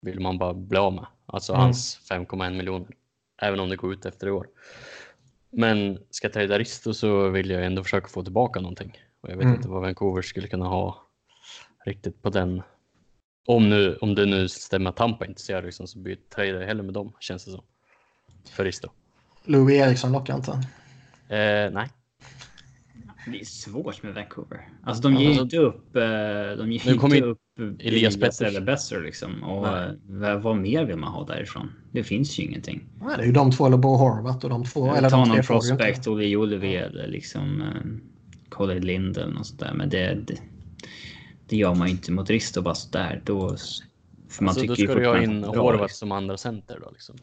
vill 0.00 0.20
man 0.20 0.38
bara 0.38 0.54
bli 0.54 0.78
av 0.78 0.92
med. 0.92 1.06
Alltså 1.26 1.52
Mm. 1.52 1.62
hans 1.62 2.00
5,1 2.10 2.56
miljoner. 2.56 2.88
Även 3.42 3.60
om 3.60 3.68
det 3.68 3.76
går 3.76 3.92
ut 3.92 4.06
efter 4.06 4.26
i 4.26 4.30
år. 4.30 4.48
Men 5.50 5.98
ska 6.10 6.26
jag 6.26 6.32
trada 6.32 6.58
Risto 6.58 6.94
så 6.94 7.28
vill 7.28 7.50
jag 7.50 7.64
ändå 7.66 7.82
försöka 7.82 8.08
få 8.08 8.22
tillbaka 8.22 8.60
någonting. 8.60 8.98
Och 9.20 9.30
jag 9.30 9.36
vet 9.36 9.44
Mm. 9.44 9.56
inte 9.56 9.68
vad 9.68 9.82
Vancouver 9.82 10.22
skulle 10.22 10.48
kunna 10.48 10.66
ha 10.66 11.06
riktigt 11.86 12.22
på 12.22 12.30
den. 12.30 12.62
Om, 13.46 13.68
nu, 13.70 13.96
om 13.96 14.14
det 14.14 14.26
nu 14.26 14.48
stämmer 14.48 14.90
att 14.90 14.96
Tampa 14.96 15.26
inte 15.26 15.42
ser 15.42 15.62
liksom, 15.62 15.86
så 15.86 15.98
byt, 15.98 16.30
tradar 16.30 16.60
jag 16.60 16.66
hellre 16.66 16.82
med 16.82 16.94
dem 16.94 17.12
känns 17.20 17.44
det 17.44 17.50
som. 17.50 17.64
För 18.50 18.64
Risto. 18.64 18.88
Louis 19.44 19.80
Eriksson 19.80 20.12
lockar 20.12 20.34
inte. 20.36 20.50
Eh, 21.28 21.70
nej, 21.72 21.88
Det 23.26 23.40
är 23.40 23.44
svårt 23.44 24.02
med 24.02 24.14
Vancouver. 24.14 24.68
Alltså 24.82 25.02
de 25.02 25.14
ger 25.14 25.28
Alltså, 25.28 25.42
inte 25.42 25.56
upp. 25.58 25.96
eh, 25.96 26.02
De 26.02 26.72
ger 26.72 26.86
nu 26.86 26.92
ju 26.92 26.98
kommer 26.98 27.16
inte 27.16 27.28
upp 27.28 27.38
Elias 27.58 28.16
Pettersson. 28.16 28.46
eller 28.46 28.60
Besser 28.60 29.02
liksom. 29.02 29.42
Och 29.42 29.62
Nej. 29.62 29.84
eh, 29.84 29.92
vad, 30.06 30.42
vad 30.42 30.56
mer 30.56 30.84
vill 30.84 30.96
man 30.96 31.12
ha 31.12 31.24
därifrån? 31.24 31.72
Det 31.92 32.04
finns 32.04 32.38
ju 32.38 32.42
ingenting. 32.42 32.84
Nej, 33.00 33.16
det 33.16 33.22
är 33.22 33.26
ju 33.26 33.32
de 33.32 33.50
två 33.50 33.66
eller 33.66 33.76
Bo 33.76 33.96
Horvath 33.96 34.44
och 34.44 34.50
de 34.50 34.64
två. 34.64 34.94
Eller 34.94 35.10
Ta 35.10 35.24
någon 35.24 35.42
prospect, 35.42 36.06
Olle 36.06 36.36
Olivier 36.36 36.82
eller 36.82 37.08
liksom 37.08 37.62
uh, 37.62 37.98
Colin 38.48 38.86
Lind 38.86 39.16
eller 39.16 39.32
något 39.32 39.46
sånt 39.46 39.60
där. 39.60 39.74
Men 39.74 39.88
det, 39.88 40.14
det, 40.14 40.38
det 41.48 41.56
gör 41.56 41.74
man 41.74 41.88
ju 41.88 41.92
inte 41.92 42.12
mot 42.12 42.30
Risto 42.30 42.62
bara 42.62 42.74
sådär. 42.74 43.22
Då, 43.24 43.56
för 44.28 44.44
man 44.44 44.48
alltså, 44.48 44.66
då 44.66 44.74
tycker 44.74 44.88
ju 44.88 44.94
ska 44.94 45.00
du 45.00 45.06
ha 45.06 45.22
in 45.22 45.40
liksom. 45.40 45.88
som 45.88 46.12
andra 46.12 46.36
center 46.36 46.78
då 46.84 46.90
liksom. 46.90 47.16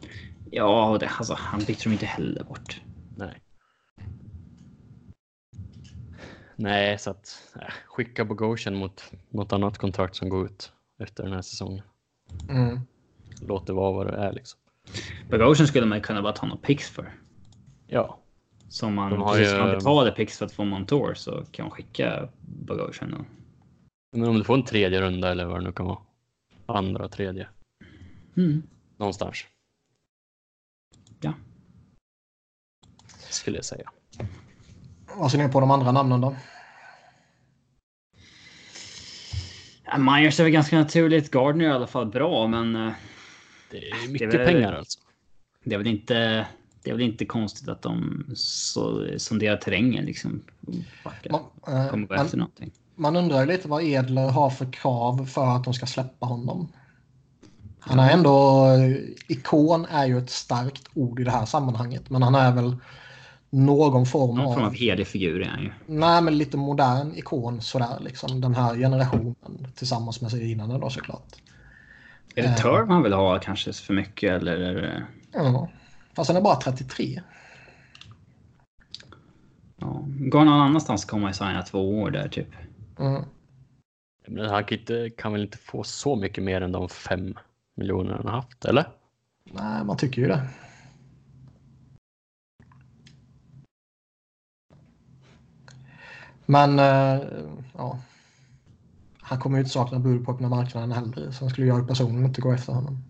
Ja, 0.50 0.90
och 0.90 0.98
det, 0.98 1.08
alltså, 1.18 1.34
han 1.38 1.60
bytte 1.60 1.82
de 1.84 1.92
inte 1.92 2.06
heller 2.06 2.44
bort. 2.44 2.80
Nej. 3.16 3.42
Nej, 6.62 6.98
så 6.98 7.10
att 7.10 7.52
äh, 7.60 7.72
skicka 7.86 8.24
Bogosian 8.24 8.74
mot 8.74 9.12
något 9.30 9.52
annat 9.52 9.78
kontrakt 9.78 10.16
som 10.16 10.28
går 10.28 10.46
ut 10.46 10.72
efter 10.98 11.24
den 11.24 11.32
här 11.32 11.42
säsongen. 11.42 11.82
Mm. 12.48 12.80
Låt 13.40 13.66
det 13.66 13.72
vara 13.72 13.92
vad 13.92 14.06
det 14.06 14.16
är 14.16 14.32
liksom. 14.32 14.60
Bogosian 15.30 15.66
skulle 15.66 15.86
man 15.86 15.98
ju 15.98 16.02
kunna 16.04 16.22
bara 16.22 16.32
ta 16.32 16.46
några 16.46 16.60
picks 16.60 16.90
för. 16.90 17.14
Ja, 17.86 18.18
Som 18.68 18.94
man, 18.94 19.10
De 19.10 19.20
har 19.22 19.34
precis 19.34 19.54
ju- 19.54 19.58
man 19.58 19.70
betalade 19.70 20.10
picks 20.12 20.38
för 20.38 20.46
att 20.46 20.52
få 20.52 20.64
Montour 20.64 21.14
så 21.14 21.44
kan 21.52 21.64
man 21.64 21.70
skicka 21.70 22.28
Bogosian. 22.40 23.14
Och, 23.14 23.26
men 24.16 24.28
om 24.28 24.38
du 24.38 24.44
får 24.44 24.54
en 24.54 24.64
tredje 24.64 25.00
runda 25.00 25.30
eller 25.30 25.44
vad 25.44 25.60
det 25.60 25.64
nu 25.64 25.72
kan 25.72 25.86
vara. 25.86 25.98
Andra, 26.66 27.08
tredje, 27.08 27.48
mm. 28.36 28.62
någonstans. 28.96 29.44
Ja. 31.20 31.32
Skulle 33.30 33.58
jag 33.58 33.64
säga. 33.64 33.90
Vad 35.16 35.30
ser 35.30 35.38
ni 35.38 35.48
på 35.48 35.60
de 35.60 35.70
andra 35.70 35.92
namnen 35.92 36.20
då? 36.20 36.36
Ja, 39.81 39.81
Myers 39.98 40.40
är 40.40 40.44
väl 40.44 40.52
ganska 40.52 40.78
naturligt. 40.78 41.30
Gardner 41.30 41.64
är 41.64 41.68
i 41.68 41.72
alla 41.72 41.86
fall 41.86 42.06
bra, 42.06 42.46
men 42.46 42.76
eh, 42.76 42.92
Det 43.70 43.76
är 43.90 44.12
mycket 44.12 44.34
väl- 44.34 44.46
pengar 44.46 44.72
alltså. 44.72 44.98
det 45.64 45.74
är 45.74 45.78
väl 45.78 45.86
inte. 45.86 46.46
Det 46.84 46.90
är 46.90 46.94
väl 46.94 47.02
inte 47.02 47.24
konstigt 47.24 47.68
att 47.68 47.82
de 47.82 48.24
så, 48.36 49.08
sonderar 49.16 49.56
terrängen 49.56 50.04
liksom. 50.04 50.42
Man, 51.30 51.40
eh, 51.68 51.90
Kommer 51.90 52.06
gå 52.06 52.14
efter 52.14 52.36
någonting. 52.38 52.70
man 52.96 53.16
undrar 53.16 53.46
lite 53.46 53.68
vad 53.68 53.82
Edler 53.82 54.28
har 54.28 54.50
för 54.50 54.72
krav 54.72 55.26
för 55.26 55.56
att 55.56 55.64
de 55.64 55.74
ska 55.74 55.86
släppa 55.86 56.26
honom. 56.26 56.72
Han 57.80 57.98
är 57.98 58.10
ändå... 58.10 58.66
Ikon 59.28 59.84
är 59.84 60.06
ju 60.06 60.18
ett 60.18 60.30
starkt 60.30 60.88
ord 60.94 61.20
i 61.20 61.24
det 61.24 61.30
här 61.30 61.46
sammanhanget. 61.46 62.10
Men 62.10 62.22
han 62.22 62.34
är 62.34 62.52
väl 62.52 62.76
någon 63.52 64.06
form 64.06 64.36
Någon 64.36 64.54
form 64.54 64.64
av 64.64 64.68
av... 64.68 64.74
helig 64.74 65.06
figur 65.06 65.40
är 65.40 65.48
han 65.48 65.62
ju. 65.62 65.72
Nej, 65.86 66.22
men 66.22 66.38
lite 66.38 66.56
modern 66.56 67.14
ikon 67.14 67.60
sådär 67.60 67.98
liksom. 68.00 68.40
Den 68.40 68.54
här 68.54 68.76
generationen 68.76 69.34
tillsammans 69.74 70.20
med 70.20 70.30
Sedinarna 70.30 70.78
då 70.78 70.90
såklart. 70.90 71.36
Är 72.34 72.42
det 72.42 72.48
Eh. 72.48 72.56
Turv 72.56 72.88
han 72.88 73.02
vill 73.02 73.12
ha 73.12 73.38
kanske 73.38 73.72
för 73.72 73.94
mycket 73.94 74.32
eller? 74.32 75.06
Ja. 75.32 75.68
Fast 76.14 76.28
han 76.30 76.36
är 76.36 76.40
bara 76.40 76.56
33. 76.56 77.20
ja. 79.76 80.04
Går 80.06 80.44
någon 80.44 80.60
annanstans 80.60 81.04
kommer 81.04 81.24
han 81.24 81.34
signa 81.34 81.62
två 81.62 82.00
år 82.00 82.10
där 82.10 82.28
typ. 82.28 82.48
Mm. 82.98 83.22
Men 84.28 84.50
han 84.50 84.64
kan, 84.64 84.78
inte, 84.78 85.10
kan 85.16 85.32
väl 85.32 85.42
inte 85.42 85.58
få 85.58 85.84
så 85.84 86.16
mycket 86.16 86.44
mer 86.44 86.60
än 86.60 86.72
de 86.72 86.88
fem 86.88 87.34
miljoner 87.74 88.12
han 88.14 88.26
har 88.26 88.32
haft, 88.32 88.64
eller? 88.64 88.84
Nej, 89.44 89.84
man 89.84 89.96
tycker 89.96 90.22
ju 90.22 90.28
det. 90.28 90.48
Men 96.46 96.78
eh, 96.78 97.20
ja. 97.76 97.98
Han 99.20 99.40
kommer 99.40 99.58
ju 99.58 99.60
inte 99.60 99.72
sakna 99.72 99.98
bud 99.98 100.24
på 100.24 100.32
öppna 100.32 100.48
marknaden 100.48 100.92
heller. 100.92 101.30
Så 101.30 101.48
skulle 101.48 101.66
jag 101.66 101.88
personligen 101.88 102.24
inte 102.24 102.40
gå 102.40 102.52
efter 102.52 102.72
honom. 102.72 103.04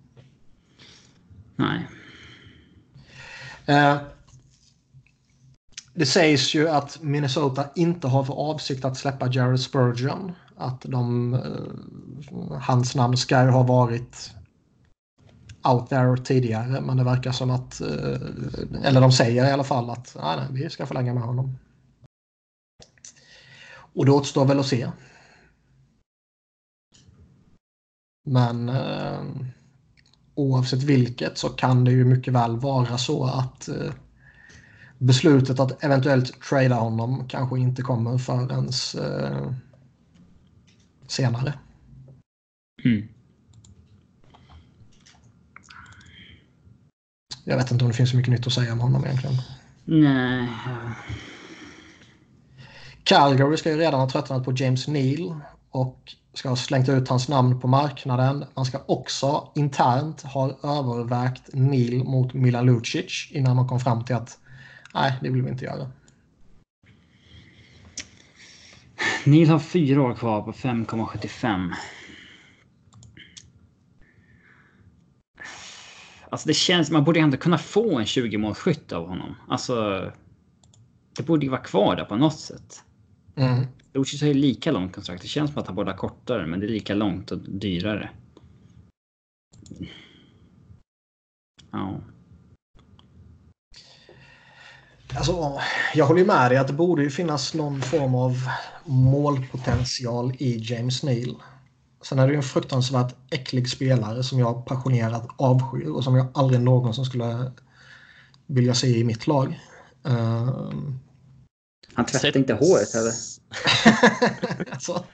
Nej. 1.57 1.89
Eh, 3.67 3.97
det 5.95 6.07
sägs 6.07 6.55
ju 6.55 6.69
att 6.69 7.03
Minnesota 7.03 7.65
inte 7.75 8.09
har 8.09 8.25
för 8.25 8.35
avsikt 8.35 8.85
att 8.85 8.97
släppa 8.97 9.27
Jared 9.27 9.61
Spurgeon. 9.61 10.33
Att 10.57 10.81
de, 10.81 11.35
eh, 11.35 12.59
hans 12.61 12.95
namn 12.95 13.17
ska 13.17 13.39
ha 13.39 13.63
varit 13.63 14.35
out 15.65 15.89
there 15.89 16.17
tidigare. 16.17 16.81
Men 16.81 16.97
det 16.97 17.05
verkar 17.05 17.33
som 17.33 17.51
att, 17.51 17.81
eh, 17.81 18.85
eller 18.85 19.01
de 19.01 19.13
säger 19.13 19.49
i 19.49 19.51
alla 19.51 19.65
fall 19.65 19.91
att 19.91 20.17
nej, 20.23 20.37
nej, 20.37 20.47
vi 20.51 20.71
ska 20.71 20.87
förlänga 20.87 21.15
med 21.15 21.23
honom. 21.23 21.59
Och 23.95 24.07
det 24.07 24.13
återstår 24.13 24.45
väl 24.45 24.61
att 24.61 24.67
se. 24.67 24.91
Men 28.25 28.69
eh, 28.69 29.23
oavsett 30.35 30.83
vilket 30.83 31.39
så 31.39 31.49
kan 31.49 31.85
det 31.85 31.93
ju 31.93 32.05
mycket 32.05 32.35
väl 32.35 32.57
vara 32.57 32.99
så 32.99 33.25
att 33.25 33.69
eh, 33.69 33.93
beslutet 34.99 35.61
att 35.61 35.85
eventuellt 35.85 36.43
trada 36.43 36.75
honom 36.75 37.29
kanske 37.29 37.59
inte 37.59 37.83
kommer 37.83 38.19
förrän 38.19 38.69
eh, 39.05 39.53
senare. 41.07 41.55
Mm. 42.85 43.09
Jag 47.45 47.57
vet 47.57 47.71
inte 47.71 47.85
om 47.85 47.91
det 47.91 47.97
finns 47.97 48.11
så 48.11 48.17
mycket 48.17 48.33
nytt 48.33 48.47
att 48.47 48.53
säga 48.53 48.73
om 48.73 48.81
honom 48.81 49.05
egentligen. 49.05 49.37
Nej. 49.85 50.49
Calgary 53.05 53.57
ska 53.57 53.71
ju 53.71 53.77
redan 53.77 54.01
ha 54.01 54.11
tröttnat 54.11 54.45
på 54.45 54.53
James 54.57 54.89
Neal 54.89 55.41
och 55.71 56.15
ska 56.35 56.49
ha 56.49 56.57
slängt 56.57 56.89
ut 56.89 57.09
hans 57.09 57.29
namn 57.29 57.61
på 57.61 57.69
marknaden. 57.69 58.45
Man 58.55 58.65
ska 58.65 58.79
också 58.87 59.49
internt 59.55 60.23
ha 60.23 60.49
övervägt 60.63 61.43
Neal 61.53 62.05
mot 62.05 62.35
Milan 62.35 62.67
Lucic 62.67 63.29
innan 63.31 63.57
man 63.57 63.69
kom 63.69 63.81
fram 63.81 64.05
till 64.05 64.17
att 64.17 64.39
nej, 64.95 65.19
det 65.23 65.31
vill 65.31 65.43
vi 65.43 65.51
inte 65.51 65.65
göra. 65.65 65.91
Neil 69.25 69.49
har 69.49 69.59
fyra 69.59 70.03
år 70.03 70.15
kvar 70.15 70.43
på 70.43 70.53
5,75. 70.53 71.71
Alltså 76.31 76.49
det 76.49 76.55
känns, 76.55 76.91
man 76.91 77.05
borde 77.05 77.21
ändå 77.21 77.37
kunna 77.37 77.59
få 77.59 77.99
en 77.99 78.07
20 78.07 78.39
målskytt 78.39 78.93
av 78.93 79.09
honom. 79.09 79.35
Alltså. 79.49 80.13
Det 81.17 81.23
borde 81.23 81.47
ju 81.47 81.51
vara 81.51 81.61
kvar 81.61 81.97
där 81.97 82.05
på 82.05 82.17
något 82.17 82.39
sätt. 82.39 82.85
Mm. 83.37 83.67
Lucic 83.93 84.21
har 84.21 84.29
ju 84.29 84.35
lika 84.35 84.71
långt 84.71 84.95
kontrakt. 84.95 85.23
Det 85.23 85.29
känns 85.29 85.51
som 85.51 85.61
att 85.61 85.67
han 85.67 85.77
borde 85.77 85.91
ha 85.91 85.99
kortare, 85.99 86.47
men 86.47 86.61
det 86.61 86.67
är 86.67 86.71
lika 86.71 86.95
långt 86.95 87.31
och 87.31 87.39
dyrare. 87.39 88.11
Ja. 91.71 92.01
Alltså, 95.17 95.61
jag 95.95 96.07
håller 96.07 96.25
med 96.25 96.51
dig 96.51 96.59
att 96.59 96.67
det 96.67 96.73
borde 96.73 97.11
finnas 97.11 97.55
någon 97.55 97.83
form 97.83 98.15
av 98.15 98.37
målpotential 98.85 100.33
i 100.39 100.73
James 100.73 101.03
Neal. 101.03 101.37
Sen 102.03 102.19
är 102.19 102.27
det 102.27 102.33
ju 102.33 102.37
en 102.37 102.43
fruktansvärt 102.43 103.15
äcklig 103.31 103.69
spelare 103.69 104.23
som 104.23 104.39
jag 104.39 104.67
passionerat 104.67 105.29
avskyr 105.37 105.89
och 105.89 106.05
som 106.05 106.17
jag 106.17 106.27
aldrig 106.35 106.61
någonsin 106.61 107.05
skulle 107.05 107.53
vilja 108.47 108.75
se 108.75 108.99
i 108.99 109.05
mitt 109.05 109.27
lag. 109.27 109.61
Ehm, 110.05 110.99
Han 111.95 112.05
tvättar 112.07 112.19
Sätt- 112.19 112.37
inte 112.37 112.55
håret 112.55 112.95
heller. 112.95 113.13
alltså, 114.71 115.05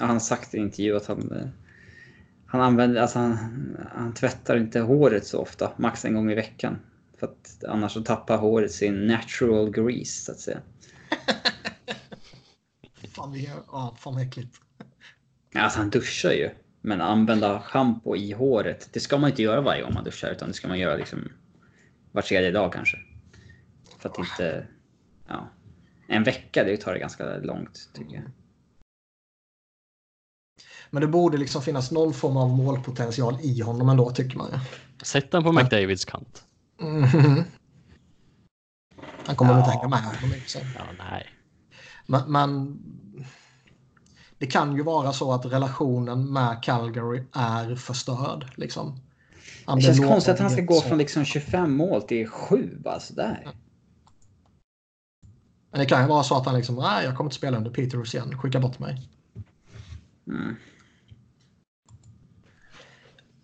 Ja, 0.00 0.04
han 0.04 0.10
har 0.10 0.20
sagt 0.20 0.54
i 0.54 0.58
en 0.58 0.64
intervju 0.64 0.96
att 0.96 1.06
han... 1.06 1.32
eh, 1.32 1.48
Han 2.46 2.60
använder, 2.60 3.00
alltså 3.02 3.18
han, 3.18 3.36
han 3.94 4.14
tvättar 4.14 4.56
inte 4.56 4.80
håret 4.80 5.26
så 5.26 5.38
ofta, 5.38 5.72
max 5.76 6.04
en 6.04 6.14
gång 6.14 6.30
i 6.30 6.34
veckan. 6.34 6.78
För 7.18 7.26
att 7.26 7.64
annars 7.68 7.92
så 7.92 8.00
tappar 8.02 8.36
håret 8.36 8.72
sin 8.72 9.06
natural 9.06 9.70
grease 9.70 10.24
så 10.24 10.32
att 10.32 10.40
säga. 10.40 10.60
fan, 13.14 13.32
det 13.32 13.46
är, 13.46 13.52
ja, 13.66 13.96
fan 14.00 14.14
vad 14.14 14.22
äckligt. 14.22 14.56
Alltså 15.54 15.78
han 15.78 15.90
duschar 15.90 16.32
ju. 16.32 16.50
Men 16.80 17.00
använda 17.00 17.60
schampo 17.60 18.16
i 18.16 18.32
håret, 18.32 18.88
det 18.92 19.00
ska 19.00 19.18
man 19.18 19.30
inte 19.30 19.42
göra 19.42 19.60
varje 19.60 19.82
gång 19.82 19.94
man 19.94 20.04
duschar 20.04 20.30
utan 20.30 20.48
det 20.48 20.54
ska 20.54 20.68
man 20.68 20.78
göra 20.78 20.96
liksom 20.96 21.32
var 22.12 22.22
tredje 22.22 22.50
dag 22.50 22.72
kanske. 22.72 22.96
För 23.98 24.08
att 24.08 24.18
inte... 24.18 24.66
Ja. 25.28 25.48
En 26.10 26.24
vecka, 26.24 26.64
det 26.64 26.76
tar 26.76 26.92
det 26.92 26.98
ganska 26.98 27.36
långt 27.36 27.90
tycker 27.94 28.14
jag. 28.14 28.24
Men 30.90 31.00
det 31.00 31.06
borde 31.08 31.36
liksom 31.38 31.62
finnas 31.62 31.90
någon 31.90 32.14
form 32.14 32.36
av 32.36 32.48
målpotential 32.48 33.38
i 33.42 33.60
honom 33.60 33.88
ändå 33.88 34.10
tycker 34.10 34.38
man 34.38 34.50
ju. 34.52 34.58
Sätt 35.04 35.30
den 35.30 35.42
på 35.44 35.52
McDavids 35.52 36.04
kant. 36.04 36.44
Mhm. 36.80 37.42
Han 39.26 39.36
kommer 39.36 39.52
nog 39.54 39.60
inte 39.60 39.70
Ja. 39.70 39.78
hänga 39.78 39.88
med 39.88 39.98
här. 39.98 40.18
Ja, 40.78 40.84
nej. 41.10 41.26
Men, 42.06 42.32
men 42.32 42.78
det 44.38 44.46
kan 44.46 44.76
ju 44.76 44.82
vara 44.82 45.12
så 45.12 45.32
att 45.32 45.46
relationen 45.46 46.32
med 46.32 46.62
Calgary 46.62 47.22
är 47.32 47.76
förstörd. 47.76 48.46
Liksom. 48.54 49.00
Han 49.66 49.78
Det 49.78 49.84
känns 49.84 49.98
konstigt 50.00 50.34
att 50.34 50.40
han 50.40 50.50
ska 50.50 50.62
gå 50.62 50.74
så- 50.74 50.88
från 50.88 50.98
liksom 50.98 51.24
25 51.24 51.76
mål 51.76 52.02
till 52.02 52.28
7 52.28 52.78
bara 52.84 53.00
sådär. 53.00 53.48
Men 55.70 55.80
det 55.80 55.86
kan 55.86 56.02
ju 56.02 56.08
vara 56.08 56.22
så 56.22 56.36
att 56.36 56.46
han 56.46 56.54
liksom, 56.54 56.74
nej 56.74 57.04
jag 57.04 57.16
kommer 57.16 57.28
inte 57.28 57.36
spela 57.36 57.56
under 57.56 57.70
Peters 57.70 58.14
igen, 58.14 58.38
skicka 58.38 58.60
bort 58.60 58.78
mig. 58.78 59.08
Mm. 60.26 60.56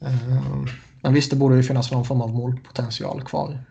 Ehm, 0.01 0.67
Men 1.03 1.15
visst, 1.15 1.31
det 1.31 1.37
borde 1.37 1.57
ju 1.57 1.63
finnas 1.63 1.91
någon 1.93 2.05
form 2.05 2.21
av 2.21 2.35
målpotential 2.35 3.23
kvar. 3.23 3.65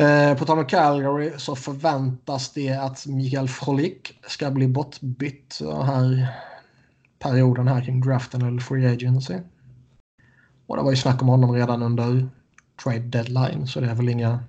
Eh, 0.00 0.38
På 0.38 0.44
tal 0.44 0.58
om 0.58 0.66
Calgary 0.66 1.32
så 1.38 1.56
förväntas 1.56 2.52
det 2.52 2.70
att 2.72 3.06
Mikael 3.06 3.48
Frolik 3.48 4.20
ska 4.26 4.50
bli 4.50 4.68
bortbytt 4.68 5.58
den 5.60 5.82
här 5.82 6.28
perioden 7.18 7.68
här 7.68 7.84
kring 7.84 8.00
draften 8.00 8.42
eller 8.42 8.60
free 8.60 8.86
agency. 8.86 9.34
Och 10.66 10.76
det 10.76 10.82
var 10.82 10.90
ju 10.90 10.96
snack 10.96 11.22
om 11.22 11.28
honom 11.28 11.52
redan 11.52 11.82
under 11.82 12.28
trade 12.84 12.98
deadline 12.98 13.66
så 13.66 13.80
det 13.80 13.90
är 13.90 13.94
väl 13.94 14.08
inga, 14.08 14.44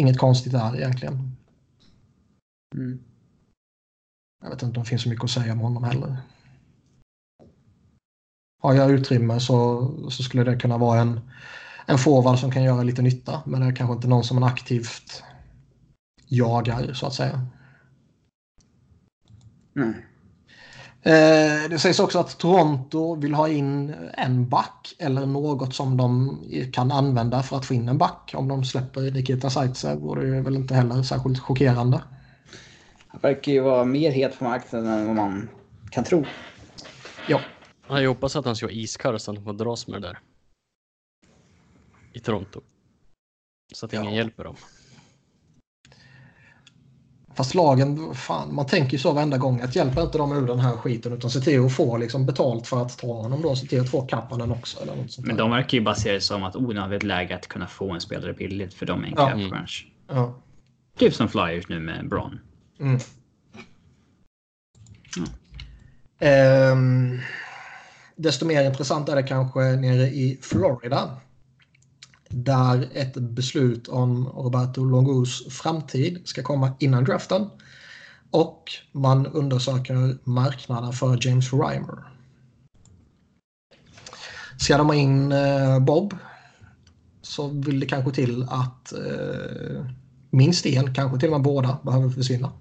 inget 0.00 0.18
konstigt 0.18 0.52
där 0.52 0.76
egentligen. 0.76 1.36
Mm. 2.74 2.98
Jag 4.42 4.50
vet 4.50 4.62
inte 4.62 4.78
om 4.78 4.84
det 4.84 4.88
finns 4.88 5.02
så 5.02 5.08
mycket 5.08 5.24
att 5.24 5.30
säga 5.30 5.52
om 5.52 5.58
honom 5.58 5.84
heller. 5.84 6.16
Har 8.62 8.74
jag 8.74 8.90
utrymme 8.90 9.40
så, 9.40 9.88
så 10.10 10.22
skulle 10.22 10.44
det 10.44 10.56
kunna 10.56 10.78
vara 10.78 11.00
en, 11.00 11.20
en 11.86 11.98
forward 11.98 12.38
som 12.38 12.50
kan 12.50 12.62
göra 12.62 12.82
lite 12.82 13.02
nytta. 13.02 13.42
Men 13.46 13.60
det 13.60 13.66
är 13.66 13.76
kanske 13.76 13.94
inte 13.94 14.08
någon 14.08 14.24
som 14.24 14.40
man 14.40 14.50
aktivt 14.50 15.22
jagar 16.26 16.92
så 16.92 17.06
att 17.06 17.14
säga. 17.14 17.46
Mm. 19.76 19.94
Eh, 21.02 21.70
det 21.70 21.78
sägs 21.78 22.00
också 22.00 22.18
att 22.18 22.38
Toronto 22.38 23.14
vill 23.14 23.34
ha 23.34 23.48
in 23.48 23.94
en 24.14 24.48
back 24.48 24.94
eller 24.98 25.26
något 25.26 25.74
som 25.74 25.96
de 25.96 26.38
kan 26.72 26.92
använda 26.92 27.42
för 27.42 27.56
att 27.56 27.66
få 27.66 27.74
in 27.74 27.88
en 27.88 27.98
back. 27.98 28.32
Om 28.36 28.48
de 28.48 28.64
släpper 28.64 29.00
Nikita 29.10 29.50
Zaitsev 29.50 30.04
och 30.08 30.16
det 30.16 30.40
väl 30.40 30.56
inte 30.56 30.74
heller 30.74 31.02
särskilt 31.02 31.38
chockerande. 31.38 32.02
Han 33.08 33.20
verkar 33.20 33.52
ju 33.52 33.60
vara 33.60 33.84
mer 33.84 34.10
het 34.10 34.38
på 34.38 34.44
marknaden 34.44 34.88
än 34.92 35.06
vad 35.06 35.16
man 35.16 35.48
kan 35.90 36.04
tro. 36.04 36.24
Ja, 37.28 37.40
Ja, 37.88 38.00
Jag 38.00 38.08
hoppas 38.08 38.36
att 38.36 38.44
han 38.44 38.56
ska 38.56 38.66
vara 38.66 38.74
iskall 38.74 39.20
så 39.20 39.30
att 39.30 39.36
han 39.36 39.44
får 39.44 39.52
dras 39.52 39.86
med 39.86 40.02
det 40.02 40.08
där. 40.08 40.18
I 42.12 42.20
Toronto. 42.20 42.60
Så 43.74 43.86
att 43.86 43.92
ingen 43.92 44.04
Ja. 44.04 44.12
hjälper 44.12 44.44
dem. 44.44 44.56
Fast 47.40 47.54
lagen, 47.54 48.14
fan, 48.14 48.54
man 48.54 48.66
tänker 48.66 48.92
ju 48.92 48.98
så 48.98 49.12
varenda 49.12 49.38
gång 49.38 49.60
att 49.60 49.76
hjälper 49.76 50.02
inte 50.02 50.18
dem 50.18 50.32
ur 50.32 50.46
den 50.46 50.58
här 50.60 50.76
skiten 50.76 51.12
utan 51.12 51.30
se 51.30 51.40
till 51.40 51.64
att 51.64 51.72
få 51.72 51.96
liksom 51.96 52.26
betalt 52.26 52.66
för 52.66 52.82
att 52.82 52.98
ta 52.98 53.06
honom 53.22 53.42
då. 53.42 53.56
Se 53.56 53.66
till 53.66 53.80
att 53.80 53.90
få 53.90 54.00
kappanen 54.00 54.52
också. 54.52 54.82
Eller 54.82 54.96
något 54.96 55.10
sånt 55.12 55.26
Men 55.26 55.36
de 55.36 55.50
verkar 55.50 55.78
ju 55.78 55.84
basera 55.84 56.12
det 56.14 56.20
som 56.20 56.44
att 56.44 56.56
oh, 56.56 56.74
nu 56.74 56.80
har 56.80 56.88
vi 56.88 56.96
ett 56.96 57.02
läge 57.02 57.34
att 57.34 57.46
kunna 57.46 57.66
få 57.66 57.92
en 57.92 58.00
spelare 58.00 58.32
billigt 58.32 58.74
för 58.74 58.86
de 58.86 59.04
är 59.04 59.06
en 59.06 59.14
Ja. 59.16 59.26
cap 59.26 59.34
Mm. 59.34 59.50
crunch. 59.50 59.86
Ja. 60.08 60.34
Typ 60.98 61.14
som 61.14 61.28
Flyers 61.28 61.68
nu 61.68 61.80
med 61.80 62.08
Bron. 62.08 62.38
Mm. 62.80 62.98
Ehm, 66.18 67.18
desto 68.16 68.46
mer 68.46 68.64
intressant 68.64 69.08
är 69.08 69.16
det 69.16 69.22
kanske 69.22 69.60
nere 69.60 70.02
i 70.06 70.38
Florida. 70.42 71.16
Där 72.32 72.88
ett 72.92 73.14
beslut 73.14 73.88
om 73.88 74.26
Roberto 74.28 74.84
Longus 74.84 75.46
framtid 75.48 76.20
ska 76.24 76.42
komma 76.42 76.72
innan 76.78 77.04
draften. 77.04 77.50
Och 78.30 78.70
man 78.92 79.26
undersöker 79.26 80.18
marknaden 80.24 80.92
för 80.92 81.26
James 81.26 81.52
Reimer. 81.52 82.04
Ska 84.58 84.78
de 84.78 84.86
ha 84.86 84.94
in 84.94 85.32
eh, 85.32 85.78
Bob 85.78 86.14
så 87.22 87.48
vill 87.48 87.80
det 87.80 87.86
kanske 87.86 88.10
till 88.12 88.46
att 88.50 88.92
eh, 88.92 89.86
minst 90.30 90.66
en, 90.66 90.94
kanske 90.94 91.20
till 91.20 91.28
och 91.28 91.32
med 91.32 91.42
båda, 91.42 91.78
behöver 91.82 92.08
försvinna. 92.08 92.52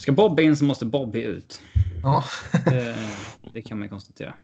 Ska 0.00 0.12
Bobby 0.12 0.42
in 0.42 0.56
så 0.56 0.64
måste 0.64 0.86
Bobby 0.86 1.22
ut. 1.22 1.60
Ja. 2.02 2.24
Det, 2.64 2.96
det 3.52 3.62
kan 3.62 3.78
man 3.78 3.88
konstatera. 3.88 4.34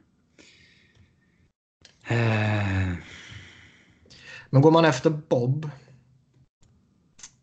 Eh, 2.06 2.92
Men 4.54 4.62
går 4.62 4.70
man 4.70 4.84
efter 4.84 5.10
Bob 5.10 5.70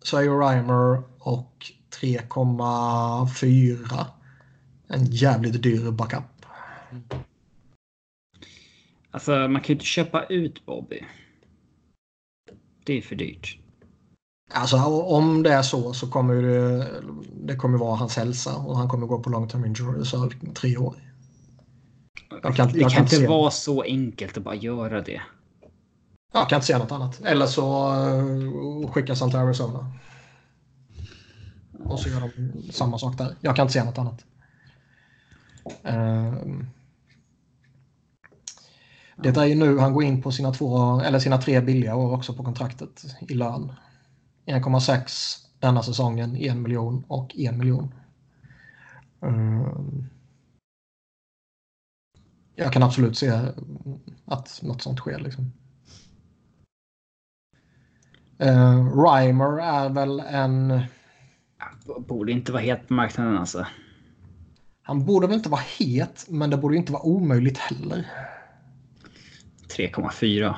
så 0.04 0.18
är 0.18 0.22
ju 0.22 0.40
Reimer 0.40 1.04
och 1.20 1.72
3,4 2.02 4.06
en 4.88 5.06
jävligt 5.06 5.64
dyr 5.64 5.92
backup. 5.92 6.24
Alltså, 9.12 9.32
man 9.32 9.62
kan 9.62 9.68
ju 9.68 9.74
inte 9.74 9.86
köpa 9.86 10.24
ut 10.24 10.66
Bobby. 10.66 11.06
Det 12.84 12.94
är 12.94 13.02
för 13.02 13.16
dyrt. 13.16 13.58
Alltså 14.52 14.78
om 15.02 15.44
det 15.44 15.54
är 15.54 15.62
så 15.62 15.94
så 15.94 16.12
kommer 16.12 16.42
det, 16.42 16.88
det 17.46 17.56
kommer 17.56 17.78
vara 17.78 17.96
hans 17.96 18.18
hälsa 18.18 18.56
och 18.56 18.78
han 18.78 18.90
kommer 18.90 19.08
gå 19.08 19.20
på 19.20 19.30
long 19.30 19.48
term 19.48 19.66
injury 19.66 20.00
reserve 20.00 20.36
tre 20.54 20.78
år. 20.78 20.96
Kan- 22.30 22.52
det 22.52 22.80
kan, 22.80 22.90
kan 22.90 23.04
inte 23.04 23.16
se. 23.16 23.28
vara 23.28 23.52
så 23.52 23.82
enkelt 23.82 24.38
att 24.38 24.44
bara 24.44 24.56
göra 24.56 25.02
det. 25.02 25.22
Jag 26.32 26.50
kan 26.50 26.58
inte 26.58 26.66
säga 26.68 26.80
något 26.80 26.92
annat. 26.92 27.22
Eller 27.22 27.46
så 27.46 27.94
eh, 27.94 28.92
skickas 28.92 29.22
han 29.22 29.30
till 29.30 29.40
Arizona. 29.40 29.92
Och 31.86 32.00
så 32.00 32.10
gör 32.10 32.22
de 32.22 32.72
samma 32.72 32.98
sak 32.98 33.18
där. 33.18 33.36
Jag 33.42 33.56
kan 33.56 33.64
inte 33.64 33.74
säga 33.74 33.86
något 33.86 33.98
annat. 33.98 34.26
Eh, 35.84 36.34
det 39.16 39.38
är 39.38 39.46
ju 39.46 39.56
nu 39.56 39.78
han 39.78 39.94
går 39.94 40.04
in 40.04 40.22
på 40.22 40.32
sina, 40.32 40.54
två, 40.54 41.00
eller 41.00 41.20
sina 41.20 41.38
tre 41.38 41.62
billiga 41.62 41.96
år 41.96 42.14
också 42.14 42.34
på 42.34 42.44
kontraktet 42.44 43.06
i 43.28 43.34
lön. 43.34 43.74
1,6 44.46 45.38
denna 45.60 45.84
säsongen, 45.84 46.36
1 46.36 46.58
miljon 46.58 47.04
och 47.08 47.36
1 47.38 47.56
miljon. 47.56 47.94
Eh, 49.22 49.68
jag 52.56 52.74
kan 52.74 52.84
absolut 52.84 53.18
se 53.18 53.42
att 54.26 54.60
något 54.62 54.82
sånt 54.82 55.00
sker. 55.00 55.20
Liksom. 55.20 55.52
Uh, 58.42 58.98
Reimer 59.04 59.60
är 59.62 59.90
väl 59.90 60.20
en... 60.20 60.68
B- 61.86 61.94
Borde 62.08 62.32
inte 62.32 62.52
vara 62.52 62.62
het 62.62 62.88
på 62.88 62.94
marknaden 62.94 63.38
alltså. 63.38 63.68
Han 64.82 65.06
borde 65.06 65.28
väl 65.28 65.36
inte 65.36 65.50
vara 65.50 65.62
het, 65.80 66.26
men 66.30 66.50
det 66.50 66.58
borde 66.58 66.76
inte 66.78 66.92
vara 66.92 67.04
omöjligt 67.04 67.58
heller. 67.58 68.08
3,4. 69.78 70.56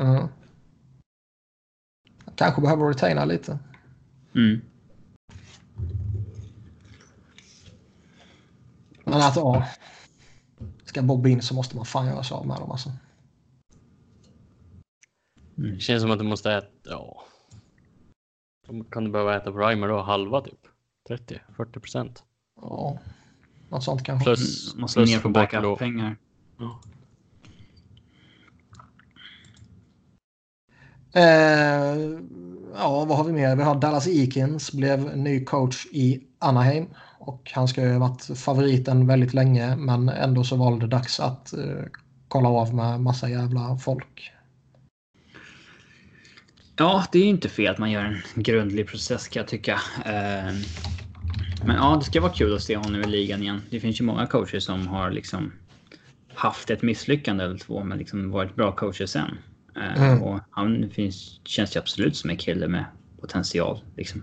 Uh. 0.00 0.26
Kanske 2.34 2.60
behöver 2.60 2.88
retaina 2.88 3.24
lite. 3.24 3.58
Mm. 4.34 4.60
Men 9.04 9.14
att 9.22 9.36
ja. 9.36 9.68
Ska 10.84 11.02
Bob 11.02 11.26
in 11.26 11.42
så 11.42 11.54
måste 11.54 11.76
man 11.76 11.84
fan 11.84 12.06
göra 12.06 12.22
sig 12.22 12.34
av 12.34 12.46
med 12.46 12.56
dem 12.56 12.70
alltså. 12.70 12.92
Det 15.60 15.80
känns 15.80 16.02
som 16.02 16.10
att 16.10 16.18
du 16.18 16.24
måste 16.24 16.52
äta, 16.52 16.68
ja. 16.84 17.22
Kan 18.90 19.04
du 19.04 19.10
behöva 19.10 19.36
äta 19.36 19.52
primer 19.52 19.88
då? 19.88 20.00
Halva 20.02 20.40
typ? 20.40 20.60
30-40 21.08 21.78
procent? 21.80 22.22
Ja. 22.60 22.98
Något 23.68 23.84
sånt 23.84 24.04
kanske. 24.04 24.24
Plus, 24.24 24.72
Mm, 24.72 24.80
Måste 24.80 24.98
plus 25.00 25.10
ner 25.10 25.20
på 25.20 25.28
backup-pengar. 25.28 26.16
Ja. 26.58 26.80
Eh, 31.12 31.98
ja, 32.74 33.04
vad 33.04 33.16
har 33.16 33.24
vi 33.24 33.32
mer? 33.32 33.56
Vi 33.56 33.62
har 33.62 33.74
Dallas 33.74 34.06
Eakins, 34.06 34.72
blev 34.72 35.16
ny 35.16 35.44
coach 35.44 35.86
i 35.92 36.20
Anaheim. 36.38 36.86
Och 37.18 37.50
han 37.54 37.68
ska 37.68 37.82
ju 37.82 37.92
ha 37.92 37.98
varit 37.98 38.38
favoriten 38.38 39.06
väldigt 39.06 39.34
länge, 39.34 39.76
men 39.76 40.08
ändå 40.08 40.44
så 40.44 40.56
var 40.56 40.80
det 40.80 40.86
dags 40.86 41.20
att 41.20 41.52
eh, 41.52 41.84
kolla 42.28 42.48
av 42.48 42.74
med 42.74 43.00
massa 43.00 43.28
jävla 43.28 43.76
folk. 43.78 44.32
Ja, 46.78 47.04
det 47.12 47.18
är 47.18 47.22
ju 47.22 47.28
inte 47.28 47.48
fel 47.48 47.72
att 47.72 47.78
man 47.78 47.90
gör 47.90 48.04
en 48.04 48.42
grundlig 48.42 48.88
process 48.88 49.28
kan 49.28 49.40
jag 49.40 49.48
tycka. 49.48 49.80
Eh, 50.04 50.54
Men 51.66 51.76
ja, 51.76 51.96
det 51.98 52.04
ska 52.04 52.20
vara 52.20 52.32
kul 52.32 52.54
att 52.54 52.62
se 52.62 52.76
honom 52.76 53.00
i 53.00 53.06
ligan 53.06 53.42
igen. 53.42 53.62
Det 53.70 53.80
finns 53.80 54.00
ju 54.00 54.04
många 54.04 54.26
coacher 54.26 54.58
som 54.60 54.88
har 54.88 55.10
liksom 55.10 55.52
haft 56.34 56.70
ett 56.70 56.82
misslyckande 56.82 57.44
eller 57.44 57.58
två, 57.58 57.84
men 57.84 57.98
liksom 57.98 58.30
varit 58.30 58.54
bra 58.54 58.72
coacher 58.72 59.06
sen. 59.06 59.38
Eh, 59.76 60.02
Mm. 60.02 60.22
Och 60.22 60.40
han 60.50 60.90
finns, 60.90 61.40
känns 61.44 61.76
ju 61.76 61.80
absolut 61.80 62.16
som 62.16 62.30
en 62.30 62.36
kille 62.36 62.68
med 62.68 62.84
potential. 63.20 63.80
Liksom. 63.96 64.22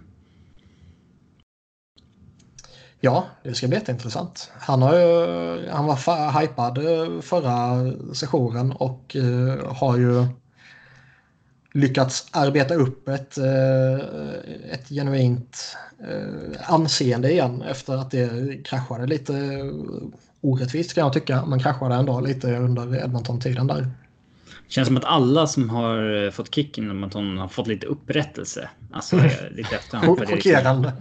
Ja, 3.00 3.26
det 3.44 3.54
ska 3.54 3.68
bli 3.68 3.78
jätteintressant. 3.78 4.52
Han, 4.60 4.82
har 4.82 4.96
ju, 4.96 5.70
han 5.70 5.86
var 5.86 6.42
hypad 6.42 6.78
eh, 6.78 7.22
förra 7.22 7.92
sessionen 8.14 8.72
och 8.72 9.16
eh, 9.16 9.74
har 9.76 9.98
ju 9.98 10.26
lyckats 11.76 12.28
arbeta 12.32 12.76
upp 12.76 13.08
ett, 13.08 13.38
eh, 13.38 13.96
ett 14.72 14.90
genuint 14.90 15.78
eh, 16.00 16.74
anseende 16.74 17.32
igen 17.32 17.62
efter 17.62 17.94
att 17.94 18.12
det 18.12 18.58
kraschade 18.66 19.08
lite 19.08 19.34
orättvist 20.42 20.94
kan 20.94 21.04
jag 21.04 21.14
tycka. 21.14 21.46
Men 21.46 21.60
kraschade 21.60 21.96
ändå 21.96 22.20
lite 22.20 22.56
under 22.58 23.04
Edmonton-tiden 23.04 23.68
där. 23.68 23.88
Känns 24.68 24.88
som 24.88 24.98
att 24.98 25.06
alla 25.06 25.48
som 25.48 25.70
har 25.70 26.26
eh, 26.26 26.32
fått 26.32 26.56
kicken 26.56 26.92
om 26.92 27.04
att 27.04 27.14
hon 27.14 27.38
har 27.38 27.48
fått 27.48 27.68
lite 27.68 27.88
upprättelse. 27.88 28.70
Alltså 28.92 29.18
eh, 29.18 29.52
lite 29.52 29.76
efterhand. 29.76 30.18
Det, 30.20 30.36
liksom, 30.36 30.92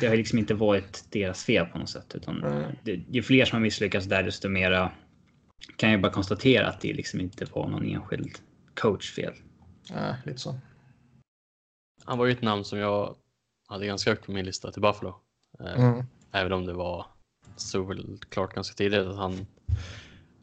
det 0.00 0.06
har 0.06 0.16
liksom 0.16 0.38
inte 0.38 0.54
varit 0.54 1.04
deras 1.10 1.44
fel 1.44 1.66
på 1.66 1.78
något 1.78 1.90
sätt. 1.90 2.14
Utan 2.14 2.64
det, 2.82 3.00
ju 3.10 3.22
fler 3.22 3.44
som 3.44 3.56
har 3.56 3.62
misslyckats 3.62 4.06
där 4.06 4.22
desto 4.22 4.48
mera 4.48 4.90
kan 5.76 5.90
jag 5.90 6.00
bara 6.00 6.12
konstatera 6.12 6.68
att 6.68 6.80
det 6.80 6.92
liksom 6.92 7.20
inte 7.20 7.46
var 7.52 7.68
någon 7.68 7.84
enskild 7.84 8.38
coach 8.74 9.12
fel. 9.12 9.32
Ja, 9.88 10.16
lite 10.24 10.38
så. 10.38 10.58
Han 12.04 12.18
var 12.18 12.26
ju 12.26 12.32
ett 12.32 12.42
namn 12.42 12.64
som 12.64 12.78
jag 12.78 13.16
hade 13.68 13.86
ganska 13.86 14.10
högt 14.10 14.26
på 14.26 14.32
min 14.32 14.44
lista 14.44 14.72
till 14.72 14.82
Buffalo. 14.82 15.20
Eh, 15.60 15.80
Mm. 15.80 16.06
Även 16.32 16.52
om 16.52 16.66
det 16.66 16.72
var 16.72 17.06
så 17.56 17.82
väl 17.82 18.18
klart 18.28 18.54
ganska 18.54 18.74
tidigt 18.74 19.06
att 19.06 19.16
han 19.16 19.46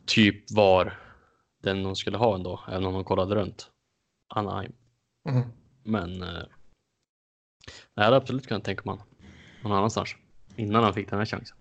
typ 0.05 0.51
var 0.51 0.99
den 1.63 1.83
de 1.83 1.95
skulle 1.95 2.17
ha 2.17 2.35
ändå, 2.35 2.63
även 2.67 2.85
om 2.85 2.93
de 2.93 3.03
kollade 3.03 3.35
runt 3.35 3.71
Anaheim. 4.27 4.73
Mm. 5.29 5.43
Men 5.83 6.23
eh, 6.23 6.43
jag 7.93 8.03
hade 8.03 8.15
absolut 8.17 8.47
kunnat 8.47 8.63
tänka 8.63 8.91
mig 8.91 8.99
någon 9.63 9.71
annanstans 9.71 10.15
innan 10.55 10.83
han 10.83 10.93
fick 10.93 11.09
den 11.09 11.19
här 11.19 11.25
chansen. 11.25 11.57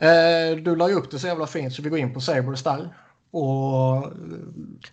Eh, 0.00 0.56
du 0.62 0.76
la 0.76 0.88
ju 0.88 0.94
upp 0.94 1.10
det 1.10 1.18
så 1.18 1.26
jävla 1.26 1.46
fint 1.46 1.74
så 1.74 1.82
vi 1.82 1.90
går 1.90 1.98
in 1.98 2.14
på 2.14 2.20
Sabres 2.20 2.62
där. 2.62 2.96
Och... 3.30 4.12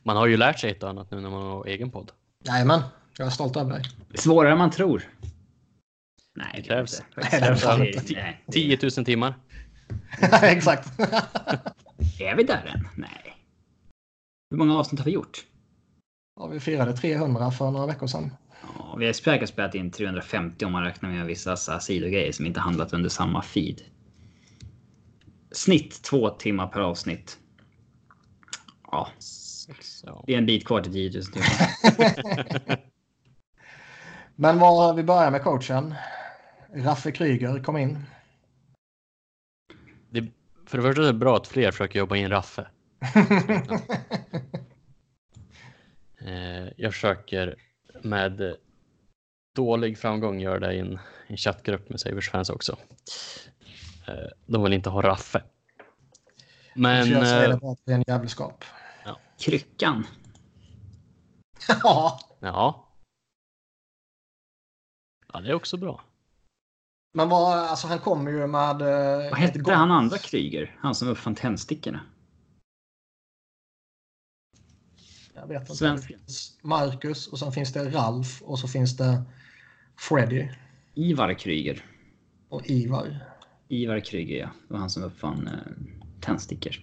Man 0.04 0.18
har 0.18 0.28
ju 0.28 0.38
lärt 0.38 0.60
sig 0.60 0.72
ett 0.72 0.84
och 0.84 0.90
annat 0.90 1.12
nu 1.12 1.22
när 1.22 1.30
man 1.30 1.42
har 1.44 1.66
egen 1.66 1.92
podd. 1.92 2.12
Jajamän, 2.48 2.82
jag 3.18 3.26
är 3.28 3.32
stolt 3.32 3.58
över 3.58 3.72
dig. 3.72 3.84
Svårare 4.16 4.52
än 4.52 4.58
man 4.58 4.72
tror. 4.72 5.04
Nej, 6.36 6.48
Det 6.56 6.62
krävs. 6.62 7.02
det 7.16 7.62
nej, 8.12 8.44
det- 8.46 8.52
10 8.52 8.78
000 8.98 9.06
timmar. 9.06 9.34
Exakt. 10.44 11.00
Är 12.20 12.36
vi 12.36 12.44
där 12.44 12.66
än? 12.76 12.88
Nej. 12.96 13.36
Hur 14.52 14.58
många 14.58 14.78
avsnitt 14.80 15.00
har 15.00 15.06
vi 15.06 15.12
gjort? 15.12 15.46
ja, 16.40 16.48
vi 16.48 16.60
firade 16.60 16.94
300 16.94 17.52
för 17.52 17.72
några 17.72 17.86
veckor 17.86 18.08
sedan. 18.08 18.32
Ja, 18.78 18.96
vi 19.00 19.06
har 19.06 19.14
säkert 19.14 19.50
spelat 19.50 19.76
in 19.76 19.92
350 19.92 20.66
om 20.66 20.72
man 20.72 20.84
räknar 20.84 21.10
med 21.10 21.26
vissa 21.26 21.56
så 21.56 21.72
här 21.72 21.80
sidogrejer 21.80 22.32
som 22.32 22.46
inte 22.46 22.60
handlat 22.60 22.94
under 22.94 23.10
samma 23.10 23.42
feed. 23.42 23.82
Snitt 25.52 26.04
två 26.04 26.30
timmar 26.30 26.68
per 26.68 26.80
avsnitt. 26.80 27.40
Ja, 28.94 29.10
det 30.26 30.34
är 30.34 30.38
en 30.38 30.46
bit 30.46 30.66
kvar 30.68 30.82
till 30.82 30.94
10 30.94 31.12
000 31.14 31.26
timmar. 31.26 31.48
Men 34.36 34.60
vad, 34.60 34.96
vi 34.96 35.04
börjar 35.04 35.32
med 35.32 35.44
coachen. 35.44 35.96
Raffe 36.76 37.12
Kryger 37.12 37.64
kom 37.64 37.78
in. 37.78 38.06
Det, 40.10 40.32
för 40.66 40.78
det 40.78 40.84
första 40.84 41.02
är 41.02 41.06
det 41.06 41.14
bra 41.14 41.36
att 41.36 41.48
fler 41.48 41.72
försöker 41.72 42.00
jobba 42.00 42.16
in 42.16 42.30
Raffe. 42.30 42.68
Eh, 46.26 46.68
jag 46.78 46.94
försöker 46.94 47.56
med 48.02 48.56
dålig 49.56 49.98
framgång 49.98 50.40
göra 50.40 50.60
det 50.60 50.74
i 50.74 50.80
en, 50.80 51.00
en 51.28 51.38
chattgrupp 51.38 51.90
med 51.90 52.00
Sabres 52.00 52.30
fans 52.30 52.50
också. 52.50 52.78
Eh, 54.08 54.30
de 54.46 54.64
vill 54.64 54.74
inte 54.74 54.90
ha 54.90 55.02
Raffe. 55.02 55.44
Men 56.76 57.06
säger 57.06 57.48
det 57.48 57.54
eh, 57.54 57.60
bara 57.60 57.72
att 57.72 57.80
det 57.86 57.92
är 57.92 57.96
en 57.96 58.04
jävelskap. 58.08 58.64
Kryckan. 59.40 60.08
ja, 61.84 62.20
ja. 62.40 62.90
Ja, 65.34 65.40
det 65.42 65.50
är 65.50 65.54
också 65.54 65.78
bra. 65.78 66.02
men 67.14 67.30
vad, 67.30 67.58
alltså 67.58 67.88
han 67.88 68.00
kommer 68.00 68.32
ju 68.32 68.48
med... 68.48 68.82
eh, 68.82 69.30
Vad 69.30 69.40
hette 69.40 69.60
gott- 69.60 69.74
han 69.74 69.92
andra 69.92 70.18
Kryger? 70.18 70.78
Han 70.80 70.96
som 70.96 71.08
uppfann 71.08 71.36
tändstickorna. 71.36 72.00
Jag 75.34 75.48
vet 75.48 75.62
inte. 75.62 75.76
Svensk. 75.76 76.08
Det 76.08 76.18
finns 76.18 76.60
Marcus 76.62 77.28
och 77.28 77.40
sen 77.40 77.52
finns 77.52 77.74
det 77.74 77.90
Ralf 77.90 78.42
och 78.42 78.60
så 78.60 78.68
finns 78.68 78.98
det 78.98 79.24
Freddy 79.96 80.48
Ivar 80.94 81.34
Kryger. 81.34 81.86
och 82.50 82.70
Ivar. 82.70 83.20
Ivar 83.68 84.00
Kryger 84.00 84.40
ja. 84.40 84.50
Det 84.68 84.74
var 84.74 84.80
han 84.80 84.90
som 84.90 85.04
uppfann 85.04 85.48
eh, 85.48 85.54
tändstickor. 86.22 86.76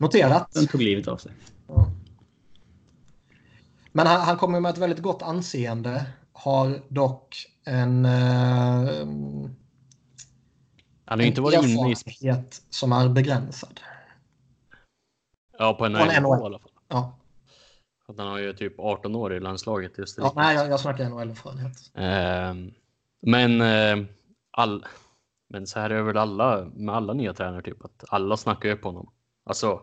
Noterat. 0.00 0.52
Den 0.52 0.66
tog 0.66 0.82
livet 0.82 1.08
av 1.08 1.16
sig. 1.16 1.32
Ja. 1.68 1.90
Men 3.92 4.06
han, 4.06 4.20
han 4.20 4.36
kommer 4.36 4.60
med 4.60 4.70
ett 4.70 4.78
väldigt 4.78 5.02
gott 5.02 5.22
anseende. 5.22 6.06
Har 6.32 6.82
dock 6.88 7.46
en... 7.64 8.04
Eh, 8.04 8.10
Han 11.04 11.18
har 11.20 11.26
inte 11.26 11.40
varit 11.40 11.64
inne 11.64 11.92
i... 11.92 11.94
som 12.70 12.92
är 12.92 13.08
begränsad. 13.08 13.80
Ja, 15.58 15.74
på 15.74 15.84
en 15.86 15.96
Från 15.96 16.08
nivå 16.08 16.14
i 16.14 16.20
NHL. 16.20 16.44
alla 16.46 16.58
fall. 16.58 16.70
Ja, 16.88 17.18
För 18.06 18.14
han 18.18 18.26
har 18.26 18.38
ju 18.38 18.52
typ 18.52 18.74
18 18.78 19.14
år 19.16 19.34
i 19.34 19.40
landslaget 19.40 19.98
just 19.98 20.18
ja 20.18 20.32
nej, 20.36 20.56
jag, 20.56 20.68
jag 20.68 20.80
snackar 20.80 21.04
NHL-erfarenhet. 21.08 21.90
Ehm, 21.94 22.70
men, 23.22 23.60
eh, 23.60 24.06
all, 24.50 24.86
men 25.48 25.66
så 25.66 25.80
här 25.80 25.90
är 25.90 26.02
väl 26.02 26.16
alla 26.16 26.64
med 26.74 26.94
alla 26.94 27.12
nya 27.12 27.34
tränare 27.34 27.62
typ 27.62 27.84
att 27.84 28.04
alla 28.08 28.36
snackar 28.36 28.68
ju 28.68 28.76
på 28.76 28.88
honom. 28.88 29.10
Alltså, 29.44 29.80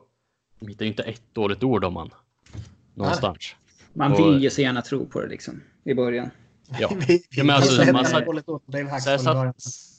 de 0.60 0.68
hittar 0.68 0.86
ju 0.86 0.92
inte 0.92 1.04
ett 1.04 1.22
dåligt 1.34 1.64
ord 1.64 1.84
om 1.84 1.96
han 1.96 2.10
någonstans. 2.94 3.56
Man 3.94 4.12
Och- 4.14 4.20
vill 4.20 4.44
ju 4.44 4.50
så 4.50 4.62
gärna 4.62 4.82
tro 4.82 5.06
på 5.06 5.22
det 5.22 5.28
liksom. 5.28 5.62
I 5.84 5.94
början. 5.94 6.30
Ja. 6.80 6.90
Ja, 7.30 7.44
men 7.44 7.56
alltså, 7.56 7.92
man 7.94 8.06
Så 8.06 8.12
satt, 8.12 8.26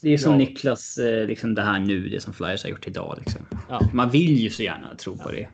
Det 0.02 0.09
är 0.14 0.18
som 0.18 0.32
ja, 0.32 0.39
Niklas, 0.39 0.98
eh, 0.98 1.26
liksom 1.26 1.55
det 1.55 1.62
här 1.62 1.78
nu, 1.80 2.09
det 2.09 2.20
som 2.20 2.32
Flyers 2.35 2.62
har 2.62 2.70
gjort 2.70 2.86
idag. 2.89 3.18
Liksom. 3.18 3.47
Ja, 3.68 3.80
Man 3.93 4.10
vill 4.10 4.39
ju 4.39 4.51
så 4.51 4.62
gärna 4.62 4.94
tro 4.94 5.16
på 5.18 5.30
det. 5.30 5.48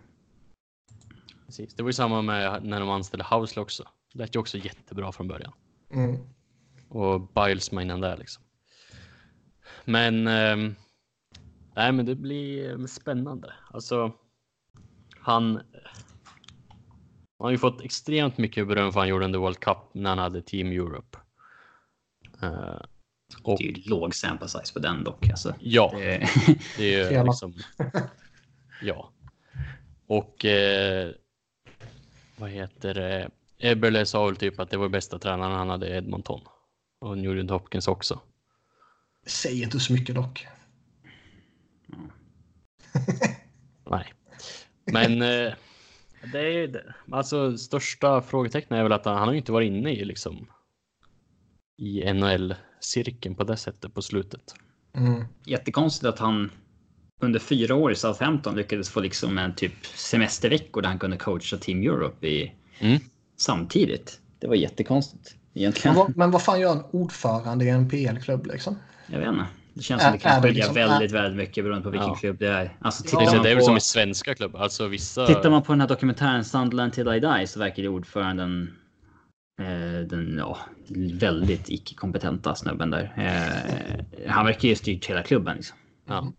precis. 1.47 1.75
Det 1.75 1.83
var 1.83 1.89
ju 1.89 1.93
samma 1.93 2.23
med 2.23 2.65
när 2.65 2.81
de 2.81 2.91
anställde 2.91 3.25
Housel 3.31 3.59
också. 3.63 3.89
Det 4.13 4.19
lät 4.19 4.35
ju 4.35 4.41
också 4.41 4.59
jättebra 4.59 5.13
från 5.13 5.29
början. 5.29 5.53
Mm. 5.93 6.17
Och 6.89 7.21
Biles 7.35 7.73
med 7.73 7.83
innan 7.83 8.01
där 8.01 8.17
liksom. 8.17 8.43
Men, 9.85 10.27
ehm, 10.27 10.75
nej 11.77 11.93
men 11.93 12.07
det 12.07 12.15
blir 12.15 12.87
spännande. 12.87 13.53
Alltså, 13.71 14.13
han, 15.25 15.55
han 15.55 15.63
har 17.39 17.51
ju 17.51 17.59
fått 17.59 17.81
extremt 17.81 18.39
mycket 18.39 18.69
beröm 18.69 18.93
för 18.93 19.01
han 19.01 19.09
gjorde 19.09 19.25
under 19.25 19.39
World 19.39 19.61
Cup 19.61 19.79
när 19.93 20.11
han 20.11 20.19
hade 20.19 20.43
Team 20.43 20.67
Europe. 20.67 21.19
Eh, 22.43 22.81
och 23.43 23.59
Det 23.59 23.65
är 23.65 23.69
ju 23.69 23.83
låg 23.83 24.15
sample 24.15 24.49
size 24.49 24.73
på 24.73 24.79
den 24.79 25.05
dock. 25.05 25.29
Alltså. 25.29 25.55
ja, 25.61 25.93
Det, 25.97 26.29
det 26.77 26.95
är 26.95 27.13
ju 27.13 27.25
liksom, 27.25 27.55
ja. 28.83 29.13
Och 30.07 30.45
eh, 30.45 31.11
vad 32.37 32.51
heter 32.51 32.95
det? 32.95 33.31
Eberle 33.59 34.07
sa 34.07 34.27
väl 34.27 34.37
typ 34.37 34.61
att 34.61 34.71
det 34.71 34.77
var 34.77 34.89
bästa 34.89 35.19
tränaren 35.19 35.53
han 35.53 35.71
hade 35.71 35.89
i 35.89 35.97
Edmonton. 35.97 36.41
Och 37.01 37.19
Nugent 37.19 37.51
Hopkins 37.51 37.89
också. 37.89 38.21
Säg 39.27 39.63
inte 39.63 39.81
så 39.81 39.93
mycket 39.93 40.15
dock. 40.15 40.47
Nej, 43.91 44.13
men 44.85 45.23
eh, 45.23 45.53
det 46.33 46.39
är 46.63 46.69
det. 46.69 46.95
Alltså 47.13 47.59
största 47.59 48.23
frågetecknet 48.23 48.79
är 48.79 48.83
väl 48.83 48.93
att 48.93 49.05
han, 49.05 49.15
han 49.17 49.29
har 49.29 49.33
ju 49.33 49.39
inte 49.39 49.53
varit 49.53 49.67
inne 49.67 49.93
i 49.93 50.05
liksom 50.05 50.47
i 51.79 52.13
NHL-cirkeln 52.13 53.35
på 53.35 53.45
det 53.45 53.57
sättet 53.57 53.95
på 53.95 54.03
slutet. 54.03 54.55
Mm. 54.97 55.25
jättekonstigt 55.47 56.05
att 56.07 56.19
han 56.19 56.51
under 57.21 57.41
fyra 57.41 57.75
år 57.75 57.93
i 57.93 57.95
Southampton 57.95 58.57
lyckades 58.57 58.91
få 58.91 59.01
liksom 59.01 59.39
en 59.39 59.55
typ 59.55 59.87
semesterveckor 59.87 60.83
där 60.83 60.89
han 60.89 60.99
kunde 60.99 61.17
coacha 61.17 61.57
Team 61.57 61.83
Europe 61.83 62.27
i, 62.29 62.53
Mm. 62.79 62.99
samtidigt. 63.37 64.21
Det 64.39 64.47
var 64.47 64.55
jättekonstigt 64.55 65.37
Men, 65.53 65.61
egentligen. 65.63 65.95
vad, 65.97 66.17
men 66.17 66.31
vad 66.31 66.43
fan 66.43 66.61
gör 66.61 66.73
en 66.73 66.83
ordförande 66.91 67.65
i 67.65 67.69
en 67.69 67.89
PL-klubb 67.91 68.47
liksom? 68.47 68.77
Jag 69.07 69.19
vet 69.19 69.29
inte. 69.29 69.45
Det 69.75 69.83
känns 69.83 70.03
som 70.03 70.13
det 70.13 70.19
kan 70.19 70.43
skilja 70.43 70.53
liksom- 70.57 70.75
väldigt, 70.75 71.13
väldigt 71.13 71.37
mycket 71.37 71.65
beroende 71.65 71.85
på 71.85 71.91
vilken 71.91 72.09
Ja. 72.09 72.15
klubb 72.15 72.37
det 72.39 72.49
är. 72.49 72.77
Alltså, 72.81 73.03
Det, 73.03 73.09
tittar, 73.09 73.23
är, 73.23 73.27
så- 73.27 73.35
man 73.35 73.43
det 73.43 73.51
är 73.51 73.55
väl 73.55 73.61
på, 73.61 73.67
som 73.67 73.77
i 73.77 73.81
svenska 73.81 74.35
klubbar, 74.35 74.61
alltså 74.61 74.87
vissa. 74.87 75.27
tittar 75.27 75.51
man 75.51 75.63
på 75.63 75.73
den 75.73 75.81
här 75.81 75.89
dokumentären 75.89 76.45
Sunderland 76.45 76.93
till 76.93 77.09
I 77.09 77.21
Die 77.21 77.47
så 77.47 77.59
verkar 77.59 77.83
det 77.83 77.89
ordföranden 77.89 78.75
eh, 79.61 80.07
den 80.09 80.37
ja, 80.39 80.59
väldigt 81.15 81.71
icke-kompetenta 81.71 82.55
snubben 82.55 82.91
där. 82.91 83.13
Eh, 83.17 84.29
han 84.31 84.47
verkar 84.47 84.69
ju 84.69 84.75
styrt 84.75 85.07
hela 85.07 85.23
klubben. 85.23 85.57
Liksom. 85.57 85.77
Ja, 86.07 86.33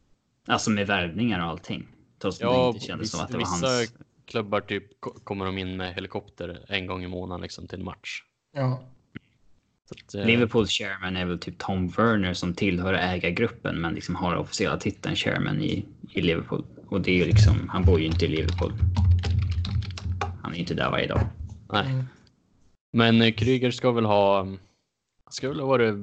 Alltså 0.47 0.69
med 0.69 0.87
värvningar 0.87 1.39
och 1.39 1.45
allting. 1.45 1.87
Trots 2.21 2.37
att 2.37 2.39
det 2.39 2.45
ja 2.45 2.67
inte 2.67 2.85
kändes 2.85 3.11
som 3.11 3.17
vissa, 3.17 3.23
att 3.23 3.31
det 3.31 3.37
var 3.37 3.39
vissa 3.39 3.67
hans... 3.67 3.93
klubbar 4.25 4.61
typ 4.61 4.99
ko- 5.01 5.19
kommer 5.23 5.45
de 5.45 5.57
in 5.57 5.77
med 5.77 5.93
helikopter 5.93 6.65
en 6.67 6.87
gång 6.87 7.03
i 7.03 7.07
månaden 7.07 7.41
liksom 7.41 7.67
till 7.67 7.79
en 7.79 7.85
match. 7.85 8.21
Ja. 8.55 8.83
Att, 9.91 10.15
eh, 10.15 10.25
Liverpools 10.25 10.71
chairman 10.71 11.17
är 11.17 11.25
väl 11.25 11.39
typ 11.39 11.57
Tom 11.57 11.87
Werner 11.87 12.33
som 12.33 12.53
tillhör 12.53 12.93
ägargruppen 12.93 13.81
men 13.81 13.93
liksom 13.93 14.15
har 14.15 14.35
officiella 14.35 14.77
titeln 14.77 15.15
chairman 15.15 15.61
i, 15.61 15.85
i 16.11 16.21
Liverpool. 16.21 16.65
Och 16.87 17.01
det 17.01 17.11
är 17.11 17.15
ju 17.15 17.25
liksom, 17.25 17.69
han 17.69 17.83
bor 17.85 17.99
ju 17.99 18.05
inte 18.05 18.25
i 18.25 18.27
Liverpool. 18.27 18.73
Han 20.43 20.53
är 20.53 20.57
inte 20.59 20.73
där 20.73 20.91
varje 20.91 21.07
dag. 21.07 21.27
Nej. 21.71 21.85
Mm. 21.91 22.05
Men 22.93 23.21
eh, 23.21 23.33
Kryger 23.33 23.71
ska 23.71 23.91
väl 23.91 24.05
ha. 24.05 24.47
Ska 25.29 25.49
väl 25.49 25.59
ha 25.59 25.67
varit. 25.67 25.95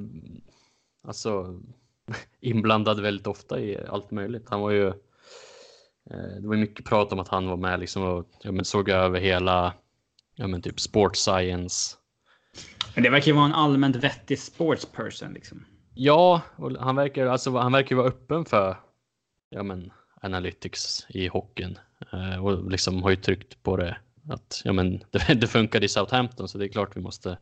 Alltså 1.07 1.61
inblandad 2.41 3.01
väldigt 3.01 3.27
ofta 3.27 3.61
i 3.61 3.79
allt 3.89 4.11
möjligt. 4.11 4.47
Han 4.51 4.61
var 4.61 4.71
ju. 4.71 4.87
eh, 4.89 6.37
Det 6.41 6.47
var 6.47 6.55
ju 6.55 6.61
mycket 6.61 6.85
prat 6.85 7.13
om 7.13 7.19
att 7.21 7.29
han 7.29 7.47
var 7.49 7.57
med 7.57 7.81
liksom 7.81 8.03
och 8.03 8.29
ja, 8.43 8.53
men 8.53 8.65
såg 8.65 8.89
över 8.89 9.21
hela. 9.21 9.75
Ja, 10.35 10.47
men 10.47 10.63
typ 10.63 10.81
sports 10.81 11.21
science. 11.21 11.97
Men 12.95 13.03
det 13.05 13.11
verkar 13.11 13.27
ju 13.27 13.33
vara 13.33 13.45
en 13.45 13.53
allmänt 13.53 13.97
vettig 13.97 14.39
sportsperson 14.39 15.33
liksom. 15.33 15.65
Ja, 15.95 16.41
och 16.57 16.71
han 16.73 16.97
verkar 16.97 17.27
alltså. 17.27 17.57
Han 17.57 17.73
verkar 17.73 17.97
vara 17.97 18.07
öppen 18.07 18.45
för. 18.45 18.77
Ja, 19.51 19.63
men 19.63 19.93
analytics 20.21 21.07
i 21.09 21.29
hockeyn 21.29 21.79
eh, 22.13 22.45
och 22.45 22.71
liksom 22.71 23.03
har 23.03 23.11
ju 23.11 23.17
tryckt 23.17 23.63
på 23.63 23.77
det 23.77 23.97
att 24.31 24.63
ja, 24.65 24.73
men 24.73 25.05
det, 25.11 25.35
det 25.35 25.47
funkade 25.47 25.87
i 25.87 25.89
Southampton 25.89 26.49
så 26.49 26.59
det 26.59 26.65
är 26.65 26.69
klart 26.69 26.97
vi 26.97 27.01
måste. 27.01 27.39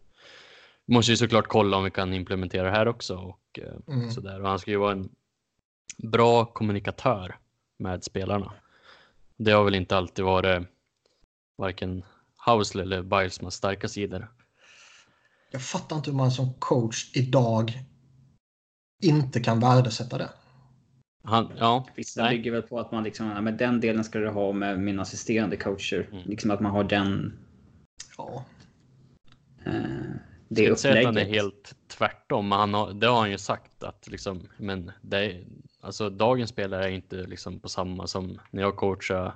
Vi 0.87 0.95
måste 0.95 1.13
ju 1.13 1.17
såklart 1.17 1.47
kolla 1.47 1.77
om 1.77 1.85
vi 1.85 1.91
kan 1.91 2.15
implementera 2.15 2.63
det 2.63 2.71
här 2.71 2.89
också 2.89 3.17
och 3.17 3.59
eh, 3.59 3.95
Mm. 3.95 4.11
så 4.11 4.21
där. 4.21 4.43
Och 4.43 4.49
han 4.49 4.59
ska 4.59 4.71
ju 4.71 4.77
vara 4.77 4.93
en 4.93 5.09
bra 5.99 6.45
kommunikatör 6.45 7.37
med 7.79 8.05
spelarna. 8.05 8.53
Det 9.37 9.51
har 9.53 9.65
väl 9.65 9.75
inte 9.75 9.97
alltid 9.97 10.25
varit 10.25 10.67
varken 11.57 12.05
Housley 12.47 12.83
eller 12.83 13.03
Bilesmans 13.03 13.55
starka 13.55 13.89
sidor. 13.89 14.29
Jag 15.51 15.63
fattar 15.63 15.97
inte 15.97 16.11
hur 16.11 16.17
man 16.19 16.31
som 16.31 16.53
coach 16.59 17.11
idag 17.15 17.73
inte 19.03 19.41
kan 19.41 19.61
värdesätta 19.61 20.19
det. 20.19 20.31
Han, 21.23 21.53
ja, 21.59 21.87
Vissa 21.97 22.23
Nej. 22.23 22.37
bygger 22.37 22.51
väl 22.53 22.63
på 22.63 22.81
att 22.81 22.93
man 22.93 23.05
liksom, 23.05 23.29
men 23.29 23.57
den 23.57 23.81
delen 23.81 24.05
ska 24.05 24.19
du 24.19 24.29
ha 24.29 24.53
med 24.53 24.81
mina 24.81 25.03
assisterande 25.03 25.57
coacher. 25.57 26.09
Mm. 26.13 26.23
Liksom 26.29 26.51
att 26.51 26.61
man 26.61 26.73
har 26.73 26.85
den, 26.85 27.39
Ja. 28.19 28.45
eh, 29.65 29.73
Jag 29.73 29.83
det 30.49 30.57
ska 30.63 30.69
inte 30.69 30.81
säga 30.81 30.99
att 30.99 31.05
han 31.05 31.17
är 31.17 31.21
upplägget. 31.21 31.43
helt 31.43 31.75
tvärtom, 31.89 32.49
men 32.49 32.59
han 32.59 32.75
har, 32.75 32.93
det 32.93 33.07
har 33.07 33.19
han 33.21 33.31
ju 33.31 33.39
sagt 33.39 33.83
att 33.83 34.09
liksom, 34.09 34.49
men 34.57 34.93
det, 35.03 35.19
är- 35.19 35.45
alltså 35.81 36.11
dagens 36.11 36.51
spelare 36.51 36.85
är 36.85 36.89
inte 36.91 37.17
liksom 37.17 37.61
på 37.61 37.69
samma 37.69 38.07
som 38.07 38.41
när 38.51 38.63
jag 38.63 38.77
coachade 38.77 39.33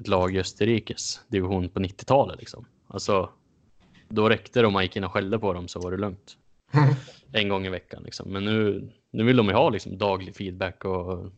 ett 0.00 0.08
lag 0.08 0.34
i 0.36 0.40
Österrikes 0.40 1.20
division 1.28 1.68
på 1.68 1.80
90-talet 1.80 2.38
liksom. 2.38 2.64
Alltså, 2.88 3.30
då 4.08 4.28
räckte 4.28 4.60
det 4.60 4.66
om 4.66 4.72
man 4.72 4.82
gick 4.82 4.96
in 4.96 5.04
och 5.04 5.12
skällde 5.12 5.38
på 5.38 5.52
dem 5.52 5.68
så 5.68 5.80
var 5.80 5.90
det 5.90 5.96
lugnt. 5.96 6.36
En 7.32 7.48
gång 7.48 7.66
i 7.66 7.68
veckan 7.68 8.02
liksom. 8.02 8.32
Men 8.32 8.44
nu, 8.44 8.90
nu 9.10 9.24
vill 9.24 9.36
de 9.36 9.46
ju 9.48 9.52
ha 9.54 9.70
liksom 9.70 9.98
daglig 9.98 10.36
feedback 10.36 10.84
och 10.84 11.32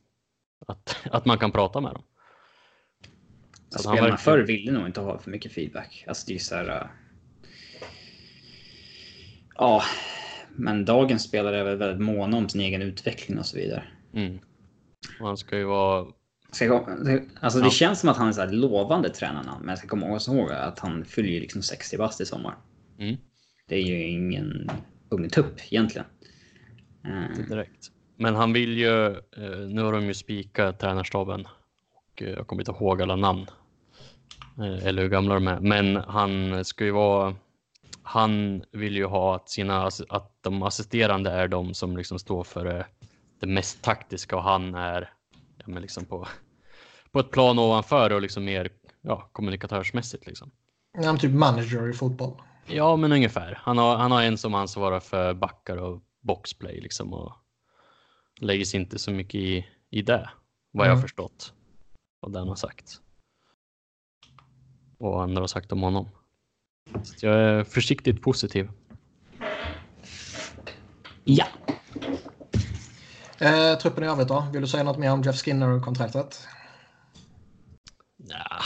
att, 0.67 0.97
att 1.11 1.25
man 1.27 1.39
kan 1.39 1.53
prata 1.53 1.81
med 1.81 1.93
dem. 1.95 2.03
Så 3.69 3.79
Spelarna 3.79 4.01
verkligen- 4.01 4.19
förr 4.19 4.39
ville 4.39 4.73
nog 4.73 4.87
inte 4.87 5.01
ha 5.01 5.19
för 5.19 5.31
mycket 5.31 5.53
feedback. 5.53 6.05
Alltså 6.09 6.25
det 6.29 6.35
är 6.35 6.39
så 6.39 6.55
här. 6.55 6.69
äh, 6.69 6.87
Ja, 9.55 9.83
men 10.57 10.85
dagens 10.85 11.23
spelare 11.23 11.59
är 11.59 11.65
väl 11.65 11.77
väldigt 11.77 12.03
måna 12.07 12.37
om 12.37 12.49
sin 12.49 12.61
egen 12.61 12.83
utveckling 12.83 13.39
och 13.39 13.47
så 13.47 13.57
vidare. 13.57 13.85
Mm. 14.15 14.39
Han 15.21 15.37
ska 15.37 15.57
ju 15.59 15.65
vara 15.65 16.07
Ska 16.53 16.85
alltså 17.41 17.59
det 17.59 17.67
Ja. 17.67 17.71
känns 17.71 18.01
som 18.01 18.09
att 18.09 18.17
han 18.17 18.29
är 18.29 18.33
så 18.33 18.41
här 18.41 18.53
lovande 18.53 19.11
tränarna, 19.11 19.57
men 19.61 19.69
jag 19.69 19.79
ska 19.79 19.89
komma 19.89 20.07
ihåg, 20.07 20.51
att 20.51 20.79
han 20.79 21.05
fyller 21.05 21.41
liksom 21.41 21.63
60 21.63 21.97
bast 21.99 22.21
i 22.21 22.27
sommar. 22.27 22.55
Mm. 22.99 23.17
Det 23.69 23.75
är 23.77 23.83
ju 23.83 24.03
ingen 24.09 24.71
ungtupp 25.09 25.61
egentligen. 25.71 26.07
Eh, 27.05 27.47
direkt. 27.49 27.91
Men 28.17 28.35
han 28.35 28.53
vill 28.53 28.79
ju, 28.79 29.07
eh, 29.07 29.59
nu 29.69 29.83
har 29.83 29.93
de 29.93 30.05
ju 30.05 30.15
spikat 30.15 30.79
tränarstaben 30.79 31.47
och 31.95 32.23
eh, 32.23 32.29
jag 32.31 32.47
kommer 32.47 32.63
inte 32.63 32.73
ihåg 32.73 33.03
alla 33.03 33.17
namn. 33.17 33.47
Eller 34.83 35.03
hur 35.03 35.09
gamla 35.09 35.35
de 35.35 35.49
är. 35.49 35.61
Men 35.61 35.97
han 35.97 36.65
ska 36.65 36.85
ju 36.85 36.91
vara, 36.91 37.35
han 38.03 38.65
vill 38.73 38.97
ju 38.97 39.05
ha 39.05 39.37
att, 39.37 39.51
sina, 39.51 39.91
att 40.09 40.33
de 40.41 40.63
assisterande 40.63 41.31
är 41.31 41.49
de 41.49 41.75
som 41.75 41.97
liksom 41.97 42.19
står 42.19 42.45
för 42.45 42.87
det 43.41 43.47
mest 43.47 43.83
taktiska 43.83 44.37
och 44.37 44.43
han 44.43 44.75
är 44.75 45.11
men 45.69 45.83
liksom 45.83 46.05
på, 46.05 46.29
på 47.13 47.21
ett 47.21 47.31
plan 47.31 47.59
ovanför 47.59 48.13
och 48.13 48.23
liksom 48.23 48.45
mer 48.45 48.71
ja, 49.01 49.29
kommunikatörsmässigt. 49.33 50.27
Liksom. 50.27 50.51
Men 50.99 51.19
typ 51.19 51.33
manager 51.33 51.91
i 51.91 51.93
fotboll. 51.93 52.43
Ja, 52.67 52.97
men 52.97 53.13
ungefär. 53.13 53.59
Han 53.63 53.79
har, 53.79 53.97
han 53.97 54.13
har 54.13 54.23
en 54.23 54.39
som 54.39 54.55
ansvarar 54.55 55.01
för 55.01 55.35
backar 55.35 55.77
och 55.77 56.03
boxplay 56.21 56.81
liksom 56.81 57.13
och 57.15 57.33
lägger 58.41 58.65
sig 58.65 58.81
inte 58.81 58.99
så 58.99 59.11
mycket 59.11 59.35
i, 59.35 59.67
i 59.91 60.03
det, 60.03 60.31
vad 60.71 60.87
jag 60.87 60.91
har 60.91 60.97
Mm. 60.97 61.03
förstått 61.03 61.55
det 62.27 62.39
han 62.39 62.49
har 62.49 62.57
sagt. 62.57 63.01
Och 64.99 65.23
andra 65.23 65.43
har 65.43 65.47
sagt 65.47 65.73
om 65.73 65.83
honom. 65.83 66.09
Så 67.03 67.27
jag 67.27 67.35
är 67.35 67.65
försiktigt 67.65 68.23
positiv. 68.23 68.71
ja, 71.25 71.47
Eh, 73.41 73.79
truppen 73.79 74.05
i 74.05 74.07
övrigt 74.07 74.29
då? 74.29 74.47
Vill 74.53 74.61
du 74.61 74.69
säga 74.69 74.83
något 74.83 74.99
mer 74.99 75.13
om 75.13 75.23
Jeff 75.23 75.37
Skinner 75.37 75.69
och 75.69 75.85
kontraktet? 75.85 76.47
Nja, 78.17 78.63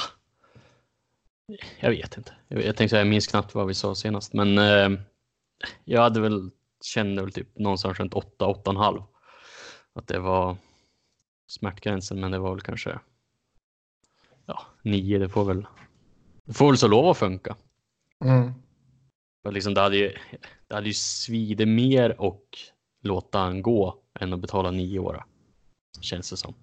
jag 1.81 1.91
vet 1.91 2.17
inte. 2.17 2.33
Jag, 2.49 2.65
jag 2.65 2.77
tänkte 2.77 2.97
jag 2.97 3.07
minns 3.07 3.27
knappt 3.27 3.55
vad 3.55 3.67
vi 3.67 3.75
sa 3.75 3.95
senast, 3.95 4.33
men 4.33 4.59
eh, 4.59 5.01
jag 5.85 6.03
hade 6.03 6.21
väl 6.21 6.51
kände 6.85 7.23
väl 7.23 7.33
typ 7.33 7.59
någonstans 7.59 8.01
runt 8.01 8.15
8, 8.15 8.47
8,5. 8.47 9.05
Att 9.93 10.07
det 10.07 10.19
var 10.19 10.57
smärtgränsen, 11.47 12.21
men 12.21 12.31
det 12.31 12.39
var 12.39 12.51
väl 12.51 12.61
kanske 12.61 12.99
ja, 14.47 14.67
9. 14.83 15.19
Det 15.19 15.29
får 15.29 15.45
väl. 15.45 15.67
Det 16.45 16.53
får 16.53 16.67
väl 16.67 16.79
så 16.79 16.89
lov 16.89 17.09
att 17.09 17.19
funka. 17.19 17.57
Mm. 18.25 18.53
Men 19.45 19.55
liksom 19.55 19.75
det 19.75 19.81
hade 19.81 19.97
ju. 19.97 20.17
Det 20.69 20.75
hade 20.75 20.87
ju 20.87 20.95
svidit 20.95 21.69
mer 21.69 22.21
och 22.21 22.59
låta 23.03 23.39
han 23.39 23.63
gå 23.63 24.02
än 24.23 24.33
att 24.33 24.41
betala 24.41 24.71
9 24.71 24.99
år. 24.99 25.25
Känns 26.01 26.31
det 26.31 26.37
som. 26.37 26.55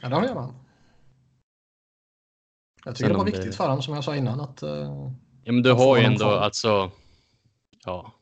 Ja, 0.00 0.08
det 0.08 0.14
håller 0.14 0.28
jag 0.28 0.34
med 0.36 0.44
om. 0.44 0.54
Jag 2.84 2.94
tycker 2.96 3.04
Sen 3.08 3.12
det 3.12 3.18
var 3.18 3.24
viktigt 3.24 3.44
det- 3.44 3.52
för 3.52 3.68
dem 3.68 3.82
som 3.82 3.94
jag 3.94 4.04
sa 4.04 4.16
innan 4.16 4.40
att 4.40 4.62
eh, 4.62 5.10
Ja, 5.44 5.52
men 5.52 5.62
du 5.62 5.72
har 5.72 5.96
ju 5.96 6.02
honom 6.02 6.12
ändå 6.12 6.24
kvar. 6.24 6.36
alltså. 6.38 6.90
Ja. 7.84 8.12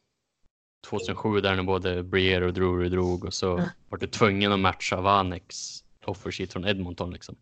2007 0.88 1.40
där 1.40 1.56
när 1.56 1.62
både 1.62 2.02
Brier 2.02 2.42
och 2.42 2.52
Drury 2.54 2.88
drog 2.88 3.24
och 3.24 3.34
så 3.34 3.56
var 3.88 3.98
du 3.98 4.06
tvungen 4.06 4.52
att 4.52 4.60
matcha 4.60 5.00
Vanex 5.00 5.56
offersheet 6.04 6.52
från 6.52 6.64
Edmonton 6.66 7.10
liksom. 7.10 7.36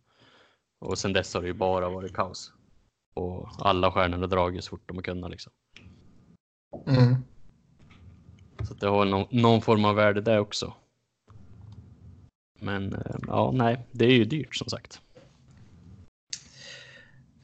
Och 0.80 0.98
sen 0.98 1.12
dess 1.12 1.34
har 1.34 1.40
det 1.40 1.46
ju 1.48 1.54
bara 1.54 1.88
varit 1.88 2.14
kaos. 2.14 2.52
Och 3.14 3.48
alla 3.58 3.92
stjärnor 3.92 4.18
har 4.18 4.26
dragit 4.26 4.64
så 4.64 4.70
fort 4.70 4.82
de 4.88 4.96
har 4.96 5.02
kunnat 5.02 5.30
liksom. 5.30 5.52
mm. 6.86 7.14
Så 8.68 8.74
det 8.74 8.86
har 8.86 9.04
någon, 9.04 9.26
någon 9.30 9.62
form 9.62 9.84
av 9.84 9.94
värde 9.94 10.20
där 10.20 10.38
också. 10.38 10.74
Men 12.60 12.92
eh, 12.92 13.16
ja, 13.26 13.50
nej, 13.54 13.86
det 13.92 14.04
är 14.04 14.12
ju 14.12 14.24
dyrt 14.24 14.56
som 14.56 14.68
sagt. 14.68 15.00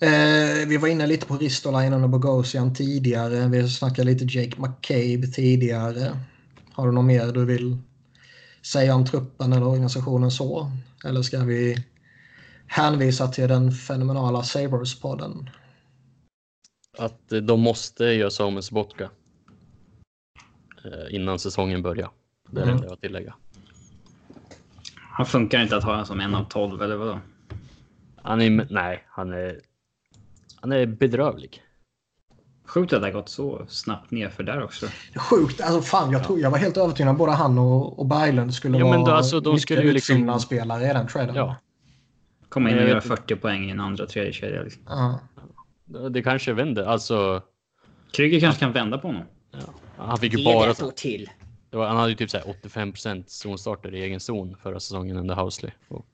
Eh, 0.00 0.68
vi 0.68 0.76
var 0.76 0.88
inne 0.88 1.06
lite 1.06 1.26
på 1.26 1.36
Ristolainen 1.36 2.04
och 2.04 2.10
Bogosian 2.10 2.74
tidigare. 2.74 3.48
Vi 3.48 3.68
snackade 3.68 4.04
lite 4.12 4.24
Jake 4.38 4.60
McCabe 4.60 5.26
tidigare. 5.26 6.20
Har 6.72 6.86
du 6.86 6.92
något 6.92 7.04
mer 7.04 7.32
du 7.32 7.44
vill 7.44 7.78
säga 8.62 8.94
om 8.94 9.04
truppen 9.06 9.52
eller 9.52 9.66
organisationen 9.66 10.30
så? 10.30 10.70
Eller 11.04 11.22
ska 11.22 11.38
vi 11.44 11.84
hänvisa 12.66 13.28
till 13.28 13.48
den 13.48 13.72
fenomenala 13.72 14.42
Sabres-podden? 14.42 15.50
Att 16.98 17.32
eh, 17.32 17.38
de 17.38 17.60
måste 17.60 18.04
göra 18.04 18.30
sig 18.30 18.44
av 18.44 18.52
med 18.52 18.64
Sobotka. 18.64 19.10
Eh, 20.84 21.14
innan 21.14 21.38
säsongen 21.38 21.82
börjar. 21.82 22.10
Det 22.50 22.60
är 22.60 22.64
det 22.66 22.70
Mm. 22.70 22.74
enda 22.74 22.84
jag 22.84 22.90
har 22.90 22.94
att 22.94 23.00
tillägga. 23.00 23.34
Han 25.16 25.26
funkar 25.26 25.62
inte 25.62 25.76
att 25.76 25.84
ha 25.84 25.98
en 25.98 26.06
som 26.06 26.20
en 26.20 26.34
av 26.34 26.44
12 26.44 26.82
eller 26.82 26.96
vadå? 26.96 27.18
Han 28.22 28.40
är, 28.40 28.66
nej, 28.70 29.04
han 29.08 29.32
är, 29.32 29.60
han 30.60 30.72
är 30.72 30.86
bedrövlig. 30.86 31.62
Sjukt 32.66 32.92
att 32.92 33.00
det 33.00 33.06
har 33.06 33.12
gått 33.12 33.28
så 33.28 33.66
snabbt 33.68 34.10
ner 34.10 34.28
för 34.28 34.42
där 34.42 34.62
också. 34.62 34.86
Sjukt. 35.16 35.60
Alltså, 35.60 35.82
fan, 35.82 36.10
jag, 36.12 36.24
tror, 36.24 36.40
jag 36.40 36.50
var 36.50 36.58
helt 36.58 36.76
övertygad 36.76 37.12
att 37.12 37.18
både 37.18 37.32
han 37.32 37.58
och, 37.58 37.98
och 37.98 38.06
Berglund 38.06 38.54
skulle 38.54 38.78
Ja, 38.78 38.84
vara 38.86 38.96
men 38.96 39.06
då, 39.06 39.12
alltså, 39.12 39.40
de 39.40 39.58
skulle 39.58 39.82
ju 39.82 39.92
liksom- 39.92 40.14
utfyllnadsspelare 40.16 40.84
i 40.84 40.92
den 40.92 41.06
traden. 41.06 41.34
Ja. 41.34 41.56
Komma 42.48 42.70
in 42.70 42.76
och 42.76 42.82
Jag 42.82 42.88
göra 42.88 43.00
vet 43.00 43.04
inte. 43.10 43.16
40 43.16 43.36
poäng 43.36 43.64
i 43.64 43.70
en 43.70 43.80
andra 43.80 44.06
tredje 44.06 44.32
kedja. 44.32 44.62
Liksom. 44.62 44.82
Ja. 44.86 45.20
Det 46.08 46.22
kanske 46.22 46.52
vänder. 46.52 46.84
Alltså, 46.84 47.42
Kryger 48.12 48.40
kanske 48.40 48.60
kan 48.60 48.72
vända 48.72 48.98
på 48.98 49.06
honom. 49.08 49.22
ja, 49.52 49.58
han 49.96 50.18
fick 50.18 50.38
ju 50.38 50.44
bara... 50.44 50.74
till. 50.74 51.30
Var, 51.76 51.86
han 51.86 51.96
hade 51.96 52.08
ju 52.10 52.16
typ 52.16 52.30
så 52.30 52.38
här 52.38 52.48
85 52.50 52.92
zonstarter 53.26 53.94
i 53.94 54.02
egen 54.02 54.20
zon 54.20 54.56
förra 54.56 54.80
säsongen 54.80 55.16
under 55.16 55.34
Housley. 55.34 55.72
Och 55.88 56.06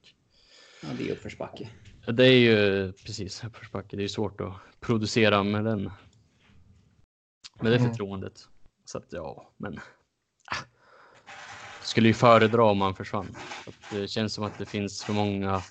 Ja, 0.83 0.89
det 0.99 1.09
är 1.09 1.13
uppförsbacke. 1.13 1.69
det 2.07 2.27
är 2.27 2.39
ju 2.39 2.93
precis 2.93 3.45
uppförsbacke. 3.45 3.97
Det 3.97 4.01
är 4.01 4.05
ju 4.05 4.09
svårt 4.09 4.41
att 4.41 4.53
producera 4.81 5.43
med 5.43 5.65
den. 5.65 5.83
Med 7.61 7.73
det 7.73 7.77
Mm. 7.79 7.91
förtroendet. 7.91 8.49
Så 8.85 8.99
att 8.99 9.07
ja, 9.13 9.53
men. 9.57 9.79
Ah. 10.51 10.57
Skulle 11.83 12.09
ju 12.09 12.15
föredra 12.15 12.65
om 12.65 12.79
man 12.79 12.95
försvann. 12.95 13.37
Det 13.93 14.09
känns 14.09 14.35
som 14.35 14.45
att 14.45 14.59
det 14.59 14.67
finns 14.67 15.05
för 15.05 15.13
många 15.13 15.63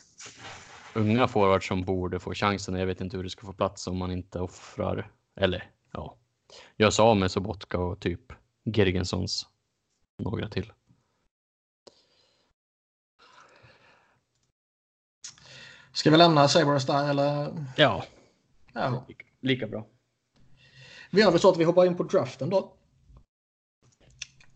unga 0.95 1.27
forwards 1.27 1.67
som 1.67 1.83
borde 1.83 2.19
få 2.19 2.33
chansen. 2.33 2.75
Jag 2.75 2.85
vet 2.85 3.01
inte 3.01 3.17
hur 3.17 3.23
det 3.23 3.29
ska 3.29 3.45
få 3.47 3.53
plats 3.53 3.87
om 3.87 3.97
man 3.97 4.11
inte 4.11 4.39
offrar 4.39 5.11
eller 5.35 5.71
ja, 5.93 6.17
gör 6.77 6.89
sig 6.89 7.03
av 7.03 7.17
med 7.17 7.31
Sobotka 7.31 7.77
och 7.79 7.99
typ 7.99 8.21
Gergensons 8.65 9.47
några 10.21 10.49
till. 10.49 10.71
Ska 15.93 16.11
vi 16.11 16.17
lämna 16.17 16.47
Sabres 16.47 16.85
där 16.85 17.09
eller? 17.09 17.65
Ja, 17.77 18.03
Ja. 18.73 19.05
lika 19.41 19.67
bra. 19.67 19.85
Vi 21.11 21.21
gör 21.21 21.31
väl 21.31 21.39
så 21.39 21.49
att 21.49 21.57
vi 21.57 21.63
hoppar 21.63 21.85
in 21.85 21.97
på 21.97 22.03
draften 22.03 22.49
då. 22.49 22.73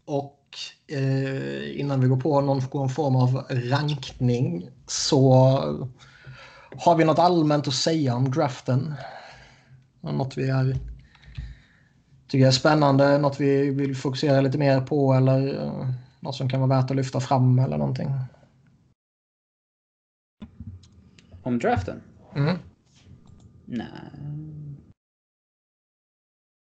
Och 0.05 0.39
eh, 0.87 1.79
innan 1.79 2.01
vi 2.01 2.07
går 2.07 2.17
på 2.21 2.41
någon 2.41 2.89
form 2.89 3.15
av 3.15 3.45
rankning 3.49 4.69
så 4.87 5.31
har 6.77 6.95
vi 6.95 7.05
något 7.05 7.19
allmänt 7.19 7.67
att 7.67 7.73
säga 7.73 8.15
om 8.15 8.31
draften. 8.31 8.93
Något 10.01 10.37
vi 10.37 10.49
är, 10.49 10.77
tycker 12.35 12.47
är 12.47 12.51
spännande, 12.51 13.17
något 13.17 13.39
vi 13.39 13.71
vill 13.71 13.95
fokusera 13.95 14.41
lite 14.41 14.57
mer 14.57 14.81
på 14.81 15.13
eller 15.13 15.63
eh, 15.63 15.89
något 16.19 16.35
som 16.35 16.49
kan 16.49 16.59
vara 16.59 16.81
värt 16.81 16.91
att 16.91 16.97
lyfta 16.97 17.19
fram 17.19 17.59
eller 17.59 17.77
någonting. 17.77 18.09
Om 21.43 21.59
draften? 21.59 22.01
Mm. 22.35 22.57
Nej. 23.65 23.87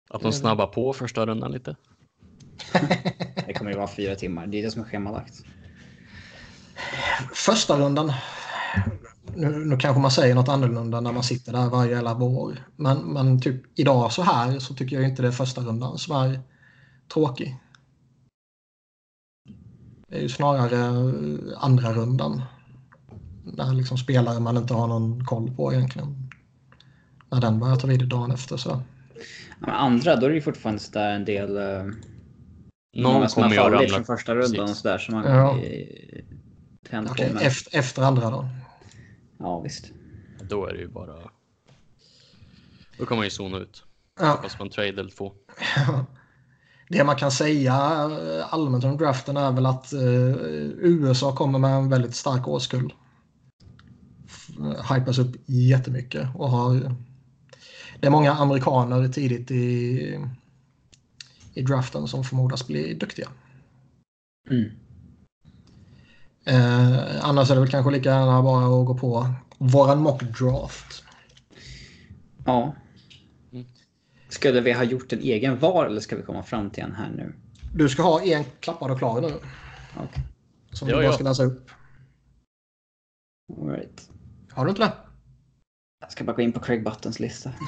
Att 0.10 0.22
de 0.22 0.32
snabbar 0.32 0.68
på 0.68 0.94
första 0.94 1.26
rundan 1.26 1.52
lite. 1.52 1.76
Det 3.46 3.54
kommer 3.54 3.72
ju 3.72 3.78
vara 3.78 3.88
fyra 3.88 4.16
timmar. 4.16 4.48
Det 4.48 4.60
är 4.60 4.64
det 4.64 4.72
som 4.72 4.82
är 4.82 4.86
schemalagt. 4.86 5.46
Första 7.34 7.78
rundan. 7.78 8.14
Nu, 9.36 9.66
nu 9.66 9.78
kanske 9.78 10.02
man 10.02 10.12
säger 10.12 10.36
något 10.36 10.50
annorlunda 10.50 11.02
när 11.02 11.12
man 11.12 11.24
sitter 11.24 11.52
där 11.52 11.70
varje 11.70 11.92
jävla 11.92 12.14
vår. 12.14 12.68
Men, 12.76 12.98
men 12.98 13.42
typ 13.42 13.80
idag 13.80 14.12
så 14.12 14.22
här 14.22 14.60
så 14.60 14.74
tycker 14.74 14.96
jag 14.96 15.10
inte 15.10 15.22
det 15.22 15.28
är 15.28 15.32
första 15.32 15.62
rundan 15.62 15.98
som 15.98 16.16
är 16.16 16.40
tråkig. 17.14 17.60
Det 20.08 20.18
är 20.18 20.22
ju 20.22 20.30
snarare 20.30 20.80
andra 21.58 21.94
rundan. 21.94 22.42
När 23.44 23.74
liksom 23.74 23.98
spelare 23.98 24.40
man 24.40 24.58
inte 24.58 24.74
har 24.74 24.88
någon 24.88 25.26
koll 25.26 25.52
på 25.56 25.74
egentligen. 25.74 26.30
När 27.32 27.42
den 27.42 27.60
börjar 27.60 27.76
ta 27.76 27.88
vid 27.88 28.08
dagen 28.10 28.32
efter 28.32 28.58
så. 28.58 28.70
Ja, 28.70 28.82
men 29.60 29.70
andra, 29.70 30.16
då 30.16 30.26
är 30.26 30.30
det 30.30 30.36
ju 30.36 30.42
fortfarande 30.42 30.82
så 30.82 30.92
där 30.92 31.12
en 31.16 31.26
del... 31.26 31.58
Uh, 31.58 31.94
Någon 32.96 33.28
kommer 33.28 33.52
ju 33.52 33.60
att 33.60 33.72
ramla. 33.72 33.88
från 33.88 34.06
första 34.06 34.36
rundan 34.36 34.64
och 34.64 34.70
sådär 34.70 34.98
som 34.98 35.16
man 35.16 35.26
Ja. 35.26 35.58
eh, 35.60 36.24
tänt 36.90 37.10
Okej, 37.12 37.28
på 37.28 37.34
med. 37.34 37.44
efter, 37.44 37.78
efter 37.80 38.02
andra 38.02 38.30
då. 38.30 38.50
Ja, 39.38 39.60
visst. 39.60 39.92
Då 40.42 40.66
är 40.68 40.74
det 40.74 40.80
ju 40.80 40.88
bara. 40.88 41.16
Då 42.98 43.06
kommer 43.06 43.18
man 43.18 43.26
ju 43.26 43.30
zona 43.30 43.58
ut. 43.58 43.84
Ja. 44.20 44.40
Fast 44.44 44.60
man 44.60 44.70
trade 44.70 44.88
eller 44.90 45.10
två. 45.10 45.34
Det 46.90 47.04
man 47.04 47.16
kan 47.16 47.32
säga 47.32 47.74
eh, 47.74 48.54
allmänt 48.54 48.84
om 48.84 48.98
draften 48.98 49.38
är 49.38 49.52
väl 49.52 49.66
att 49.66 49.94
eh, 49.94 50.02
USA 50.82 51.36
kommer 51.36 51.60
med 51.60 51.72
en 51.72 51.90
väldigt 51.90 52.16
stark 52.16 52.48
årskull. 52.48 52.94
F- 54.26 54.50
Hypas 54.92 55.18
upp 55.18 55.36
jättemycket 55.46 56.28
och 56.36 56.50
har... 56.50 56.96
Det 58.00 58.08
är 58.08 58.12
många 58.12 58.32
amerikaner 58.32 59.08
tidigt 59.08 59.52
i, 59.52 60.20
i 61.54 61.62
draften 61.62 62.08
som 62.08 62.24
förmodas 62.24 62.68
bli 62.68 62.94
duktiga. 62.94 63.28
Mm. 64.50 64.72
Eh, 66.46 67.26
annars 67.26 67.52
är 67.52 67.56
det 67.56 67.62
väl 67.62 67.70
kanske 67.70 67.92
lika 67.92 68.10
gärna 68.10 68.42
bara 68.42 68.66
att 68.66 68.86
gå 68.86 68.98
på 68.98 69.28
våran 69.58 70.02
mock 70.02 70.22
draft. 70.24 71.04
Ja. 72.46 72.76
Skulle 74.30 74.62
vi 74.62 74.72
ha 74.72 74.84
gjort 74.84 75.14
en 75.14 75.20
egen 75.20 75.60
var 75.60 75.86
eller 75.86 76.02
ska 76.02 76.16
vi 76.16 76.24
komma 76.24 76.44
fram 76.44 76.70
till 76.70 76.84
en 76.84 76.96
här 76.96 77.10
nu? 77.10 77.36
Du 77.74 77.90
ska 77.90 78.04
ha 78.04 78.22
en 78.22 78.44
klappad 78.60 78.92
och 78.92 78.98
klar 78.98 79.22
nu. 79.22 79.34
Okej. 79.98 80.24
Som 80.72 80.90
Ja, 80.90 80.96
du 80.96 81.02
bara 81.02 81.06
ja. 81.06 81.14
ska 81.14 81.24
läsa 81.24 81.44
upp. 81.44 81.70
All 83.62 83.70
right. 83.70 84.10
Har 84.52 84.66
du 84.66 84.70
inte 84.70 84.82
det? 84.82 84.94
Jag 86.02 86.12
ska 86.12 86.24
bara 86.24 86.36
gå 86.36 86.42
in 86.42 86.52
på 86.52 86.60
Craig 86.60 86.84
Buttons 86.84 87.20
lista. 87.20 87.52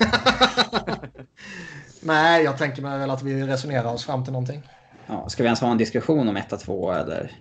Nej, 2.02 2.44
jag 2.44 2.58
tänker 2.58 2.82
mig 2.82 3.00
väl 3.00 3.10
att 3.10 3.24
vi 3.24 3.44
resonerar 3.44 3.94
oss 3.94 4.06
fram 4.06 4.24
till 4.24 4.34
någonting. 4.34 4.64
Ja, 5.08 5.30
ska 5.30 5.44
vi 5.44 5.48
ens 5.48 5.62
ha 5.62 5.72
en 5.72 5.78
diskussion 5.78 6.30
om 6.30 6.38
1 6.38 6.60
2 6.60 6.92
eller? 6.92 7.32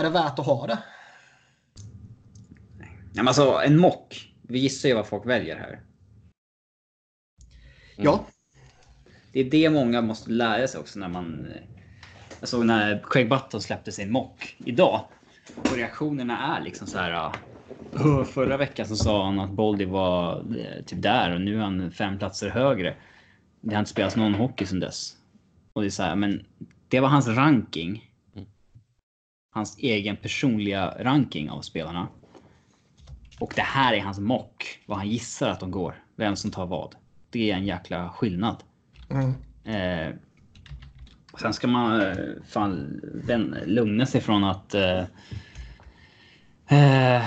Är 0.00 0.04
det 0.04 0.10
värt 0.10 0.38
att 0.38 0.46
ha 0.46 0.66
det? 0.66 0.78
Ja, 3.12 3.22
men 3.22 3.28
alltså 3.28 3.60
en 3.64 3.78
mock. 3.78 4.32
Vi 4.42 4.58
gissar 4.58 4.88
ju 4.88 4.94
vad 4.94 5.06
folk 5.06 5.26
väljer 5.26 5.56
här. 5.56 5.80
Ja. 7.96 8.24
Det 9.32 9.40
är 9.40 9.50
det 9.50 9.70
många 9.70 10.02
måste 10.02 10.30
lära 10.30 10.68
sig 10.68 10.80
också 10.80 10.98
när 10.98 11.08
man... 11.08 11.46
Jag 12.40 12.48
såg 12.48 12.66
när 12.66 13.04
Craig 13.10 13.28
Button 13.28 13.60
släppte 13.60 13.92
sin 13.92 14.12
mock 14.12 14.56
idag. 14.58 15.04
Och 15.56 15.76
reaktionerna 15.76 16.56
är 16.56 16.64
liksom 16.64 16.86
så 16.86 16.98
här... 16.98 17.32
"Åh, 17.94 18.24
Förra 18.24 18.56
veckan 18.56 18.86
så 18.86 18.96
sa 18.96 19.24
han 19.24 19.40
att 19.40 19.50
Boldy 19.50 19.84
var 19.84 20.36
eh, 20.38 20.84
typ 20.84 21.02
där 21.02 21.34
och 21.34 21.40
nu 21.40 21.56
är 21.56 21.60
han 21.60 21.92
fem 21.92 22.18
platser 22.18 22.48
högre. 22.48 22.96
Det 23.60 23.74
har 23.74 23.80
inte 23.80 23.90
spelats 23.90 24.16
någon 24.16 24.34
hockey 24.34 24.66
sedan 24.66 24.80
dess. 24.80 25.16
Och 25.72 25.82
det 25.82 25.88
är 25.88 25.90
så 25.90 26.02
här, 26.02 26.16
men 26.16 26.46
det 26.88 27.00
var 27.00 27.08
hans 27.08 27.28
ranking. 27.28 28.09
Hans 29.50 29.78
egen 29.78 30.16
personliga 30.16 30.94
ranking 30.98 31.50
av 31.50 31.60
spelarna. 31.60 32.08
Och 33.40 33.52
det 33.56 33.62
här 33.62 33.94
är 33.94 34.00
hans 34.00 34.18
mock. 34.18 34.80
Vad 34.86 34.98
han 34.98 35.08
gissar 35.08 35.48
att 35.48 35.60
de 35.60 35.70
går. 35.70 35.94
Vem 36.16 36.36
som 36.36 36.50
tar 36.50 36.66
vad. 36.66 36.94
Det 37.30 37.50
är 37.50 37.56
en 37.56 37.66
jäkla 37.66 38.10
skillnad. 38.10 38.62
Mm. 39.10 39.34
Eh, 39.64 40.14
sen 41.40 41.54
ska 41.54 41.66
man 41.66 42.00
eh, 42.00 42.16
fan 42.48 43.00
vän, 43.14 43.56
lugna 43.66 44.06
sig 44.06 44.20
från 44.20 44.44
att 44.44 44.74
eh, 44.74 45.04
eh, 46.68 47.24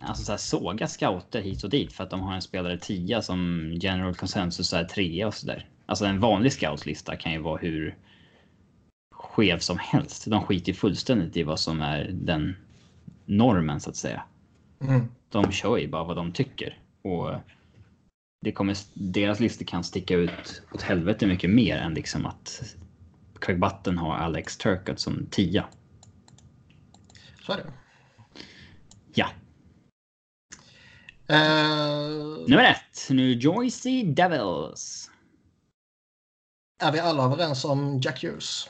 alltså 0.00 0.24
så 0.24 0.32
här, 0.32 0.38
såga 0.38 0.88
scouter 0.88 1.40
hit 1.40 1.64
och 1.64 1.70
dit 1.70 1.92
för 1.92 2.04
att 2.04 2.10
de 2.10 2.20
har 2.20 2.34
en 2.34 2.42
spelare 2.42 2.78
10 2.78 3.22
som 3.22 3.72
general 3.74 4.14
consensus 4.14 4.72
är 4.72 4.84
3 4.84 5.24
och 5.24 5.34
sådär. 5.34 5.66
Alltså 5.86 6.04
en 6.04 6.20
vanlig 6.20 6.52
scoutlista 6.52 7.16
kan 7.16 7.32
ju 7.32 7.38
vara 7.38 7.58
hur 7.58 7.96
skev 9.38 9.58
som 9.58 9.78
helst. 9.78 10.24
De 10.26 10.42
skiter 10.42 10.72
fullständigt 10.72 11.36
i 11.36 11.42
vad 11.42 11.60
som 11.60 11.80
är 11.80 12.10
den 12.12 12.56
normen 13.26 13.80
så 13.80 13.90
att 13.90 13.96
säga. 13.96 14.22
Mm. 14.80 15.08
De 15.28 15.52
kör 15.52 15.76
ju 15.76 15.88
bara 15.88 16.04
vad 16.04 16.16
de 16.16 16.32
tycker. 16.32 16.78
Och 17.02 17.34
det 18.40 18.52
kommer, 18.52 18.76
deras 18.94 19.40
listor 19.40 19.64
kan 19.64 19.84
sticka 19.84 20.14
ut 20.14 20.62
åt 20.72 20.82
helvete 20.82 21.26
mycket 21.26 21.50
mer 21.50 21.76
än 21.76 21.94
liksom 21.94 22.26
att 22.26 22.74
Craig 23.40 23.60
Button 23.60 23.98
har 23.98 24.16
Alex 24.16 24.56
Turcotte 24.56 25.00
som 25.00 25.26
tia. 25.30 25.66
Så 27.42 27.52
är 27.52 27.56
det. 27.56 27.72
Ja. 29.14 29.30
Eh, 31.28 32.48
Nummer 32.48 32.64
ett. 32.64 33.10
New 33.10 33.44
Jersey 33.44 34.02
Devils. 34.02 35.10
är 36.82 36.92
vi 36.92 37.00
alla 37.00 37.24
överens 37.24 37.64
om 37.64 38.00
Jack 38.00 38.22
Hughes? 38.22 38.68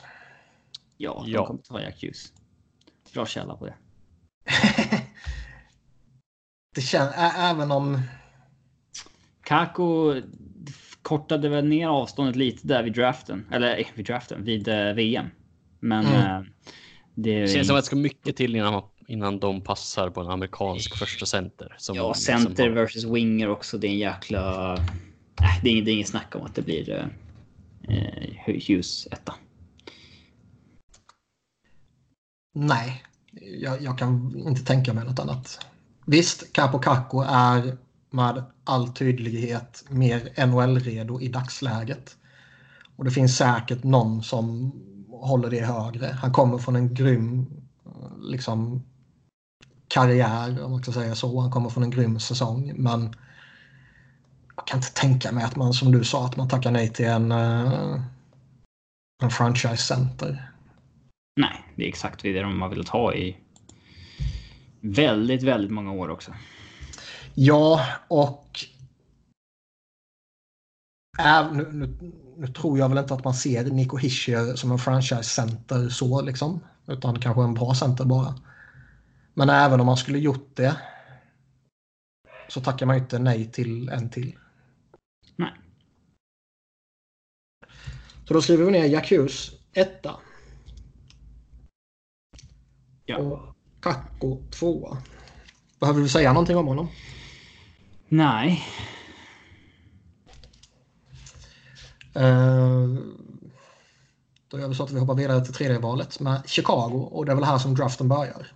Ja, 1.01 1.21
de 1.25 1.31
Ja. 1.31 1.45
kommer 1.45 1.61
ta 1.61 1.81
Jack 1.81 2.01
Hughes. 2.03 2.33
Bra 3.13 3.25
källa 3.25 3.55
på 3.55 3.65
det. 3.65 3.73
det 6.75 6.81
känns, 6.81 7.11
även 7.37 7.71
om... 7.71 8.01
Kako 9.43 10.15
kortade 11.01 11.49
väl 11.49 11.65
ner 11.67 11.87
avståndet 11.87 12.35
lite 12.35 12.67
där 12.67 12.83
vid 12.83 12.93
draften. 12.93 13.45
Eller 13.51 13.77
eh, 13.79 13.85
vid 13.95 14.05
draften, 14.05 14.43
vid 14.43 14.67
eh, 14.67 14.93
VM. 14.93 15.25
Men 15.79 16.05
Mm. 16.05 16.21
eh, 16.21 16.41
det 17.15 17.41
Det 17.41 17.47
känns 17.47 17.67
som 17.67 17.75
att 17.75 17.81
det 17.81 17.85
ska 17.85 17.95
mycket 17.95 18.35
till 18.35 18.55
innan, 18.55 18.83
innan 19.07 19.39
de 19.39 19.61
passar 19.61 20.09
på 20.09 20.21
en 20.21 20.27
amerikansk 20.29 20.97
första 20.97 21.25
center. 21.25 21.75
Som, 21.77 21.95
Ja, 21.95 22.13
som 22.13 22.23
center 22.23 22.63
har- 22.63 22.75
versus 22.75 23.03
winger 23.03 23.49
också. 23.49 23.77
Det 23.77 23.87
är 23.87 23.91
en 23.91 23.97
jäkla... 23.97 24.75
Nej, 25.41 25.59
det 25.63 25.69
är, 25.69 25.81
det 25.81 25.91
är 25.91 25.93
inget 25.93 26.07
snack 26.07 26.35
om 26.35 26.41
att 26.41 26.55
det 26.55 26.61
blir 26.61 27.09
eh, 27.87 28.45
Hughes 28.45 29.07
etta. 29.11 29.33
Nej, 32.59 33.03
jag, 33.61 33.81
jag 33.81 33.97
kan 33.97 34.35
inte 34.35 34.65
tänka 34.65 34.93
mig 34.93 35.05
något 35.05 35.19
annat. 35.19 35.59
Visst, 36.05 36.53
Capo 36.53 36.79
Caco 36.79 37.21
är 37.27 37.77
med 38.09 38.43
all 38.63 38.87
tydlighet 38.87 39.85
mer 39.89 40.45
NHL-redo 40.47 41.21
i 41.21 41.27
dagsläget. 41.27 42.15
Och 42.95 43.05
det 43.05 43.11
finns 43.11 43.37
säkert 43.37 43.83
någon 43.83 44.23
som 44.23 44.71
håller 45.09 45.49
det 45.49 45.65
högre. 45.65 46.17
Han 46.21 46.33
kommer 46.33 46.57
från 46.57 46.75
en 46.75 46.93
grym 46.93 47.45
liksom, 48.21 48.83
karriär, 49.87 50.63
om 50.63 50.71
man 50.71 50.83
ska 50.83 50.91
säga 50.91 51.15
så. 51.15 51.39
Han 51.39 51.51
kommer 51.51 51.69
från 51.69 51.83
en 51.83 51.91
grym 51.91 52.19
säsong. 52.19 52.73
Men 52.75 53.15
jag 54.55 54.67
kan 54.67 54.77
inte 54.77 54.93
tänka 54.93 55.31
mig 55.31 55.43
att 55.43 55.55
man, 55.55 55.73
som 55.73 55.91
du 55.91 56.03
sa, 56.03 56.25
att 56.25 56.37
man 56.37 56.49
tackar 56.49 56.71
nej 56.71 56.89
till 56.89 57.05
en, 57.05 57.31
eh, 57.31 58.01
en 59.23 59.29
franchise 59.29 59.77
center. 59.77 60.51
Nej, 61.39 61.63
det 61.75 61.83
är 61.83 61.87
exakt 61.87 62.21
det 62.21 62.41
de 62.41 62.61
har 62.61 62.69
velat 62.69 62.89
ha 62.89 63.13
i 63.13 63.37
väldigt, 64.81 65.43
väldigt 65.43 65.71
många 65.71 65.91
år 65.91 66.09
också. 66.09 66.33
Ja, 67.33 67.85
och 68.07 68.59
äh, 71.19 71.53
nu, 71.53 71.71
nu, 71.71 72.11
nu, 72.37 72.47
tror 72.47 72.79
jag 72.79 72.89
väl 72.89 72.97
inte 72.97 73.13
att 73.13 73.23
man 73.23 73.33
ser 73.33 73.63
Nico 73.63 73.97
Hischier 73.97 74.55
som 74.55 74.71
en 74.71 74.79
franchise-center 74.79 75.89
så 75.89 76.21
liksom. 76.21 76.59
Utan 76.87 77.19
kanske 77.19 77.43
en 77.43 77.53
bra 77.53 77.73
center 77.73 78.05
bara. 78.05 78.35
Men 79.33 79.49
även 79.49 79.79
om 79.79 79.85
man 79.85 79.97
skulle 79.97 80.19
gjort 80.19 80.55
det 80.55 80.77
så 82.47 82.61
tackar 82.61 82.85
man 82.85 82.97
inte 82.97 83.19
nej 83.19 83.51
till 83.51 83.89
en 83.89 84.09
till. 84.09 84.37
Nej. 85.35 85.53
Så 88.27 88.33
då 88.33 88.41
skriver 88.41 88.65
vi 88.65 88.71
ner 88.71 88.85
Jacuz 88.85 89.51
etta. 89.73 90.15
Ja. 93.09 93.17
Och 93.17 93.39
Kakko 93.79 94.37
tvåa. 94.51 94.97
Behöver 95.79 96.01
vi 96.01 96.09
säga 96.09 96.33
någonting 96.33 96.57
om 96.57 96.67
honom? 96.67 96.87
Nej. 98.07 98.63
Uh, 102.15 102.99
då 104.47 104.59
gör 104.59 104.67
vi 104.67 104.75
så 104.75 104.83
att 104.83 104.91
vi 104.91 104.99
hoppar 104.99 105.15
vidare 105.15 105.45
till 105.45 105.53
tredje 105.53 105.79
valet 105.79 106.19
med 106.19 106.41
Chicago 106.45 107.09
och 107.11 107.25
det 107.25 107.31
är 107.31 107.35
väl 107.35 107.43
här 107.43 107.57
som 107.57 107.75
draften 107.75 108.07
börjar. 108.07 108.47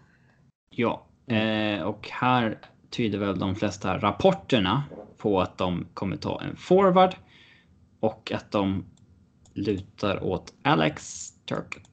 Ja, 0.69 1.05
eh, 1.27 1.81
och 1.81 2.09
här 2.11 2.59
tyder 2.89 3.19
väl 3.19 3.39
de 3.39 3.55
flesta 3.55 3.97
rapporterna 3.97 4.83
på 5.17 5.41
att 5.41 5.57
de 5.57 5.85
kommer 5.93 6.17
ta 6.17 6.41
en 6.41 6.55
forward 6.55 7.15
och 7.99 8.31
att 8.31 8.51
de 8.51 8.85
lutar 9.53 10.23
åt 10.23 10.53
Alex 10.63 11.29
Turkett. 11.45 11.83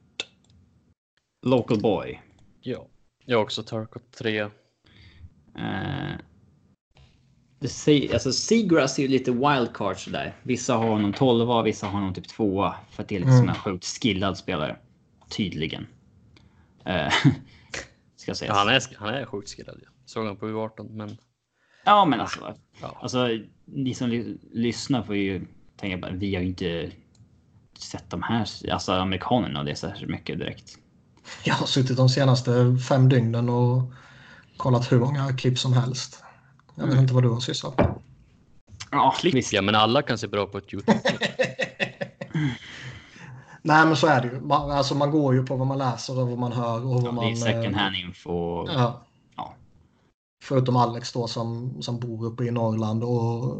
Local 1.45 1.81
boy. 1.81 2.21
Ja, 2.61 2.87
jag 3.25 3.37
har 3.37 3.43
också 3.43 3.63
Turkett 3.63 4.11
3. 4.11 4.39
Eh, 4.39 4.49
det 7.59 7.67
säger, 7.67 8.13
alltså 8.13 8.31
Seagrass 8.31 8.99
är 8.99 9.03
ju 9.03 9.07
lite 9.09 9.31
wildcard 9.31 9.97
sådär. 9.97 10.35
Vissa 10.43 10.73
har 10.75 10.87
honom 10.89 11.13
12 11.13 11.63
vissa 11.63 11.85
har 11.87 11.93
honom 11.93 12.13
typ 12.13 12.27
2 12.27 12.73
för 12.89 13.03
att 13.03 13.09
det 13.09 13.15
är 13.15 13.19
liksom 13.19 13.37
Mm. 13.37 13.49
en 13.49 13.55
sjukt 13.55 13.85
skillad 13.85 14.37
spelare. 14.37 14.77
Tydligen. 15.29 15.87
Eh, 16.85 17.13
ska 18.15 18.35
sägas. 18.35 18.41
Ja, 18.49 18.53
han, 18.55 18.69
är, 18.69 18.81
han 18.97 19.13
är 19.13 19.25
sjukt 19.25 19.49
skillad. 19.55 19.79
Ja. 19.83 19.89
Såg 20.05 20.25
han 20.25 20.37
på 20.37 20.45
U18, 20.47 20.89
men 20.89 21.17
Ja, 21.85 22.05
men 22.05 22.19
alltså. 22.19 22.55
ja. 22.81 22.97
Alltså, 23.01 23.29
ni 23.65 23.93
som 23.93 24.09
ly- 24.09 24.37
lyssnar 24.51 25.03
får 25.03 25.15
ju 25.15 25.45
tänka 25.77 26.07
på 26.07 26.13
vi 26.15 26.35
har 26.35 26.41
ju 26.41 26.47
inte 26.47 26.91
sett 27.79 28.09
de 28.09 28.23
här, 28.23 28.47
alltså 28.71 28.91
amerikanerna 28.91 29.63
det 29.63 29.75
särskilt 29.75 30.11
mycket 30.11 30.39
direkt. 30.39 30.77
Jag 31.43 31.55
har 31.55 31.65
suttit 31.65 31.97
de 31.97 32.09
senaste 32.09 32.77
fem 32.89 33.09
dygnen 33.09 33.49
och 33.49 33.91
kollat 34.57 34.91
hur 34.91 34.99
många 34.99 35.33
klipp 35.33 35.59
som 35.59 35.73
helst. 35.73 36.23
Jag 36.75 36.83
vet 36.83 36.91
Mm. 36.91 37.03
inte 37.03 37.13
vad 37.13 37.23
du 37.23 37.29
har 37.29 37.39
sysslat 37.39 37.77
med. 37.77 37.93
Ja, 38.91 39.15
ja, 39.51 39.61
men 39.61 39.75
alla 39.75 40.01
kan 40.01 40.17
se 40.17 40.27
bra 40.27 40.47
på 40.47 40.57
ett 40.57 40.73
YouTube. 40.73 40.99
Nej 43.63 43.85
men 43.85 43.95
så 43.95 44.07
är 44.07 44.21
det 44.21 44.27
ju. 44.27 44.41
Man, 44.41 44.71
alltså, 44.71 44.95
man 44.95 45.11
går 45.11 45.33
ju 45.33 45.45
på 45.45 45.55
vad 45.55 45.67
man 45.67 45.77
läser 45.77 46.19
och 46.19 46.27
vad 46.29 46.37
man 46.37 46.51
hör. 46.51 46.85
Och 46.85 46.93
vad 46.93 47.03
Ja, 47.03 47.11
man, 47.11 47.25
det 47.25 47.31
är 47.31 47.35
second 47.35 47.65
eh, 47.65 47.73
hand 47.73 47.95
info. 47.95 48.67
Ja. 48.67 49.01
Ja. 49.35 49.53
Förutom 50.43 50.75
Alex 50.75 51.13
då 51.13 51.27
som, 51.27 51.77
som 51.81 51.99
bor 51.99 52.25
uppe 52.25 52.43
i 52.43 52.51
Norrland 52.51 53.03
och 53.03 53.57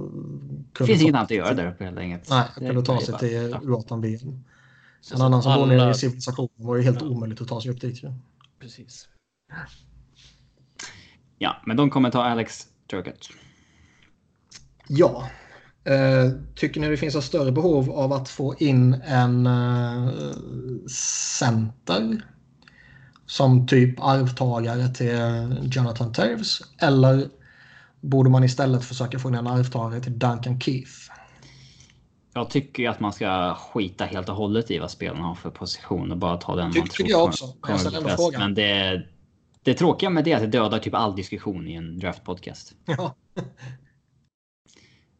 Det 0.78 0.86
finns 0.86 1.02
inget 1.02 1.16
annat 1.16 1.32
att 1.32 1.38
göra 1.38 1.54
där 1.54 1.68
uppe 1.72 1.84
helt 1.84 1.98
enkelt. 1.98 2.30
Nej, 2.30 2.44
kunde 2.56 2.86
ta 2.86 3.00
sig 3.02 3.18
till 3.18 3.50
ja. 3.52 3.58
U18-VM. 3.58 4.44
Så 5.02 5.16
En 5.16 5.22
annan 5.22 5.44
som 5.44 5.54
bor 5.54 5.64
alla- 5.64 5.74
nere 5.84 5.92
i 5.92 5.94
civilisationen 5.94 6.50
var 6.56 6.76
ju 6.76 6.82
helt 6.84 7.02
Ja. 7.02 7.08
omöjligt 7.08 7.42
att 7.42 7.48
ta 7.48 7.62
sig 7.62 7.72
upp 7.72 7.82
dit 7.82 8.04
ju. 8.04 8.14
Precis. 8.60 9.08
Ja, 11.38 11.62
men 11.66 11.78
de 11.78 11.90
kommer 11.90 12.12
ta 12.12 12.24
Alex 12.24 12.68
Turkett. 12.90 13.20
Ja. 14.88 15.30
Eh, 15.84 16.32
tycker 16.56 16.82
ni 16.82 16.90
det 16.90 16.98
finns 16.98 17.16
ett 17.16 17.24
större 17.24 17.52
behov 17.52 17.92
av 17.92 18.14
att 18.14 18.30
få 18.30 18.56
in 18.60 18.94
en 18.94 19.48
eh, 19.48 20.10
center 21.40 22.26
som 23.26 23.68
typ 23.68 24.00
arvtagare 24.00 24.88
till 24.90 25.70
Jonathan 25.76 26.14
Taves? 26.14 26.60
Eller 26.78 27.30
borde 28.02 28.30
man 28.30 28.44
istället 28.44 28.84
försöka 28.84 29.20
få 29.20 29.30
in 29.30 29.36
en 29.36 29.48
arvtagare 29.48 30.02
till 30.02 30.20
Duncan 30.20 30.60
Keith? 30.62 31.11
Jag 32.34 32.50
tycker 32.50 32.84
ju 32.84 32.90
att 32.90 33.00
man 33.00 33.14
ska 33.14 33.56
skita 33.56 34.06
helt 34.06 34.30
och 34.30 34.36
hållet 34.36 34.72
i 34.72 34.80
vad 34.80 34.92
spelarna 34.92 35.24
har 35.26 35.36
för 35.36 35.50
position 35.50 36.12
och 36.12 36.18
bara 36.18 36.38
ta 36.38 36.56
den 36.56 36.64
man 36.66 36.74
Tycker 36.74 36.88
tror 36.90 37.10
jag 37.10 37.18
kommer- 37.20 37.30
också. 37.30 37.46
Jag 37.46 37.62
kommer 37.62 37.78
ställer 37.80 38.02
bäst. 38.02 38.16
frågan. 38.16 38.42
Men 38.42 38.54
det, 38.54 39.04
det 39.64 39.74
tråkiga 39.74 40.10
med 40.10 40.24
det 40.24 40.32
är 40.32 40.36
att 40.36 40.42
det 40.42 40.48
dödar 40.48 40.80
typ 40.80 40.94
all 40.94 41.16
diskussion 41.16 41.68
i 41.68 41.74
en 41.74 42.00
draftpodcast. 42.00 42.74
Ja. 42.86 43.16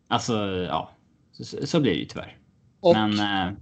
Alltså, 0.08 0.34
ja. 0.48 0.92
Så, 1.32 1.68
så 1.68 1.80
blir 1.80 1.92
det 1.92 1.98
ju 2.00 2.06
tyvärr. 2.06 2.38
Och 2.80 2.96
Men 2.96 3.20
eh, 3.20 3.54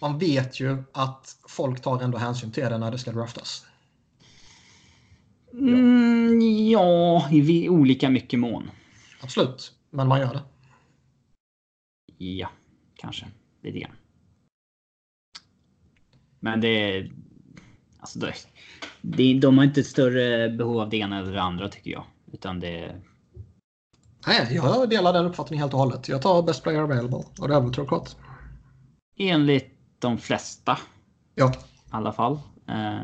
man 0.00 0.18
vet 0.18 0.60
ju 0.60 0.82
att 0.92 1.36
folk 1.48 1.80
tar 1.82 2.00
ändå 2.02 2.18
hänsyn 2.18 2.52
till 2.52 2.62
det 2.62 2.78
när 2.78 2.90
det 2.90 2.98
ska 2.98 3.12
draftas. 3.12 3.66
mm, 5.52 6.40
ja, 6.70 7.28
i 7.30 7.68
olika 7.68 8.10
mycket 8.10 8.38
mån. 8.40 8.70
Absolut, 9.22 9.72
men 9.90 10.08
man 10.08 10.20
gör 10.20 10.34
det. 10.34 10.42
Ja, 12.18 12.48
kanske 13.00 13.26
lite 13.62 13.78
grann. 13.78 13.96
Men 16.40 16.60
det... 16.60 17.10
Alltså 18.00 18.18
det, 18.18 18.34
det, 19.00 19.38
de 19.38 19.58
har 19.58 19.64
inte 19.64 19.80
ett 19.80 19.86
större 19.86 20.48
behov 20.48 20.80
av 20.80 20.90
det 20.90 20.96
ena 20.96 21.18
eller 21.18 21.32
det 21.32 21.42
andra 21.42 21.68
tycker 21.68 21.90
jag. 21.90 22.04
Utan 22.32 22.60
det... 22.60 22.96
Nej, 24.26 24.48
jag 24.50 24.90
delar 24.90 25.12
den 25.12 25.26
uppfattningen 25.26 25.62
helt 25.62 25.74
och 25.74 25.80
hållet. 25.80 26.08
Jag 26.08 26.22
tar 26.22 26.42
Best 26.42 26.62
Player 26.62 26.80
Available 26.80 27.24
och 27.38 27.48
det 27.48 27.54
är 27.54 27.60
väl 27.60 27.72
Turcotte. 27.74 28.10
Enligt 29.16 29.78
de 29.98 30.18
flesta 30.18 30.78
Ja, 31.34 31.52
i 31.52 31.56
alla 31.90 32.12
fall. 32.12 32.38
Eh, 32.68 33.00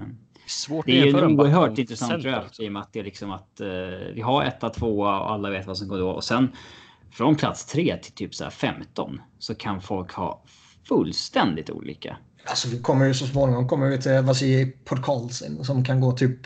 Svårt 0.46 0.86
det 0.86 1.00
är 1.00 1.06
ju 1.06 1.18
en 1.18 1.40
oerhört 1.40 1.78
intressant 1.78 2.22
draft 2.22 2.60
i 2.60 2.68
och 2.68 2.72
med 2.72 2.82
att 2.82 2.92
det 2.92 2.98
är 3.00 3.04
liksom 3.04 3.30
att 3.30 3.60
eh, 3.60 3.68
vi 4.14 4.20
har 4.20 4.44
etta, 4.44 4.70
tvåa 4.70 5.20
och 5.20 5.30
alla 5.30 5.50
vet 5.50 5.66
vad 5.66 5.78
som 5.78 5.88
går 5.88 5.98
då. 5.98 6.10
Och 6.10 6.24
sen 6.24 6.48
från 7.16 7.36
plats 7.36 7.66
tre 7.66 7.96
till 8.02 8.12
typ 8.12 8.34
så 8.34 8.44
här 8.44 8.50
15 8.50 9.20
så 9.38 9.54
kan 9.54 9.80
folk 9.80 10.12
ha 10.12 10.42
fullständigt 10.88 11.70
olika. 11.70 12.16
alltså 12.44 12.68
vi 12.68 12.80
kommer 12.82 13.06
ju 13.06 13.14
så 13.14 13.26
småningom 13.26 13.68
kommer 13.68 13.88
vi 13.88 14.02
till 14.02 14.20
Vasilij 14.20 14.70
Podkolzin 14.84 15.64
som 15.64 15.84
kan 15.84 16.00
gå 16.00 16.12
typ 16.12 16.40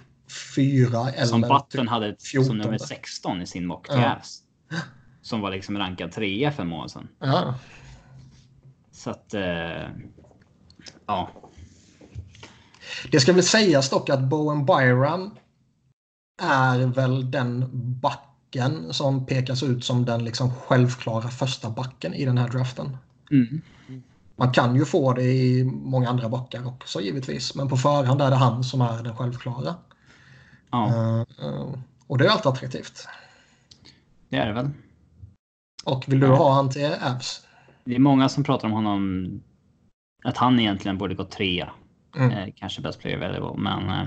fyra 0.56 1.10
eller 1.10 1.26
Som 1.26 1.40
Button 1.40 1.66
typ 1.68 1.88
hade 1.88 2.16
14. 2.32 2.46
som 2.46 2.58
nummer 2.58 2.78
16 2.78 3.42
i 3.42 3.46
sin 3.46 3.66
mock 3.66 3.86
Ja. 3.90 4.20
Som 5.22 5.40
var 5.40 5.50
liksom 5.50 5.78
rankad 5.78 6.12
trea 6.12 6.52
för 6.52 6.62
en 6.62 6.68
månad 6.68 6.90
sedan. 6.90 7.08
Ja, 7.18 7.54
Så 8.92 9.10
att... 9.10 9.34
Eh, 9.34 9.88
ja. 11.06 11.30
Det 13.10 13.20
ska 13.20 13.32
väl 13.32 13.42
sägas 13.42 13.90
dock 13.90 14.10
att 14.10 14.20
Bowen 14.20 14.66
Byram 14.66 15.30
är 16.42 16.78
väl 16.78 17.30
den 17.30 17.70
backen 18.50 18.92
som 18.92 19.26
pekas 19.26 19.62
ut 19.62 19.84
som 19.84 20.04
den 20.04 20.24
liksom 20.24 20.54
självklara 20.54 21.28
första 21.28 21.70
backen 21.70 22.14
i 22.14 22.24
den 22.24 22.38
här 22.38 22.48
draften. 22.48 22.96
Mm. 23.30 23.60
Man 24.36 24.52
kan 24.52 24.76
ju 24.76 24.84
få 24.84 25.12
det 25.12 25.22
i 25.22 25.64
många 25.64 26.08
andra 26.08 26.28
backar 26.28 26.66
också 26.66 27.00
givetvis, 27.00 27.54
men 27.54 27.68
på 27.68 27.76
förhand 27.76 28.22
är 28.22 28.30
det 28.30 28.36
han 28.36 28.64
som 28.64 28.80
är 28.80 29.02
den 29.02 29.16
självklara. 29.16 29.74
Ja, 30.70 30.88
eh, 31.42 31.74
och 32.06 32.18
det 32.18 32.26
är 32.26 32.30
alltid 32.30 32.46
attraktivt. 32.46 33.08
det 34.28 34.36
är 34.36 34.46
det 34.46 34.52
väl. 34.52 34.70
Och 35.84 36.04
vill 36.08 36.20
du 36.20 36.26
ha 36.26 36.54
han 36.54 36.70
till 36.70 36.90
Avs? 37.02 37.46
Det 37.84 37.94
är 37.94 37.98
många 37.98 38.28
som 38.28 38.44
pratar 38.44 38.68
om 38.68 38.72
honom. 38.72 39.40
Att 40.24 40.36
han 40.36 40.60
egentligen 40.60 40.98
borde 40.98 41.14
gå 41.14 41.24
trea. 41.24 41.70
Mm. 42.16 42.30
Eh, 42.30 42.48
kanske 42.56 42.82
best 42.82 43.00
player 43.00 43.16
available. 43.16 43.62
Men 43.62 43.88
eh, 43.88 44.06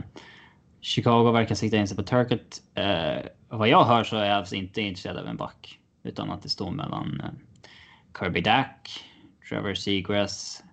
Chicago 0.84 1.32
verkar 1.32 1.56
sikta 1.56 1.78
in 1.78 1.88
sig 1.88 1.98
på 1.98 2.04
Turkett. 2.04 2.62
Eh, 2.74 3.26
vad 3.50 3.70
jag 3.70 3.86
hör 3.86 4.04
så 4.04 4.18
är 4.18 4.38
Avs 4.38 4.54
inte 4.54 4.82
intresserad 4.82 5.18
av 5.18 5.28
en 5.28 5.38
back. 5.38 5.80
Utan 6.04 6.32
att 6.32 6.42
det 6.42 6.50
står 6.50 6.72
mellan 6.72 7.22
eh, 7.24 7.30
Kirby 8.20 8.42
Dack, 8.42 9.06
Trevor 9.50 9.74
Seagrass 9.74 10.64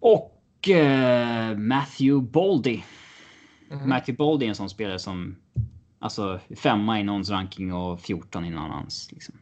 och 0.00 0.68
eh, 0.68 1.56
Matthew 1.56 2.30
Boldy. 2.32 2.82
Mhm. 3.70 3.88
Matthew 3.88 4.16
Boldy 4.16 4.44
är 4.44 4.48
en 4.48 4.54
sån 4.54 4.70
spelare 4.70 4.98
som 4.98 5.36
alltså 5.98 6.40
femma 6.56 7.00
i 7.00 7.04
någons 7.04 7.30
ranking 7.30 7.72
och 7.72 8.00
14 8.00 8.44
i 8.44 8.50
någon 8.50 8.64
annans. 8.64 9.12
Liksom. 9.12 9.34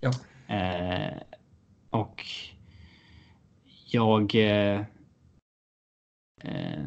Ja. 0.00 0.10
Eh, 0.54 1.16
och 1.90 2.24
jag... 3.86 4.34
Eh, 4.34 4.80
eh, 6.42 6.84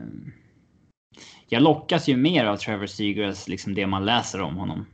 jag 1.53 1.63
lockas 1.63 2.07
ju 2.07 2.17
mer 2.17 2.45
av 2.45 2.57
Trevor 2.57 2.85
Seagrass, 2.85 3.47
liksom 3.47 3.73
det 3.73 3.87
man 3.87 4.05
läser 4.05 4.41
om 4.41 4.55
honom. 4.55 4.85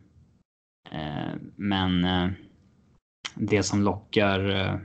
Eh, 0.91 1.35
men 1.55 2.05
eh, 2.05 2.29
det 3.35 3.63
som 3.63 3.83
lockar. 3.83 4.49
Eh, 4.49 4.75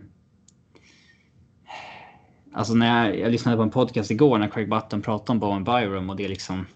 alltså 2.52 2.74
när 2.74 3.06
jag, 3.06 3.18
jag 3.18 3.32
lyssnade 3.32 3.56
på 3.56 3.62
en 3.62 3.70
podcast 3.70 4.10
igår 4.10 4.38
när 4.38 4.48
Craig 4.48 4.70
Button 4.70 5.02
pratade 5.02 5.32
om 5.32 5.38
Bowen 5.38 5.64
Byram 5.64 6.10
och 6.10 6.16
det 6.16 6.24
är 6.24 6.28
liksom. 6.28 6.66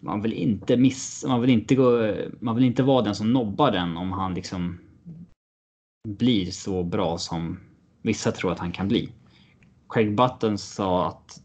Man 0.00 0.22
vill 0.22 0.32
inte 0.32 0.76
missa, 0.76 1.28
man 1.28 1.40
vill 1.40 1.50
inte 1.50 1.74
gå, 1.74 2.14
man 2.40 2.54
vill 2.54 2.64
inte 2.64 2.82
vara 2.82 3.02
den 3.02 3.14
som 3.14 3.32
nobbar 3.32 3.70
den 3.70 3.96
om 3.96 4.12
han 4.12 4.34
liksom 4.34 4.78
blir 6.08 6.50
så 6.50 6.84
bra 6.84 7.18
som 7.18 7.60
vissa 8.02 8.32
tror 8.32 8.52
att 8.52 8.58
han 8.58 8.72
kan 8.72 8.88
bli. 8.88 9.12
Craig 9.88 10.16
Button 10.16 10.58
sa 10.58 11.08
att 11.08 11.42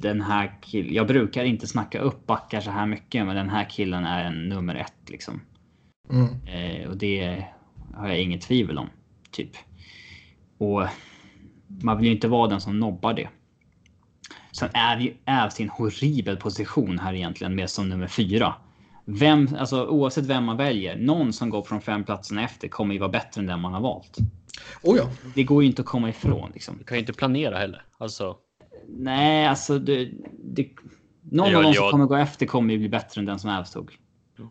den 0.00 0.20
här 0.20 0.58
killen, 0.62 0.94
jag 0.94 1.06
brukar 1.06 1.44
inte 1.44 1.66
snacka 1.66 1.98
upp 1.98 2.26
backar 2.26 2.60
så 2.60 2.70
här 2.70 2.86
mycket, 2.86 3.26
men 3.26 3.36
den 3.36 3.48
här 3.48 3.70
killen 3.70 4.04
är 4.04 4.24
en 4.24 4.48
nummer 4.48 4.74
ett 4.74 5.10
liksom. 5.10 5.40
Mm. 6.10 6.46
Eh, 6.46 6.88
och 6.88 6.96
det 6.96 7.44
har 7.94 8.08
jag 8.08 8.20
inget 8.20 8.42
tvivel 8.42 8.78
om. 8.78 8.88
Typ. 9.30 9.50
Och 10.58 10.86
man 11.82 11.96
vill 11.96 12.06
ju 12.06 12.12
inte 12.12 12.28
vara 12.28 12.48
den 12.48 12.60
som 12.60 12.78
nobbar 12.78 13.14
det. 13.14 13.28
Sen 14.52 14.68
är 14.74 14.96
vi 14.96 15.04
ju 15.04 15.14
Ävs 15.24 15.60
i 15.60 15.62
en 15.62 15.68
horribel 15.68 16.36
position 16.36 16.98
här 16.98 17.14
egentligen 17.14 17.54
med 17.54 17.70
som 17.70 17.88
nummer 17.88 18.06
fyra. 18.06 18.54
Vem, 19.04 19.48
alltså 19.58 19.86
oavsett 19.86 20.26
vem 20.26 20.44
man 20.44 20.56
väljer, 20.56 20.96
någon 20.96 21.32
som 21.32 21.50
går 21.50 21.62
från 21.62 21.80
fem 21.80 22.04
platserna 22.04 22.44
efter 22.44 22.68
kommer 22.68 22.94
ju 22.94 23.00
vara 23.00 23.10
bättre 23.10 23.40
än 23.40 23.46
den 23.46 23.60
man 23.60 23.72
har 23.72 23.80
valt. 23.80 24.16
Oh 24.82 24.96
ja. 24.96 25.10
Det 25.34 25.44
går 25.44 25.62
ju 25.62 25.68
inte 25.68 25.82
att 25.82 25.88
komma 25.88 26.08
ifrån 26.08 26.50
liksom. 26.54 26.78
Du 26.78 26.84
kan 26.84 26.96
ju 26.96 27.00
inte 27.00 27.12
planera 27.12 27.58
heller. 27.58 27.82
Alltså, 27.98 28.36
Nej, 28.88 29.46
alltså 29.46 29.78
det, 29.78 30.10
det, 30.44 30.68
någon 31.22 31.50
Ja, 31.50 31.56
av 31.56 31.62
de 31.62 31.74
som 31.74 31.84
jag- 31.84 31.90
kommer 31.90 32.06
gå 32.06 32.16
efter 32.16 32.46
kommer 32.46 32.72
ju 32.72 32.78
bli 32.78 32.88
bättre 32.88 33.18
än 33.20 33.24
den 33.24 33.38
som 33.38 33.50
Ävs 33.50 33.70
tog. 33.70 33.98
Ja. 34.38 34.50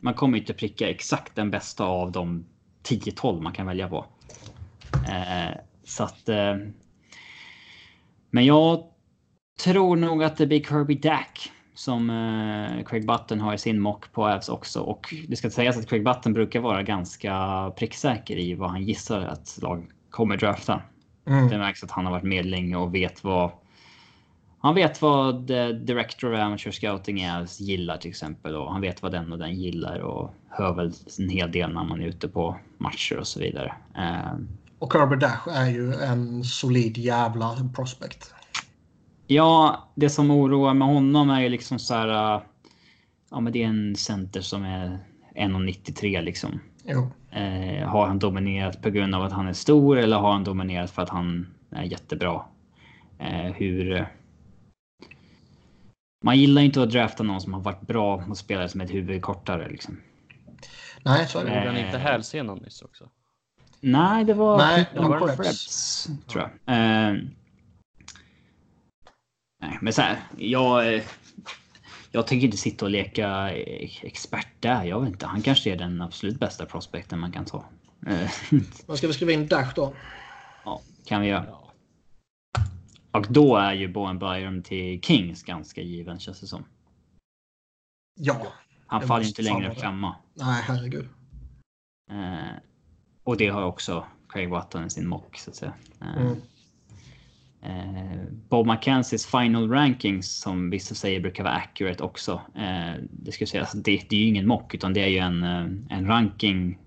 Man 0.00 0.14
kommer 0.14 0.36
ju 0.36 0.42
inte 0.42 0.54
pricka 0.54 0.88
exakt 0.88 1.34
den 1.36 1.50
bästa 1.50 1.84
av 1.84 2.12
de 2.12 2.46
10-12 2.88 3.40
man 3.40 3.52
kan 3.52 3.66
välja 3.66 3.88
på. 3.88 4.06
Eh, 5.08 5.56
så 5.84 6.04
att. 6.04 6.28
Eh, 6.28 6.56
men 8.30 8.44
jag 8.44 8.84
tror 9.64 9.96
nog 9.96 10.22
att 10.24 10.36
det 10.36 10.46
blir 10.46 10.60
Kirby 10.64 10.94
Dack 10.94 11.52
som 11.74 12.10
eh, 12.10 12.84
Craig 12.84 13.06
Button 13.06 13.40
har 13.40 13.54
i 13.54 13.58
sin 13.58 13.80
mock 13.80 14.12
på 14.12 14.26
Avs 14.28 14.48
också. 14.48 14.80
Och 14.80 15.14
det 15.28 15.36
ska 15.36 15.50
sägas 15.50 15.78
att 15.78 15.88
Craig 15.88 16.04
Button 16.04 16.32
brukar 16.32 16.60
vara 16.60 16.82
ganska 16.82 17.72
pricksäker 17.76 18.36
i 18.36 18.54
vad 18.54 18.70
han 18.70 18.82
gissar 18.82 19.20
att 19.20 19.58
lag 19.62 19.86
kommer 20.10 20.36
drafta. 20.36 20.82
Mm. 21.26 21.48
Det 21.48 21.58
märks 21.58 21.84
att 21.84 21.90
han 21.90 22.04
har 22.04 22.12
varit 22.12 22.24
med 22.24 22.46
länge 22.46 22.76
och 22.76 22.94
vet 22.94 23.24
vad. 23.24 23.50
Han 24.64 24.74
vet 24.74 25.02
vad 25.02 25.46
the 25.48 25.72
Director 25.72 26.32
of 26.34 26.40
Amateur 26.40 26.70
Scouting 26.70 27.20
är, 27.20 27.62
gillar 27.62 27.96
till 27.96 28.10
exempel 28.10 28.56
och 28.56 28.72
han 28.72 28.80
vet 28.80 29.02
vad 29.02 29.12
den 29.12 29.32
och 29.32 29.38
den 29.38 29.54
gillar 29.54 29.98
och 29.98 30.34
hör 30.48 30.74
väl 30.74 30.92
en 31.18 31.28
hel 31.28 31.52
del 31.52 31.72
när 31.72 31.84
man 31.84 32.00
är 32.00 32.06
ute 32.06 32.28
på 32.28 32.56
matcher 32.78 33.18
och 33.18 33.26
så 33.26 33.40
vidare. 33.40 33.74
Eh, 33.96 34.38
Och 34.78 34.92
Kirby 34.92 35.16
Dash 35.16 35.48
är 35.48 35.70
ju 35.70 35.94
en 35.94 36.44
solid 36.44 36.98
jävla 36.98 37.56
prospect. 37.74 38.34
Ja, 39.26 39.84
det 39.94 40.10
som 40.10 40.30
oroar 40.30 40.74
med 40.74 40.88
honom 40.88 41.30
är 41.30 41.40
ju 41.40 41.48
liksom 41.48 41.78
så 41.78 41.94
här. 41.94 42.34
äh, 42.34 42.42
Ja, 43.30 43.40
men 43.40 43.52
det 43.52 43.62
är 43.62 43.68
en 43.68 43.96
center 43.96 44.40
som 44.40 44.64
är 44.64 44.98
1,93 45.36 46.22
liksom. 46.22 46.60
Eh, 47.30 47.88
har 47.88 48.06
han 48.06 48.18
dominerat 48.18 48.82
på 48.82 48.90
grund 48.90 49.14
av 49.14 49.22
att 49.22 49.32
han 49.32 49.46
är 49.48 49.52
stor 49.52 49.98
eller 49.98 50.16
har 50.16 50.32
han 50.32 50.44
dominerat 50.44 50.90
för 50.90 51.02
att 51.02 51.08
han 51.08 51.46
är 51.70 51.82
jättebra? 51.82 52.40
Eh, 53.18 53.52
hur... 53.52 54.06
eh, 56.24 56.26
Man 56.26 56.38
gillar 56.38 56.62
ju 56.62 56.66
inte 56.66 56.82
att 56.82 56.90
drafta 56.90 57.22
någon 57.22 57.40
som 57.40 57.54
har 57.54 57.60
varit 57.60 57.80
bra 57.80 58.26
mot 58.26 58.38
spelare 58.38 58.68
som 58.68 58.80
är 58.80 58.84
ett 58.84 58.94
huvud 58.94 59.22
kortare 59.22 59.68
liksom. 59.68 60.00
Nej, 61.02 61.26
så 61.28 61.38
är 61.38 61.44
det. 61.44 61.64
Gjorde 61.66 61.86
inte 61.86 61.98
hälsenan 61.98 62.58
nyss 62.58 62.82
också? 62.82 63.08
Nej, 63.80 64.24
det 64.24 64.34
var 64.34 64.58
Nej, 64.58 64.90
det 64.94 65.00
var 65.00 65.18
Krebs, 65.18 65.36
Krebs. 65.36 66.08
tror 66.26 66.42
jag. 66.42 66.76
Eh, 66.76 67.14
nej, 69.60 69.78
men 69.80 69.92
så 69.92 70.02
här, 70.02 70.16
jag, 70.36 70.94
eh, 70.94 71.02
jag 72.10 72.26
tänker 72.26 72.44
inte 72.44 72.56
sitta 72.56 72.84
och 72.84 72.90
leka 72.90 73.50
eh, 73.56 73.90
expert 74.04 74.48
där. 74.60 74.84
Jag 74.84 75.00
vet 75.00 75.08
inte. 75.08 75.26
Han 75.26 75.42
kanske 75.42 75.72
är 75.72 75.76
den 75.76 76.02
absolut 76.02 76.40
bästa 76.40 76.66
prospekten 76.66 77.18
man 77.18 77.32
kan 77.32 77.44
ta. 77.44 77.64
Eh, 78.06 78.30
Vad 78.86 78.98
ska 78.98 79.06
vi 79.06 79.12
skriva 79.12 79.32
in 79.32 79.46
Dash 79.46 79.74
då? 79.74 79.94
ja, 80.64 80.80
kan 81.06 81.20
vi 81.20 81.28
göra. 81.28 81.46
Och 83.14 83.26
då 83.30 83.56
är 83.56 83.72
ju 83.72 83.88
Bowen 83.88 84.18
Byram 84.18 84.62
till 84.62 85.00
Kings 85.00 85.42
ganska 85.42 85.80
given 85.80 86.18
känns 86.18 86.40
det 86.40 86.46
som. 86.46 86.64
Ja. 88.20 88.46
Han 88.86 89.02
faller 89.02 89.26
inte 89.26 89.42
längre 89.42 89.74
femma. 89.74 90.16
Nej, 90.34 90.62
herregud. 90.66 91.08
Eh, 92.10 92.56
och 93.24 93.36
det 93.36 93.48
har 93.48 93.62
också 93.62 94.06
Craig 94.28 94.48
Watton 94.48 94.86
i 94.86 94.90
sin 94.90 95.08
mock 95.08 95.38
så 95.38 95.50
att 95.50 95.56
säga. 95.56 95.72
Eh, 96.00 96.16
Mm. 96.16 96.36
Eh, 97.64 98.22
Bob 98.48 98.66
McKenzies 98.66 99.26
final 99.26 99.70
rankings 99.70 100.40
som 100.40 100.70
vissa 100.70 100.94
säger 100.94 101.20
brukar 101.20 101.44
vara 101.44 101.54
accurate 101.54 102.02
också. 102.02 102.40
Eh, 102.54 103.02
det 103.10 103.32
ska 103.32 103.46
sägas 103.46 103.74
att 103.74 103.84
det, 103.84 104.06
det 104.08 104.16
är 104.16 104.20
ju 104.20 104.26
ingen 104.26 104.46
mock 104.46 104.74
utan 104.74 104.92
det 104.92 105.00
är 105.00 105.08
ju 105.08 105.18
en, 105.18 105.42
eh, 105.42 105.96
en 105.98 106.06
ranking. 106.06 106.78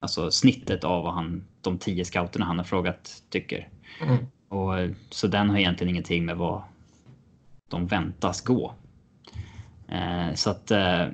Alltså 0.00 0.30
snittet 0.30 0.84
av 0.84 1.04
vad 1.04 1.14
han, 1.14 1.44
de 1.60 1.78
tio 1.78 2.04
scouterna 2.04 2.44
han 2.44 2.58
har 2.58 2.64
frågat 2.64 3.22
tycker. 3.30 3.68
Mm. 4.02 4.26
Och, 4.48 4.78
eh, 4.78 4.90
så 5.10 5.26
den 5.26 5.50
har 5.50 5.58
egentligen 5.58 5.90
ingenting 5.90 6.24
med 6.24 6.36
vad 6.36 6.62
de 7.70 7.86
väntas 7.86 8.40
gå. 8.40 8.74
Eh, 9.88 10.34
så 10.34 10.50
att. 10.50 10.70
Eh, 10.70 11.06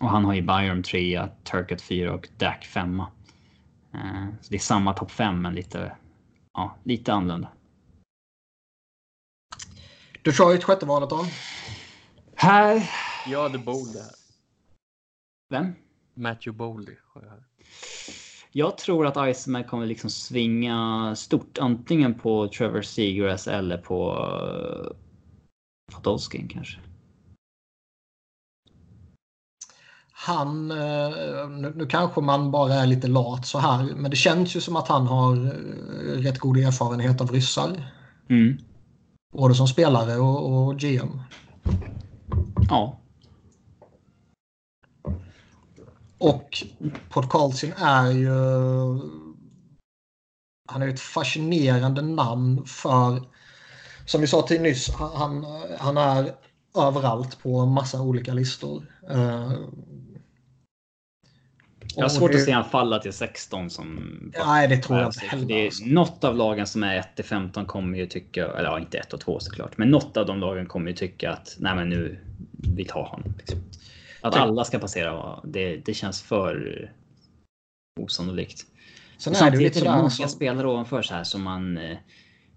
och 0.00 0.08
han 0.08 0.24
har 0.24 0.34
ju 0.34 0.42
Byram 0.42 0.82
3, 0.82 1.28
Turkett 1.44 1.82
4 1.82 2.14
och 2.14 2.28
Dak 2.38 2.64
5. 2.64 3.00
Eh, 3.00 4.26
så 4.40 4.50
det 4.50 4.56
är 4.56 4.60
samma 4.60 4.94
topp 4.94 5.10
5 5.10 5.42
men 5.42 5.54
lite, 5.54 5.96
ja, 6.52 6.76
lite 6.82 7.12
annorlunda. 7.12 7.48
Detroit, 10.22 10.64
sjätte 10.64 10.86
valet 10.86 11.10
då? 11.10 11.26
Här. 12.34 12.90
Jag 13.26 13.42
hade 13.42 13.58
Boldy 13.58 13.98
här. 13.98 14.14
Vem? 15.50 15.74
Matthew 16.14 16.56
Boldy 16.56 16.96
har 17.14 17.22
jag 18.56 18.78
tror 18.78 19.06
att 19.06 19.36
Iceman 19.36 19.64
kommer 19.64 19.86
liksom 19.86 20.10
svinga 20.10 21.12
stort 21.16 21.58
antingen 21.58 22.14
på 22.14 22.48
Trevor 22.48 22.82
Seagrass 22.82 23.48
eller 23.48 23.78
på 23.78 24.12
uh, 24.12 24.96
Podolskin 25.92 26.48
kanske. 26.48 26.78
Han, 30.12 30.70
eh, 30.70 31.48
nu, 31.48 31.72
nu 31.76 31.86
kanske 31.86 32.20
man 32.20 32.50
bara 32.50 32.74
är 32.74 32.86
lite 32.86 33.08
lat 33.08 33.46
så 33.46 33.58
här, 33.58 33.94
men 33.96 34.10
det 34.10 34.16
känns 34.16 34.56
ju 34.56 34.60
som 34.60 34.76
att 34.76 34.88
han 34.88 35.06
har 35.06 35.36
eh, 35.36 36.20
rätt 36.20 36.38
god 36.38 36.56
erfarenhet 36.56 37.20
av 37.20 37.32
ryssar. 37.32 37.92
Mm. 38.28 38.58
Både 39.32 39.54
som 39.54 39.68
spelare 39.68 40.16
och, 40.16 40.66
och 40.66 40.78
GM. 40.78 41.20
Ja. 42.68 43.00
Och 46.24 46.62
Podkolzin 47.08 47.72
är 47.76 48.10
ju... 48.10 48.30
Han 50.68 50.82
är 50.82 50.88
ett 50.88 51.00
fascinerande 51.00 52.02
namn 52.02 52.64
för... 52.66 53.22
Som 54.06 54.20
vi 54.20 54.26
sa 54.26 54.42
till 54.42 54.60
nyss, 54.62 54.90
han, 54.94 55.46
han 55.78 55.96
är 55.96 56.34
överallt 56.78 57.42
på 57.42 57.66
massa 57.66 58.02
olika 58.02 58.34
listor. 58.34 58.86
Eh, 59.10 59.52
Jag 61.96 62.04
har 62.04 62.08
svårt 62.08 62.32
det- 62.32 62.38
att 62.38 62.44
se 62.44 62.52
han 62.52 62.64
falla 62.64 62.98
till 62.98 63.12
16 63.12 63.70
som... 63.70 63.98
Nej, 64.46 64.68
det 64.68 64.76
tror 64.76 64.98
jag 64.98 65.08
inte 65.08 65.26
heller. 65.26 65.46
Det 65.46 65.64
alltså. 65.66 65.84
är, 65.84 65.88
något 65.88 66.24
av 66.24 66.36
lagen 66.36 66.66
som 66.66 66.82
är 66.82 66.96
1 66.96 67.16
till 67.16 67.24
15 67.24 67.66
kommer 67.66 67.98
ju 67.98 68.06
tycka, 68.06 68.46
eller 68.46 68.68
ja, 68.68 68.78
inte 68.78 68.98
1 68.98 69.12
och 69.12 69.20
2 69.20 69.40
såklart, 69.40 69.78
men 69.78 69.90
något 69.90 70.16
av 70.16 70.26
de 70.26 70.38
lagen 70.40 70.66
kommer 70.66 70.90
ju 70.90 70.96
tycka 70.96 71.32
att 71.32 71.56
nej, 71.58 71.74
men 71.74 71.88
nu 71.88 72.18
vi 72.76 72.84
tar 72.84 73.02
honom. 73.02 73.34
Liksom. 73.38 73.58
Att 74.24 74.34
alla 74.34 74.64
ska 74.64 74.78
passera, 74.78 75.40
det, 75.44 75.76
det 75.76 75.94
känns 75.94 76.22
för 76.22 76.90
osannolikt. 78.00 78.66
Sen 79.18 79.34
är 79.34 79.50
det 79.50 79.56
lite 79.56 79.78
sådär... 79.78 79.96
många 79.96 80.10
Som, 80.10 80.28
spelare 80.28 80.66
ovanför 80.66 81.02
så 81.02 81.14
här 81.14 81.24
som 81.24 81.42
man 81.42 81.78
eh, 81.78 81.98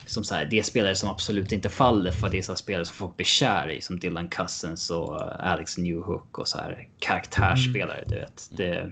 som 0.06 0.24
så 0.24 0.36
här, 0.36 0.46
det 0.46 0.60
är 0.60 0.64
spelare 0.64 0.96
som 0.96 1.10
absolut 1.10 1.52
inte 1.52 1.70
faller 1.70 2.12
för 2.12 2.30
det 2.30 2.38
är 2.38 2.42
så 2.42 2.56
spelare 2.56 2.86
som 2.86 2.96
folk 2.96 3.16
blir 3.16 3.26
kär 3.26 3.70
i 3.70 3.82
som 3.82 4.00
Dylan 4.00 4.28
Cousins 4.28 4.90
och 4.90 5.22
eh, 5.22 5.52
Alex 5.52 5.78
Newhook 5.78 6.38
och 6.38 6.48
så 6.48 6.58
här 6.58 6.88
karaktärsspelare. 7.00 8.04
Du 8.08 8.16
vet. 8.16 8.50
Det, 8.52 8.92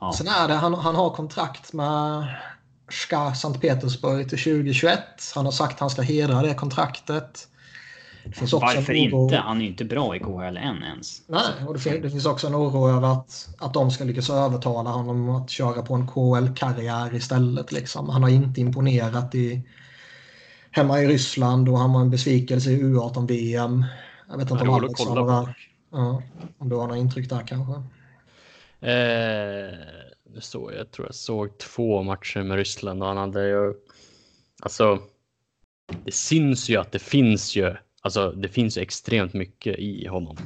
ja. 0.00 0.12
sen 0.12 0.28
är 0.28 0.48
det, 0.48 0.54
han, 0.54 0.74
han 0.74 0.94
har 0.94 1.10
kontrakt 1.10 1.72
med 1.72 2.26
SKA 2.90 3.34
Sankt 3.34 3.60
Petersburg 3.60 4.28
till 4.28 4.38
2021. 4.38 5.00
Han 5.34 5.44
har 5.44 5.52
sagt 5.52 5.74
att 5.74 5.80
han 5.80 5.90
ska 5.90 6.02
hedra 6.02 6.42
det 6.42 6.54
kontraktet. 6.54 7.48
Det 8.24 8.32
finns 8.32 8.52
också 8.52 8.66
Varför 8.76 8.94
en 8.94 9.14
oro- 9.14 9.22
inte? 9.24 9.36
Han 9.36 9.56
är 9.56 9.62
ju 9.62 9.68
inte 9.68 9.84
bra 9.84 10.16
i 10.16 10.18
KHL 10.18 10.56
än 10.56 10.82
ens. 10.82 11.22
Nej, 11.28 11.66
och 11.66 11.74
det, 11.74 11.80
fin- 11.80 12.02
det 12.02 12.10
finns 12.10 12.26
också 12.26 12.46
en 12.46 12.54
oro 12.54 12.88
över 12.88 13.12
att, 13.12 13.48
att 13.58 13.74
de 13.74 13.90
ska 13.90 14.04
lyckas 14.04 14.30
övertala 14.30 14.90
honom 14.90 15.28
att 15.28 15.50
köra 15.50 15.82
på 15.82 15.94
en 15.94 16.06
KL-karriär 16.08 17.14
istället. 17.14 17.72
Liksom. 17.72 18.08
Han 18.08 18.22
har 18.22 18.30
inte 18.30 18.60
imponerat 18.60 19.34
i, 19.34 19.62
hemma 20.70 21.00
i 21.02 21.06
Ryssland 21.06 21.68
och 21.68 21.78
han 21.78 21.92
var 21.92 22.00
en 22.00 22.10
besvikelse 22.10 22.70
i 22.70 22.82
U18-VM. 22.82 23.84
Jag 24.28 24.38
vet 24.38 24.50
inte 24.50 24.64
om 24.64 24.70
Alex 24.70 25.00
har 25.00 25.06
kolla 25.06 25.20
några, 25.20 25.54
ja, 25.92 26.22
om 26.58 26.68
du 26.68 26.76
har 26.76 26.86
några 26.86 26.98
intryck 27.00 27.28
där 27.28 27.46
kanske. 27.46 27.82
Eh, 28.80 29.74
jag, 30.52 30.74
jag 30.78 30.90
tror 30.90 31.06
jag 31.06 31.14
såg 31.14 31.58
två 31.58 32.02
matcher 32.02 32.42
med 32.42 32.56
Ryssland 32.56 33.02
och 33.02 33.08
han 33.08 33.16
hade 33.16 33.48
ju. 33.48 33.74
Alltså. 34.62 34.98
Det 36.04 36.14
syns 36.14 36.68
ju 36.68 36.76
att 36.76 36.92
det 36.92 36.98
finns 36.98 37.56
ju. 37.56 37.74
Alltså, 38.04 38.30
det 38.32 38.48
finns 38.48 38.76
extremt 38.76 39.34
mycket 39.34 39.78
i 39.78 40.06
honom. 40.06 40.36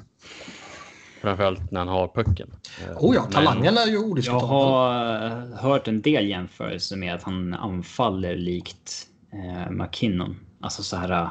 Framförallt 1.20 1.70
när 1.70 1.78
han 1.80 1.88
har 1.88 2.08
pucken. 2.08 2.50
Eh, 2.84 2.96
Oh 2.96 3.14
ja, 3.14 3.22
talangen 3.22 3.78
är 3.78 3.86
ju 3.86 3.92
Jag 3.92 4.02
odiskutabel. 4.04 4.46
har 4.48 5.26
eh, 5.26 5.32
hört 5.58 5.88
en 5.88 6.02
del 6.02 6.28
jämförelser 6.28 6.96
med 6.96 7.14
att 7.14 7.22
han 7.22 7.54
anfaller 7.54 8.36
likt 8.36 9.06
eh, 9.32 9.70
McKinnon. 9.70 10.36
Alltså 10.60 10.82
så 10.82 10.96
här 10.96 11.10
eh, 11.10 11.30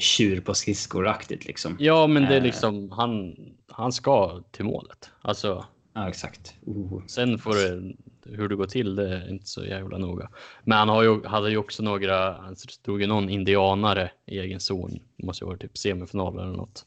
tjur 0.00 0.40
på 0.40 0.52
skridskor-aktigt 0.54 1.46
liksom. 1.46 1.76
Ja, 1.80 2.06
men 2.06 2.22
det 2.22 2.36
är 2.36 2.40
liksom 2.40 2.90
han. 2.92 3.36
Han 3.70 3.92
ska 3.92 4.42
till 4.50 4.64
målet. 4.64 5.10
Alltså, 5.22 5.64
Ja, 5.94 6.08
exakt. 6.08 6.54
Oh. 6.66 7.02
sen 7.06 7.38
får 7.38 7.54
det 7.54 7.94
hur 8.30 8.48
det 8.48 8.56
går 8.56 8.66
till. 8.66 8.96
Det 8.96 9.16
är 9.16 9.30
inte 9.30 9.46
så 9.46 9.64
jävla 9.64 9.98
noga. 9.98 10.30
Men 10.64 10.78
han 10.78 10.88
har 10.88 11.02
ju, 11.02 11.24
hade 11.24 11.50
ju 11.50 11.56
också 11.56 11.82
några. 11.82 12.32
Han 12.32 12.56
drog 12.84 13.00
ju 13.00 13.06
någon 13.06 13.30
indianare 13.30 14.10
i 14.26 14.38
egen 14.38 14.60
zon. 14.60 14.98
Det 15.16 15.26
måste 15.26 15.44
ju 15.44 15.46
vara 15.46 15.58
typ 15.58 15.78
semifinal 15.78 16.38
eller 16.38 16.56
något. 16.56 16.86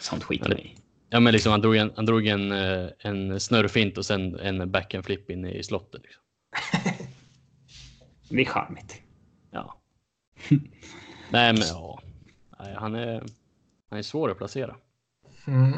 Sånt 0.00 0.24
jag 0.28 0.50
i. 0.50 0.74
Ja, 1.10 1.20
men 1.20 1.32
liksom 1.32 1.52
han 1.52 1.60
drog 1.60 1.76
en, 1.76 1.92
han 1.96 2.06
drog 2.06 2.26
en, 2.26 2.52
eh, 2.52 2.88
en 2.98 3.40
snurrfint 3.40 3.98
och 3.98 4.06
sen 4.06 4.40
en 4.40 4.70
backhand 4.70 5.04
flip 5.04 5.30
in 5.30 5.46
i 5.46 5.62
slottet. 5.62 6.02
Liksom. 6.02 6.22
Det 8.28 8.40
är 8.40 8.44
charmigt. 8.44 9.02
Ja. 9.50 9.80
Nej, 11.30 11.52
men 11.52 11.62
ja. 11.68 12.02
Nej, 12.58 12.74
han 12.74 12.94
är. 12.94 13.24
Han 13.90 13.98
är 13.98 14.02
svår 14.02 14.30
att 14.30 14.38
placera. 14.38 14.76
Mm. 15.46 15.72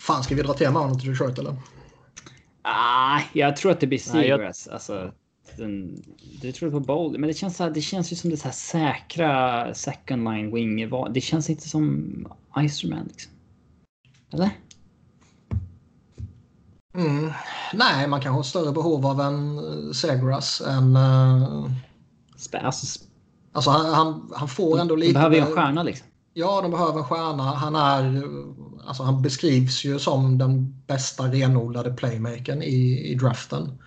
Fan, 0.00 0.22
ska 0.22 0.34
vi 0.34 0.42
dra 0.42 0.54
till 0.54 0.70
med 0.70 0.82
honom 0.82 0.98
till 0.98 1.10
Detroit 1.10 1.38
eller? 1.38 1.56
Ah, 2.74 3.20
jag 3.32 3.56
tror 3.56 3.72
att 3.72 3.80
det 3.80 3.86
blir 3.86 4.02
Nej, 4.14 4.28
jag- 4.28 4.38
Seagrass. 4.38 4.68
Alltså, 4.68 5.12
den, 5.56 6.02
det 6.42 6.52
tror 6.52 6.72
jag 6.72 6.82
på 6.82 6.86
bold. 6.94 7.20
Men 7.20 7.28
det 7.28 7.34
känns, 7.34 7.56
så 7.56 7.62
här, 7.64 7.70
det 7.70 7.80
känns 7.80 8.12
ju 8.12 8.16
som 8.16 8.30
det 8.30 8.36
så 8.36 8.44
här 8.44 8.52
säkra 8.52 9.74
second 9.74 10.24
line 10.24 10.54
wing. 10.54 10.90
Det 11.14 11.20
känns 11.20 11.50
inte 11.50 11.68
som 11.68 12.06
Icerman. 12.58 13.06
Liksom. 13.08 13.32
Eller? 14.32 14.50
Mm. 16.94 17.32
Nej, 17.74 18.08
man 18.08 18.20
kanske 18.20 18.38
har 18.38 18.42
större 18.42 18.72
behov 18.72 19.06
av 19.06 19.20
en 19.20 19.58
uh, 19.58 19.92
Segras 19.92 20.60
än... 20.60 20.96
Uh, 20.96 21.70
Alltså, 22.52 22.86
sp- 22.86 23.06
alltså 23.52 23.70
han, 23.70 23.94
han, 23.94 24.32
han 24.34 24.48
får 24.48 24.80
ändå 24.80 24.96
lite... 24.96 25.12
behöver 25.14 25.36
ju 25.36 25.42
en 25.42 25.46
stjärna 25.54 25.82
liksom. 25.82 26.06
Ja, 26.38 26.60
de 26.60 26.70
behöver 26.70 26.98
en 26.98 27.04
stjärna. 27.04 27.42
Han 27.42 27.76
är... 27.76 28.22
Alltså 28.86 29.02
han 29.02 29.22
beskrivs 29.22 29.84
ju 29.84 29.98
som 29.98 30.38
den 30.38 30.82
bästa 30.86 31.22
renodlade 31.22 31.92
playmakern 31.92 32.62
i, 32.62 33.10
i 33.12 33.14
draften. 33.14 33.78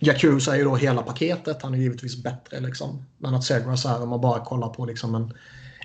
Hughes 0.00 0.48
är 0.48 0.54
ju 0.54 0.64
då 0.64 0.76
hela 0.76 1.02
paketet. 1.02 1.62
Han 1.62 1.74
är 1.74 1.78
givetvis 1.78 2.22
bättre 2.22 2.60
liksom. 2.60 3.04
Men 3.18 3.34
att 3.34 3.44
Segras 3.44 3.84
är, 3.84 4.02
om 4.02 4.08
man 4.08 4.20
bara 4.20 4.44
kollar 4.44 4.68
på 4.68 4.86
liksom 4.86 5.14
en, 5.14 5.32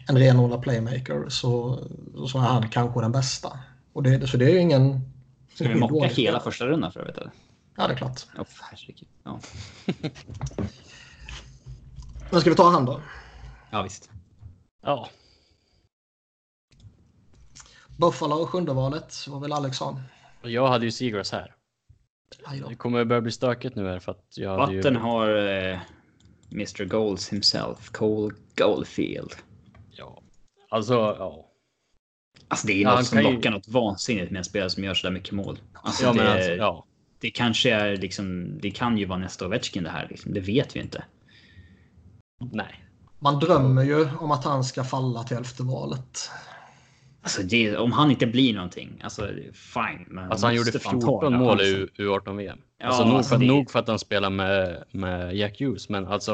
en 0.08 0.18
renodlad 0.18 0.62
playmaker 0.62 1.30
så, 1.30 1.80
så 2.28 2.38
är 2.38 2.42
han 2.42 2.70
kanske 2.70 3.02
den 3.02 3.12
bästa. 3.12 3.60
Och 3.94 4.04
det, 4.04 4.28
så 4.28 4.38
det 4.38 4.46
är 4.46 4.50
ju 4.50 4.60
ingen... 4.60 5.02
Ska 5.56 5.68
vi 5.68 5.76
mocka 5.76 6.08
hela 6.08 6.40
första 6.40 6.66
rundan 6.66 6.92
för 6.92 7.00
övrigt? 7.00 7.18
Ja, 7.78 7.88
det 7.88 7.94
är 7.94 7.98
klart. 7.98 8.22
Herregud. 8.62 9.08
Ja. 9.24 9.40
Men 12.30 12.42
ska 12.42 12.50
vi 12.50 12.56
ta 12.56 12.70
han 12.70 12.86
då? 12.86 13.02
ja, 13.72 13.82
visst. 13.82 14.10
Ja, 14.84 15.10
Buffalo 17.98 18.36
och 18.36 18.50
sjunde 18.50 18.74
valet. 18.74 19.16
Vad 19.28 19.42
vill 19.42 19.54
Alex 19.54 19.80
ha? 19.80 20.00
och 20.44 20.50
jag 20.50 20.68
hade 20.68 20.86
ju 20.86 20.92
Seagrass 20.92 21.32
här. 21.32 21.56
Det 22.70 22.76
kommer 22.76 23.06
börja 23.06 23.22
bli 23.22 23.32
stökigt 23.32 23.76
nu 23.76 23.88
här 23.88 24.00
för 24.00 24.12
att 24.12 24.26
jag 24.36 24.58
Vatten 24.58 24.94
ju. 24.94 25.00
har 25.00 25.30
eh, 25.48 25.80
Mr 26.52 26.86
Goals 26.86 27.34
himself, 27.34 27.90
Cole 27.92 28.36
Goldfield. 28.58 29.32
Ja, 29.92 30.22
alltså 30.70 30.94
ja. 30.94 31.52
Alltså 32.48 32.68
det 32.68 32.74
är 32.74 32.82
Ja, 32.82 32.90
något 32.90 32.96
han 32.96 33.06
som 33.06 33.18
kan 33.18 33.26
ju- 33.32 33.36
lockar 33.36 33.52
något 33.52 33.68
vansinnigt 33.68 34.32
med 34.32 34.40
en 34.40 34.46
spelare 34.46 34.70
som 34.70 34.84
gör 34.84 34.94
så 34.94 35.08
där 35.08 35.14
mycket 35.14 35.32
mål. 35.32 35.60
Alltså 35.74 36.04
Ja, 36.06 36.12
det, 36.14 36.18
men 36.18 36.28
alltså, 36.28 36.52
ja. 36.52 36.86
det 37.20 37.30
kanske 37.32 37.72
är 37.74 37.98
liksom, 37.98 38.58
det 38.62 38.72
kan 38.72 38.98
ju 38.98 39.06
vara 39.06 39.20
nästa 39.20 39.46
Ovechkin 39.46 39.84
det 39.84 39.90
här. 39.90 40.08
Liksom. 40.10 40.34
Det 40.34 40.40
vet 40.40 40.76
vi 40.76 40.80
inte. 40.80 41.04
Nej, 42.52 42.86
Man 43.20 43.40
drömmer 43.40 43.84
ju 43.84 44.10
om 44.20 44.32
att 44.32 44.44
han 44.44 44.64
ska 44.64 44.84
falla 44.84 45.24
till 45.24 45.38
elfte 45.38 45.64
valet. 45.64 46.30
Alltså 47.26 47.44
det, 47.44 47.78
om 47.78 47.92
han 47.92 48.12
inte 48.12 48.28
blir 48.28 48.54
någonting, 48.54 49.02
alltså 49.04 49.28
fine. 49.54 50.06
Men 50.08 50.32
alltså 50.32 50.48
han 50.48 50.56
gjorde 50.56 50.66
måste 50.68 50.80
fan 50.80 51.00
ta 51.02 51.08
14 51.08 51.24
den 51.24 51.34
här 51.34 51.40
mål 51.40 51.62
i 51.62 51.86
U18 51.98 52.36
VM. 52.38 52.58
Ja, 52.78 52.86
alltså, 52.86 53.06
nog, 53.06 53.14
alltså 53.18 53.34
för, 53.36 53.40
det- 53.40 53.48
nog 53.48 53.72
för 53.72 53.80
att 53.80 53.88
han 53.88 54.00
spelar 54.00 54.30
med, 54.30 54.84
med 54.92 55.36
Jack 55.36 55.62
Hughes, 55.62 55.90
men 55.90 56.08
alltså. 56.08 56.32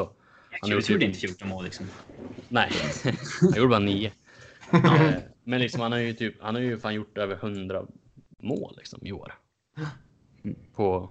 Jag 0.50 0.58
han 0.62 0.70
gjorde 0.70 0.92
gjorde 0.92 1.04
inte 1.04 1.18
14 1.18 1.48
mål 1.48 1.64
liksom. 1.64 1.86
Nej, 2.48 2.70
han 3.40 3.52
gjorde 3.56 3.68
bara 3.68 3.78
9. 3.78 4.12
Eh, 4.72 5.10
men 5.44 5.60
liksom 5.60 5.80
han 5.80 5.92
har 5.92 5.98
ju 5.98 6.12
typ, 6.12 6.34
han 6.42 6.54
har 6.54 6.62
ju 6.62 6.78
fan 6.78 6.94
gjort 6.94 7.18
över 7.18 7.34
100 7.34 7.82
mål 8.42 8.74
liksom 8.78 9.06
i 9.06 9.12
år. 9.12 9.34
På. 10.74 11.10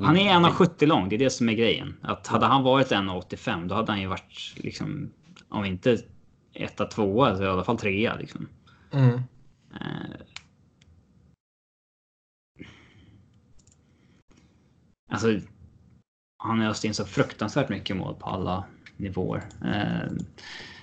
Han 0.00 0.16
är 0.16 0.34
1,70 0.34 0.86
lång, 0.86 1.08
det 1.08 1.16
är 1.16 1.18
det 1.18 1.30
som 1.30 1.48
är 1.48 1.52
grejen. 1.52 1.96
Att 2.02 2.26
hade 2.26 2.46
han 2.46 2.62
varit 2.62 2.90
1,85 2.90 3.66
då 3.68 3.74
hade 3.74 3.92
han 3.92 4.00
ju 4.00 4.06
varit 4.06 4.54
liksom, 4.56 5.12
om 5.48 5.64
inte 5.64 5.98
etta, 6.54 6.84
tvåa, 6.86 7.36
så 7.36 7.42
i 7.42 7.46
alla 7.46 7.64
fall 7.64 7.78
trea 7.78 8.16
liksom. 8.16 8.48
Mm. 8.92 9.14
Eh. 9.80 10.16
Alltså, 15.10 15.40
han 16.38 16.60
har 16.60 16.70
öst 16.70 16.84
in 16.84 16.94
så 16.94 17.04
fruktansvärt 17.04 17.68
mycket 17.68 17.96
mål 17.96 18.14
på 18.14 18.26
alla 18.26 18.64
nivåer. 18.96 19.42
Eh, 19.64 20.12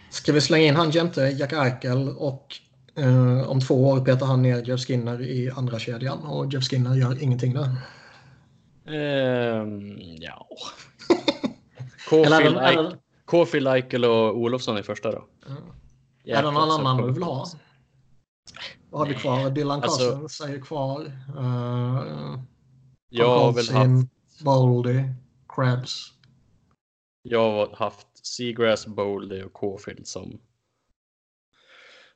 Ska 0.10 0.32
vi 0.32 0.42
slänga 0.42 0.66
in 0.66 0.76
han 0.76 0.92
jämte 0.92 1.22
Jack 1.22 1.54
Eichel 1.54 2.10
och 2.18 2.56
eh, 2.96 3.50
om 3.50 3.60
två 3.62 3.90
år 3.90 4.06
petar 4.06 4.26
han 4.26 4.42
ner 4.42 4.64
Jeff 4.64 4.80
Skinner 4.80 5.22
i 5.22 5.52
andra 5.56 5.80
kedjan 5.80 6.20
och 6.20 6.54
Jeff 6.54 6.64
Skinner 6.64 6.96
gör 6.96 7.24
ingenting 7.24 7.54
där. 7.54 7.76
Ehm, 8.86 9.98
ja. 10.00 10.48
Kåfil, 13.26 13.68
Eichel 13.68 14.06
och 14.06 14.38
Olofsson 14.38 14.78
i 14.78 14.84
första 14.84 15.12
då. 15.12 15.26
Ja. 16.24 16.38
Är 16.38 16.44
det 16.44 16.52
någon 16.52 16.72
annan 16.72 16.98
du 16.98 17.14
vill 17.14 17.24
ha? 17.24 17.46
Vad 18.90 19.02
har 19.02 19.08
vi 19.08 19.16
kvar? 19.16 19.50
Dylan 19.50 19.84
Alltså- 19.84 20.12
Cousins 20.12 20.42
är 20.42 20.48
ju 20.50 20.62
kvar. 20.62 21.02
Uh, 21.38 22.40
Jag 23.10 23.40
har 23.40 23.54
väl 23.54 23.70
haft, 23.70 24.44
Boldy, 24.44 25.04
Krebs. 25.56 26.14
jag 27.22 27.52
har 27.52 27.76
haft 27.76 28.08
Seagrass, 28.28 28.88
Bowley 28.88 29.44
och 29.44 29.54
Kåfil 29.54 30.02
som. 30.06 30.40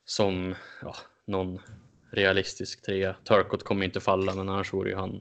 Som 0.04 0.54
ja, 0.82 0.94
någon 1.26 1.58
realistisk 2.10 2.82
trea. 2.86 3.16
Turcott 3.24 3.64
kommer 3.64 3.84
inte 3.84 4.00
falla, 4.00 4.34
men 4.34 4.48
annars 4.48 4.72
vore 4.72 4.90
ju 4.90 4.96
han 4.96 5.20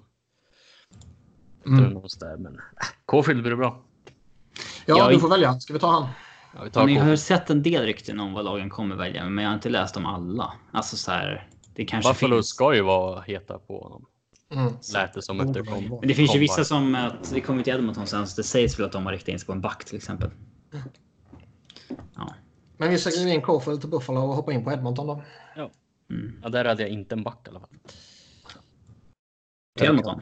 Mm. 1.65 1.84
någonstans 1.84 2.19
där. 2.19 2.38
Men 2.38 2.55
äh, 2.55 2.61
Kåfil 3.05 3.41
blir 3.41 3.55
bra. 3.55 3.84
Ja, 4.85 4.97
Jag- 4.97 5.11
du 5.11 5.19
får 5.19 5.30
välja. 5.30 5.59
Ska 5.59 5.73
vi 5.73 5.80
ta 5.80 5.91
han? 5.91 6.07
Ja, 6.55 6.63
vi 6.63 6.69
tar 6.69 6.85
Ni 6.85 6.95
har 6.95 7.15
sett 7.15 7.49
en 7.49 7.63
del 7.63 7.85
rykten 7.85 8.19
om 8.19 8.34
vad 8.34 8.45
lagen 8.45 8.69
kommer 8.69 8.95
välja, 8.95 9.30
men 9.30 9.43
jag 9.43 9.51
har 9.51 9.55
inte 9.55 9.69
läst 9.69 9.97
om 9.97 10.05
alla. 10.05 10.53
Alltså 10.71 10.97
så 10.97 11.11
här, 11.11 11.47
det 11.75 11.85
kanske 11.85 12.11
Buffalo 12.11 12.35
finns. 12.35 12.47
ska 12.47 12.75
ju 12.75 12.81
vara 12.81 13.21
heta 13.21 13.59
på 13.59 13.84
honom. 13.84 14.05
Mm. 14.51 14.73
Lät 14.93 15.13
det 15.13 15.21
som 15.21 15.39
efter 15.39 15.63
kom. 15.63 15.84
Men 15.99 16.07
det 16.07 16.13
finns 16.13 16.35
ju 16.35 16.39
vissa 16.39 16.63
som 16.63 16.95
att 16.95 17.31
det 17.31 17.41
kommer 17.41 17.63
till 17.63 17.73
Edmonton 17.73 18.07
sen, 18.07 18.27
så 18.27 18.41
det 18.41 18.47
sägs 18.47 18.80
väl 18.80 18.85
att 18.85 18.91
de 18.91 19.05
har 19.05 19.13
riktat 19.13 19.30
in 19.30 19.39
sig 19.39 19.45
på 19.45 19.51
en 19.51 19.61
back 19.61 19.85
till 19.85 19.95
exempel. 19.95 20.30
Ja. 22.15 22.34
Men 22.77 22.89
vi 22.89 22.97
skriver 22.97 23.31
in 23.31 23.41
Caulfield 23.41 23.81
till 23.81 23.89
Buffalo 23.89 24.19
och 24.21 24.35
hoppar 24.35 24.51
in 24.51 24.63
på 24.63 24.71
Edmonton 24.71 25.07
då. 25.07 25.23
Mm. 26.09 26.39
Ja, 26.43 26.49
där 26.49 26.65
hade 26.65 26.84
jag 26.84 26.91
inte 26.91 27.15
en 27.15 27.23
back 27.23 27.47
i 27.47 27.49
alla 27.49 27.59
fall. 27.59 27.69
Till 29.80 29.88
Edmonton? 29.88 30.21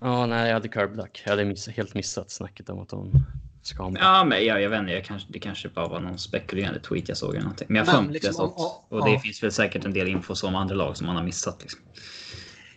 Ja, 0.00 0.26
nej, 0.26 0.46
jag 0.46 0.54
hade 0.54 0.68
Curbduck. 0.68 1.22
Jag 1.24 1.30
hade 1.30 1.44
miss, 1.44 1.68
helt 1.68 1.94
missat 1.94 2.30
snacket 2.30 2.70
om 2.70 2.78
att 2.78 2.90
hon 2.90 3.26
ska 3.62 3.82
ha 3.82 3.88
en 3.88 3.94
back. 3.94 4.02
Ja, 4.02 4.24
men 4.24 4.46
jag, 4.46 4.62
jag 4.62 4.70
vet 4.70 4.80
inte. 4.80 4.92
Jag 4.92 5.04
kanske, 5.04 5.32
det 5.32 5.38
kanske 5.38 5.68
bara 5.68 5.88
var 5.88 6.00
någon 6.00 6.18
spekulerande 6.18 6.80
tweet 6.80 7.08
jag 7.08 7.16
såg 7.16 7.30
eller 7.30 7.40
någonting. 7.40 7.66
Men 7.70 7.76
jag 7.76 7.92
har 7.92 8.02
liksom, 8.02 8.34
såg. 8.34 8.54
ja, 8.56 8.84
Och 8.88 9.04
det 9.04 9.10
ja. 9.10 9.18
finns 9.20 9.42
väl 9.42 9.52
säkert 9.52 9.84
en 9.84 9.92
del 9.92 10.08
info 10.08 10.34
som 10.34 10.54
andra 10.54 10.74
lag 10.74 10.96
som 10.96 11.06
man 11.06 11.16
har 11.16 11.24
missat. 11.24 11.58
Liksom. 11.60 11.80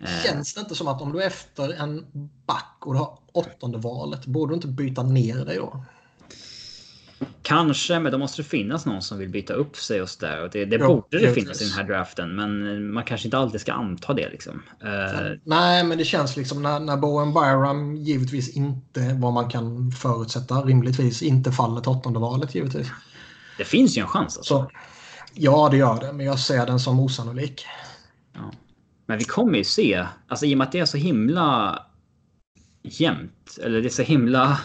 Eh, 0.01 0.23
Känns 0.23 0.53
det 0.53 0.61
inte 0.61 0.75
som 0.75 0.87
att 0.87 1.01
om 1.01 1.11
du 1.11 1.23
är 1.23 1.27
efter 1.27 1.73
en 1.73 2.05
back 2.47 2.77
och 2.79 2.93
du 2.93 2.99
har 2.99 3.19
åttonde 3.31 3.77
valet, 3.77 4.25
borde 4.25 4.51
du 4.51 4.55
inte 4.55 4.67
byta 4.67 5.03
ner 5.03 5.45
dig 5.45 5.57
då? 5.57 5.85
Kanske, 7.41 7.99
men 7.99 8.11
då 8.11 8.17
måste 8.17 8.41
det 8.41 8.47
finnas 8.47 8.85
någon 8.85 9.01
som 9.01 9.17
vill 9.17 9.29
byta 9.29 9.53
upp 9.53 9.75
sig 9.75 10.01
och 10.01 10.09
så 10.09 10.25
där. 10.25 10.43
Och 10.43 10.49
det 10.49 10.65
det 10.65 10.75
Ja, 10.75 10.87
borde 10.87 11.19
det 11.19 11.33
finnas 11.33 11.61
i 11.61 11.65
den 11.65 11.73
här 11.73 11.83
draften, 11.83 12.35
men 12.35 12.91
man 12.93 13.03
kanske 13.03 13.27
inte 13.27 13.37
alltid 13.37 13.61
ska 13.61 13.73
anta 13.73 14.13
det. 14.13 14.29
Liksom. 14.29 14.63
Eh, 14.83 15.31
Nej, 15.43 15.83
men 15.83 15.97
det 15.97 16.05
känns 16.05 16.37
liksom 16.37 16.61
när, 16.61 16.79
när 16.79 16.97
Bowen 16.97 17.33
Byram 17.33 17.95
givetvis 17.95 18.49
inte, 18.49 19.17
vad 19.19 19.33
man 19.33 19.49
kan 19.49 19.91
förutsätta, 19.91 20.55
rimligtvis 20.55 21.21
inte 21.21 21.51
faller 21.51 21.81
till 21.81 21.89
åttonde 21.91 22.19
valet 22.19 22.55
givetvis. 22.55 22.87
det 23.57 23.65
finns 23.65 23.97
ju 23.97 24.01
en 24.01 24.07
chans. 24.07 24.37
Alltså. 24.37 24.53
Så 24.57 24.71
ja, 25.33 25.67
det 25.71 25.77
gör 25.77 25.99
det, 25.99 26.13
men 26.13 26.25
jag 26.25 26.39
ser 26.39 26.65
den 26.65 26.79
som 26.79 26.99
osannolik. 26.99 27.65
Ja. 28.33 28.51
Men 29.05 29.17
vi 29.17 29.23
kommer 29.23 29.57
ju 29.57 29.63
se, 29.63 30.05
alltså 30.27 30.45
i 30.45 30.53
och 30.53 30.57
med 30.57 30.65
att 30.65 30.71
det 30.71 30.79
är 30.79 30.85
så 30.85 30.97
himla 30.97 31.79
jämnt, 32.83 33.57
eller 33.63 33.81
det 33.81 33.87
är 33.87 33.89
så 33.89 34.01
himla 34.01 34.59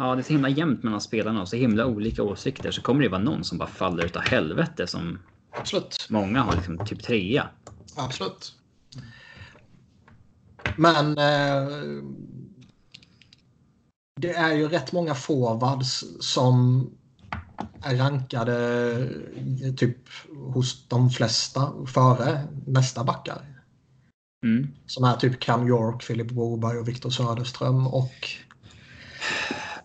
Ja, 0.00 0.14
det 0.14 0.20
är 0.20 0.22
så 0.22 0.32
himla 0.32 0.48
jämnt 0.48 0.82
mellan 0.82 1.00
spelarna 1.00 1.40
och 1.40 1.48
så 1.48 1.56
himla 1.56 1.86
olika 1.86 2.22
åsikter 2.22 2.70
så 2.70 2.82
kommer 2.82 3.02
det 3.02 3.08
vara 3.08 3.22
någon 3.22 3.44
som 3.44 3.58
bara 3.58 3.68
faller 3.68 4.04
utav 4.04 4.22
helvete 4.22 4.86
som 4.86 5.18
Absolut. 5.50 6.06
många 6.10 6.42
har 6.42 6.56
liksom 6.56 6.86
typ 6.86 7.02
trea. 7.02 7.48
Absolut. 7.96 8.54
Men 10.76 11.18
eh, 11.18 11.68
det 14.20 14.32
är 14.32 14.52
ju 14.54 14.68
rätt 14.68 14.92
många 14.92 15.14
forwards 15.14 16.04
som 16.20 16.90
är 17.82 17.96
rankade 17.96 18.92
eh, 19.62 19.74
typ 19.74 19.96
hos 20.54 20.88
de 20.88 21.10
flesta 21.10 21.72
före 21.86 22.46
nästa 22.66 23.04
backar. 23.04 23.62
Mm. 24.44 24.68
Som 24.86 25.04
är 25.04 25.16
typ 25.16 25.40
Cam 25.40 25.68
York, 25.68 26.02
Filip 26.02 26.30
Broberg 26.30 26.78
och 26.78 26.88
Viktor 26.88 27.10
Söderström 27.10 27.86
och 27.86 28.28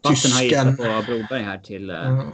Batten 0.09 0.31
har 0.31 0.43
gissat 0.43 0.77
på 0.77 0.83
Broberg 1.05 1.43
här 1.43 1.57
till, 1.57 1.89
Mm. 1.89 2.27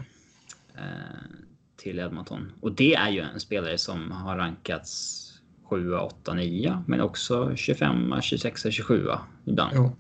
till 1.76 2.00
Edmonton. 2.00 2.52
Och 2.62 2.72
det 2.72 2.96
är 2.96 3.10
ju 3.10 3.20
en 3.20 3.40
spelare 3.40 3.78
som 3.78 4.12
har 4.12 4.38
rankats 4.38 5.28
7, 5.64 5.94
8, 5.94 6.34
9 6.34 6.84
men 6.88 7.02
också 7.02 7.56
25, 7.56 8.22
26, 8.22 8.66
27 8.72 9.08
ibland. 9.46 9.72
Jo. 9.76 9.96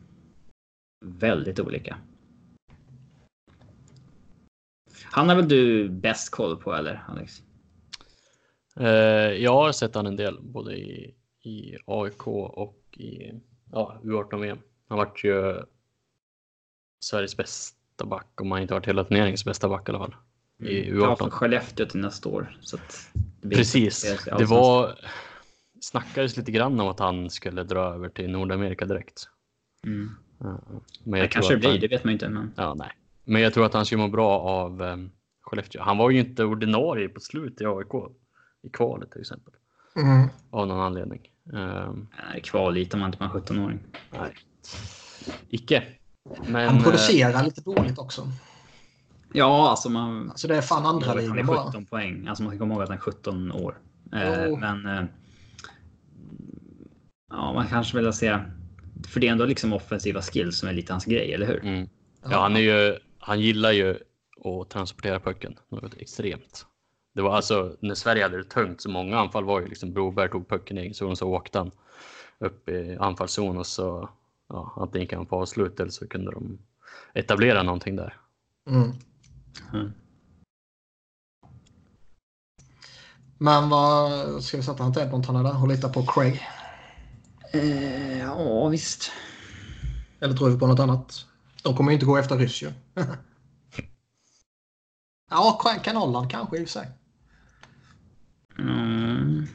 Väldigt 1.05 1.59
olika. 1.59 1.97
Han 5.03 5.29
har 5.29 5.35
väl 5.35 5.47
du 5.47 5.89
bäst 5.89 6.31
koll 6.31 6.57
på 6.57 6.73
eller 6.73 7.03
Alex? 7.07 7.43
Eh, 8.79 8.87
jag 9.43 9.53
har 9.53 9.71
sett 9.71 9.95
han 9.95 10.05
en 10.05 10.15
del 10.15 10.41
både 10.41 10.75
i, 10.77 11.15
i 11.43 11.77
AIK 11.85 12.27
och 12.27 12.77
i 12.97 13.31
ja, 13.71 13.99
U18-VM. 14.03 14.57
Han 14.87 14.97
vart 14.97 15.23
ju 15.23 15.63
Sveriges 17.03 17.37
bästa 17.37 18.05
back 18.05 18.41
om 18.41 18.51
han 18.51 18.61
inte 18.61 18.73
varit 18.73 18.87
hela 18.87 19.03
turneringens 19.03 19.45
bästa 19.45 19.69
back 19.69 19.89
i 19.89 19.91
alla 19.91 19.99
fall. 19.99 20.15
I 20.59 20.89
Ja, 20.89 21.15
för 21.15 21.25
U18. 21.25 21.29
Skellefteå 21.29 21.85
till 21.85 21.99
nästa 21.99 22.29
år. 22.29 22.57
Så 22.61 22.75
att 22.75 23.09
det 23.41 23.55
Precis. 23.55 24.01
det 24.25 24.37
Det 24.37 24.45
var 24.45 24.99
snackades 25.81 26.37
lite 26.37 26.51
grann 26.51 26.79
om 26.79 26.87
att 26.87 26.99
han 26.99 27.29
skulle 27.29 27.63
dra 27.63 27.81
över 27.93 28.09
till 28.09 28.31
Nordamerika 28.31 28.85
direkt. 28.85 29.29
Mm. 29.85 30.09
Ja, 30.37 30.59
Men 31.03 31.11
Det 31.11 31.17
jag 31.17 31.31
kanske 31.31 31.49
tror 31.49 31.55
det 31.55 31.59
blir, 31.59 31.69
han, 31.69 31.79
det 31.79 31.87
vet 31.87 32.03
man 32.03 32.13
inte. 32.13 32.29
Men... 32.29 32.53
ja, 32.55 32.73
nej. 32.73 32.89
Men 33.23 33.41
jag 33.41 33.53
tror 33.53 33.65
att 33.65 33.73
han 33.73 33.85
skulle 33.85 34.01
må 34.01 34.07
bra 34.07 34.39
av 34.39 34.81
um, 34.81 35.11
Skellefteå. 35.41 35.81
Han 35.81 35.97
var 35.97 36.09
ju 36.09 36.19
inte 36.19 36.43
ordinarie 36.45 37.09
på 37.09 37.19
slutet 37.19 37.61
i 37.61 37.65
AIK 37.65 38.11
i 38.63 38.69
kvalet 38.69 39.11
till 39.11 39.21
exempel. 39.21 39.53
Mm. 39.95 40.27
Av 40.49 40.67
någon 40.67 40.79
anledning. 40.79 41.29
Um, 41.53 42.07
Nej, 42.31 42.41
kvar 42.41 42.71
lite 42.71 42.95
om 42.95 42.99
man 42.99 43.13
inte 43.13 43.23
är 43.23 43.27
en 43.27 43.31
17-åring. 43.31 43.79
nej. 44.09 44.33
Icke. 45.49 45.83
Men, 46.47 46.67
Han 46.67 46.77
eh, 46.77 46.83
producerar 46.83 47.43
lite 47.43 47.61
dåligt 47.61 47.97
också. 47.97 48.27
Ja, 49.33 49.69
alltså 49.69 49.89
man... 49.89 50.29
Alltså 50.29 50.47
det 50.47 50.55
är 50.55 50.61
fan 50.61 50.85
andra 50.85 51.07
Han 51.07 51.17
ligan 51.17 51.39
är 51.39 51.43
bara. 51.43 51.65
17 51.65 51.85
poäng. 51.85 52.27
Alltså 52.27 52.43
man 52.43 52.51
ska 52.51 52.59
komma 52.59 52.73
ihåg 52.73 52.83
att 52.83 52.89
han 52.89 52.97
är 52.97 53.01
17 53.01 53.51
år. 53.51 53.77
Eh, 54.13 54.45
Jo. 54.45 54.55
men... 54.55 54.85
Eh, 54.85 55.03
ja, 57.29 57.53
man 57.53 57.67
kanske 57.67 57.97
vill 57.97 58.13
säga... 58.13 58.45
För 59.07 59.19
det 59.19 59.27
är 59.27 59.31
ändå 59.31 59.45
liksom 59.45 59.73
offensiva 59.73 60.21
skills 60.21 60.59
som 60.59 60.69
är 60.69 60.73
lite 60.73 60.93
hans 60.93 61.05
grej, 61.05 61.33
eller 61.33 61.47
hur? 61.47 61.65
Mm. 61.65 61.89
Ja, 62.23 62.41
han, 62.41 62.55
är 62.55 62.59
ju, 62.59 62.97
han 63.19 63.39
gillar 63.39 63.71
ju 63.71 63.97
att 64.45 64.69
transportera 64.69 65.19
pucken 65.19 65.55
något 65.69 65.93
extremt. 65.97 66.65
Det 67.13 67.21
var 67.21 67.35
alltså 67.35 67.75
när 67.79 67.95
Sverige 67.95 68.23
hade 68.23 68.37
det 68.37 68.43
tungt 68.43 68.81
så 68.81 68.89
många 68.89 69.19
anfall 69.19 69.43
var 69.43 69.61
ju 69.61 69.67
liksom 69.67 69.93
Broberg 69.93 70.29
tog 70.29 70.49
pucken 70.49 70.77
i 70.77 70.81
egen 70.81 70.93
zon 70.93 71.17
så 71.17 71.29
åkte 71.29 71.57
han 71.57 71.71
upp 72.39 72.69
i 72.69 72.97
anfallszon 72.99 73.57
och 73.57 73.67
så 73.67 74.09
ja, 74.51 74.73
antingen 74.77 75.17
han 75.17 75.25
på 75.25 75.41
avslut 75.41 75.79
eller 75.79 75.91
så 75.91 76.07
kunde 76.07 76.31
de 76.31 76.59
etablera 77.13 77.63
någonting 77.63 77.95
där. 77.95 78.17
Mm. 78.69 78.91
Mm. 79.73 79.91
Men 83.37 83.69
vad 83.69 84.43
ska 84.43 84.57
vi 84.57 84.63
sätta 84.63 84.83
han 84.83 84.93
till 84.93 85.01
Edmonton 85.01 85.35
eller? 85.35 85.61
Och 85.61 85.67
lita 85.67 85.89
på 85.89 86.05
Craig? 86.05 86.47
Eh, 87.53 88.19
ja, 88.19 88.67
visst. 88.67 89.11
Eller 90.19 90.33
tror 90.33 90.49
vi 90.49 90.59
på 90.59 90.67
något 90.67 90.79
annat? 90.79 91.25
De 91.63 91.75
kommer 91.75 91.91
ju 91.91 91.93
inte 91.93 92.05
gå 92.05 92.17
efter 92.17 92.37
ryss 92.37 92.63
ju. 92.63 92.71
ja, 95.29 95.61
Kanollan 95.83 96.29
kanske 96.29 96.57
i 96.57 96.63
och 96.63 96.67
för 96.67 96.71
sig. 96.71 96.91
Mm. 98.59 99.47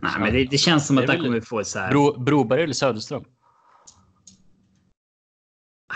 Nej, 0.00 0.12
men 0.18 0.32
det, 0.32 0.44
det 0.44 0.58
känns 0.58 0.86
som 0.86 0.98
att 0.98 1.04
är 1.04 1.08
där 1.08 1.16
kommer 1.16 1.30
vi 1.30 1.40
få 1.40 1.64
så 1.64 1.78
här... 1.78 1.90
Bro, 1.90 2.18
Broberg 2.18 2.62
eller 2.62 2.74
Söderström? 2.74 3.24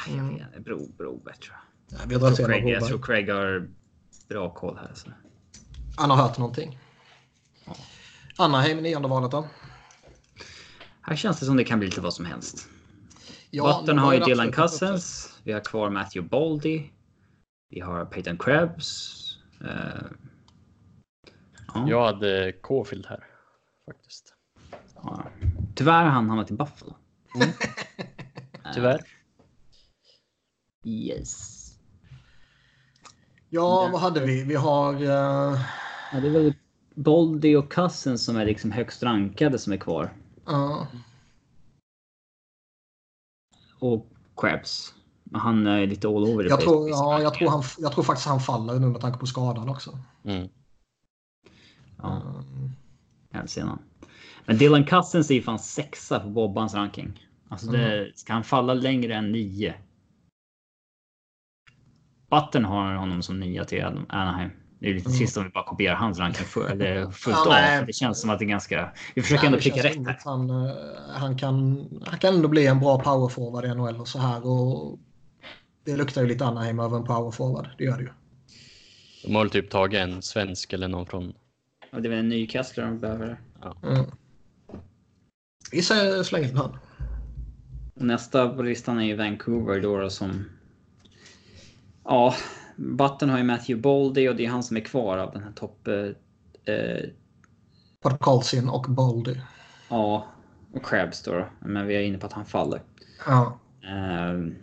Jag 0.09 0.23
vet 0.25 0.33
inte, 0.33 0.61
Bro, 0.61 0.93
Broberg 0.99 1.37
tror 1.37 1.57
jag. 1.57 2.01
Ja, 2.01 2.05
vi 2.09 2.15
Jag 2.15 2.37
tror, 2.37 2.47
Craig, 2.47 2.69
jag 2.69 2.87
tror 2.87 3.03
Craig 3.03 3.31
har 3.31 3.69
bra 4.29 4.55
koll 4.55 4.77
här. 4.77 4.91
Så. 4.95 5.11
Han 5.97 6.11
har 6.11 6.17
hört 6.17 6.39
någonting. 6.39 6.79
Anaheim 8.39 8.79
i 8.79 8.83
nionde 8.83 9.09
valet 9.09 9.31
då? 9.31 9.49
Här 11.01 11.17
känns 11.17 11.41
det 11.41 11.47
som 11.47 11.57
det 11.57 11.65
kan 11.65 11.79
bli 11.79 11.89
lite 11.89 12.01
vad 12.01 12.15
som 12.15 12.25
helst. 12.25 12.69
Ja, 13.51 13.65
Vatten 13.65 13.97
nu 13.97 14.03
har 14.03 14.15
ju 14.15 14.21
Dylan 14.21 14.53
Cousins. 14.53 15.35
Vi 15.45 15.53
har 15.53 15.61
kvar 15.61 15.91
Matthew 15.91 16.29
Baldy. 16.29 16.91
Vi 17.71 17.81
har 17.81 18.05
Peyton 18.05 18.39
Krebs. 18.39 19.17
Eh, 19.61 20.03
ja, 21.75 21.87
Jag 21.89 22.05
hade 22.05 22.53
Caulfield 22.63 23.07
här 23.07 23.25
faktiskt. 23.87 24.35
ja. 24.95 25.25
Tyvärr 25.75 26.05
har 26.05 26.11
han 26.11 26.29
hamnat 26.29 26.51
i 26.51 26.55
Buffalo. 26.55 26.97
Tyvärr. 28.75 29.01
Yes. 30.85 31.57
Ja, 33.49 33.89
vad 33.93 34.01
hade 34.01 34.27
vi? 34.27 34.45
Vi 34.45 34.55
har... 34.55 34.95
eh, 34.95 35.61
Ja, 36.13 36.21
det 36.21 36.27
är 36.27 36.31
väl 36.31 36.55
Baldy 36.95 37.57
och 37.57 37.73
Cousins 37.73 38.25
som 38.25 38.37
är 38.37 38.45
liksom 38.45 38.71
högst 38.73 39.03
rankade 39.03 39.59
som 39.59 39.73
är 39.73 39.77
kvar. 39.77 40.13
ja, 40.47 40.87
Och 43.79 44.07
Krebs. 44.37 44.95
Men 45.25 45.41
han 45.41 45.67
är 45.67 45.87
lite 45.87 46.09
all 46.09 46.25
over 46.25 46.45
the 46.45 46.49
jag, 46.51 46.61
tror, 46.61 46.89
ja, 46.91 47.23
jag, 47.23 47.35
tror 47.35 47.49
han, 47.51 47.63
jag 47.79 47.93
tror 47.93 48.05
faktiskt 48.05 48.29
han 48.29 48.41
faller 48.41 48.79
nu 48.79 48.87
med 48.87 49.01
tanke 49.01 49.19
på 49.19 49.27
skadan 49.27 49.69
också. 49.69 49.99
Mm. 50.25 50.49
Ja, 52.03 52.23
Mm. 52.23 52.71
hälsenan. 53.33 53.79
Men 54.47 54.59
Dylan 54.59 54.85
Cousins 54.85 55.31
är 55.31 55.35
ju 55.35 55.43
fan 55.43 55.59
sexa 55.59 56.21
på 56.21 56.29
Bobbans 56.29 56.75
ranking. 56.75 57.27
Alltså 57.49 57.71
det, 57.71 58.13
ska 58.15 58.33
han 58.33 58.45
falla 58.45 58.75
längre 58.75 59.15
än 59.15 59.33
nio? 59.33 59.75
Button 62.31 62.65
har 62.65 62.95
honom 62.95 63.23
som 63.23 63.41
nia 63.41 63.65
till 63.65 63.85
Anaheim. 64.09 64.51
Det 64.79 64.91
är 64.91 64.95
lite 64.95 65.07
Mm. 65.09 65.19
trist 65.19 65.37
om 65.37 65.45
vi 65.45 65.51
bara 65.51 65.65
kopierar 65.65 65.95
hans 65.95 66.19
ranking 66.19 66.45
för, 66.47 66.69
eller 66.71 67.11
fullt 67.11 67.37
Ja, 67.37 67.43
av. 67.47 67.49
nej. 67.53 67.85
Det 67.87 67.93
känns 67.93 68.21
som 68.21 68.31
att 68.31 68.39
det 68.39 68.45
är 68.45 68.49
ganska... 68.49 68.91
Vi 69.15 69.23
försöker 69.23 69.43
Nej, 69.43 69.47
ändå 69.47 69.59
pricka 69.59 69.83
rätt 69.83 69.97
här. 70.07 70.19
Han, 70.25 70.51
eh, 70.51 70.73
han, 71.15 71.39
kan, 71.39 71.87
han 72.07 72.19
kan 72.19 72.35
ändå 72.35 72.49
bli 72.49 72.67
en 72.67 72.81
bra 72.81 72.99
powerforward 72.99 73.65
i 73.65 73.69
NHL 73.75 74.01
och 74.01 74.09
så 74.09 74.19
här. 74.19 74.47
Och 74.47 74.99
det 75.85 75.97
luktar 75.97 76.23
ju 76.23 76.29
lite 76.29 76.45
Anaheim 76.45 76.81
över 76.81 76.97
en 76.97 77.05
powerforward. 77.05 77.69
Det 77.79 77.85
gör 77.85 77.97
det 77.97 78.03
ju. 78.03 78.11
De 79.25 79.35
har 79.35 79.43
väl 79.43 79.51
typ 79.51 79.71
tagit 79.71 79.99
en 79.99 80.23
svensk 80.23 80.73
eller 80.73 80.89
någon 80.89 81.07
från 81.07 81.33
Ja, 81.91 82.01
det 82.01 82.09
är 82.09 82.11
väl 82.11 82.19
en 82.19 82.29
ny 82.29 82.49
Kessler 82.49 82.85
de 82.85 82.99
behöver. 82.99 83.41
Mm. 83.83 84.05
Vi 85.73 85.83
slänger 86.25 86.49
in 86.49 86.57
han. 86.57 86.77
Nästa 87.95 88.49
på 88.49 88.63
listan 88.63 88.99
är 88.99 89.05
ju 89.05 89.17
Vancouver 89.17 89.81
då, 89.81 89.99
då 90.01 90.11
som... 90.11 90.45
Ja, 92.05 92.35
Button 92.77 93.31
har 93.31 93.39
ju 93.39 93.45
Matthew 93.45 93.83
Baldy 93.83 94.29
och 94.29 94.37
det 94.37 94.45
är 94.45 94.51
han 94.51 94.63
som 94.63 94.77
är 94.77 94.81
kvar 94.81 95.19
av 95.19 95.33
den 95.33 95.43
här 95.43 95.53
topp... 95.53 95.89
Eh, 95.89 96.75
eh, 96.75 97.05
Podkolzin 98.03 98.69
och 98.69 98.87
Boldy. 98.89 99.35
ja, 99.89 100.27
och 100.73 100.87
Krebs 100.87 101.23
då. 101.23 101.47
Men 101.61 101.87
vi 101.87 101.97
är 101.97 102.01
inne 102.01 102.19
på 102.19 102.27
att 102.27 102.33
han 102.33 102.45
faller. 102.45 102.83
Ja. 103.27 103.59
Ehm. 103.89 104.55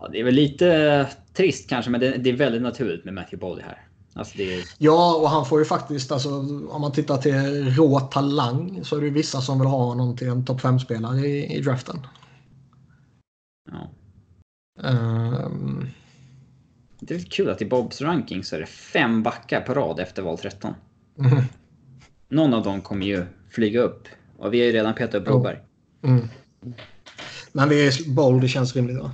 Ja, 0.00 0.08
det 0.12 0.20
är 0.20 0.24
väl 0.24 0.34
lite 0.34 1.08
trist 1.32 1.68
kanske, 1.68 1.90
men 1.90 2.00
det, 2.00 2.16
det 2.16 2.30
är 2.30 2.36
väldigt 2.36 2.62
naturligt 2.62 3.04
med 3.04 3.14
Matthew 3.14 3.46
Baldy 3.46 3.62
här. 3.62 3.86
Alltså 4.14 4.38
är, 4.38 4.64
ja, 4.78 5.16
och 5.16 5.30
han 5.30 5.46
får 5.46 5.58
ju 5.58 5.64
faktiskt, 5.64 6.12
alltså, 6.12 6.28
om 6.70 6.80
man 6.80 6.92
tittar 6.92 7.16
till 7.16 7.74
rå 7.74 8.00
talang 8.00 8.84
så 8.84 8.96
är 8.96 9.00
det 9.00 9.10
vissa 9.10 9.40
som 9.40 9.58
vill 9.58 9.68
ha 9.68 9.84
honom 9.84 10.16
till 10.16 10.28
en 10.28 10.44
topp 10.44 10.60
5-spelare 10.60 11.18
i, 11.18 11.56
i 11.56 11.60
draften. 11.60 12.06
Ehm, 14.84 15.88
det 17.00 17.14
är 17.14 17.18
lite 17.18 17.30
kul 17.30 17.50
att 17.50 17.62
i 17.62 17.66
Bobs 17.66 18.00
ranking 18.00 18.44
så 18.44 18.56
är 18.56 18.60
det 18.60 18.66
fem 18.66 19.22
backar 19.22 19.60
på 19.60 19.74
rad 19.74 20.00
efter 20.00 20.22
val 20.22 20.38
13. 20.38 20.74
mm, 21.18 21.42
Någon 22.28 22.54
av 22.54 22.62
dem 22.62 22.80
kommer 22.80 23.06
ju 23.06 23.26
flyga 23.50 23.80
upp. 23.80 24.08
Och 24.36 24.54
vi 24.54 24.58
har 24.58 24.66
ju 24.66 24.72
redan 24.72 24.94
petat 24.94 25.14
upp 25.14 25.24
Broberg. 25.24 25.58
mm. 26.02 26.28
Men 27.52 27.68
vi 27.68 27.86
är, 27.86 28.14
Boldy 28.14 28.48
känns 28.48 28.76
rimligt 28.76 28.98
va? 28.98 29.12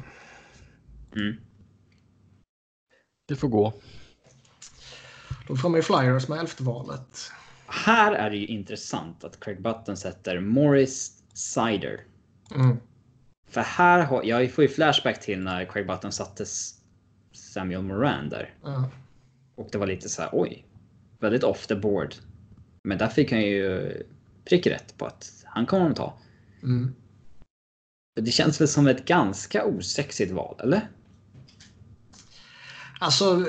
Mm. 1.17 1.37
Det 3.29 3.37
får 3.37 3.49
gå. 3.49 3.73
Då 5.49 5.57
får 5.57 5.69
man 5.69 5.79
ju 5.79 5.83
Flyers 5.83 6.29
med 6.29 6.39
elfte 6.39 6.63
valet. 6.63 7.31
Här 7.67 8.13
är 8.13 8.31
det 8.31 8.37
ju 8.37 8.47
intressant 8.47 9.25
att 9.25 9.41
Craig 9.41 9.63
Button 9.63 9.97
sätter 9.97 10.41
Morris 10.41 11.23
Sider. 11.35 12.01
Mm. 12.55 12.77
För 13.53 13.61
här 13.61 14.05
har 14.05 14.23
jag 14.25 14.51
får 14.53 14.65
ju 14.65 14.69
flashback 14.69 15.21
till 15.21 15.41
när 15.41 15.65
Craig 15.65 15.87
Button 15.87 16.13
satte 16.13 16.45
Samuel 17.33 17.83
Moran 17.83 18.29
där. 18.29 18.55
Ja. 18.63 18.91
Och 19.55 19.69
det 19.73 19.79
var 19.79 19.87
lite 19.87 20.09
så 20.09 20.23
här, 20.23 20.31
oj. 20.33 20.67
Väldigt 21.21 21.45
off 21.45 21.67
the 21.67 21.75
board. 21.75 22.15
Men 22.85 22.99
där 22.99 23.09
fick 23.09 23.33
han 23.33 23.41
ju 23.41 23.93
prick 24.45 24.67
rätt 24.67 24.99
på 24.99 25.07
att 25.07 25.45
han 25.45 25.67
kommer 25.67 25.91
att 25.91 25.97
ta. 25.97 26.19
Mm. 26.63 26.95
Det 28.21 28.31
känns 28.31 28.61
väl 28.61 28.69
som 28.69 28.87
ett 28.87 29.05
ganska 29.05 29.65
osexigt 29.65 30.33
val, 30.33 30.61
eller? 30.63 30.89
Alltså. 33.01 33.47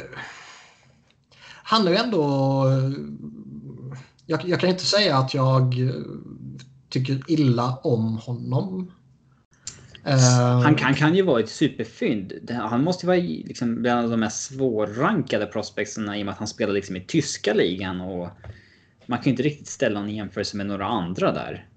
Han 1.64 1.88
är 1.88 1.92
ju 1.92 1.98
ändå. 1.98 2.66
Jag, 4.26 4.50
jag 4.50 4.60
kan 4.60 4.70
inte 4.70 4.86
säga 4.86 5.18
att 5.18 5.34
jag 5.34 5.76
tycker 6.90 7.32
illa 7.32 7.78
om 7.84 8.18
honom. 8.18 8.92
Eh, 10.06 10.60
Han 10.62 10.76
kan, 10.76 10.94
kan 10.94 11.16
ju 11.16 11.22
vara 11.22 11.40
ett 11.40 11.50
superfynd. 11.50 12.52
Han 12.52 12.84
måste 12.84 13.06
ju 13.06 13.08
vara 13.08 13.18
liksom 13.48 13.82
bland 13.82 14.12
de 14.12 14.20
mest 14.20 14.54
svårrankade 14.54 15.46
prospectsarna 15.46 16.18
i 16.18 16.22
och 16.22 16.26
med 16.26 16.32
att 16.34 16.40
han 16.40 16.48
spelar 16.48 16.74
liksom 16.74 16.96
i 16.96 17.02
tyska 17.02 17.54
ligan. 17.54 18.02
Och 18.02 18.30
man 19.06 19.18
kan 19.18 19.26
ju 19.26 19.32
inte 19.32 19.44
riktigt 19.44 19.68
ställa 19.68 20.00
honom 20.00 20.10
i 20.10 20.18
jämförelse 20.18 20.58
med 20.58 20.66
några 20.66 20.86
andra 20.86 21.32
där. 21.32 21.68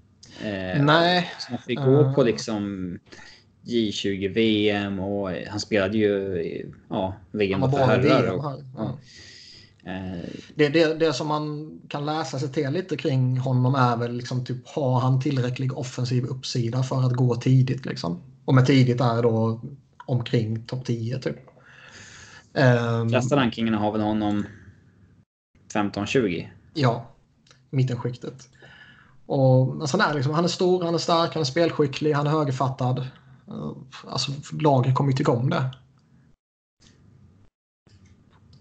Eh, 0.43 0.85
Nej. 0.85 1.31
Så 1.39 1.53
man 1.53 1.61
fick 1.61 1.79
gå 1.79 2.15
på 2.15 2.21
Eh. 2.21 2.27
liksom 2.27 2.99
J20 3.65 4.29
VM 4.35 4.99
och 5.01 5.31
han 5.49 5.61
spelade 5.61 5.99
ju 5.99 6.73
ja, 6.91 7.15
VM 7.31 7.63
Han 7.63 7.71
för 7.73 7.79
herrar. 7.79 8.31
Och, 8.31 8.63
ja. 8.77 8.99
Det, 10.55 10.69
det, 10.69 10.95
det 10.95 11.13
som 11.13 11.29
man 11.29 11.79
kan 11.89 12.07
läsa 12.07 12.39
sig 12.39 12.53
till 12.53 12.71
lite 12.71 12.97
kring 12.97 13.39
honom 13.39 13.75
är 13.75 13.97
väl 13.97 14.13
liksom 14.13 14.45
typ 14.45 14.69
har 14.69 15.01
han 15.01 15.21
tillräcklig 15.21 15.79
offensiv 15.79 16.25
uppsida 16.25 16.83
för 16.83 17.07
att 17.07 17.13
gå 17.13 17.37
tidigt 17.37 17.87
liksom. 17.87 18.21
Och 18.45 18.55
med 18.55 18.67
tidigt 18.67 19.01
är 19.01 19.23
då 19.23 19.61
omkring 20.07 20.63
topp 20.67 20.85
10 20.85 21.19
typ. 21.19 21.37
Ehm, 22.55 23.09
Flesta 23.09 23.37
rankingarna 23.37 23.79
har 23.79 23.93
väl 23.93 24.01
honom 24.01 24.47
15-20. 25.75 26.49
Ja, 26.75 27.11
mittenskiktet. 27.71 28.49
Och 29.27 29.81
alltså, 29.81 29.99
är 29.99 30.15
liksom, 30.15 30.35
han 30.35 30.45
är 30.45 30.49
stor, 30.49 30.85
han 30.85 30.95
är 30.95 30.99
stark, 30.99 31.35
han 31.35 31.41
är 31.41 31.45
spelskicklig, 31.45 32.13
han 32.13 32.27
är 32.27 32.31
högerfattad. 32.31 33.07
Alltså 34.09 34.33
laget 34.61 34.95
kommer 34.95 35.11
ju 35.11 35.17
tycka 35.17 35.33
om 35.33 35.51
det. 35.51 35.71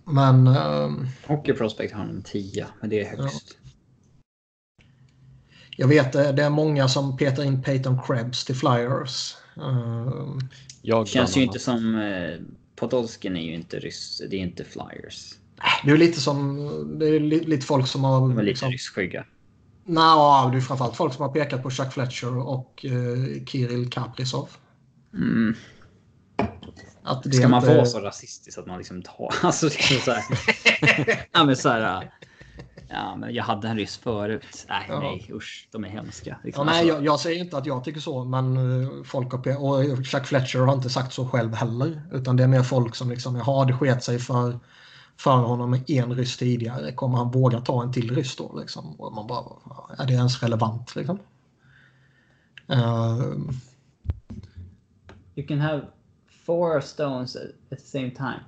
Men 0.06 0.48
ehm, 0.48 1.08
Hockey 1.28 1.54
Prospect 1.54 1.94
har 1.94 2.00
honom 2.00 2.22
10, 2.22 2.68
men 2.82 2.90
det 2.90 3.02
är 3.02 3.18
högst. 3.18 3.58
jag 5.78 5.88
vet 5.88 6.14
det, 6.14 6.32
det 6.32 6.44
är 6.44 6.50
många 6.50 6.88
som 6.88 7.18
petar 7.18 7.44
in 7.44 7.64
Peyton 7.64 8.00
Krebs 8.08 8.46
till 8.46 8.56
Flyers. 8.56 9.36
Ehm, 9.58 10.40
Jag 10.82 11.08
Känns 11.08 11.38
ju 11.38 11.44
inte 11.44 11.60
som... 11.60 11.96
Eh, 11.96 12.40
Podolskin 12.76 13.36
är 13.38 13.42
ju 13.42 13.56
inte 13.56 13.80
ryss. 13.80 14.22
Det 14.30 14.36
är 14.36 14.40
inte 14.40 14.64
Flyers. 14.64 15.34
det 15.86 15.92
är 15.92 15.98
lite 15.98 16.22
som 16.22 16.68
det 17.00 17.08
är 17.08 17.20
li, 17.20 17.40
lite 17.40 17.66
folk 17.66 17.88
som 17.88 18.04
har... 18.04 18.20
De 18.20 18.32
är 18.32 18.36
lite 18.36 18.46
liksom, 18.46 18.72
ryssskygga. 18.72 19.26
Nja, 19.84 20.50
det 20.52 20.58
är 20.58 20.62
framförallt 20.62 20.96
folk 20.96 21.14
som 21.14 21.22
har 21.22 21.32
pekat 21.32 21.64
på 21.64 21.70
Chuck 21.70 21.94
Fletcher 21.94 22.38
och 22.38 22.86
eh, 22.86 23.46
Kirill 23.46 23.90
Kaprizov. 23.90 24.50
Mm. 25.14 25.56
Att 27.06 27.24
det 27.24 27.32
Ska 27.32 27.48
man 27.48 27.62
inte- 27.64 27.76
vara 27.76 27.86
så 27.86 28.00
rasistisk 28.00 28.58
att 28.58 28.66
man 28.66 28.78
liksom 28.78 29.02
tar... 29.02 29.34
Alltså 29.44 29.70
så 29.70 30.12
här... 30.12 30.24
ja 31.32 31.44
men 31.44 31.56
så 31.56 31.70
här... 31.70 32.12
Ja 32.90 33.16
men 33.16 33.34
jag 33.34 33.44
hade 33.44 33.68
en 33.68 33.78
ryss 33.78 33.98
förut. 33.98 34.66
Nej 34.70 34.86
Ja. 34.90 35.00
nej 35.00 35.30
usch. 35.34 35.68
De 35.72 35.84
är 35.86 35.90
hemska. 35.90 36.30
Ja, 36.30 36.36
Liksom. 36.44 36.66
nej, 36.66 36.80
alltså, 36.80 36.96
jag, 36.96 37.06
jag 37.06 37.20
säger 37.20 37.40
inte 37.44 37.58
att 37.58 37.66
jag 37.66 37.84
tycker 37.84 38.00
så, 38.00 38.24
men 38.26 38.58
eh, 38.84 38.90
folk 39.04 39.32
har, 39.32 39.40
pe- 39.40 39.56
och 39.98 40.06
Chuck 40.06 40.26
Fletcher 40.26 40.60
har 40.60 40.74
inte 40.74 40.90
sagt 40.90 41.14
så 41.14 41.28
själv 41.28 41.54
heller. 41.54 42.02
Utan 42.12 42.36
det 42.38 42.44
är 42.44 42.48
mer 42.48 42.64
folk 42.64 42.96
som 42.96 43.10
liksom, 43.10 43.36
jaha, 43.36 43.66
det 43.66 43.74
sket 43.74 44.04
sig 44.04 44.20
för, 44.20 44.60
för 45.18 45.32
honom 45.38 45.72
med 45.72 45.90
en 45.90 46.16
ryss 46.16 46.38
tidigare. 46.38 46.92
Kommer 46.92 47.18
han 47.18 47.32
våga 47.32 47.62
ta 47.62 47.84
en 47.84 47.92
till 47.94 48.16
ryss 48.16 48.36
då? 48.36 48.60
Liksom? 48.60 48.96
Och 49.02 49.14
man 49.14 49.28
bara, 49.28 49.46
är 49.98 50.06
det 50.08 50.14
ens 50.14 50.44
relevant? 50.44 50.96
Liksom? 50.96 51.20
Eh, 52.68 53.20
You 55.36 55.48
can 55.48 55.60
have 55.62 55.82
four 56.46 56.82
stones 56.82 57.36
at 57.36 57.52
the 57.70 57.78
same 57.78 58.12
time. 58.12 58.44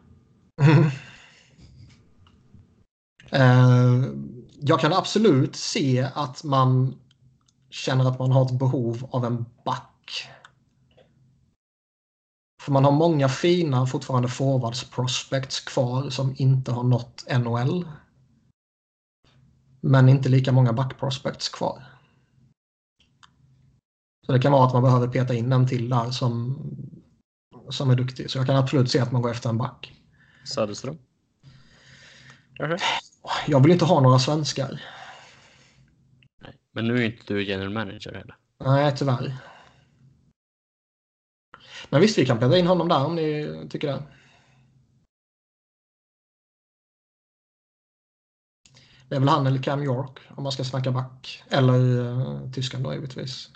uh, 3.34 4.06
jag 4.60 4.80
kan 4.80 4.94
absolut 4.94 5.56
se 5.56 6.10
att 6.16 6.44
man 6.44 6.96
känner 7.70 8.06
att 8.06 8.20
man 8.20 8.32
har 8.32 8.46
ett 8.46 8.60
behov 8.60 9.08
av 9.12 9.26
en 9.26 9.46
back. 9.66 10.28
För 12.64 12.72
man 12.72 12.86
har 12.86 12.92
många 12.92 13.30
fina 13.30 13.86
fortfarande 13.86 14.30
forwards 14.30 14.90
prospects 14.90 15.60
kvar 15.60 16.10
som 16.10 16.36
inte 16.38 16.72
har 16.72 16.84
nått 16.84 17.26
NHL. 17.40 17.88
Men 19.82 20.10
inte 20.10 20.30
lika 20.30 20.52
många 20.52 20.74
back 20.74 21.00
prospects 21.00 21.50
kvar. 21.50 21.84
Så 24.26 24.32
det 24.32 24.40
kan 24.40 24.52
vara 24.52 24.68
att 24.68 24.74
man 24.74 24.84
behöver 24.84 25.08
peta 25.08 25.34
in 25.34 25.52
en 25.52 25.68
till 25.68 25.90
där 25.90 26.12
som, 26.12 26.58
som 27.70 27.90
är 27.90 27.96
duktig. 27.96 28.30
Så 28.30 28.38
jag 28.38 28.46
kan 28.46 28.56
absolut 28.56 28.92
se 28.92 29.00
att 29.00 29.12
man 29.12 29.22
går 29.22 29.32
efter 29.32 29.50
en 29.50 29.58
back. 29.58 29.94
Söderström? 30.46 30.98
Kanske? 32.54 32.86
Jag 33.48 33.64
vill 33.64 33.72
inte 33.72 33.86
ha 33.86 34.02
några 34.02 34.20
svenskar. 34.20 34.82
Nej. 36.42 36.54
Men 36.72 36.88
nu 36.88 36.98
är 36.98 37.02
inte 37.02 37.34
du 37.34 37.44
general 37.44 37.70
manager 37.70 38.14
heller. 38.14 38.36
Nej, 38.64 38.98
tyvärr. 38.98 39.38
Men 41.90 42.02
visst, 42.02 42.18
vi 42.18 42.26
kan 42.26 42.40
peta 42.40 42.58
in 42.58 42.68
honom 42.68 42.88
där 42.88 43.06
om 43.06 43.16
ni 43.16 43.68
tycker 43.70 43.88
det. 43.88 44.04
Det 49.10 49.16
är 49.16 49.20
väl 49.20 49.30
han 49.30 49.48
eller 49.48 49.64
Cam 49.64 49.84
York 49.84 50.20
om 50.30 50.44
man 50.44 50.52
ska 50.52 50.64
snacka 50.64 50.92
back. 50.92 51.44
Eller 51.50 51.80
uh, 51.80 52.52
tyskan 52.52 52.84
då 52.84 52.94
givetvis. 52.94 53.50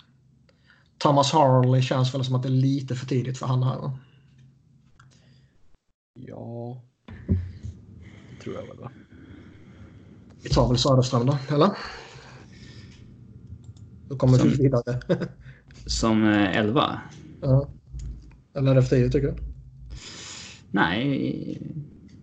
Thomas 1.02 1.32
Harley 1.32 1.82
känns 1.82 2.14
väl 2.14 2.24
som 2.24 2.34
att 2.34 2.42
det 2.42 2.48
är 2.48 2.50
lite 2.50 2.94
för 2.94 3.06
tidigt 3.06 3.38
för 3.38 3.46
han 3.46 3.62
här. 3.62 3.76
va? 3.78 3.98
Ja. 6.14 6.82
Det 8.30 8.42
tror 8.42 8.54
jag 8.54 8.66
väl 8.66 8.76
va? 8.78 8.90
Vi 10.42 10.48
tar 10.50 10.68
väl 10.68 10.78
Söderström 10.78 11.26
då, 11.26 11.38
eller? 11.50 11.70
Då 14.08 14.16
kommer 14.16 14.32
vi 14.32 14.38
Som- 14.38 14.50
vidare. 14.50 15.00
Som 15.86 16.24
eh, 16.24 16.56
11? 16.58 17.00
ja. 17.40 17.68
Eller 18.54 18.70
är 18.70 18.74
det 18.74 18.82
för 18.82 18.96
tidigt 18.96 19.12
tycker 19.12 19.26
du? 19.28 19.34
Nej. 20.70 21.62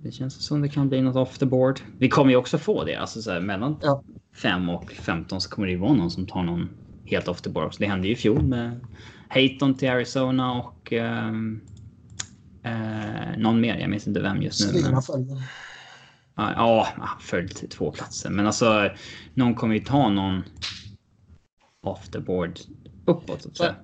Det 0.03 0.11
känns 0.11 0.45
som 0.45 0.61
det 0.61 0.69
kan 0.69 0.89
bli 0.89 1.01
något 1.01 1.15
off 1.15 1.37
the 1.37 1.45
board. 1.45 1.79
Vi 1.97 2.09
kommer 2.09 2.31
ju 2.31 2.37
också 2.37 2.57
få 2.57 2.83
det. 2.83 2.95
Alltså 2.95 3.21
så 3.21 3.31
här, 3.31 3.41
mellan 3.41 3.77
Ja. 3.81 4.03
5 4.35 4.69
och 4.69 4.91
15 4.91 5.41
så 5.41 5.49
kommer 5.49 5.67
det 5.67 5.71
ju 5.73 5.79
vara 5.79 5.93
någon 5.93 6.11
som 6.11 6.25
tar 6.27 6.43
någon 6.43 6.69
helt 7.09 7.27
off 7.27 7.41
the 7.41 7.49
board. 7.49 7.65
också. 7.65 7.79
Det 7.79 7.87
hände 7.87 8.07
ju 8.07 8.13
i 8.13 8.17
fjol 8.17 8.43
med 8.43 8.79
Hayton 9.29 9.77
till 9.77 9.89
Arizona 9.89 10.53
och 10.53 10.93
ehm, 10.93 11.61
eh, 12.63 13.37
någon 13.37 13.61
mer. 13.61 13.77
Jag 13.77 13.89
minns 13.89 14.07
inte 14.07 14.19
vem 14.21 14.41
just 14.41 14.73
nu. 14.73 14.81
Men, 14.81 15.01
ja, 16.35 16.87
till 17.29 17.69
två 17.69 17.91
platser. 17.91 18.29
Men 18.29 18.45
alltså, 18.45 18.89
någon 19.33 19.55
kommer 19.55 19.75
ju 19.75 19.81
ta 19.81 20.09
någon 20.09 20.43
off 21.83 22.09
the 22.09 22.19
board 22.19 22.59
uppåt. 23.05 23.41
Så 23.41 23.49
Så, 23.53 23.63
är 23.63 23.75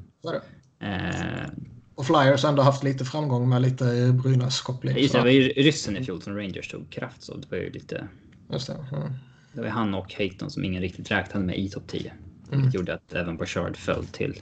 det. 0.80 0.85
Eh, 0.88 1.49
Och 1.95 2.06
Flyers 2.06 2.43
har 2.43 2.49
ändå 2.49 2.61
haft 2.61 2.84
lite 2.84 3.06
framgång 3.06 3.49
med 3.49 3.61
lite 3.61 3.84
Brynäs-koppling. 4.23 4.97
just 4.97 5.14
det, 5.14 5.22
var 5.22 5.27
ju 5.27 5.41
ryssen 5.41 5.97
i 5.97 6.03
fjol 6.03 6.22
som 6.22 6.38
Rangers 6.38 6.68
tog 6.68 6.89
kraft 6.89 7.23
så 7.23 7.38
det 7.38 7.52
var 7.52 7.57
ju 7.57 7.69
lite... 7.69 8.07
Just 8.52 8.68
det. 8.68 8.73
Mm. 8.73 9.14
Det 9.53 9.61
var 9.61 9.68
han 9.68 9.93
och 9.93 10.14
Hayton 10.14 10.49
som 10.49 10.64
ingen 10.64 10.81
riktigt 10.81 11.11
räknade 11.11 11.45
med 11.45 11.57
i 11.57 11.69
topp 11.69 11.88
10. 11.88 12.14
Mm. 12.48 12.62
Vilket 12.62 12.74
gjorde 12.74 12.94
att 12.94 13.14
även 13.14 13.38
Bouchard 13.38 13.78
föll 13.78 14.06
till 14.06 14.40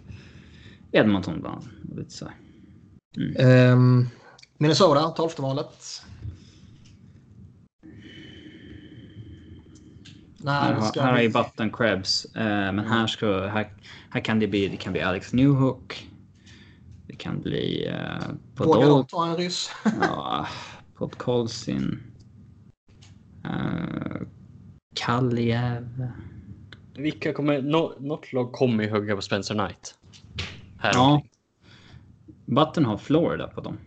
Edmonton 0.92 1.40
bland 1.42 1.56
annat. 1.56 2.22
Här. 2.22 2.34
Ehm, 3.40 4.10
Minnesota, 4.58 5.10
12 5.10 5.30
valet. 5.38 6.04
Här, 10.46 10.74
här 10.74 11.02
har 11.02 11.14
bli- 11.14 11.24
ju 11.24 11.30
Button 11.30 11.72
Krebs. 11.72 12.26
Eh, 12.26 12.74
men 12.74 12.80
här, 12.80 13.08
ska, 13.08 13.48
här, 13.48 13.74
här 14.10 14.22
kan 14.22 14.40
det 14.40 14.48
bli, 14.48 14.68
det 14.68 14.78
kan 14.78 14.94
bli 14.94 15.02
Alex 15.02 15.34
Newhook. 15.34 16.10
Det 17.08 17.16
kan 17.16 17.42
bli 17.42 17.88
uh, 17.90 17.96
Vågar 18.56 18.82
Podol, 18.82 18.90
de 18.90 19.06
ta 19.06 19.28
en 19.28 19.38
ryss? 19.38 19.72
ja, 20.02 20.48
Podkolzin. 20.98 22.04
Uh, 23.46 24.22
Kaliev. 24.96 26.08
Vilka 26.96 27.34
kommer... 27.34 27.62
Nå, 27.62 27.96
något 28.00 28.34
lag 28.34 28.52
kommer 28.52 28.84
ju 28.84 28.90
hugga 28.90 29.16
på 29.16 29.22
Spencer 29.22 29.54
Knight. 29.56 29.96
Här 30.80 30.92
Ja. 30.94 31.24
Button 32.46 32.86
har 32.86 32.98
Florida 32.98 33.48
på 33.48 33.62
dem. 33.62 33.78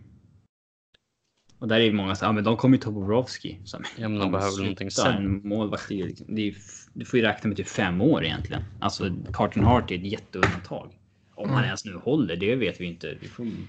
Och 1.59 1.67
där 1.67 1.79
är 1.79 1.85
det 1.85 1.93
många 1.93 2.15
som 2.15 2.25
ja, 2.25 2.31
men 2.31 2.43
de 2.43 2.57
kommer 2.57 2.77
ju 2.77 2.81
ta 2.83 2.91
Bobrovski. 2.91 3.59
Så, 3.65 3.77
Ja, 3.97 4.09
men 4.09 4.19
de 4.19 4.31
behöver 4.31 4.51
sluta, 4.51 4.63
någonting 4.63 4.91
sen. 4.91 5.15
En 5.15 5.47
målvakt 5.47 5.91
ju 5.91 6.07
liksom, 6.07 6.35
det 6.35 6.41
är, 6.47 6.55
du 6.93 7.05
får 7.05 7.19
ju 7.19 7.25
räkna 7.25 7.47
med 7.47 7.57
typ 7.57 7.67
fem 7.67 8.01
år 8.01 8.23
egentligen. 8.25 8.63
Alltså 8.79 9.15
Carton 9.33 9.63
Hart 9.63 9.91
är 9.91 9.95
ett 9.95 10.05
jätteundantag. 10.11 10.99
Om 11.35 11.49
han 11.49 11.63
ens 11.65 11.85
nu 11.85 11.95
håller, 11.95 12.35
det 12.35 12.55
vet 12.55 12.81
vi 12.81 12.85
inte. 12.85 13.17
Det 13.21 13.27
får, 13.27 13.43
vi- 13.43 13.67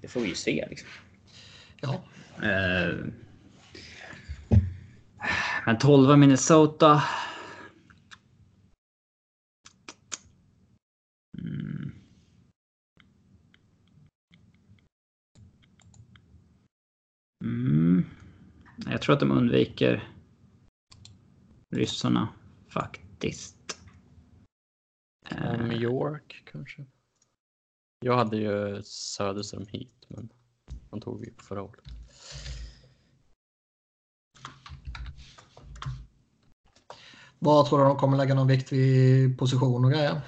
det 0.00 0.08
får 0.08 0.20
vi 0.20 0.28
ju 0.28 0.34
se 0.34 0.66
liksom. 0.70 0.88
Ja. 1.80 2.00
Eh, 2.48 2.94
men 5.66 5.78
12 5.78 6.18
Minnesota. 6.18 7.02
Mm. 17.44 18.04
Jag 18.86 19.02
tror 19.02 19.14
att 19.14 19.20
de 19.20 19.30
undviker 19.30 20.08
ryssarna 21.70 22.28
faktiskt. 22.68 23.78
Eh, 25.30 25.58
New 25.58 25.82
York 25.82 26.42
kanske. 26.52 26.86
Jag 28.00 28.16
hade 28.16 28.36
ju 28.36 28.82
Söderström 28.82 29.66
hit, 29.68 30.06
men 30.08 30.28
han 30.90 31.00
tog 31.00 31.20
vi 31.20 31.30
på 31.30 31.44
förra 31.44 31.62
året. 31.62 31.84
Vad 37.38 37.66
tror 37.66 37.78
du 37.78 37.84
de 37.84 37.96
kommer 37.96 38.16
lägga 38.16 38.34
någon 38.34 38.46
vikt 38.46 38.72
vid 38.72 39.38
position 39.38 39.84
och 39.84 39.90
grejer? 39.90 40.20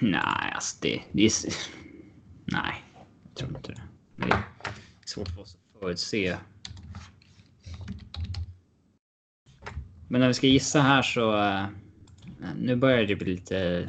Nej, 0.00 0.52
alltså 0.54 0.76
det, 0.80 1.02
det 1.12 1.24
är... 1.26 1.32
Nej, 2.44 2.84
jag 3.24 3.34
tror 3.34 3.56
inte 3.56 3.72
det. 3.72 3.82
Det 4.16 4.32
är 4.32 4.42
svårt 5.04 5.28
för 5.28 5.40
oss 5.40 5.54
att 5.74 5.80
förutse. 5.80 6.36
Men 10.08 10.20
när 10.20 10.28
vi 10.28 10.34
ska 10.34 10.46
gissa 10.46 10.80
här 10.80 11.02
så... 11.02 11.42
eh, 11.42 11.66
Nu 12.56 12.76
börjar 12.76 13.04
det 13.06 13.16
bli 13.16 13.32
lite 13.32 13.88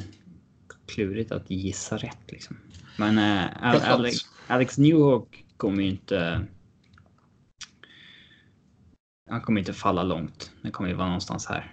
klurigt 0.86 1.32
att 1.32 1.50
gissa 1.50 1.96
rätt 1.96 2.18
liksom. 2.30 2.56
Men 2.98 3.14
klart. 3.60 3.82
Alex, 3.82 4.16
Alex 4.46 4.78
Newhook 4.78 5.44
kommer 5.56 5.82
ju 5.82 5.88
inte... 5.88 6.46
Han 9.30 9.40
kommer 9.40 9.60
inte 9.60 9.72
falla 9.72 10.02
långt. 10.02 10.52
Det 10.62 10.70
kommer 10.70 10.90
ju 10.90 10.96
vara 10.96 11.06
någonstans 11.06 11.46
här. 11.46 11.72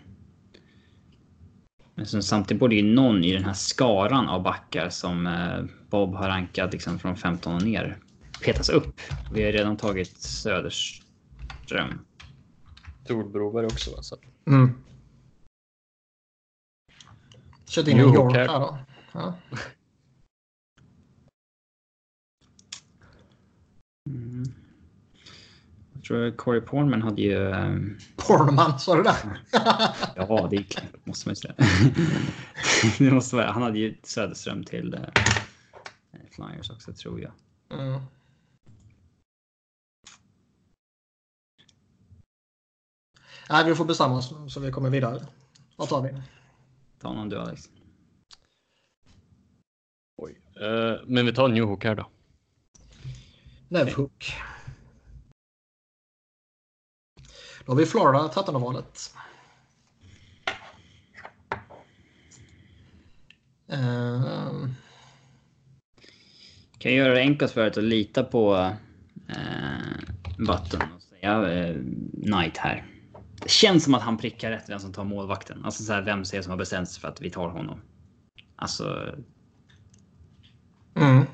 Men 1.95 2.05
sen 2.05 2.23
samtidigt 2.23 2.59
borde 2.59 2.76
ju 2.76 2.93
någon 2.95 3.23
i 3.23 3.34
den 3.34 3.45
här 3.45 3.53
skaran 3.53 4.27
av 4.27 4.43
backar 4.43 4.89
som 4.89 5.27
eh, 5.27 5.63
Bob 5.89 6.15
har 6.15 6.27
rankat 6.27 6.73
liksom 6.73 6.99
från 6.99 7.15
15 7.15 7.55
och 7.55 7.61
ner 7.61 7.97
petas 8.45 8.69
upp. 8.69 9.01
Vi 9.34 9.43
har 9.43 9.51
redan 9.51 9.77
tagit 9.77 10.17
Söderström. 10.17 11.99
Tord 13.07 13.31
Broberg 13.31 13.65
också 13.65 13.91
va? 13.91 14.01
Så. 14.01 14.17
Mm. 14.47 14.73
Kört 17.65 17.88
in 17.88 17.97
New 17.97 18.05
York 18.05 18.35
här. 18.35 18.47
här 18.47 18.59
då. 18.59 18.77
Ja. 19.11 19.34
Jag 26.06 26.10
tror 26.10 26.32
Corey 26.32 26.61
Pornman 26.61 27.02
hade 27.02 27.22
ju... 27.22 27.49
eh, 27.49 27.76
Pornman, 28.15 28.80
sa 28.80 28.95
du 28.95 29.03
det? 29.03 29.15
Ja, 30.15 30.48
det 30.52 30.56
är 30.56 30.64
klart, 30.64 31.06
måste 31.06 31.30
man 31.30 31.32
ju 31.32 31.36
säga. 31.36 31.53
det 32.99 33.11
måste 33.11 33.36
vara, 33.36 33.52
han 33.52 33.61
hade 33.61 33.80
ju 33.80 33.98
Söderström 34.03 34.64
till 34.64 34.94
eh, 34.94 34.99
Flyers 36.32 36.69
också 36.69 36.94
tror 36.94 37.22
jag. 37.22 37.32
Mm. 37.80 38.02
Nej, 43.49 43.65
vi 43.65 43.76
får 43.76 43.86
bestämma 43.86 44.18
oss 44.18 44.34
så 44.49 44.60
vi 44.60 44.72
kommer 44.72 44.90
vidare. 44.90 45.22
Vad 45.76 45.90
tar 45.90 46.02
vi? 46.02 46.22
Ta 46.99 47.14
någon 47.14 47.30
du 47.30 47.40
Alex. 47.40 47.69
Oj. 50.18 50.41
Eh, 50.61 51.02
men 51.06 51.26
vi 51.26 51.34
tar 51.34 51.48
New 51.48 51.64
Hook 51.64 51.84
här 51.84 51.95
då. 51.95 52.10
Nevhook. 53.69 54.34
Då 57.65 57.71
har 57.71 57.77
vi 57.77 57.85
Florida, 57.85 58.27
13 58.27 58.61
valet. 58.61 59.15
Uh, 63.73 64.67
Kan 66.85 66.95
jag 66.95 67.05
göra 67.05 67.13
det 67.13 67.19
enkelt 67.19 67.51
för 67.51 67.67
att 67.67 67.77
lita 67.77 68.23
på 68.23 68.73
eh, 69.27 69.35
Button 70.37 70.81
och 70.95 71.01
säga 71.01 71.49
eh, 71.49 71.75
Knight 72.23 72.57
här. 72.57 72.85
Det 73.41 73.49
känns 73.49 73.83
som 73.83 73.93
att 73.93 74.01
han 74.01 74.17
prickar 74.17 74.51
rätt 74.51 74.69
vem 74.69 74.79
som 74.79 74.93
tar 74.93 75.03
målvakten. 75.03 75.65
Alltså 75.65 75.83
så 75.83 75.93
här, 75.93 76.01
vem 76.01 76.25
säger 76.25 76.43
som 76.43 76.49
har 76.49 76.57
bestämt 76.57 76.89
sig 76.89 77.01
för 77.01 77.07
att 77.07 77.21
vi 77.21 77.29
tar 77.29 77.49
honom. 77.49 77.81
Alltså, 78.55 79.15
mm. 80.95 81.25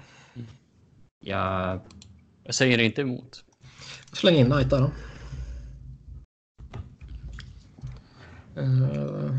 jag... 1.19 1.79
Jag 2.43 2.55
säger 2.55 2.77
inte 2.77 3.01
emot. 3.01 3.43
Släng 4.13 4.35
in 4.35 4.45
Knight 4.45 4.69
där 4.69 4.79
då. 4.79 4.85
Eh, 4.85 4.91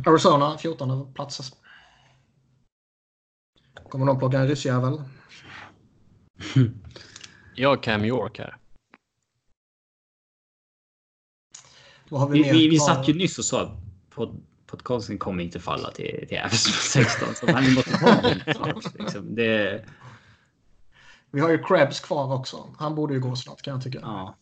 Arizona, 0.07 0.59
14 0.59 1.15
plats. 1.15 1.53
Kommer 3.89 4.07
de 4.07 4.19
plocka 4.19 4.39
en 4.39 4.49
ryssjävel? 4.49 5.03
Jag 7.55 7.69
har 7.69 7.83
Cam 7.83 8.05
York 8.05 8.39
här. 8.39 8.57
Vad 12.09 12.21
har 12.21 12.29
vi, 12.29 12.43
Vi, 12.43 12.53
mer 12.53 12.71
vi, 12.71 12.79
satt 12.79 13.09
ju 13.09 13.15
nyss 13.15 13.39
och 13.39 13.45
sa 13.45 13.63
att 13.63 13.73
pod, 14.11 14.43
podcasten 14.67 15.19
kommer 15.19 15.45
inte 15.45 15.61
falla 15.61 15.91
till, 15.91 16.27
till 16.29 16.39
Avs 16.39 16.63
16. 16.93 17.35
Så 17.35 17.53
han 17.53 17.75
måste 17.75 17.99
snart, 18.55 18.99
liksom. 18.99 19.35
det, 19.35 19.85
Vi 21.31 21.41
har 21.41 21.51
ju 21.51 21.63
Krebs 21.63 22.01
kvar 22.01 22.35
också. 22.35 22.75
Han 22.79 22.95
borde 22.95 23.15
ju 23.15 23.21
gå 23.21 23.37
snart 23.37 23.63
kan 23.63 23.75
jag 23.75 23.83
tycka. 23.83 23.99
ja. 24.03 24.37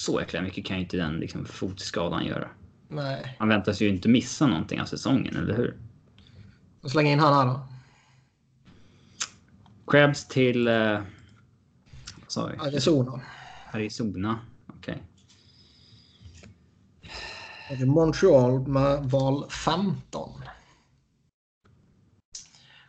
Så 0.00 0.20
jäkla 0.20 0.42
mycket 0.42 0.66
kan 0.66 0.76
ju 0.76 0.82
inte 0.82 0.96
den 0.96 1.16
liksom, 1.20 1.44
fotskadan 1.44 2.26
göra. 2.26 2.48
Nej. 2.88 3.36
Han 3.38 3.48
väntas 3.48 3.80
ju 3.82 3.88
inte 3.88 4.08
missa 4.08 4.46
någonting 4.46 4.80
av 4.80 4.84
säsongen, 4.84 5.36
eller 5.36 5.56
hur? 5.56 5.76
Släng 6.84 7.06
in 7.06 7.18
han 7.18 7.34
här 7.34 7.46
då. 7.46 7.68
Krebs 9.90 10.28
till... 10.28 10.68
Eh, 10.68 10.92
vad 12.20 12.28
sa 12.28 12.46
vi? 12.46 12.58
Arizona. 12.58 13.20
Arizona. 13.72 14.38
Okej. 14.66 15.02
Vi 17.70 17.86
Montreal 17.86 18.68
med 18.68 19.04
val 19.04 19.50
15. 19.50 20.42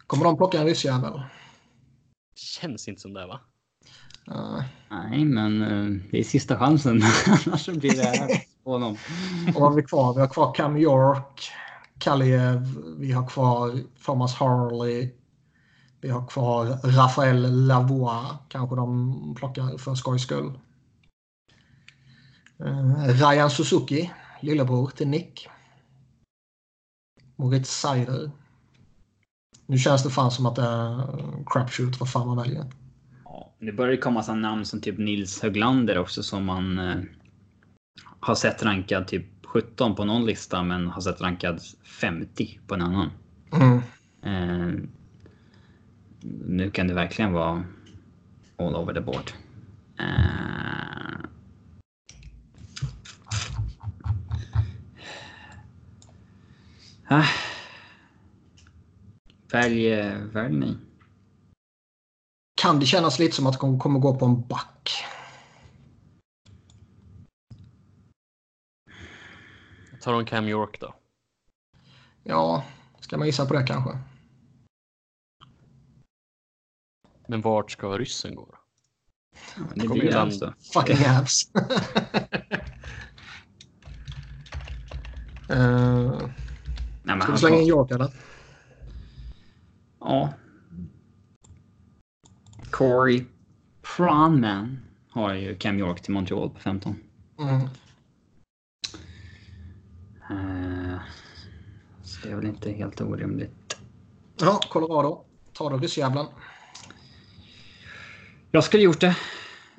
Kommer 0.08 0.24
de 0.24 0.38
plocka 0.38 0.60
en 0.60 0.66
ryssjävel? 0.66 1.22
Känns 2.36 2.88
inte 2.88 3.02
som 3.02 3.14
det 3.14 3.28
va? 3.28 3.40
Nej. 4.36 4.64
Nej, 4.90 5.26
men 5.26 5.62
eh, 5.62 6.02
det 6.12 6.20
är 6.20 6.24
sista 6.24 6.60
chansen. 6.60 7.02
Annars 7.48 7.68
blir 7.68 7.96
det 7.96 8.04
här 8.04 8.28
på 8.64 8.72
honom. 8.72 8.98
Och 9.48 9.62
vad 9.62 9.70
har 9.70 9.76
vi 9.76 9.84
kvar? 9.84 10.14
Vi 10.14 10.20
har 10.22 10.28
kvar 10.28 10.54
Cam 10.54 10.78
York, 10.78 11.52
Kaliev, 12.00 12.78
vi 12.98 13.12
har 13.12 13.28
kvar 13.28 13.80
Thomas 14.06 14.34
Harley. 14.34 15.12
Vi 16.02 16.10
har 16.10 16.28
kvar 16.28 16.66
Rafael 16.84 17.66
Lavoie. 17.68 18.26
Kanske 18.48 18.76
de 18.76 19.36
plockar 19.36 19.78
för 19.78 19.96
skojs 19.96 20.24
skull. 20.24 20.60
Eh, 22.60 23.08
Ryan 23.08 23.50
Suzuki, 23.50 24.12
lillebror 24.42 24.88
till 24.88 25.08
Nick. 25.08 25.48
Moritz 27.36 27.80
Seider. 27.80 28.32
Nu 29.66 29.78
känns 29.78 30.04
det 30.04 30.10
fan 30.10 30.32
som 30.32 30.46
att 30.46 30.56
det 30.56 30.62
är 30.62 31.08
crapshoot 31.46 32.00
vad 32.00 32.10
fan 32.10 32.28
man 32.28 32.38
väljer. 32.38 32.66
Det 33.64 33.72
börjar 33.72 33.98
komma 33.98 34.24
sådana 34.24 34.50
namn 34.50 34.66
som 34.66 34.82
typ 34.82 34.98
Nils 34.98 35.42
Höglander 35.42 35.98
också 35.98 36.24
som 36.24 36.46
man 36.46 36.80
eh, 36.80 37.02
har 38.20 38.36
sett 38.36 38.64
rankad 38.64 39.08
typ 39.08 39.26
17 39.46 39.96
på 39.96 40.06
någon 40.06 40.26
lista 40.26 40.64
men 40.64 40.88
har 40.88 41.02
sett 41.02 41.22
rankad 41.22 41.62
50 41.84 42.60
på 42.68 42.76
en 42.76 42.82
annan. 42.82 43.10
Mm. 43.54 43.78
Eh, 44.24 44.74
nu 46.46 46.72
kan 46.72 46.88
det 46.88 46.94
verkligen 46.94 47.34
vara 47.34 47.64
all 48.58 48.76
over 48.76 48.94
the 48.94 49.02
board. 49.02 49.32
Eh, 50.00 51.26
ah. 57.08 57.26
Välj, 59.52 59.88
eh, 59.88 60.18
välj 60.18 60.56
ni. 60.56 60.78
Kan 62.62 62.80
det 62.80 62.86
kännas 62.86 63.20
lite 63.20 63.36
som 63.36 63.48
att 63.48 63.60
de 63.60 63.80
kommer 63.80 64.00
gå 64.00 64.16
på 64.16 64.26
en 64.26 64.48
back? 64.48 65.06
Tar 70.02 70.14
de 70.14 70.26
Cam 70.26 70.48
York 70.48 70.80
då? 70.80 70.96
Ja, 72.24 72.64
ska 73.00 73.18
man 73.18 73.28
gissa 73.28 73.46
på 73.46 73.54
det 73.54 73.64
kanske? 73.64 73.98
Men 77.28 77.42
vart 77.42 77.72
ska 77.72 77.98
ryssen 77.98 78.36
gå? 78.36 78.46
då? 78.46 78.58
Det 79.76 79.88
Kom 79.88 80.00
blir 80.00 80.10
igen. 80.10 80.28
Avs 80.28 80.40
då. 80.40 80.54
Fucking 80.74 81.06
Avs. 81.20 81.52
uh, 85.50 86.30
Nej, 87.04 87.16
men 87.16 87.22
ska 87.22 87.32
vi 87.32 87.38
slänga 87.38 87.58
in 87.58 87.68
York 87.68 87.92
eller? 87.92 88.14
Ja. 90.00 90.34
Corey 92.72 93.26
Pronman 93.96 94.80
har 95.10 95.34
ju 95.34 95.56
Cam 95.56 95.80
York 95.80 96.02
till 96.02 96.14
Montreal 96.14 96.50
på 96.50 96.60
15. 96.60 96.96
Mm. 97.40 97.62
Eh, 100.30 101.00
så 102.04 102.28
det 102.28 102.32
är 102.32 102.36
väl 102.36 102.46
inte 102.46 102.72
helt 102.72 103.02
orimligt. 103.02 103.78
Ja, 104.40 104.60
Colorado. 104.70 105.26
Ta 105.54 105.70
då 105.70 105.78
ryssjävlen. 105.78 106.26
Jag 108.52 108.64
skulle 108.64 108.84
gjort 108.84 109.02
det. 109.02 109.16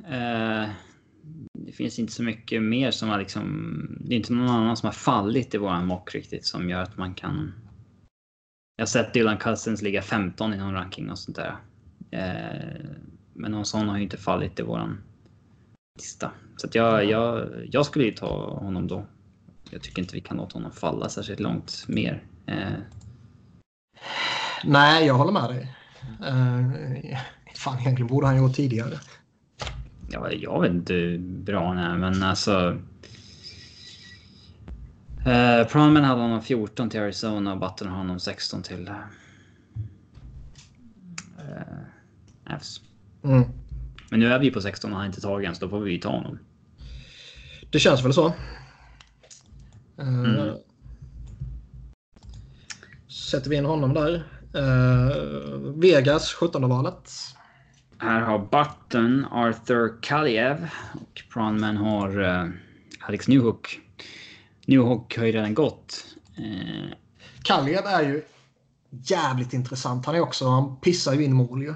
Eh, 0.09 0.70
det 1.52 1.73
finns 1.73 1.98
inte 1.98 2.12
så 2.12 2.23
mycket 2.23 2.62
mer 2.62 2.90
som 2.90 3.09
har 3.09 3.19
liksom... 3.19 3.86
Det 4.01 4.14
är 4.14 4.16
inte 4.16 4.32
någon 4.32 4.48
annan 4.48 4.77
som 4.77 4.86
har 4.86 4.93
fallit 4.93 5.55
i 5.55 5.59
våran 5.59 5.86
mock 5.86 6.14
riktigt 6.14 6.47
som 6.47 6.70
gör 6.70 6.82
att 6.82 6.97
man 6.97 7.14
kan... 7.14 7.52
Jag 8.77 8.82
har 8.82 8.86
sett 8.86 9.14
Dylan 9.14 9.39
Cousins 9.39 9.82
ligga 9.82 10.02
15 10.02 10.55
i 10.55 10.56
någon 10.56 10.74
ranking 10.74 11.10
och 11.10 11.19
sånt 11.19 11.36
där. 11.36 11.56
Eh, 12.12 12.80
men 13.32 13.51
någon 13.51 13.66
sån 13.66 13.89
har 13.89 13.97
ju 13.97 14.02
inte 14.02 14.16
fallit 14.16 14.60
i 14.60 14.62
våran 14.62 15.02
lista. 15.98 16.30
Så 16.56 16.68
jag, 16.72 17.05
jag, 17.05 17.48
jag 17.70 17.86
skulle 17.86 18.05
ju 18.05 18.12
ta 18.12 18.59
honom 18.59 18.89
då. 18.89 19.05
Jag 19.70 19.82
tycker 19.82 20.02
inte 20.02 20.14
vi 20.14 20.20
kan 20.20 20.36
låta 20.36 20.59
honom 20.59 20.72
falla 20.72 21.09
särskilt 21.09 21.40
långt 21.40 21.84
mer. 21.89 22.22
Eh, 22.47 22.72
Nej, 24.64 25.06
jag 25.06 25.14
håller 25.14 25.32
med 25.32 25.51
dig. 25.51 25.76
Uh, 26.20 27.16
fan, 27.55 27.80
egentligen 27.80 28.06
borde 28.06 28.26
han 28.26 28.36
ju 28.36 28.43
gå 28.43 28.48
tidigare. 28.48 28.98
Ja, 30.10 30.30
jag 30.30 30.60
vet 30.60 30.70
inte 30.70 30.94
hur 30.94 31.18
bra 31.18 31.68
han 31.68 31.78
är, 31.78 31.97
men 31.97 32.22
alltså... 32.22 32.78
Eh, 35.26 35.66
Pronman 35.66 36.05
hade 36.05 36.20
honom 36.20 36.43
14 36.43 36.90
till 36.90 37.01
Arizona 37.01 37.52
och 37.52 37.59
Button 37.59 37.89
har 37.89 37.97
honom 37.97 38.20
16 38.20 38.62
till... 38.62 38.89
Eh, 41.39 41.81
Avs. 42.53 42.81
Mm. 43.24 43.45
Men 44.11 44.20
nu 44.20 44.27
är 44.33 44.39
vi 44.39 44.51
på 44.51 44.61
16 44.61 44.91
och 44.91 44.97
han 44.97 45.01
har 45.01 45.07
inte 45.07 45.20
tagit 45.20 45.49
än, 45.49 45.55
så 45.55 45.65
då 45.65 45.70
får 45.70 45.81
vi 45.81 45.93
ju 45.93 45.99
ta 45.99 46.09
honom. 46.11 46.39
Det 47.70 47.79
känns 47.79 48.05
väl 48.05 48.15
så. 48.15 48.27
Eh, 48.27 50.09
Mm. 50.09 50.57
Sätter 53.09 53.51
vi 53.51 53.57
in 53.57 53.65
honom 53.65 53.95
där. 53.95 54.15
Eh, 54.55 55.16
Vegas, 55.77 56.33
17 56.33 56.69
valet. 56.69 57.11
Här 57.99 58.20
har 58.20 58.39
Button 58.39 59.24
Arthur 59.31 60.03
Kaliev 60.03 60.69
och 60.95 61.23
Pronman 61.33 61.77
har 61.77 62.20
eh, 62.23 62.49
Alex 63.01 63.29
Newhook. 63.29 63.81
Newhook 64.66 65.16
har 65.19 65.24
ju 65.24 65.33
redan 65.33 65.55
gått. 65.55 66.05
Eh, 66.37 66.97
Kaliev 67.43 67.87
är 67.87 68.03
ju 68.03 68.23
jävligt 68.91 69.53
intressant. 69.53 70.07
Han 70.07 70.15
är 70.15 70.20
också, 70.20 70.49
han 70.49 70.77
pissar 70.77 71.15
ju 71.15 71.24
in 71.24 71.33
mål 71.35 71.62
ju. 71.62 71.74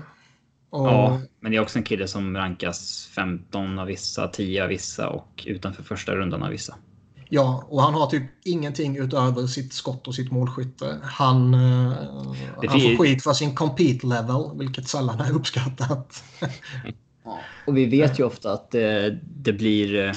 Och, 0.70 0.86
Ja, 0.88 1.20
men 1.40 1.52
det 1.52 1.56
är 1.58 1.62
också 1.62 1.78
en 1.78 1.84
kille 1.84 2.08
som 2.08 2.36
rankas 2.36 3.08
15 3.14 3.78
av 3.78 3.86
vissa, 3.86 4.28
10 4.28 4.62
av 4.62 4.68
vissa 4.68 5.08
och 5.08 5.44
utanför 5.46 5.82
första 5.82 6.14
rundan 6.16 6.42
av 6.42 6.50
vissa. 6.50 6.76
ja, 7.28 7.64
och 7.68 7.82
han 7.82 7.94
har 7.94 8.06
typ 8.06 8.22
ingenting 8.44 8.96
utöver 8.96 9.46
sitt 9.46 9.72
skott 9.72 10.08
och 10.08 10.14
sitt 10.14 10.32
målskytte. 10.32 11.00
Han, 11.02 11.54
eh, 11.54 11.90
Det 12.60 12.68
han 12.68 12.80
får 12.80 12.96
skit 12.98 13.22
för 13.22 13.32
sin 13.32 13.54
compete 13.54 14.06
level, 14.06 14.58
vilket 14.58 14.88
sällan 14.88 15.20
är 15.20 15.32
uppskattat. 15.32 16.24
Och 17.66 17.76
vi 17.76 17.86
vet 17.86 18.18
ju 18.18 18.24
ofta 18.24 18.52
att 18.52 18.70
det, 18.70 19.18
det 19.22 19.52
blir... 19.52 20.06
eh, 20.08 20.12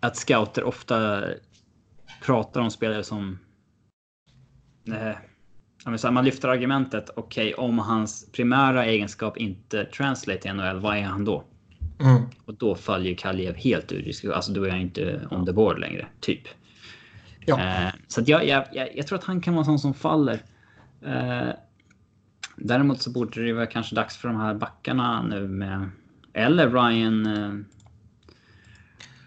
Att 0.00 0.16
scouter 0.16 0.64
ofta 0.64 1.24
pratar 2.24 2.60
om 2.60 2.70
spelare 2.70 3.04
som... 3.04 3.38
Eh, 4.88 5.16
man 6.10 6.24
lyfter 6.24 6.48
argumentet, 6.48 7.10
okej 7.16 7.54
om 7.54 7.78
hans 7.78 8.32
primära 8.32 8.84
egenskap 8.84 9.36
inte 9.36 9.84
translate 9.84 10.40
till 10.40 10.52
NHL, 10.52 10.80
vad 10.80 10.96
är 10.96 11.02
han 11.02 11.24
då? 11.24 11.44
Mm. 12.00 12.22
Och 12.44 12.54
då 12.54 12.74
faller 12.74 13.04
ju 13.04 13.52
helt 13.52 13.92
ur 13.92 14.02
diskussion. 14.02 14.36
Alltså 14.36 14.52
då 14.52 14.64
är 14.64 14.70
han 14.70 14.80
inte 14.80 15.28
on 15.30 15.46
the 15.46 15.52
board 15.52 15.78
längre, 15.78 16.06
typ. 16.20 16.42
Ja. 17.46 17.60
Eh, 17.60 17.92
så 18.08 18.22
jag, 18.26 18.46
jag, 18.46 18.64
jag, 18.72 18.96
jag 18.96 19.06
tror 19.06 19.18
att 19.18 19.24
han 19.24 19.40
kan 19.40 19.54
vara 19.54 19.60
en 19.60 19.64
sån 19.64 19.78
som 19.78 19.94
faller. 19.94 20.42
Eh, 21.02 21.48
däremot 22.56 23.02
så 23.02 23.10
borde 23.10 23.44
det 23.44 23.52
vara 23.52 23.66
kanske 23.66 23.94
dags 23.94 24.16
för 24.16 24.28
de 24.28 24.36
här 24.36 24.54
backarna 24.54 25.22
nu 25.22 25.48
med... 25.48 25.90
Eller 26.32 26.70
Ryan, 26.70 27.26
eh, 27.26 27.54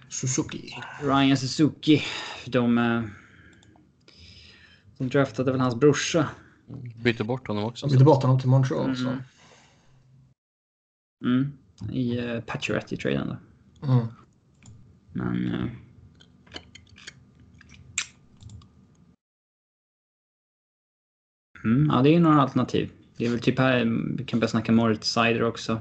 Suzuki. 0.09 0.75
Ryan 1.01 1.37
Suzuki. 1.37 2.03
De, 2.45 2.77
eh, 2.77 3.01
de 4.97 5.09
draftade 5.09 5.51
väl 5.51 5.61
hans 5.61 5.75
brorsa. 5.75 6.27
Bytte 7.03 7.23
bort 7.23 7.47
honom 7.47 7.63
också. 7.63 7.87
Bytte 7.87 8.03
bort 8.03 8.23
honom 8.23 8.39
till 8.39 8.49
Montreal. 8.49 8.95
Så. 8.95 9.07
Mm. 9.07 9.21
Mm, 11.25 11.57
I 11.91 12.19
uh, 12.19 12.41
Pacioretty-traden 12.41 13.27
då. 13.27 13.87
Mm. 13.87 14.07
Men... 15.13 15.53
eh, 15.53 15.69
Mm, 21.63 21.89
ja, 21.91 22.01
det 22.01 22.09
är 22.09 22.13
ju 22.13 22.19
några 22.19 22.41
alternativ. 22.41 22.91
Det 23.17 23.25
är 23.25 23.29
väl 23.29 23.39
typ 23.39 23.59
här, 23.59 23.85
vi 24.17 24.25
kan 24.25 24.39
börja 24.39 24.49
snacka 24.49 24.71
Moritz 24.71 25.13
Sider 25.13 25.43
också. 25.43 25.79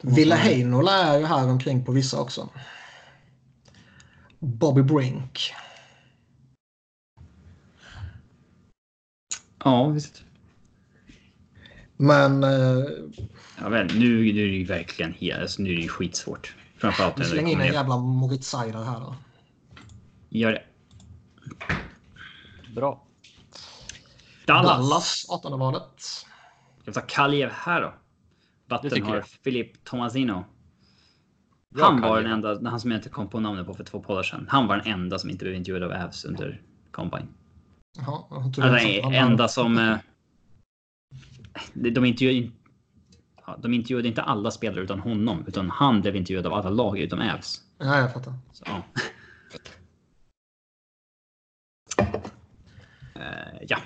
Ville 0.00 0.34
Heinola 0.34 0.92
är 0.92 1.18
ju 1.18 1.24
här 1.24 1.48
omkring 1.48 1.84
på 1.84 1.92
vissa 1.92 2.20
också. 2.20 2.48
Bobby 4.38 4.82
Brink. 4.82 5.52
Ja, 9.66 9.88
visst. 9.88 10.24
Men 11.96 12.44
eh, 12.44 12.84
Ja, 13.60 13.68
väl, 13.68 13.86
nu, 13.86 13.98
nu 13.98 14.28
är 14.28 14.32
det 14.32 14.40
ju 14.40 14.64
verkligen 14.64 15.12
helt, 15.12 15.40
alltså, 15.40 15.62
nu 15.62 15.70
är 15.70 15.74
det 15.74 15.82
ju 15.82 15.88
skitsvårt. 15.88 16.54
Framförallt 16.76 17.14
vi 17.16 17.18
när 17.18 17.24
det 17.24 17.30
slänger 17.30 17.52
in 17.52 17.60
en 17.60 17.72
jävla 17.72 17.98
Moritz 17.98 18.50
Seider 18.50 18.84
här 18.84 19.00
då. 19.00 19.16
Gör 20.28 20.52
det. 20.52 20.62
Bra. 22.74 23.06
Dallas. 24.46 24.78
Dallas, 24.78 25.26
18 25.28 25.58
valet. 25.58 26.00
Ska 26.00 26.24
vi 26.84 26.92
ta 26.92 27.00
Kaliev 27.00 27.50
här 27.50 27.80
då? 27.80 27.94
Batten 28.68 29.02
har. 29.02 29.20
Filip 29.20 29.84
Tomasino. 29.84 30.44
Han 31.80 32.00
var 32.00 32.22
den 32.22 32.32
enda, 32.32 32.70
han 32.70 32.80
som 32.80 32.90
jag 32.90 32.98
inte 32.98 33.08
kom 33.08 33.28
på 33.28 33.40
namnet 33.40 33.66
på 33.66 33.74
för 33.74 33.84
två 33.84 34.00
poddar 34.00 34.22
sedan. 34.22 34.46
Han 34.50 34.66
var 34.66 34.76
den 34.76 34.86
enda 34.86 35.18
som 35.18 35.30
inte 35.30 35.44
blev 35.44 35.54
intervjuad 35.56 35.82
av 35.82 36.02
Avs 36.02 36.24
under 36.24 36.62
Combine. 36.90 37.28
Tror 38.04 38.64
Alltså, 38.64 39.02
så. 39.02 39.10
enda 39.10 39.48
som... 39.48 39.78
eh, 39.78 39.96
De, 41.72 41.90
de 41.90 42.04
intervjuade 42.04 42.50
ja, 43.46 43.56
de 43.62 43.74
intervjuade 43.74 44.08
inte 44.08 44.22
alla 44.22 44.50
spelare 44.50 44.80
utan 44.80 45.00
honom. 45.00 45.44
Utan 45.46 45.70
han 45.70 46.00
blev 46.00 46.16
intervjuad 46.16 46.46
av 46.46 46.52
alla 46.54 46.70
lag 46.70 46.98
utom 46.98 47.20
Avs. 47.20 47.60
Ja, 47.78 47.98
jag 47.98 48.12
fattar. 48.12 48.34
Så, 48.52 48.64
ja. 48.66 48.82
Eh, 53.14 53.62
ja. 53.68 53.78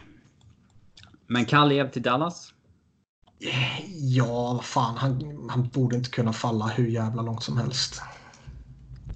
Men 1.26 1.44
Kaliev 1.44 1.90
till 1.90 2.02
Dallas. 2.02 2.54
Ja, 3.96 4.52
vad 4.54 4.64
fan. 4.64 4.96
Han, 4.96 5.46
han 5.50 5.68
borde 5.68 5.96
inte 5.96 6.10
kunna 6.10 6.32
falla 6.32 6.66
hur 6.66 6.86
jävla 6.88 7.22
långt 7.22 7.42
som 7.42 7.56
helst. 7.56 8.02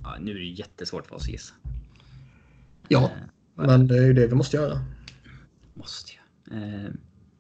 Ja, 0.03 0.17
nu 0.21 0.31
är 0.31 0.35
det 0.35 0.45
jättesvårt 0.45 1.07
för 1.07 1.15
oss 1.17 1.23
att 1.23 1.29
gissa. 1.29 1.55
Ja, 2.89 3.01
Eh, 3.03 3.09
men 3.55 3.87
det 3.87 3.99
är 3.99 4.03
ju 4.03 4.13
det 4.13 4.27
vi 4.27 4.35
måste 4.35 4.57
göra. 4.57 4.79
måste 5.75 6.13
jag. 6.13 6.59
Eh, 6.59 6.91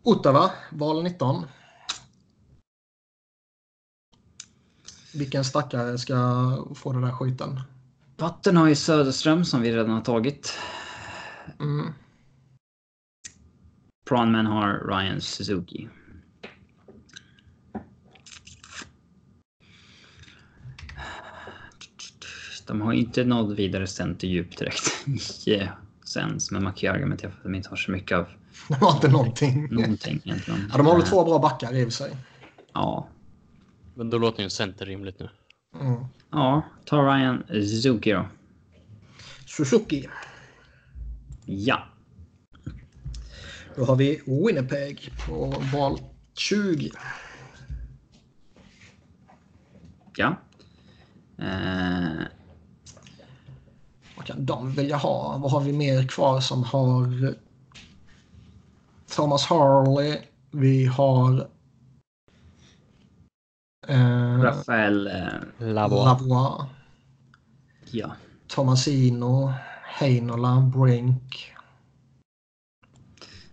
Ottawa, 0.02 0.50
val 0.70 1.02
19. 1.02 1.46
Vilken 5.14 5.44
stackare 5.44 5.98
ska 5.98 6.16
få 6.74 6.92
den 6.92 7.02
där 7.02 7.12
skiten? 7.12 7.60
Vatten 8.16 8.56
har 8.56 8.68
ju 8.68 8.74
Söderström 8.74 9.44
som 9.44 9.62
vi 9.62 9.72
redan 9.72 9.90
har 9.90 10.00
tagit. 10.00 10.58
Mm. 11.60 11.92
Pronman 14.08 14.46
har 14.46 14.86
Ryan 14.88 15.20
Suzuki. 15.20 15.88
De 22.66 22.80
har 22.80 22.92
ju 22.92 22.98
inte 22.98 23.24
nått 23.24 23.58
vidare 23.58 23.86
centerdjup 23.86 24.56
direkt 24.56 25.06
i 25.46 25.68
sens, 26.14 26.50
men 26.50 26.66
för 27.28 27.36
att 27.38 27.42
de 27.42 27.54
inte 27.54 27.68
har 27.68 27.76
så 27.76 27.90
mycket 27.90 28.18
av 28.18 28.26
De 28.68 28.74
har 28.74 28.94
inte 28.94 29.08
någonting. 29.08 29.68
någonting 29.74 30.20
egentligen. 30.24 30.68
Ja, 30.70 30.76
de 30.76 30.86
har 30.86 30.94
väl 30.94 31.02
Eh, 31.02 31.08
två 31.08 31.24
bra 31.24 31.38
backar 31.38 31.74
i 31.74 31.82
och 31.82 31.86
för 31.86 31.92
sig. 31.92 32.16
Ja, 32.72 33.08
Men 33.94 34.10
då 34.10 34.18
låter 34.18 34.38
ju 34.38 34.44
en 34.44 34.50
center 34.50 34.86
rimligt 34.86 35.18
nu. 35.20 35.28
Mm. 35.80 36.04
ja, 36.30 36.62
ta 36.84 37.02
Ryan 37.02 37.42
Suzuki 37.48 38.12
då. 38.12 38.26
Suzuki. 39.46 40.08
Ja, 41.46 41.82
Då 43.76 43.84
har 43.84 43.96
vi 43.96 44.20
Winnipeg 44.26 45.12
på 45.26 45.54
val 45.72 45.98
20. 46.38 46.90
ja. 50.16 50.36
Eh, 51.38 52.22
kan 54.24 54.46
de 54.46 54.72
vilja 54.72 54.96
ha? 54.96 55.38
Vad 55.38 55.50
har 55.50 55.60
vi 55.60 55.72
mer 55.72 56.06
kvar 56.08 56.40
som 56.40 56.64
har 56.64 57.34
Thomas 59.14 59.46
Harley. 59.46 60.18
Vi 60.50 60.86
har 60.86 61.48
eh, 63.88 64.40
Rafael... 64.40 65.06
Eh, 65.06 65.68
Lavois. 65.68 66.04
Lavois, 66.04 66.66
ja. 67.90 68.12
Tomasino, 68.46 69.52
Heinola, 69.84 70.60
Brink. 70.60 71.52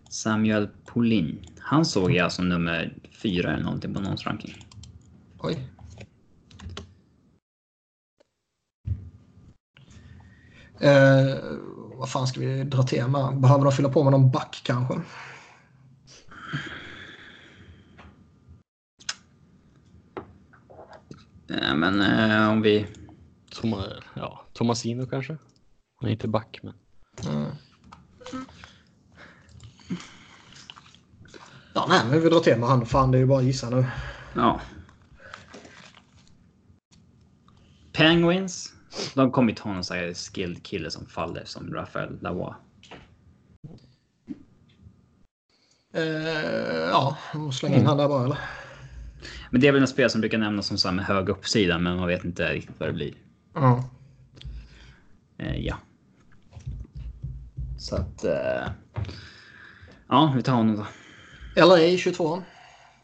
Samuel 0.10 0.70
Polin. 0.86 1.46
Han 1.60 1.86
såg 1.86 2.12
jag 2.12 2.32
som 2.32 2.50
nummer 2.50 2.94
fyra 3.12 3.54
eller 3.54 3.64
någonting 3.64 3.94
på 3.94 4.00
någons 4.00 4.26
ranking. 4.26 4.68
Oj. 5.40 5.68
Eh, 10.82 11.38
vad 11.98 12.10
fan 12.10 12.28
ska 12.28 12.40
vi 12.40 12.64
dra 12.64 12.84
till 12.84 13.08
med? 13.08 13.42
Behöver 13.42 13.64
de 13.64 13.72
fylla 13.72 13.90
på 13.90 14.04
med 14.04 14.12
någon 14.12 14.32
back 14.32 14.62
kanske? 14.66 14.94
Eh, 21.50 21.76
men 21.76 22.02
eh, 22.02 22.50
om 22.50 22.62
vi... 22.62 22.88
Toma, 23.52 23.86
ja, 24.14 24.46
Tomasino 24.54 25.06
kanske? 25.06 25.38
Han 26.00 26.10
är 26.10 26.14
inte 26.14 26.28
back, 26.28 26.60
men 26.64 26.74
Mm. 27.32 27.50
Ja, 31.74 31.86
nej, 31.90 32.02
men 32.10 32.22
vi 32.22 32.30
drar 32.30 32.40
till 32.40 32.60
med 32.60 32.70
han. 32.70 32.86
Fan, 32.86 33.12
det 33.12 33.18
är 33.18 33.20
ju 33.20 33.26
bara 33.26 33.40
att 33.40 33.46
gissa 33.46 33.70
nu. 33.70 33.86
Ja. 34.36 34.62
Penguins. 37.94 38.74
De 39.14 39.32
kommer 39.32 39.50
inte 39.50 39.62
ha 39.62 39.74
någon 39.74 39.84
sån 39.84 39.98
här 39.98 40.14
skilled 40.14 40.64
kille 40.64 40.92
som 40.92 41.06
faller 41.06 41.44
som 41.46 41.74
Rafael 41.74 42.18
Lavois. 42.22 42.56
Eh, 45.94 46.04
ja, 46.90 47.18
släng 47.54 47.74
in 47.74 47.86
han 47.86 47.98
där 47.98 48.08
bara 48.08 48.26
eller? 48.26 48.38
Men 49.50 49.62
det 49.62 49.68
är 49.68 49.72
väl 49.72 49.82
en 49.82 49.88
spelare 49.88 50.10
som 50.10 50.22
brukar 50.22 50.38
nämnas 50.38 50.68
som 50.68 50.78
så 50.78 50.92
med 50.92 51.06
hög 51.06 51.30
uppsida, 51.30 51.80
men 51.80 51.98
man 51.98 52.08
vet 52.08 52.26
inte 52.26 52.54
riktigt 52.54 52.80
vad 52.80 52.90
det 52.90 52.94
blir. 52.94 53.14
Ja. 53.54 53.90
Eh, 55.38 55.56
ja. 55.56 55.78
Så 57.78 57.96
att... 57.96 58.24
Eh, 58.24 58.68
ja, 60.08 60.34
vi 60.36 60.44
tar 60.44 60.54
honom 60.54 60.76
då. 60.76 60.86
LA 61.66 61.98
22. 61.98 62.44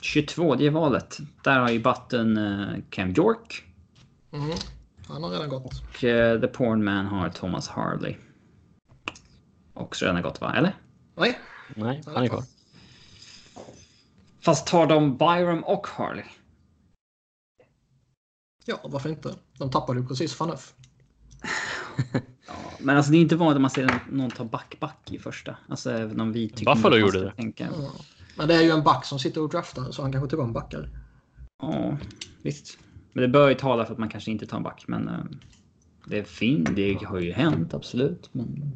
22, 0.02 0.56
det 0.56 0.66
är 0.66 0.72
valet. 0.72 1.18
Där 1.44 1.60
har 1.60 1.70
ju 1.70 1.80
Button 1.80 2.38
eh, 2.38 2.68
Cam 2.90 3.10
York. 3.10 3.64
Mm. 4.32 4.58
Han 5.08 5.24
har 5.24 5.30
redan 5.30 5.50
gått. 5.50 5.84
Och 5.90 6.04
eh, 6.04 6.42
The 6.42 6.48
Porn 6.48 6.84
Man 6.84 7.06
har 7.06 7.30
Thomas 7.30 7.68
Harley. 7.68 8.16
Också 9.74 10.06
redan 10.06 10.22
gått 10.22 10.42
va? 10.42 10.54
Eller? 10.56 10.76
Nej. 11.16 11.40
nej, 11.76 12.04
han 12.06 12.24
är 12.24 12.28
kvar. 12.28 12.44
Fast 14.40 14.68
tar 14.68 14.88
de 14.88 15.18
Byram 15.18 15.64
och 15.64 15.88
Harley? 15.88 16.26
Ja, 18.66 18.80
varför 18.84 19.10
inte? 19.10 19.36
De 19.58 19.72
tappade 19.72 20.00
ju 20.00 20.08
precis 20.08 20.34
Faneuf. 20.34 20.74
Men 22.80 22.98
alltså 22.98 23.12
det 23.12 23.18
är 23.18 23.22
inte 23.22 23.36
vanligt 23.36 23.56
att 23.56 23.62
man 23.62 23.72
ser 23.72 24.00
någon 24.10 24.32
ta 24.32 24.44
back-back 24.44 25.12
i 25.12 25.20
första. 25.20 25.58
Alltså 25.70 25.92
även 25.92 26.20
om 26.20 26.32
vi 26.32 26.50
tycker... 26.50 26.76
Buffalo 26.76 26.96
gjorde 26.96 27.20
det. 27.20 27.32
Tänka. 27.32 27.70
Ja. 27.78 27.92
Men 28.38 28.48
det 28.48 28.56
är 28.56 28.62
ju 28.62 28.72
en 28.72 28.84
back 28.84 29.06
som 29.06 29.20
sitter 29.20 29.42
och 29.42 29.50
draftar 29.50 29.92
så 29.92 30.02
han 30.02 30.12
kanske 30.12 30.30
till 30.30 30.40
och 30.40 30.46
med 30.46 30.54
backar. 30.54 30.90
Ja, 31.62 31.98
visst. 32.42 32.78
Men 33.18 33.22
det 33.22 33.28
bör 33.28 33.50
ju 33.50 33.56
tala 33.56 33.86
för 33.86 33.94
att 33.94 34.00
man 34.00 34.10
kanske 34.10 34.32
inte 34.32 34.46
tar 34.46 34.58
en 34.58 34.64
back. 34.64 34.84
Men 34.88 35.08
eh, 35.08 35.16
det 36.06 36.20
är 36.20 36.24
fint. 36.24 36.76
Det 36.76 37.04
har 37.06 37.20
ju 37.20 37.32
hänt, 37.32 37.74
absolut. 37.74 38.30
Men 38.32 38.72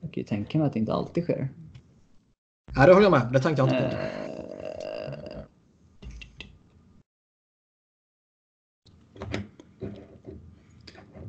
jag 0.00 0.12
kan 0.12 0.20
ju 0.20 0.24
tänka 0.24 0.58
mig 0.58 0.66
att 0.66 0.72
det 0.72 0.78
inte 0.78 0.92
alltid 0.92 1.24
sker. 1.24 1.48
Ja, 2.74 2.86
det 2.86 2.92
håller 2.92 3.04
jag 3.06 3.10
med. 3.10 3.32
Det 3.32 3.40
tänkte 3.40 3.62
jag 3.62 3.68
inte 3.68 3.88
på. 3.88 3.96
Eh, 3.96 5.40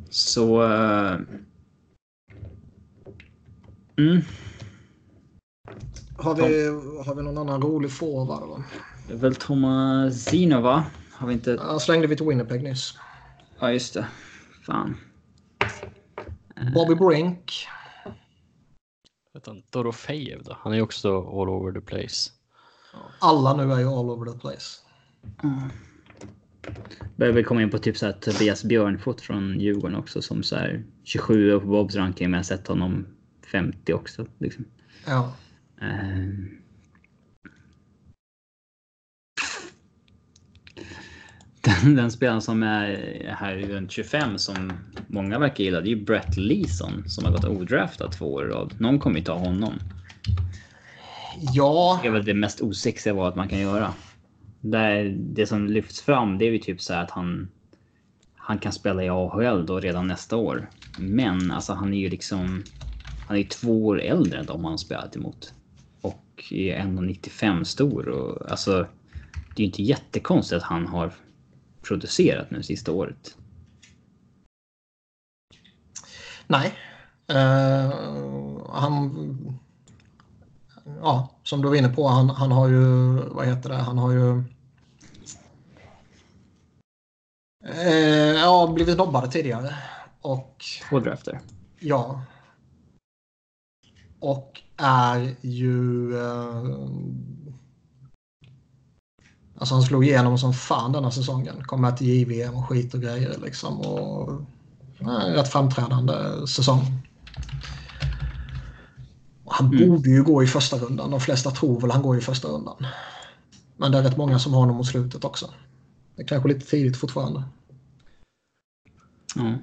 Så... 0.09 0.63
eh, 0.63 1.19
Mm, 3.99 4.21
Har 6.17 6.35
vi, 6.35 6.67
har 7.05 7.15
vi 7.15 7.23
någon 7.23 7.37
annan 7.37 7.61
rolig 7.61 7.91
forward? 7.91 8.61
det 9.07 9.13
är 9.13 9.17
väl 9.17 9.35
Tomasino 9.35 10.61
va? 10.61 10.85
Har 11.17 11.27
vi 11.27 11.33
inte... 11.33 11.51
Ja, 11.51 11.79
slängde 11.79 12.07
vi 12.07 12.15
till 12.15 12.25
Winnipeg 12.25 12.63
nyss. 12.63 12.97
Ja, 13.59 13.71
just 13.71 13.93
det. 13.93 14.07
Fan. 14.65 14.97
Bobby 16.73 16.95
Brink. 16.95 17.67
Utan 19.33 19.63
Dorofejev 19.69 20.43
då? 20.43 20.57
Han 20.59 20.71
är 20.73 20.77
ju 20.77 20.81
också 20.81 21.17
all 21.17 21.49
over 21.49 21.71
the 21.71 21.81
place. 21.81 22.31
Alla 23.19 23.55
nu 23.55 23.73
är 23.73 23.79
ju 23.79 23.87
all 23.87 24.09
over 24.09 24.31
the 24.31 24.39
place. 24.39 24.81
Börjar 27.15 27.33
väl 27.33 27.45
komma 27.45 27.61
in 27.61 27.69
på 27.69 27.77
typ 27.77 27.97
så 27.97 28.05
här 28.05 28.13
Tobias 28.13 28.63
Björnfot 28.63 29.21
från 29.21 29.59
Djurgården 29.59 29.97
också 29.97 30.21
som 30.21 30.43
så 30.43 30.55
här 30.55 30.83
27 31.03 31.59
på 31.59 31.67
Bobs 31.67 31.95
ranking 31.95 32.31
men 32.31 32.37
jag 32.37 32.39
har 32.39 32.43
sett 32.43 32.67
honom 32.67 33.07
50 33.51 33.93
också. 33.93 34.25
Liksom. 34.37 34.65
Ja. 35.05 35.33
Ehm. 35.81 36.66
Den, 41.67 41.95
den 41.95 42.11
spelaren 42.11 42.41
som 42.41 42.63
är 42.63 43.35
här 43.39 43.55
runt 43.55 43.91
25 43.91 44.37
som 44.37 44.71
många 45.07 45.39
verkar 45.39 45.63
gilla 45.63 45.81
det 45.81 45.87
är 45.87 45.95
ju 45.95 46.05
Brett 46.05 46.37
Leeson 46.37 47.09
som 47.09 47.25
har 47.25 47.31
gått 47.31 47.45
odraftad 47.45 48.07
två 48.07 48.33
år 48.33 48.45
i 48.45 48.49
rad. 48.49 48.73
Någon 48.77 48.99
kommer 48.99 49.17
ju 49.17 49.23
ta 49.23 49.33
honom. 49.33 49.73
Ja, 51.53 51.99
Det 52.01 52.07
är 52.07 52.11
väl 52.11 52.25
det 52.25 52.33
mest 52.33 52.61
osexiga 52.61 53.13
valet 53.13 53.35
man 53.35 53.49
kan 53.49 53.59
göra. 53.59 53.93
Där 54.61 55.15
det 55.17 55.45
som 55.47 55.67
lyfts 55.67 56.01
fram 56.01 56.37
det 56.37 56.45
är 56.45 56.51
ju 56.51 56.59
typ 56.59 56.81
så 56.81 56.93
här 56.93 57.03
att 57.03 57.11
han 57.11 57.47
han 58.35 58.59
kan 58.59 58.71
spela 58.71 59.03
i 59.03 59.09
AHL 59.09 59.65
då 59.65 59.79
redan 59.79 60.07
nästa 60.07 60.35
år. 60.35 60.69
Men 60.99 61.51
alltså 61.51 61.73
han 61.73 61.93
är 61.93 61.97
ju 61.97 62.09
liksom 62.09 62.63
han 63.27 63.37
är 63.37 63.41
ju 63.41 63.47
två 63.47 63.85
år 63.85 64.01
äldre 64.01 64.39
än 64.39 64.45
de 64.45 64.65
han 64.65 64.77
spelat 64.77 65.15
emot. 65.15 65.53
Och 66.01 66.43
är 66.51 66.79
1,95 66.79 67.63
stor 67.63 68.07
och 68.07 68.51
alltså 68.51 68.87
det 69.55 69.55
är 69.55 69.59
ju 69.59 69.65
inte 69.65 69.83
jättekonstigt 69.83 70.57
att 70.57 70.69
han 70.69 70.87
har 70.87 71.11
producerat 71.87 72.51
nu 72.51 72.63
sista 72.63 72.91
året. 72.91 73.37
nej. 76.47 76.73
Eh, 77.27 77.91
han... 78.69 79.57
Ja, 81.01 81.39
som 81.43 81.61
du 81.61 81.67
var 81.67 81.75
inne 81.75 81.89
på, 81.89 82.07
han, 82.07 82.29
han 82.29 82.51
har 82.51 82.67
ju... 82.67 83.13
Vad 83.29 83.47
heter 83.47 83.69
det? 83.69 83.75
Han 83.75 83.97
har 83.97 84.11
ju... 84.11 84.43
Eh, 87.65 88.39
ja, 88.39 88.71
blivit 88.75 88.97
nobbad 88.97 89.31
tidigare. 89.31 89.75
Och 90.21 90.65
Två 90.89 90.99
drafter. 90.99 91.39
Ja. 91.79 92.21
Och 94.19 94.61
är 94.77 95.35
ju... 95.41 96.15
Eh, 96.17 96.63
alltså 99.57 99.73
han 99.75 99.83
slog 99.83 100.05
igenom 100.05 100.37
som 100.37 100.53
fan 100.53 100.91
denna 100.91 101.11
säsongen. 101.11 101.63
Kom 101.63 101.81
med 101.81 101.97
till 101.97 102.07
JVM 102.07 102.55
och 102.55 102.69
skit 102.69 102.93
och 102.93 103.01
grejer 103.01 103.37
liksom. 103.43 103.81
Och, 103.81 104.31
eh, 104.99 105.33
rätt 105.33 105.47
framträdande 105.51 106.13
säsong. 106.47 106.79
Han 109.49 109.67
Mm. 109.75 109.89
borde 109.89 110.09
ju 110.09 110.23
gå 110.23 110.43
i 110.43 110.47
första 110.47 110.77
rundan. 110.77 111.11
De 111.11 111.19
flesta 111.19 111.51
tror 111.51 111.81
väl 111.81 111.91
han 111.91 112.01
går 112.01 112.17
i 112.17 112.21
första 112.21 112.47
rundan. 112.47 112.85
Men 113.77 113.91
det 113.91 113.97
är 113.97 114.03
rätt 114.03 114.17
många 114.17 114.39
som 114.39 114.53
har 114.53 114.59
honom 114.59 114.75
mot 114.75 114.87
slutet 114.87 115.25
också. 115.25 115.49
Det 116.15 116.21
är 116.21 116.27
kanske 116.27 116.49
lite 116.49 116.65
tidigt 116.65 116.97
fortfarande. 116.97 117.43
Ja. 119.35 119.53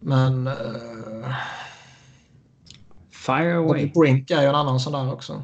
Men... 0.00 0.46
Eh, 0.46 1.34
Fire 3.10 3.56
away. 3.56 3.90
Brink 3.94 4.30
är 4.30 4.42
ju 4.42 4.48
en 4.48 4.54
annan 4.54 4.80
sån 4.80 4.92
där 4.92 5.12
också. 5.12 5.42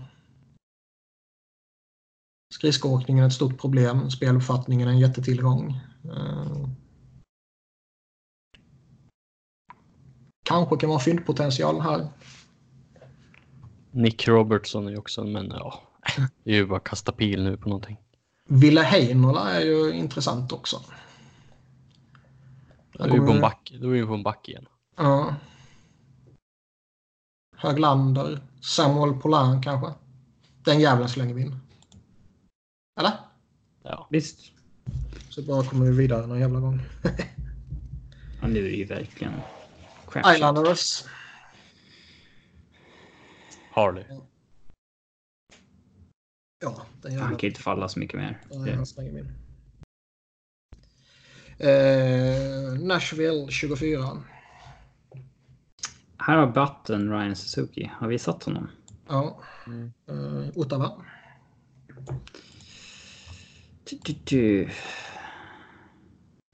Skridskoåkningen 2.56 3.24
är 3.24 3.28
ett 3.28 3.34
stort 3.34 3.60
problem. 3.60 4.10
Speluppfattningen 4.10 4.88
är 4.88 4.92
en 4.92 4.98
jättetillgång. 4.98 5.80
Eh, 6.04 6.68
Kanske 10.42 10.76
kan 10.76 10.88
vara 10.88 11.00
fyndpotential 11.00 11.80
här. 11.80 12.08
Nick 13.90 14.28
Robertson 14.28 14.86
är 14.86 14.90
ju 14.90 14.96
också, 14.96 15.24
men 15.24 15.46
ja. 15.46 15.82
Det 16.44 16.50
är 16.50 16.54
ju 16.54 16.66
bara 16.66 16.76
att 16.76 16.84
kasta 16.84 17.12
pil 17.12 17.44
nu 17.44 17.56
på 17.56 17.68
någonting. 17.68 17.96
Ville 18.48 18.80
Heinola 18.82 19.50
är 19.50 19.60
ju 19.60 19.92
intressant 19.92 20.52
också. 20.52 20.80
Då 22.92 23.04
är 23.04 23.10
vi 23.10 23.18
på 23.18 23.32
en 23.32 23.40
back, 23.40 23.72
då 23.80 23.88
är 23.88 23.92
vi 23.92 24.06
på 24.06 24.14
en 24.14 24.22
back 24.22 24.48
igen. 24.48 24.66
Ja. 24.96 25.34
Höglander. 27.56 28.40
Samuel 28.60 29.20
Polan 29.20 29.62
kanske. 29.62 29.92
Den 30.64 30.80
jäveln 30.80 31.08
slänger 31.08 31.34
vi 31.34 31.42
in. 31.42 31.65
Eller? 32.96 33.12
Ja. 33.82 34.08
Visst. 34.10 34.52
Så 35.30 35.42
bara 35.42 35.64
kommer 35.64 35.86
vi 35.86 35.96
vidare 35.96 36.26
någon 36.26 36.40
jävla 36.40 36.60
gång. 36.60 36.80
Ja, 38.40 38.46
nu 38.48 38.58
är 38.58 38.62
det 38.70 38.76
ju 38.76 38.84
verkligen 38.84 39.32
crap. 40.08 40.34
Islanders. 40.34 41.04
Harley. 43.70 44.04
Ja, 46.60 46.86
den 47.02 47.12
Han 47.12 47.12
jävla... 47.12 47.28
kan 47.28 47.38
ju 47.38 47.48
inte 47.48 47.60
falla 47.60 47.88
så 47.88 47.98
mycket 47.98 48.20
mer. 48.20 48.40
Det- 48.64 48.74
han 48.74 48.86
slänger 48.86 49.12
min. 49.12 49.32
Eh, 51.58 52.86
Nashville 52.86 53.50
24. 53.50 54.22
Här 56.18 56.36
har 56.36 56.46
Button 56.46 57.10
Ryan 57.10 57.36
Suzuki. 57.36 57.90
Har 57.94 58.08
vi 58.08 58.18
satt 58.18 58.44
honom? 58.44 58.68
Ja. 59.08 59.40
Mm. 59.66 59.92
Eh, 60.08 60.48
Ottawa. 60.58 60.92
Du, 63.90 63.98
du, 64.04 64.14
du. 64.24 64.68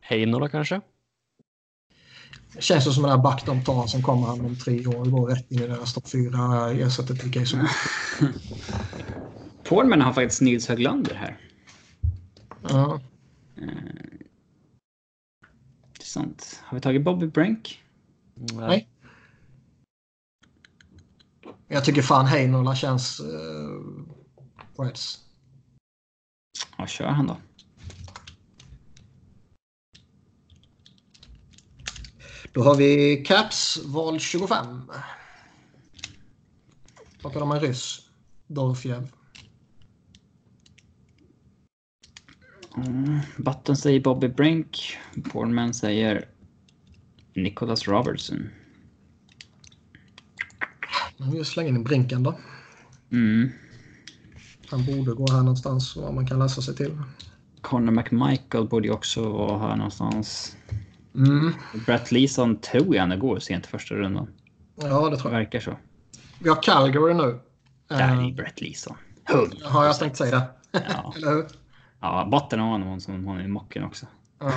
Heinola 0.01 0.49
kanske? 0.49 0.81
Känns 2.59 2.85
det 2.85 2.93
som 2.93 3.03
den 3.03 3.13
där 3.13 3.23
back 3.23 3.47
de 3.47 3.65
tar 3.65 3.87
som 3.87 4.03
kommer 4.03 4.27
han 4.27 4.41
om 4.41 4.57
tre 4.57 4.87
år 4.87 5.05
går 5.05 5.27
rätt 5.27 5.51
in 5.51 5.63
i 5.63 5.67
deras 5.67 5.95
topp 5.95 6.09
fyra. 6.09 6.71
Ersätter 6.71 7.15
till 7.15 7.33
Casey. 7.33 7.61
Portman 9.65 10.01
har 10.01 10.13
faktiskt 10.13 10.41
Nils 10.41 10.69
Höglander 10.69 11.15
här. 11.15 11.39
Ja. 12.63 13.01
Intressant. 15.89 16.61
Har 16.65 16.77
vi 16.77 16.81
tagit 16.81 17.05
Bobby 17.05 17.27
Brink? 17.27 17.83
Nej. 18.35 18.89
Jag 21.69 21.85
tycker 21.85 22.03
fan 22.03 22.27
Heinola 22.27 22.75
känns 22.75 23.21
uh, 23.21 23.81
Reds. 24.79 25.32
Ja, 26.79 26.87
kör 26.87 27.07
han 27.07 27.27
då. 27.27 27.37
Då 32.53 32.63
har 32.63 32.77
vi 32.77 33.17
Caps 33.27 33.79
val 33.85 34.21
25. 34.21 34.91
Plockar 37.21 37.41
de 37.41 37.53
en 37.53 37.61
ryss. 37.61 38.01
Dorfjev. 38.47 39.09
Mm. 42.77 43.19
Button 43.37 43.77
säger 43.77 44.01
Bobby 44.01 44.29
Brink. 44.29 44.97
Portman 45.33 45.75
säger 45.75 46.29
Nicholas 47.35 47.89
Robertson. 47.89 48.51
Jag 51.17 51.47
slänga 51.47 51.69
in 51.69 51.85
Brinken 51.85 52.23
då. 52.23 52.39
Mm. 53.11 53.53
Han 54.73 54.85
borde 54.85 55.13
gå 55.15 55.27
här 55.33 55.39
någonstans 55.43 55.97
vad 55.97 56.15
man 56.15 56.27
kan 56.27 56.39
läsa 56.39 56.63
sig 56.63 56.77
till. 56.77 56.99
Connor 57.61 57.91
McMichael 57.93 58.69
borde 58.69 58.87
ju 58.89 58.95
också 58.95 59.29
vara 59.33 59.59
här 59.59 59.77
någonstans. 59.77 60.57
Mm. 61.15 61.53
Brett 61.87 62.13
Leeson 62.13 62.57
tror 62.57 62.97
jag 62.97 63.07
han 63.07 63.19
går 63.19 63.39
sent 63.39 63.67
i 63.67 63.69
första 63.69 63.95
rundan. 63.95 64.29
Ja, 64.77 65.11
det 65.11 65.17
tror 65.17 65.33
jag. 65.33 65.39
verkar 65.39 65.61
så. 65.61 65.77
Vi 66.39 66.49
har 66.49 66.63
Calgary 66.63 67.15
nu. 67.15 67.39
Där 67.89 68.01
är 68.01 68.29
Eh, 68.29 68.35
Brett 68.35 68.61
Leeson. 68.61 68.97
Hund. 69.25 69.55
har 69.63 69.85
jag 69.85 69.99
tänkt 69.99 70.17
säga 70.17 70.31
det? 70.71 70.79
Ja, 70.89 71.13
Eller 71.17 71.31
hur? 71.31 71.47
ja 72.01 72.29
Button 72.33 72.59
har 72.61 72.69
honom 72.69 73.01
som 73.01 73.25
honom 73.25 73.45
i 73.45 73.49
mocken 73.49 73.85
också. 73.85 74.07
Ja. 74.41 74.53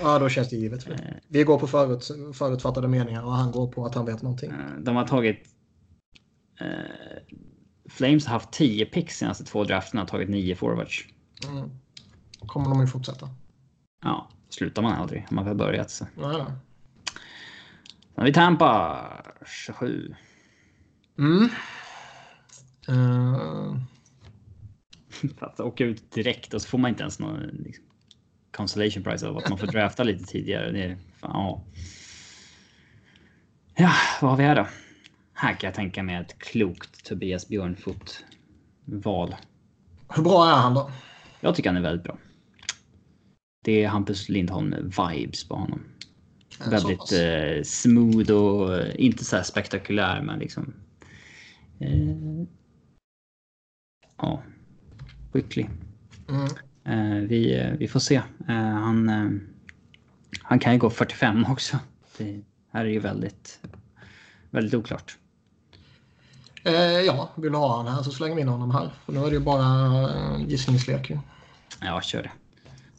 ja, 0.00 0.18
då 0.18 0.28
känns 0.28 0.50
det 0.50 0.56
givet. 0.56 0.86
Vi 1.28 1.44
går 1.44 1.58
på 1.58 1.66
förut, 1.66 2.10
förutfattade 2.34 2.88
meningar 2.88 3.24
och 3.24 3.32
han 3.32 3.50
går 3.52 3.72
på 3.72 3.86
att 3.86 3.94
han 3.94 4.06
vet 4.06 4.22
någonting. 4.22 4.50
Eh, 4.50 4.56
De 4.80 4.96
har 4.96 5.06
tagit... 5.06 5.38
Flames 7.88 8.26
har 8.26 8.32
haft 8.32 8.52
10 8.52 8.86
picks 8.86 9.18
senaste 9.18 9.44
två 9.44 9.64
drafterna 9.64 10.02
och 10.02 10.08
tagit 10.08 10.28
9 10.28 10.54
forwards. 10.54 11.04
Mm. 11.48 11.70
Kommer 12.46 12.68
de 12.68 12.80
ju 12.80 12.86
fortsätta. 12.86 13.30
Ja, 14.02 14.28
slutar 14.48 14.82
man 14.82 14.92
aldrig. 14.92 15.26
Man 15.30 15.38
har 15.38 15.44
väl 15.44 15.58
börjat 15.58 15.90
så. 15.90 16.06
Nej, 16.14 16.28
nej. 16.28 16.46
Sen 18.14 18.22
har 18.22 18.24
vi 18.24 18.32
Tampa 18.32 19.02
27. 19.46 20.14
Mm. 21.18 21.48
För 25.38 25.46
att 25.46 25.60
åka 25.60 25.84
ut 25.84 26.12
direkt 26.12 26.54
och 26.54 26.62
så 26.62 26.68
får 26.68 26.78
man 26.78 26.88
inte 26.88 27.02
ens 27.02 27.18
någon 27.18 27.40
liksom, 27.40 27.84
consolation 28.50 29.02
prize 29.02 29.28
av 29.28 29.38
att 29.38 29.48
man 29.48 29.58
får 29.58 29.66
drafta 29.72 30.02
lite 30.02 30.24
tidigare. 30.24 30.72
Det 30.72 30.84
är, 30.84 30.96
fan, 31.20 31.30
ja. 31.34 31.64
ja, 33.74 33.92
vad 34.20 34.30
har 34.30 34.38
vi 34.38 34.44
här 34.44 34.56
då? 34.56 34.66
Här 35.38 35.54
kan 35.54 35.68
jag 35.68 35.74
tänka 35.74 36.02
mig 36.02 36.16
ett 36.16 36.38
klokt 36.38 37.04
Tobias 37.04 37.48
Björnfot 37.48 38.24
val. 38.84 39.34
hur 40.08 40.22
bra 40.22 40.50
är 40.50 40.56
han 40.56 40.74
då? 40.74 40.90
Jag 41.40 41.54
tycker 41.54 41.70
han 41.70 41.76
är 41.76 41.80
väldigt 41.80 42.04
bra. 42.04 42.18
Det 43.64 43.84
är 43.84 43.88
Hampus 43.88 44.28
Lindholm 44.28 44.68
med 44.68 44.84
vibes 44.84 45.48
på 45.48 45.54
honom. 45.54 45.80
Så 46.48 46.70
Väldigt 46.70 47.12
eh, 47.12 47.62
smooth 47.64 48.32
och 48.32 48.74
eh, 48.74 48.94
inte 48.98 49.24
så 49.24 49.36
här 49.36 49.42
spektakulär 49.42 50.22
men 50.22 50.38
liksom. 50.38 50.74
Eh, 51.78 52.46
ja. 54.16 54.42
Skicklig. 55.32 55.70
Mm. 56.28 56.48
Eh, 56.84 57.28
vi, 57.28 57.58
eh, 57.58 57.72
vi 57.72 57.88
får 57.88 58.00
se. 58.00 58.14
Eh, 58.48 58.54
han, 58.54 59.10
han 60.42 60.58
kan 60.58 60.72
ju 60.72 60.78
gå 60.78 60.90
45 60.90 61.44
också. 61.48 61.78
Det 62.18 62.42
här 62.72 62.84
är 62.84 62.90
ju 62.90 62.98
väldigt, 62.98 63.60
väldigt 64.50 64.74
oklart. 64.74 65.18
Eh, 66.66 67.00
ja, 67.00 67.30
vill 67.34 67.52
du 67.52 67.58
ha 67.58 67.76
han 67.76 67.86
här 67.86 68.02
så 68.02 68.10
slänger 68.10 68.34
vi 68.34 68.40
in 68.40 68.48
honom 68.48 68.70
här. 68.70 68.90
För 69.04 69.12
nu 69.12 69.20
är 69.20 69.24
det 69.24 69.32
ju 69.36 69.40
bara 69.40 69.88
uh, 70.06 70.44
gissningslek. 70.46 71.10
ju. 71.10 71.18
Ja, 71.80 72.00
kör 72.00 72.22
det. 72.22 72.30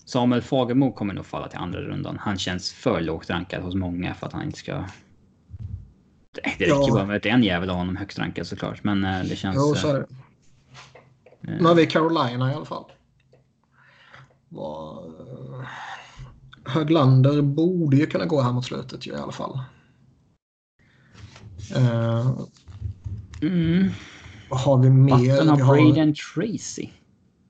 Samuel 0.05 0.41
Fagermo 0.41 0.91
kommer 0.91 1.13
nog 1.13 1.25
falla 1.25 1.47
till 1.47 1.59
andra 1.59 1.81
rundan. 1.81 2.17
Han 2.21 2.37
känns 2.37 2.73
för 2.73 3.01
lågt 3.01 3.29
rankad 3.29 3.63
hos 3.63 3.75
många 3.75 4.13
för 4.13 4.27
att 4.27 4.33
han 4.33 4.43
inte 4.43 4.59
ska... 4.59 4.73
Det 6.31 6.41
räcker 6.41 6.67
Ja. 6.67 6.87
bara 6.91 7.05
med 7.05 7.17
att 7.17 7.25
en 7.25 7.43
jävel 7.43 7.69
har 7.69 7.77
honom 7.77 7.95
högst 7.95 8.19
rankad 8.19 8.47
såklart. 8.47 8.83
Men 8.83 9.03
eh, 9.03 9.23
det 9.23 9.35
känns... 9.35 9.55
Jo, 9.55 9.75
så 9.75 9.87
är 9.87 9.95
eh, 9.95 9.99
det. 11.41 11.51
Nu 11.51 11.63
har 11.63 11.75
vi 11.75 11.85
Carolina 11.85 12.51
i 12.51 12.55
alla 12.55 12.65
fall. 12.65 12.85
Eh, 14.51 15.67
Höglander 16.65 17.41
borde 17.41 17.97
ju 17.97 18.05
kunna 18.05 18.25
gå 18.25 18.41
här 18.41 18.51
mot 18.51 18.65
slutet 18.65 19.07
ju, 19.07 19.11
i 19.11 19.15
alla 19.15 19.31
fall. 19.31 19.59
Eh, 21.75 22.31
mm. 23.41 23.89
vad 24.49 24.59
har 24.59 24.77
vi 24.77 24.89
mer? 24.89 25.17
Button 25.17 25.49
har 25.49 25.55
Vi 25.55 25.61
har, 25.61 25.75
Braden 25.75 26.15
Tracy. 26.15 26.89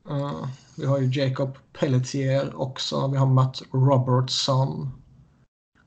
eh, 0.09 0.47
vi 0.77 0.85
har 0.85 0.99
ju 0.99 1.21
Jacob 1.21 1.57
Pelletier 1.79 2.61
också. 2.61 3.07
Vi 3.07 3.17
har 3.17 3.27
Matt 3.27 3.61
Robertson. 3.71 4.89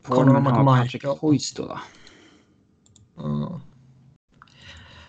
Har 0.04 0.24
McMichael. 0.24 0.82
Patrick 0.82 1.04
Hoistola. 1.04 1.80
Eh, 3.18 3.56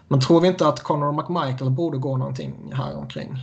men 0.08 0.20
tror 0.20 0.42
vi 0.42 0.48
inte 0.48 0.68
att 0.68 0.84
Connor 0.84 1.12
McMichael 1.12 1.72
borde 1.72 1.98
gå 1.98 2.18
någonting 2.18 2.74
här 2.74 2.96
omkring? 2.96 3.38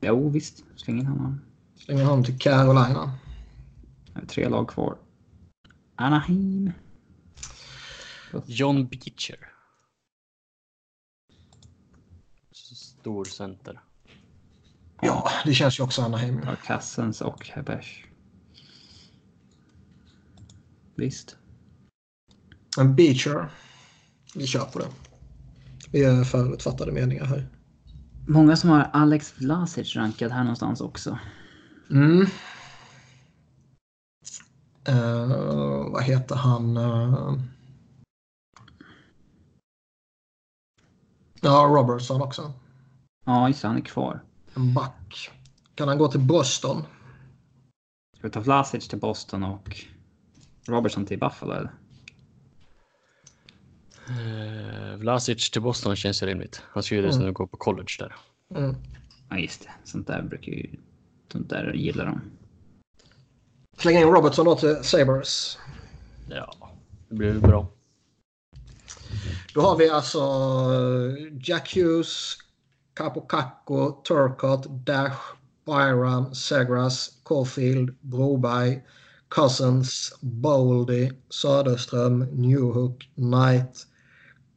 Jo, 0.00 0.28
visst. 0.28 0.64
Släng 0.76 0.98
in 0.98 1.06
honom. 1.06 1.40
Slänger 1.76 2.04
honom 2.04 2.24
till 2.24 2.38
Carolina. 2.38 3.12
Det 4.14 4.20
är 4.20 4.26
tre 4.26 4.48
lag 4.48 4.68
kvar. 4.68 4.96
Anaheim. 5.96 6.72
John 8.46 8.86
Beecher. 8.86 9.51
Stor 13.02 13.24
center. 13.24 13.80
Ja, 15.00 15.30
det 15.44 15.54
känns 15.54 15.78
ju 15.78 15.82
också 15.82 16.02
Anaheim. 16.02 16.40
Ja, 16.44 16.56
Cassens 16.64 17.20
och 17.20 17.46
Hebers. 17.46 18.04
Visst. 20.96 21.36
En 22.78 22.96
Beecher. 22.96 23.50
Vi 24.34 24.46
kör 24.46 24.64
på 24.64 24.78
det. 24.78 24.88
Vi 25.90 26.04
är 26.04 26.24
förutfattade 26.24 26.92
meningar 26.92 27.24
här. 27.24 27.48
Många 28.28 28.56
som 28.56 28.70
har 28.70 28.90
Alex 28.92 29.34
Vlasic 29.40 29.96
rankad 29.96 30.32
här 30.32 30.42
någonstans 30.42 30.80
också. 30.80 31.18
Mm. 31.90 32.26
Eh, 34.84 35.90
vad 35.92 36.02
heter 36.02 36.36
han? 36.36 36.76
Eh, 36.76 37.34
ja, 41.40 41.66
Robertson 41.70 42.22
också. 42.22 42.52
Ja, 43.24 43.48
just 43.48 43.62
han 43.62 43.76
är 43.76 43.80
kvar. 43.80 44.22
En 44.54 44.74
back. 44.74 45.30
Kan 45.74 45.88
han 45.88 45.98
gå 45.98 46.08
till 46.08 46.20
Boston? 46.20 46.82
Ska 48.16 48.26
vi 48.26 48.30
ta 48.32 48.40
Vlasic 48.40 48.88
till 48.88 48.98
Boston 48.98 49.42
och 49.44 49.76
Robertson 50.66 51.06
till 51.06 51.18
Buffalo 51.18 51.52
eller? 51.52 51.72
Eh, 54.08 54.96
Vlasic 54.96 55.50
till 55.50 55.62
Boston 55.62 55.96
känns 55.96 56.22
ju 56.22 56.26
rimligt. 56.26 56.62
Han 56.70 56.82
ska 56.82 56.94
ju 56.94 57.02
dessutom 57.02 57.22
Mm. 57.22 57.34
gå 57.34 57.46
på 57.46 57.56
college 57.56 57.96
där. 57.98 58.14
Mm. 58.54 58.76
Ja, 59.28 59.38
just 59.38 59.62
det. 59.62 59.70
Sånt 59.84 60.06
där 60.06 60.22
brukar 60.22 60.52
ju... 60.52 60.70
Sånt 61.32 61.48
där 61.50 61.72
gillar 61.72 62.06
de. 62.06 62.20
Släng 63.78 63.96
in 63.96 64.02
Robertson 64.08 64.44
då 64.44 64.56
till 64.56 64.76
Sabres. 64.82 65.58
Ja, 66.28 66.54
det 67.08 67.14
blir 67.14 67.28
väl 67.28 67.40
bra. 67.40 67.68
Då 69.54 69.60
har 69.60 69.76
vi 69.76 69.88
alltså 69.90 70.18
eh, 70.18 71.32
Jack 71.48 71.74
Hughes, 71.76 72.36
Capo 72.94 73.22
Cacco, 73.22 74.02
Turcott, 74.04 74.84
Dash, 74.84 75.16
Byram, 75.64 76.26
Segras, 76.32 77.22
Caulfield, 77.24 77.90
Broberg, 78.08 78.82
Cousins, 79.30 80.12
Boldy, 80.22 81.10
Söderström, 81.30 82.28
Newhook, 82.32 83.02
Knight, 83.16 83.86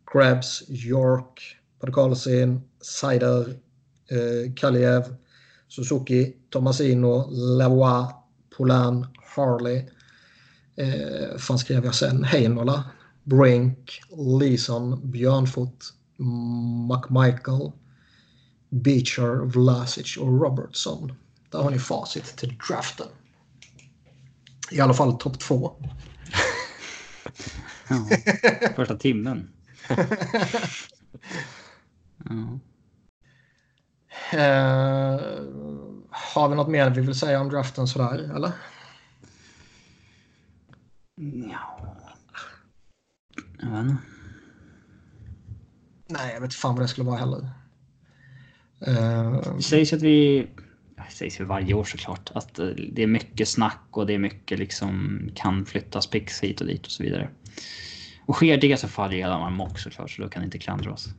Krebs, 0.05 0.64
York, 0.67 1.39
Podkolzin, 1.80 2.61
Seider, 2.81 3.55
eh, 4.11 4.49
Kaliev, 4.53 5.15
Suzuki, 5.69 6.35
Tomasino, 6.51 7.27
Lavois, 7.30 8.11
Polan, 8.49 9.07
Harley. 9.35 9.88
Eh, 10.77 11.38
fan 11.38 11.57
skrev 11.57 11.85
jag 11.85 11.95
sen? 11.95 12.23
Heinola, 12.23 12.83
Brink, 13.23 14.01
Leeson, 14.39 15.11
Björnfot, 15.11 15.93
McMichael, 16.89 17.72
Beecher, 18.83 19.45
Vlasic 19.45 20.17
och 20.17 20.41
Robertson. 20.41 21.13
Där 21.49 21.59
har 21.59 21.71
ni 21.71 21.79
facit 21.79 22.37
till 22.37 22.57
draften. 22.69 23.07
I 24.71 24.79
alla 24.79 24.93
fall 24.93 25.17
topp 25.17 25.39
två. 25.39 25.75
Ja, 27.89 28.07
första 28.75 28.97
timmen. 28.97 29.49
Ja. 32.29 32.59
Eh, 34.31 35.19
har 36.09 36.49
vi 36.49 36.55
något 36.55 36.67
mer 36.67 36.89
vi 36.89 37.01
vill 37.01 37.19
säga 37.19 37.41
om 37.41 37.49
draften 37.49 37.87
sådär, 37.87 38.35
eller? 38.35 38.51
Ja. 41.51 41.95
Jag 43.59 43.69
vet 43.69 43.81
inte. 43.81 43.97
Nej, 46.07 46.33
jag 46.33 46.41
vet 46.41 46.53
fan 46.53 46.75
vad 46.75 46.83
det 46.83 46.87
skulle 46.87 47.07
vara 47.07 47.19
heller. 47.19 47.49
Eh, 48.88 49.41
Det 49.57 49.64
sägs 49.64 49.93
att 49.93 50.01
vi... 50.01 50.47
Det 50.95 51.11
sägs 51.11 51.39
ju 51.39 51.43
varje 51.43 51.73
år 51.73 51.83
såklart. 51.83 52.31
Att 52.35 52.59
eh, 52.59 52.65
det 52.67 53.03
är 53.03 53.07
mycket 53.07 53.47
snack 53.47 53.81
och 53.91 54.05
det 54.05 54.14
är 54.14 54.19
mycket 54.19 54.59
liksom 54.59 55.22
kan 55.35 55.65
flyttas 55.65 56.07
pix 56.07 56.43
hit 56.43 56.61
och 56.61 56.67
dit 56.67 56.85
och 56.85 56.91
så 56.91 57.03
vidare. 57.03 57.30
Och 58.25 58.35
sker 58.35 58.57
det 58.57 58.77
så 58.77 58.88
faller 58.88 59.17
hela 59.17 59.39
man 59.39 59.53
mock 59.53 59.80
såklart 59.80 60.11
så 60.11 60.22
då 60.22 60.30
kan 60.30 60.41
det 60.41 60.45
inte 60.45 60.59
klandra 60.59 60.93
oss. 60.93 61.07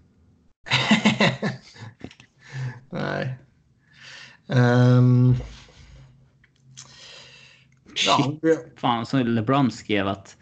Nej. 2.91 3.35
Ehm, 4.49 5.35
ja, 8.07 8.39
vi- 8.43 8.59
Fan, 8.77 9.07
så 9.07 9.23
LeBron 9.23 9.71
skrev 9.71 10.09
att 10.09 10.37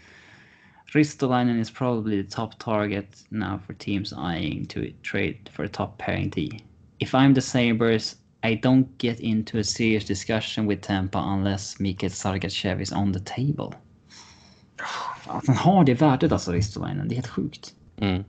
Ristolainen 0.87 1.61
is 1.61 1.71
probably 1.71 2.25
the 2.25 2.31
top 2.31 2.59
target 2.59 3.25
now 3.29 3.59
for 3.67 3.75
teams 3.75 4.13
eyeing 4.13 4.67
to 4.67 4.81
trade 5.11 5.39
for 5.53 5.65
a 5.65 5.69
top 5.73 5.99
pairing 5.99 6.31
D. 6.31 6.61
If 6.99 7.15
I'm 7.15 7.35
the 7.35 7.41
Sabres, 7.41 8.17
I 8.43 8.55
don't 8.55 8.99
get 8.99 9.21
into 9.21 9.59
a 9.59 9.65
serious 9.65 10.05
discussion 10.05 10.67
with 10.67 10.83
Tampa 10.83 11.19
unless 11.19 11.81
Mikael 11.81 12.11
Sargachev 12.11 12.81
is 12.81 12.93
on 12.93 13.13
the 13.13 13.21
table. 13.21 13.79
Att 15.27 15.47
han 15.47 15.57
har 15.57 15.85
det 15.85 15.95
värdet 15.95 16.33
alltså, 16.33 16.53
Ristolainen. 16.53 17.09
Det 17.09 17.15
är 17.15 17.17
helt 17.17 17.27
sjukt. 17.27 17.75
Mm. 17.97 18.25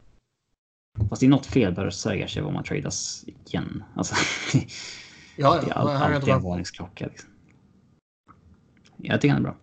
Fast 1.09 1.19
det 1.19 1.25
är 1.25 1.29
något 1.29 1.45
fel 1.45 1.75
på 1.75 1.91
Sergachev 1.91 2.47
om 2.47 2.53
man 2.53 2.63
tradas 2.63 3.25
igen. 3.45 3.83
Alltså, 3.95 4.15
ja, 5.35 5.61
det 5.61 5.69
är 5.69 5.73
all, 5.73 5.87
alltid 5.89 6.33
en 6.33 6.41
bra. 6.41 6.49
varningsklocka. 6.49 7.07
Liksom. 7.07 7.29
Jag 8.97 9.21
tycker 9.21 9.33
han 9.33 9.45
är 9.45 9.49
bra. 9.49 9.57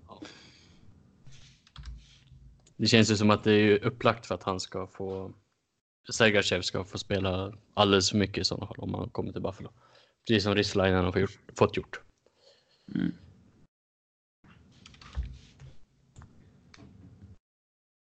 Det 2.77 2.87
känns 2.87 3.11
ju 3.11 3.17
som 3.17 3.31
att 3.31 3.45
det 3.45 3.53
är 3.53 3.85
upplagt 3.85 4.27
för 4.27 4.35
att 4.35 4.43
han 4.43 4.61
ska 4.61 4.87
få 4.87 5.33
Sergachev 6.11 6.63
ska 6.63 6.85
få 6.85 6.99
spela 6.99 7.53
alldeles 7.75 8.11
för 8.11 8.19
mycket 8.19 8.39
i 8.39 8.45
sådana 8.45 8.67
fall 8.67 8.79
om 8.79 8.95
han 8.95 9.11
kommer 9.11 9.33
till 9.33 9.43
Buffalo. 9.43 9.71
Precis 10.27 10.43
som 10.45 10.55
Ristolainen 10.55 11.05
har 11.05 11.13
fått 11.13 11.21
gjort. 11.21 11.39
Fått 11.59 11.77
gjort. 11.77 12.01
Mm. 12.95 13.15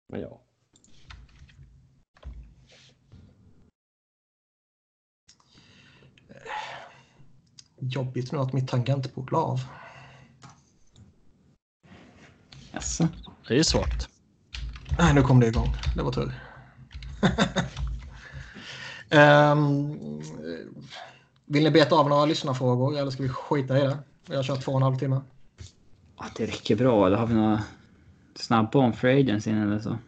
Men 0.08 0.20
ja. 0.20 0.42
Jobbigt 7.78 8.32
nu 8.32 8.38
att 8.38 8.52
mitt 8.52 8.68
tangentbord 8.68 9.32
la 9.32 9.38
av. 9.38 9.60
Jaså? 12.72 13.08
Det 13.48 13.58
är 13.58 13.62
svagt. 13.62 14.08
Nej, 14.98 15.14
nu 15.14 15.22
kom 15.22 15.40
det 15.40 15.46
igång. 15.46 15.74
Det 15.96 16.02
var 16.02 16.12
tur. 16.12 16.34
Ehm, 19.10 19.98
vill 21.44 21.64
ni 21.64 21.70
beta 21.70 21.94
av 21.94 22.08
några 22.08 22.24
lyssnarfrågor 22.24 22.98
eller 22.98 23.10
ska 23.10 23.22
vi 23.22 23.28
skita 23.28 23.78
i 23.78 23.80
det? 23.80 23.98
Vi 24.26 24.36
har 24.36 24.42
kört 24.42 24.60
två 24.60 24.72
och 24.72 24.78
en 24.78 24.82
halv 24.82 24.96
timme. 24.96 25.20
Ja, 26.18 26.24
det 26.36 26.46
räcker 26.46 26.76
bra. 26.76 27.10
Då 27.10 27.16
har 27.16 27.26
vi 27.26 27.34
några 27.34 27.62
snabba 28.34 28.78
om 28.78 28.92
free 28.92 29.20
agency 29.20 29.50
eller 29.50 29.78
så. 29.78 29.98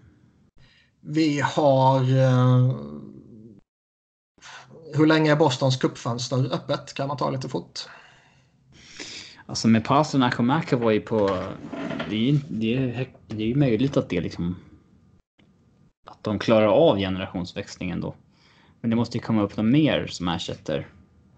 Vi 1.00 1.40
har... 1.40 2.00
eh, 2.00 2.76
hur 4.94 5.06
länge 5.06 5.32
är 5.32 5.36
Bostons 5.36 5.76
cupfönster 5.76 6.54
öppet? 6.54 6.94
Kan 6.94 7.08
man 7.08 7.16
ta 7.16 7.30
lite 7.30 7.48
fort? 7.48 7.80
Alltså 9.46 9.68
med 9.68 9.84
Pasternak 9.84 10.38
och 10.38 10.44
McAvoy 10.44 11.00
på... 11.00 11.44
Det 12.10 12.14
är 12.16 12.32
ju 12.32 12.40
det 12.48 12.74
är, 12.74 13.08
det 13.26 13.50
är 13.50 13.54
möjligt 13.54 13.96
att 13.96 14.08
det 14.08 14.20
liksom... 14.20 14.56
Att 16.06 16.24
de 16.24 16.38
klarar 16.38 16.66
av 16.66 16.96
generationsväxlingen 16.96 18.00
då. 18.00 18.14
Men 18.80 18.90
det 18.90 18.96
måste 18.96 19.18
ju 19.18 19.22
komma 19.22 19.42
upp 19.42 19.56
något 19.56 19.66
mer 19.66 20.06
som 20.06 20.28
ersätter 20.28 20.88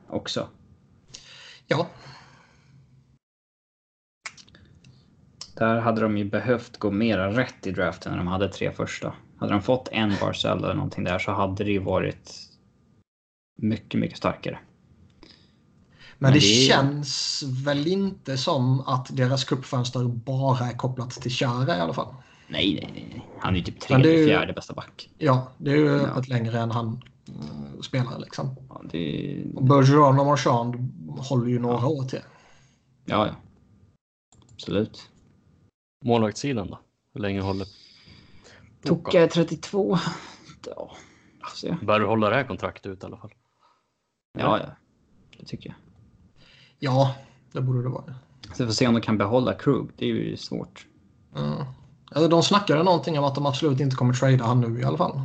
också. 0.08 0.48
Ja, 1.66 1.86
Där 5.60 5.80
hade 5.80 6.00
de 6.00 6.18
ju 6.18 6.24
behövt 6.24 6.76
gå 6.76 6.90
mera 6.90 7.36
rätt 7.36 7.66
i 7.66 7.70
draften 7.70 8.12
när 8.12 8.18
de 8.18 8.26
hade 8.26 8.48
tre 8.48 8.72
första. 8.72 9.14
Hade 9.38 9.52
de 9.52 9.62
fått 9.62 9.88
en 9.92 10.14
Barcel 10.20 10.58
eller 10.58 10.74
någonting 10.74 11.04
där 11.04 11.18
så 11.18 11.32
hade 11.32 11.64
det 11.64 11.70
ju 11.70 11.78
varit 11.78 12.32
mycket, 13.58 14.00
mycket 14.00 14.18
starkare. 14.18 14.58
men, 15.20 15.28
Men 16.18 16.32
det, 16.32 16.38
det 16.38 16.40
känns 16.40 17.42
väl 17.64 17.86
inte 17.86 18.36
som 18.36 18.80
att 18.80 19.16
deras 19.16 19.44
cupfönster 19.44 20.04
bara 20.04 20.66
är 20.66 20.76
kopplat 20.76 21.10
till 21.10 21.30
Chara 21.30 21.76
i 21.76 21.80
alla 21.80 21.94
fall. 21.94 22.14
Nej, 22.48 22.90
nej, 22.94 23.08
nej. 23.12 23.26
Han 23.38 23.54
är 23.54 23.58
ju 23.58 23.64
typ 23.64 23.80
tredje, 23.80 24.26
fjärde 24.26 24.52
bästa 24.52 24.74
back. 24.74 25.10
Ja, 25.18 25.52
det 25.58 25.70
är 25.70 25.76
ju 25.76 26.00
öppet 26.00 26.28
längre 26.28 26.58
än 26.58 26.70
han 26.70 27.02
mm, 27.34 27.82
spelar 27.82 28.18
liksom. 28.18 28.56
Ja, 28.68 28.82
det... 28.90 29.44
Och 29.54 29.64
Bergeron 29.64 30.20
och 30.20 30.26
Marchand 30.26 30.92
håller 31.18 31.48
ju 31.48 31.58
några 31.58 31.86
år 31.86 32.04
till. 32.04 32.22
ja, 33.04 33.26
ja. 33.26 33.34
Absolut. 34.52 35.10
Målvaktssidan 36.04 36.70
då? 36.70 36.78
Hur 37.14 37.20
länge 37.20 37.40
håller? 37.40 37.66
Toka 38.82 39.22
är 39.22 39.26
32. 39.26 39.98
Ja. 40.66 40.96
Bör 41.82 42.00
du 42.00 42.06
hålla 42.06 42.30
det 42.30 42.36
här 42.36 42.44
kontraktet 42.44 42.86
ut 42.86 43.02
i 43.02 43.06
alla 43.06 43.16
fall? 43.16 43.34
Ja, 44.38 44.58
ja. 44.60 44.66
Det 45.38 45.46
tycker 45.46 45.68
jag. 45.68 45.76
Ja, 46.78 47.14
det 47.52 47.60
borde 47.60 47.82
det 47.82 47.88
vara. 47.88 48.14
Så 48.54 48.62
vi 48.62 48.66
får 48.66 48.74
se 48.74 48.86
om 48.86 48.94
de 48.94 49.00
kan 49.00 49.18
behålla 49.18 49.54
Krug. 49.54 49.90
Det 49.96 50.04
är 50.04 50.14
ju 50.14 50.36
svårt. 50.36 50.86
Mm. 51.36 51.64
Alltså, 52.12 52.28
de 52.28 52.42
snackade 52.42 52.82
någonting 52.82 53.18
om 53.18 53.24
att 53.24 53.34
de 53.34 53.46
absolut 53.46 53.80
inte 53.80 53.96
kommer 53.96 54.14
trada 54.14 54.44
han 54.44 54.60
nu 54.60 54.80
i 54.80 54.84
alla 54.84 54.98
fall. 54.98 55.20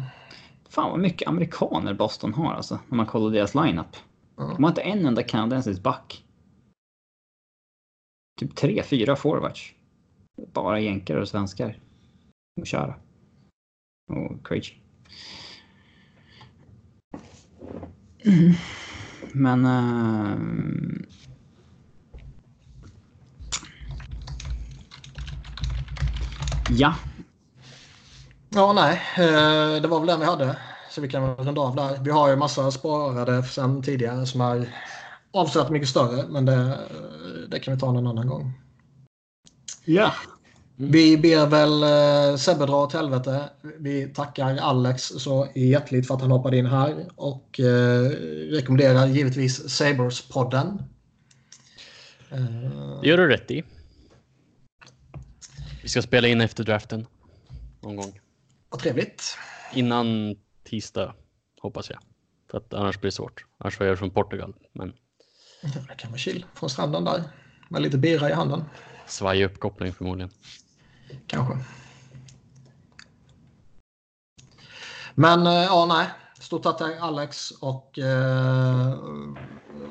Fan 0.75 0.91
vad 0.91 0.99
mycket 0.99 1.27
amerikaner 1.27 1.93
Boston 1.93 2.33
har 2.33 2.53
alltså. 2.53 2.79
När 2.89 2.97
man 2.97 3.05
kollar 3.05 3.31
deras 3.31 3.55
lineup. 3.55 3.95
Mm. 4.37 4.53
De 4.55 4.63
har 4.63 4.71
inte 4.71 4.81
en 4.81 5.05
enda 5.05 5.23
kanadensisk 5.23 5.81
back. 5.83 6.25
Typ 8.39 8.55
tre, 8.55 8.83
fyra 8.83 9.15
forwards. 9.15 9.73
Bara 10.53 10.79
jänkare 10.79 11.21
och 11.21 11.27
svenskar. 11.27 11.79
Och 12.61 12.67
köra. 12.67 12.95
Och. 14.11 14.51
Mm. 18.25 18.53
Men... 19.33 19.65
ehm, 19.65 21.05
Ja, 26.69 26.95
Ja, 28.55 28.73
nej, 28.73 29.01
eh, 29.17 29.81
det 29.81 29.87
var 29.87 29.99
väl 29.99 30.07
den 30.07 30.19
vi 30.19 30.25
hade. 30.25 30.57
Så 30.89 31.01
vi 31.01 31.07
kan 31.07 31.23
väl 31.23 31.45
runda 31.45 31.61
av 31.61 31.75
där. 31.75 31.99
Vi 32.01 32.11
har 32.11 32.29
ju 32.29 32.35
massa 32.35 32.71
sparade 32.71 33.43
sen 33.43 33.83
tidigare 33.83 34.25
som 34.25 34.41
är 34.41 34.69
avsevärt 35.31 35.69
mycket 35.69 35.89
större. 35.89 36.27
Men 36.27 36.45
det, 36.45 36.79
det 37.49 37.59
kan 37.59 37.73
vi 37.73 37.79
ta 37.79 37.91
någon 37.91 38.07
annan 38.07 38.27
gång. 38.27 38.53
Ja. 39.85 40.13
Vi 40.75 41.17
ber 41.17 41.47
väl 41.47 41.83
eh, 41.83 42.37
Sebbe 42.37 42.65
dra 42.65 42.83
åt 42.83 42.93
helvete. 42.93 43.49
Vi 43.79 44.07
tackar 44.07 44.57
Alex 44.57 45.03
så 45.03 45.47
hjärtligt 45.55 46.07
för 46.07 46.15
att 46.15 46.21
han 46.21 46.31
hoppade 46.31 46.57
in 46.57 46.65
här. 46.65 47.05
Och 47.15 47.59
eh, 47.59 48.09
rekommenderar 48.51 49.07
givetvis 49.07 49.69
Sabres-podden. 49.69 50.83
Eh, 52.31 53.01
Det 53.01 53.07
gör 53.07 53.17
du 53.17 53.27
rätt 53.27 53.51
i. 53.51 53.63
Vi 55.81 55.89
ska 55.89 56.01
spela 56.01 56.27
in 56.27 56.41
efter 56.41 56.63
draften. 56.63 57.05
Någon 57.81 57.95
gång. 57.95 58.19
Vad 58.75 58.81
trevligt. 58.81 59.37
Innan 59.73 60.35
tisdag, 60.63 61.13
hoppas 61.61 61.89
jag. 61.89 61.99
För 62.51 62.57
att 62.57 62.73
annars 62.73 62.99
blir 62.99 63.07
det 63.07 63.15
svårt. 63.15 63.45
Annars 63.57 63.77
får 63.77 63.85
jag 63.85 63.99
från 63.99 64.11
Portugal. 64.11 64.55
Men 64.73 64.93
Ja, 65.61 65.69
det 65.89 65.95
kan 65.95 66.11
vara 66.11 66.17
chill 66.17 66.45
från 66.53 66.69
stranden 66.69 67.05
där. 67.05 67.23
Med 67.69 67.81
lite 67.81 67.97
bira 67.97 68.29
i 68.29 68.33
handen. 68.33 68.63
Svajig 69.07 69.45
uppkoppling 69.45 69.93
förmodligen. 69.93 70.31
Kanske. 71.27 71.57
Men 75.15 75.47
eh, 75.47 75.53
ja, 75.53 75.85
nej. 75.85 76.07
Stort 76.39 76.63
tack 76.63 76.77
till 76.77 76.85
Alex 76.99 77.51
och 77.51 77.99
eh, 77.99 78.97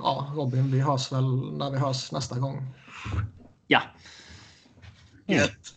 ja, 0.03 0.33
Robin. 0.35 0.71
Vi 0.71 0.81
hörs 0.81 1.13
väl 1.13 1.59
när 1.59 1.71
vi 1.71 1.79
hörs 1.79 2.13
nästa 2.13 2.39
gång. 2.39 2.75
Ja. 3.67 3.83
Gött. 5.27 5.75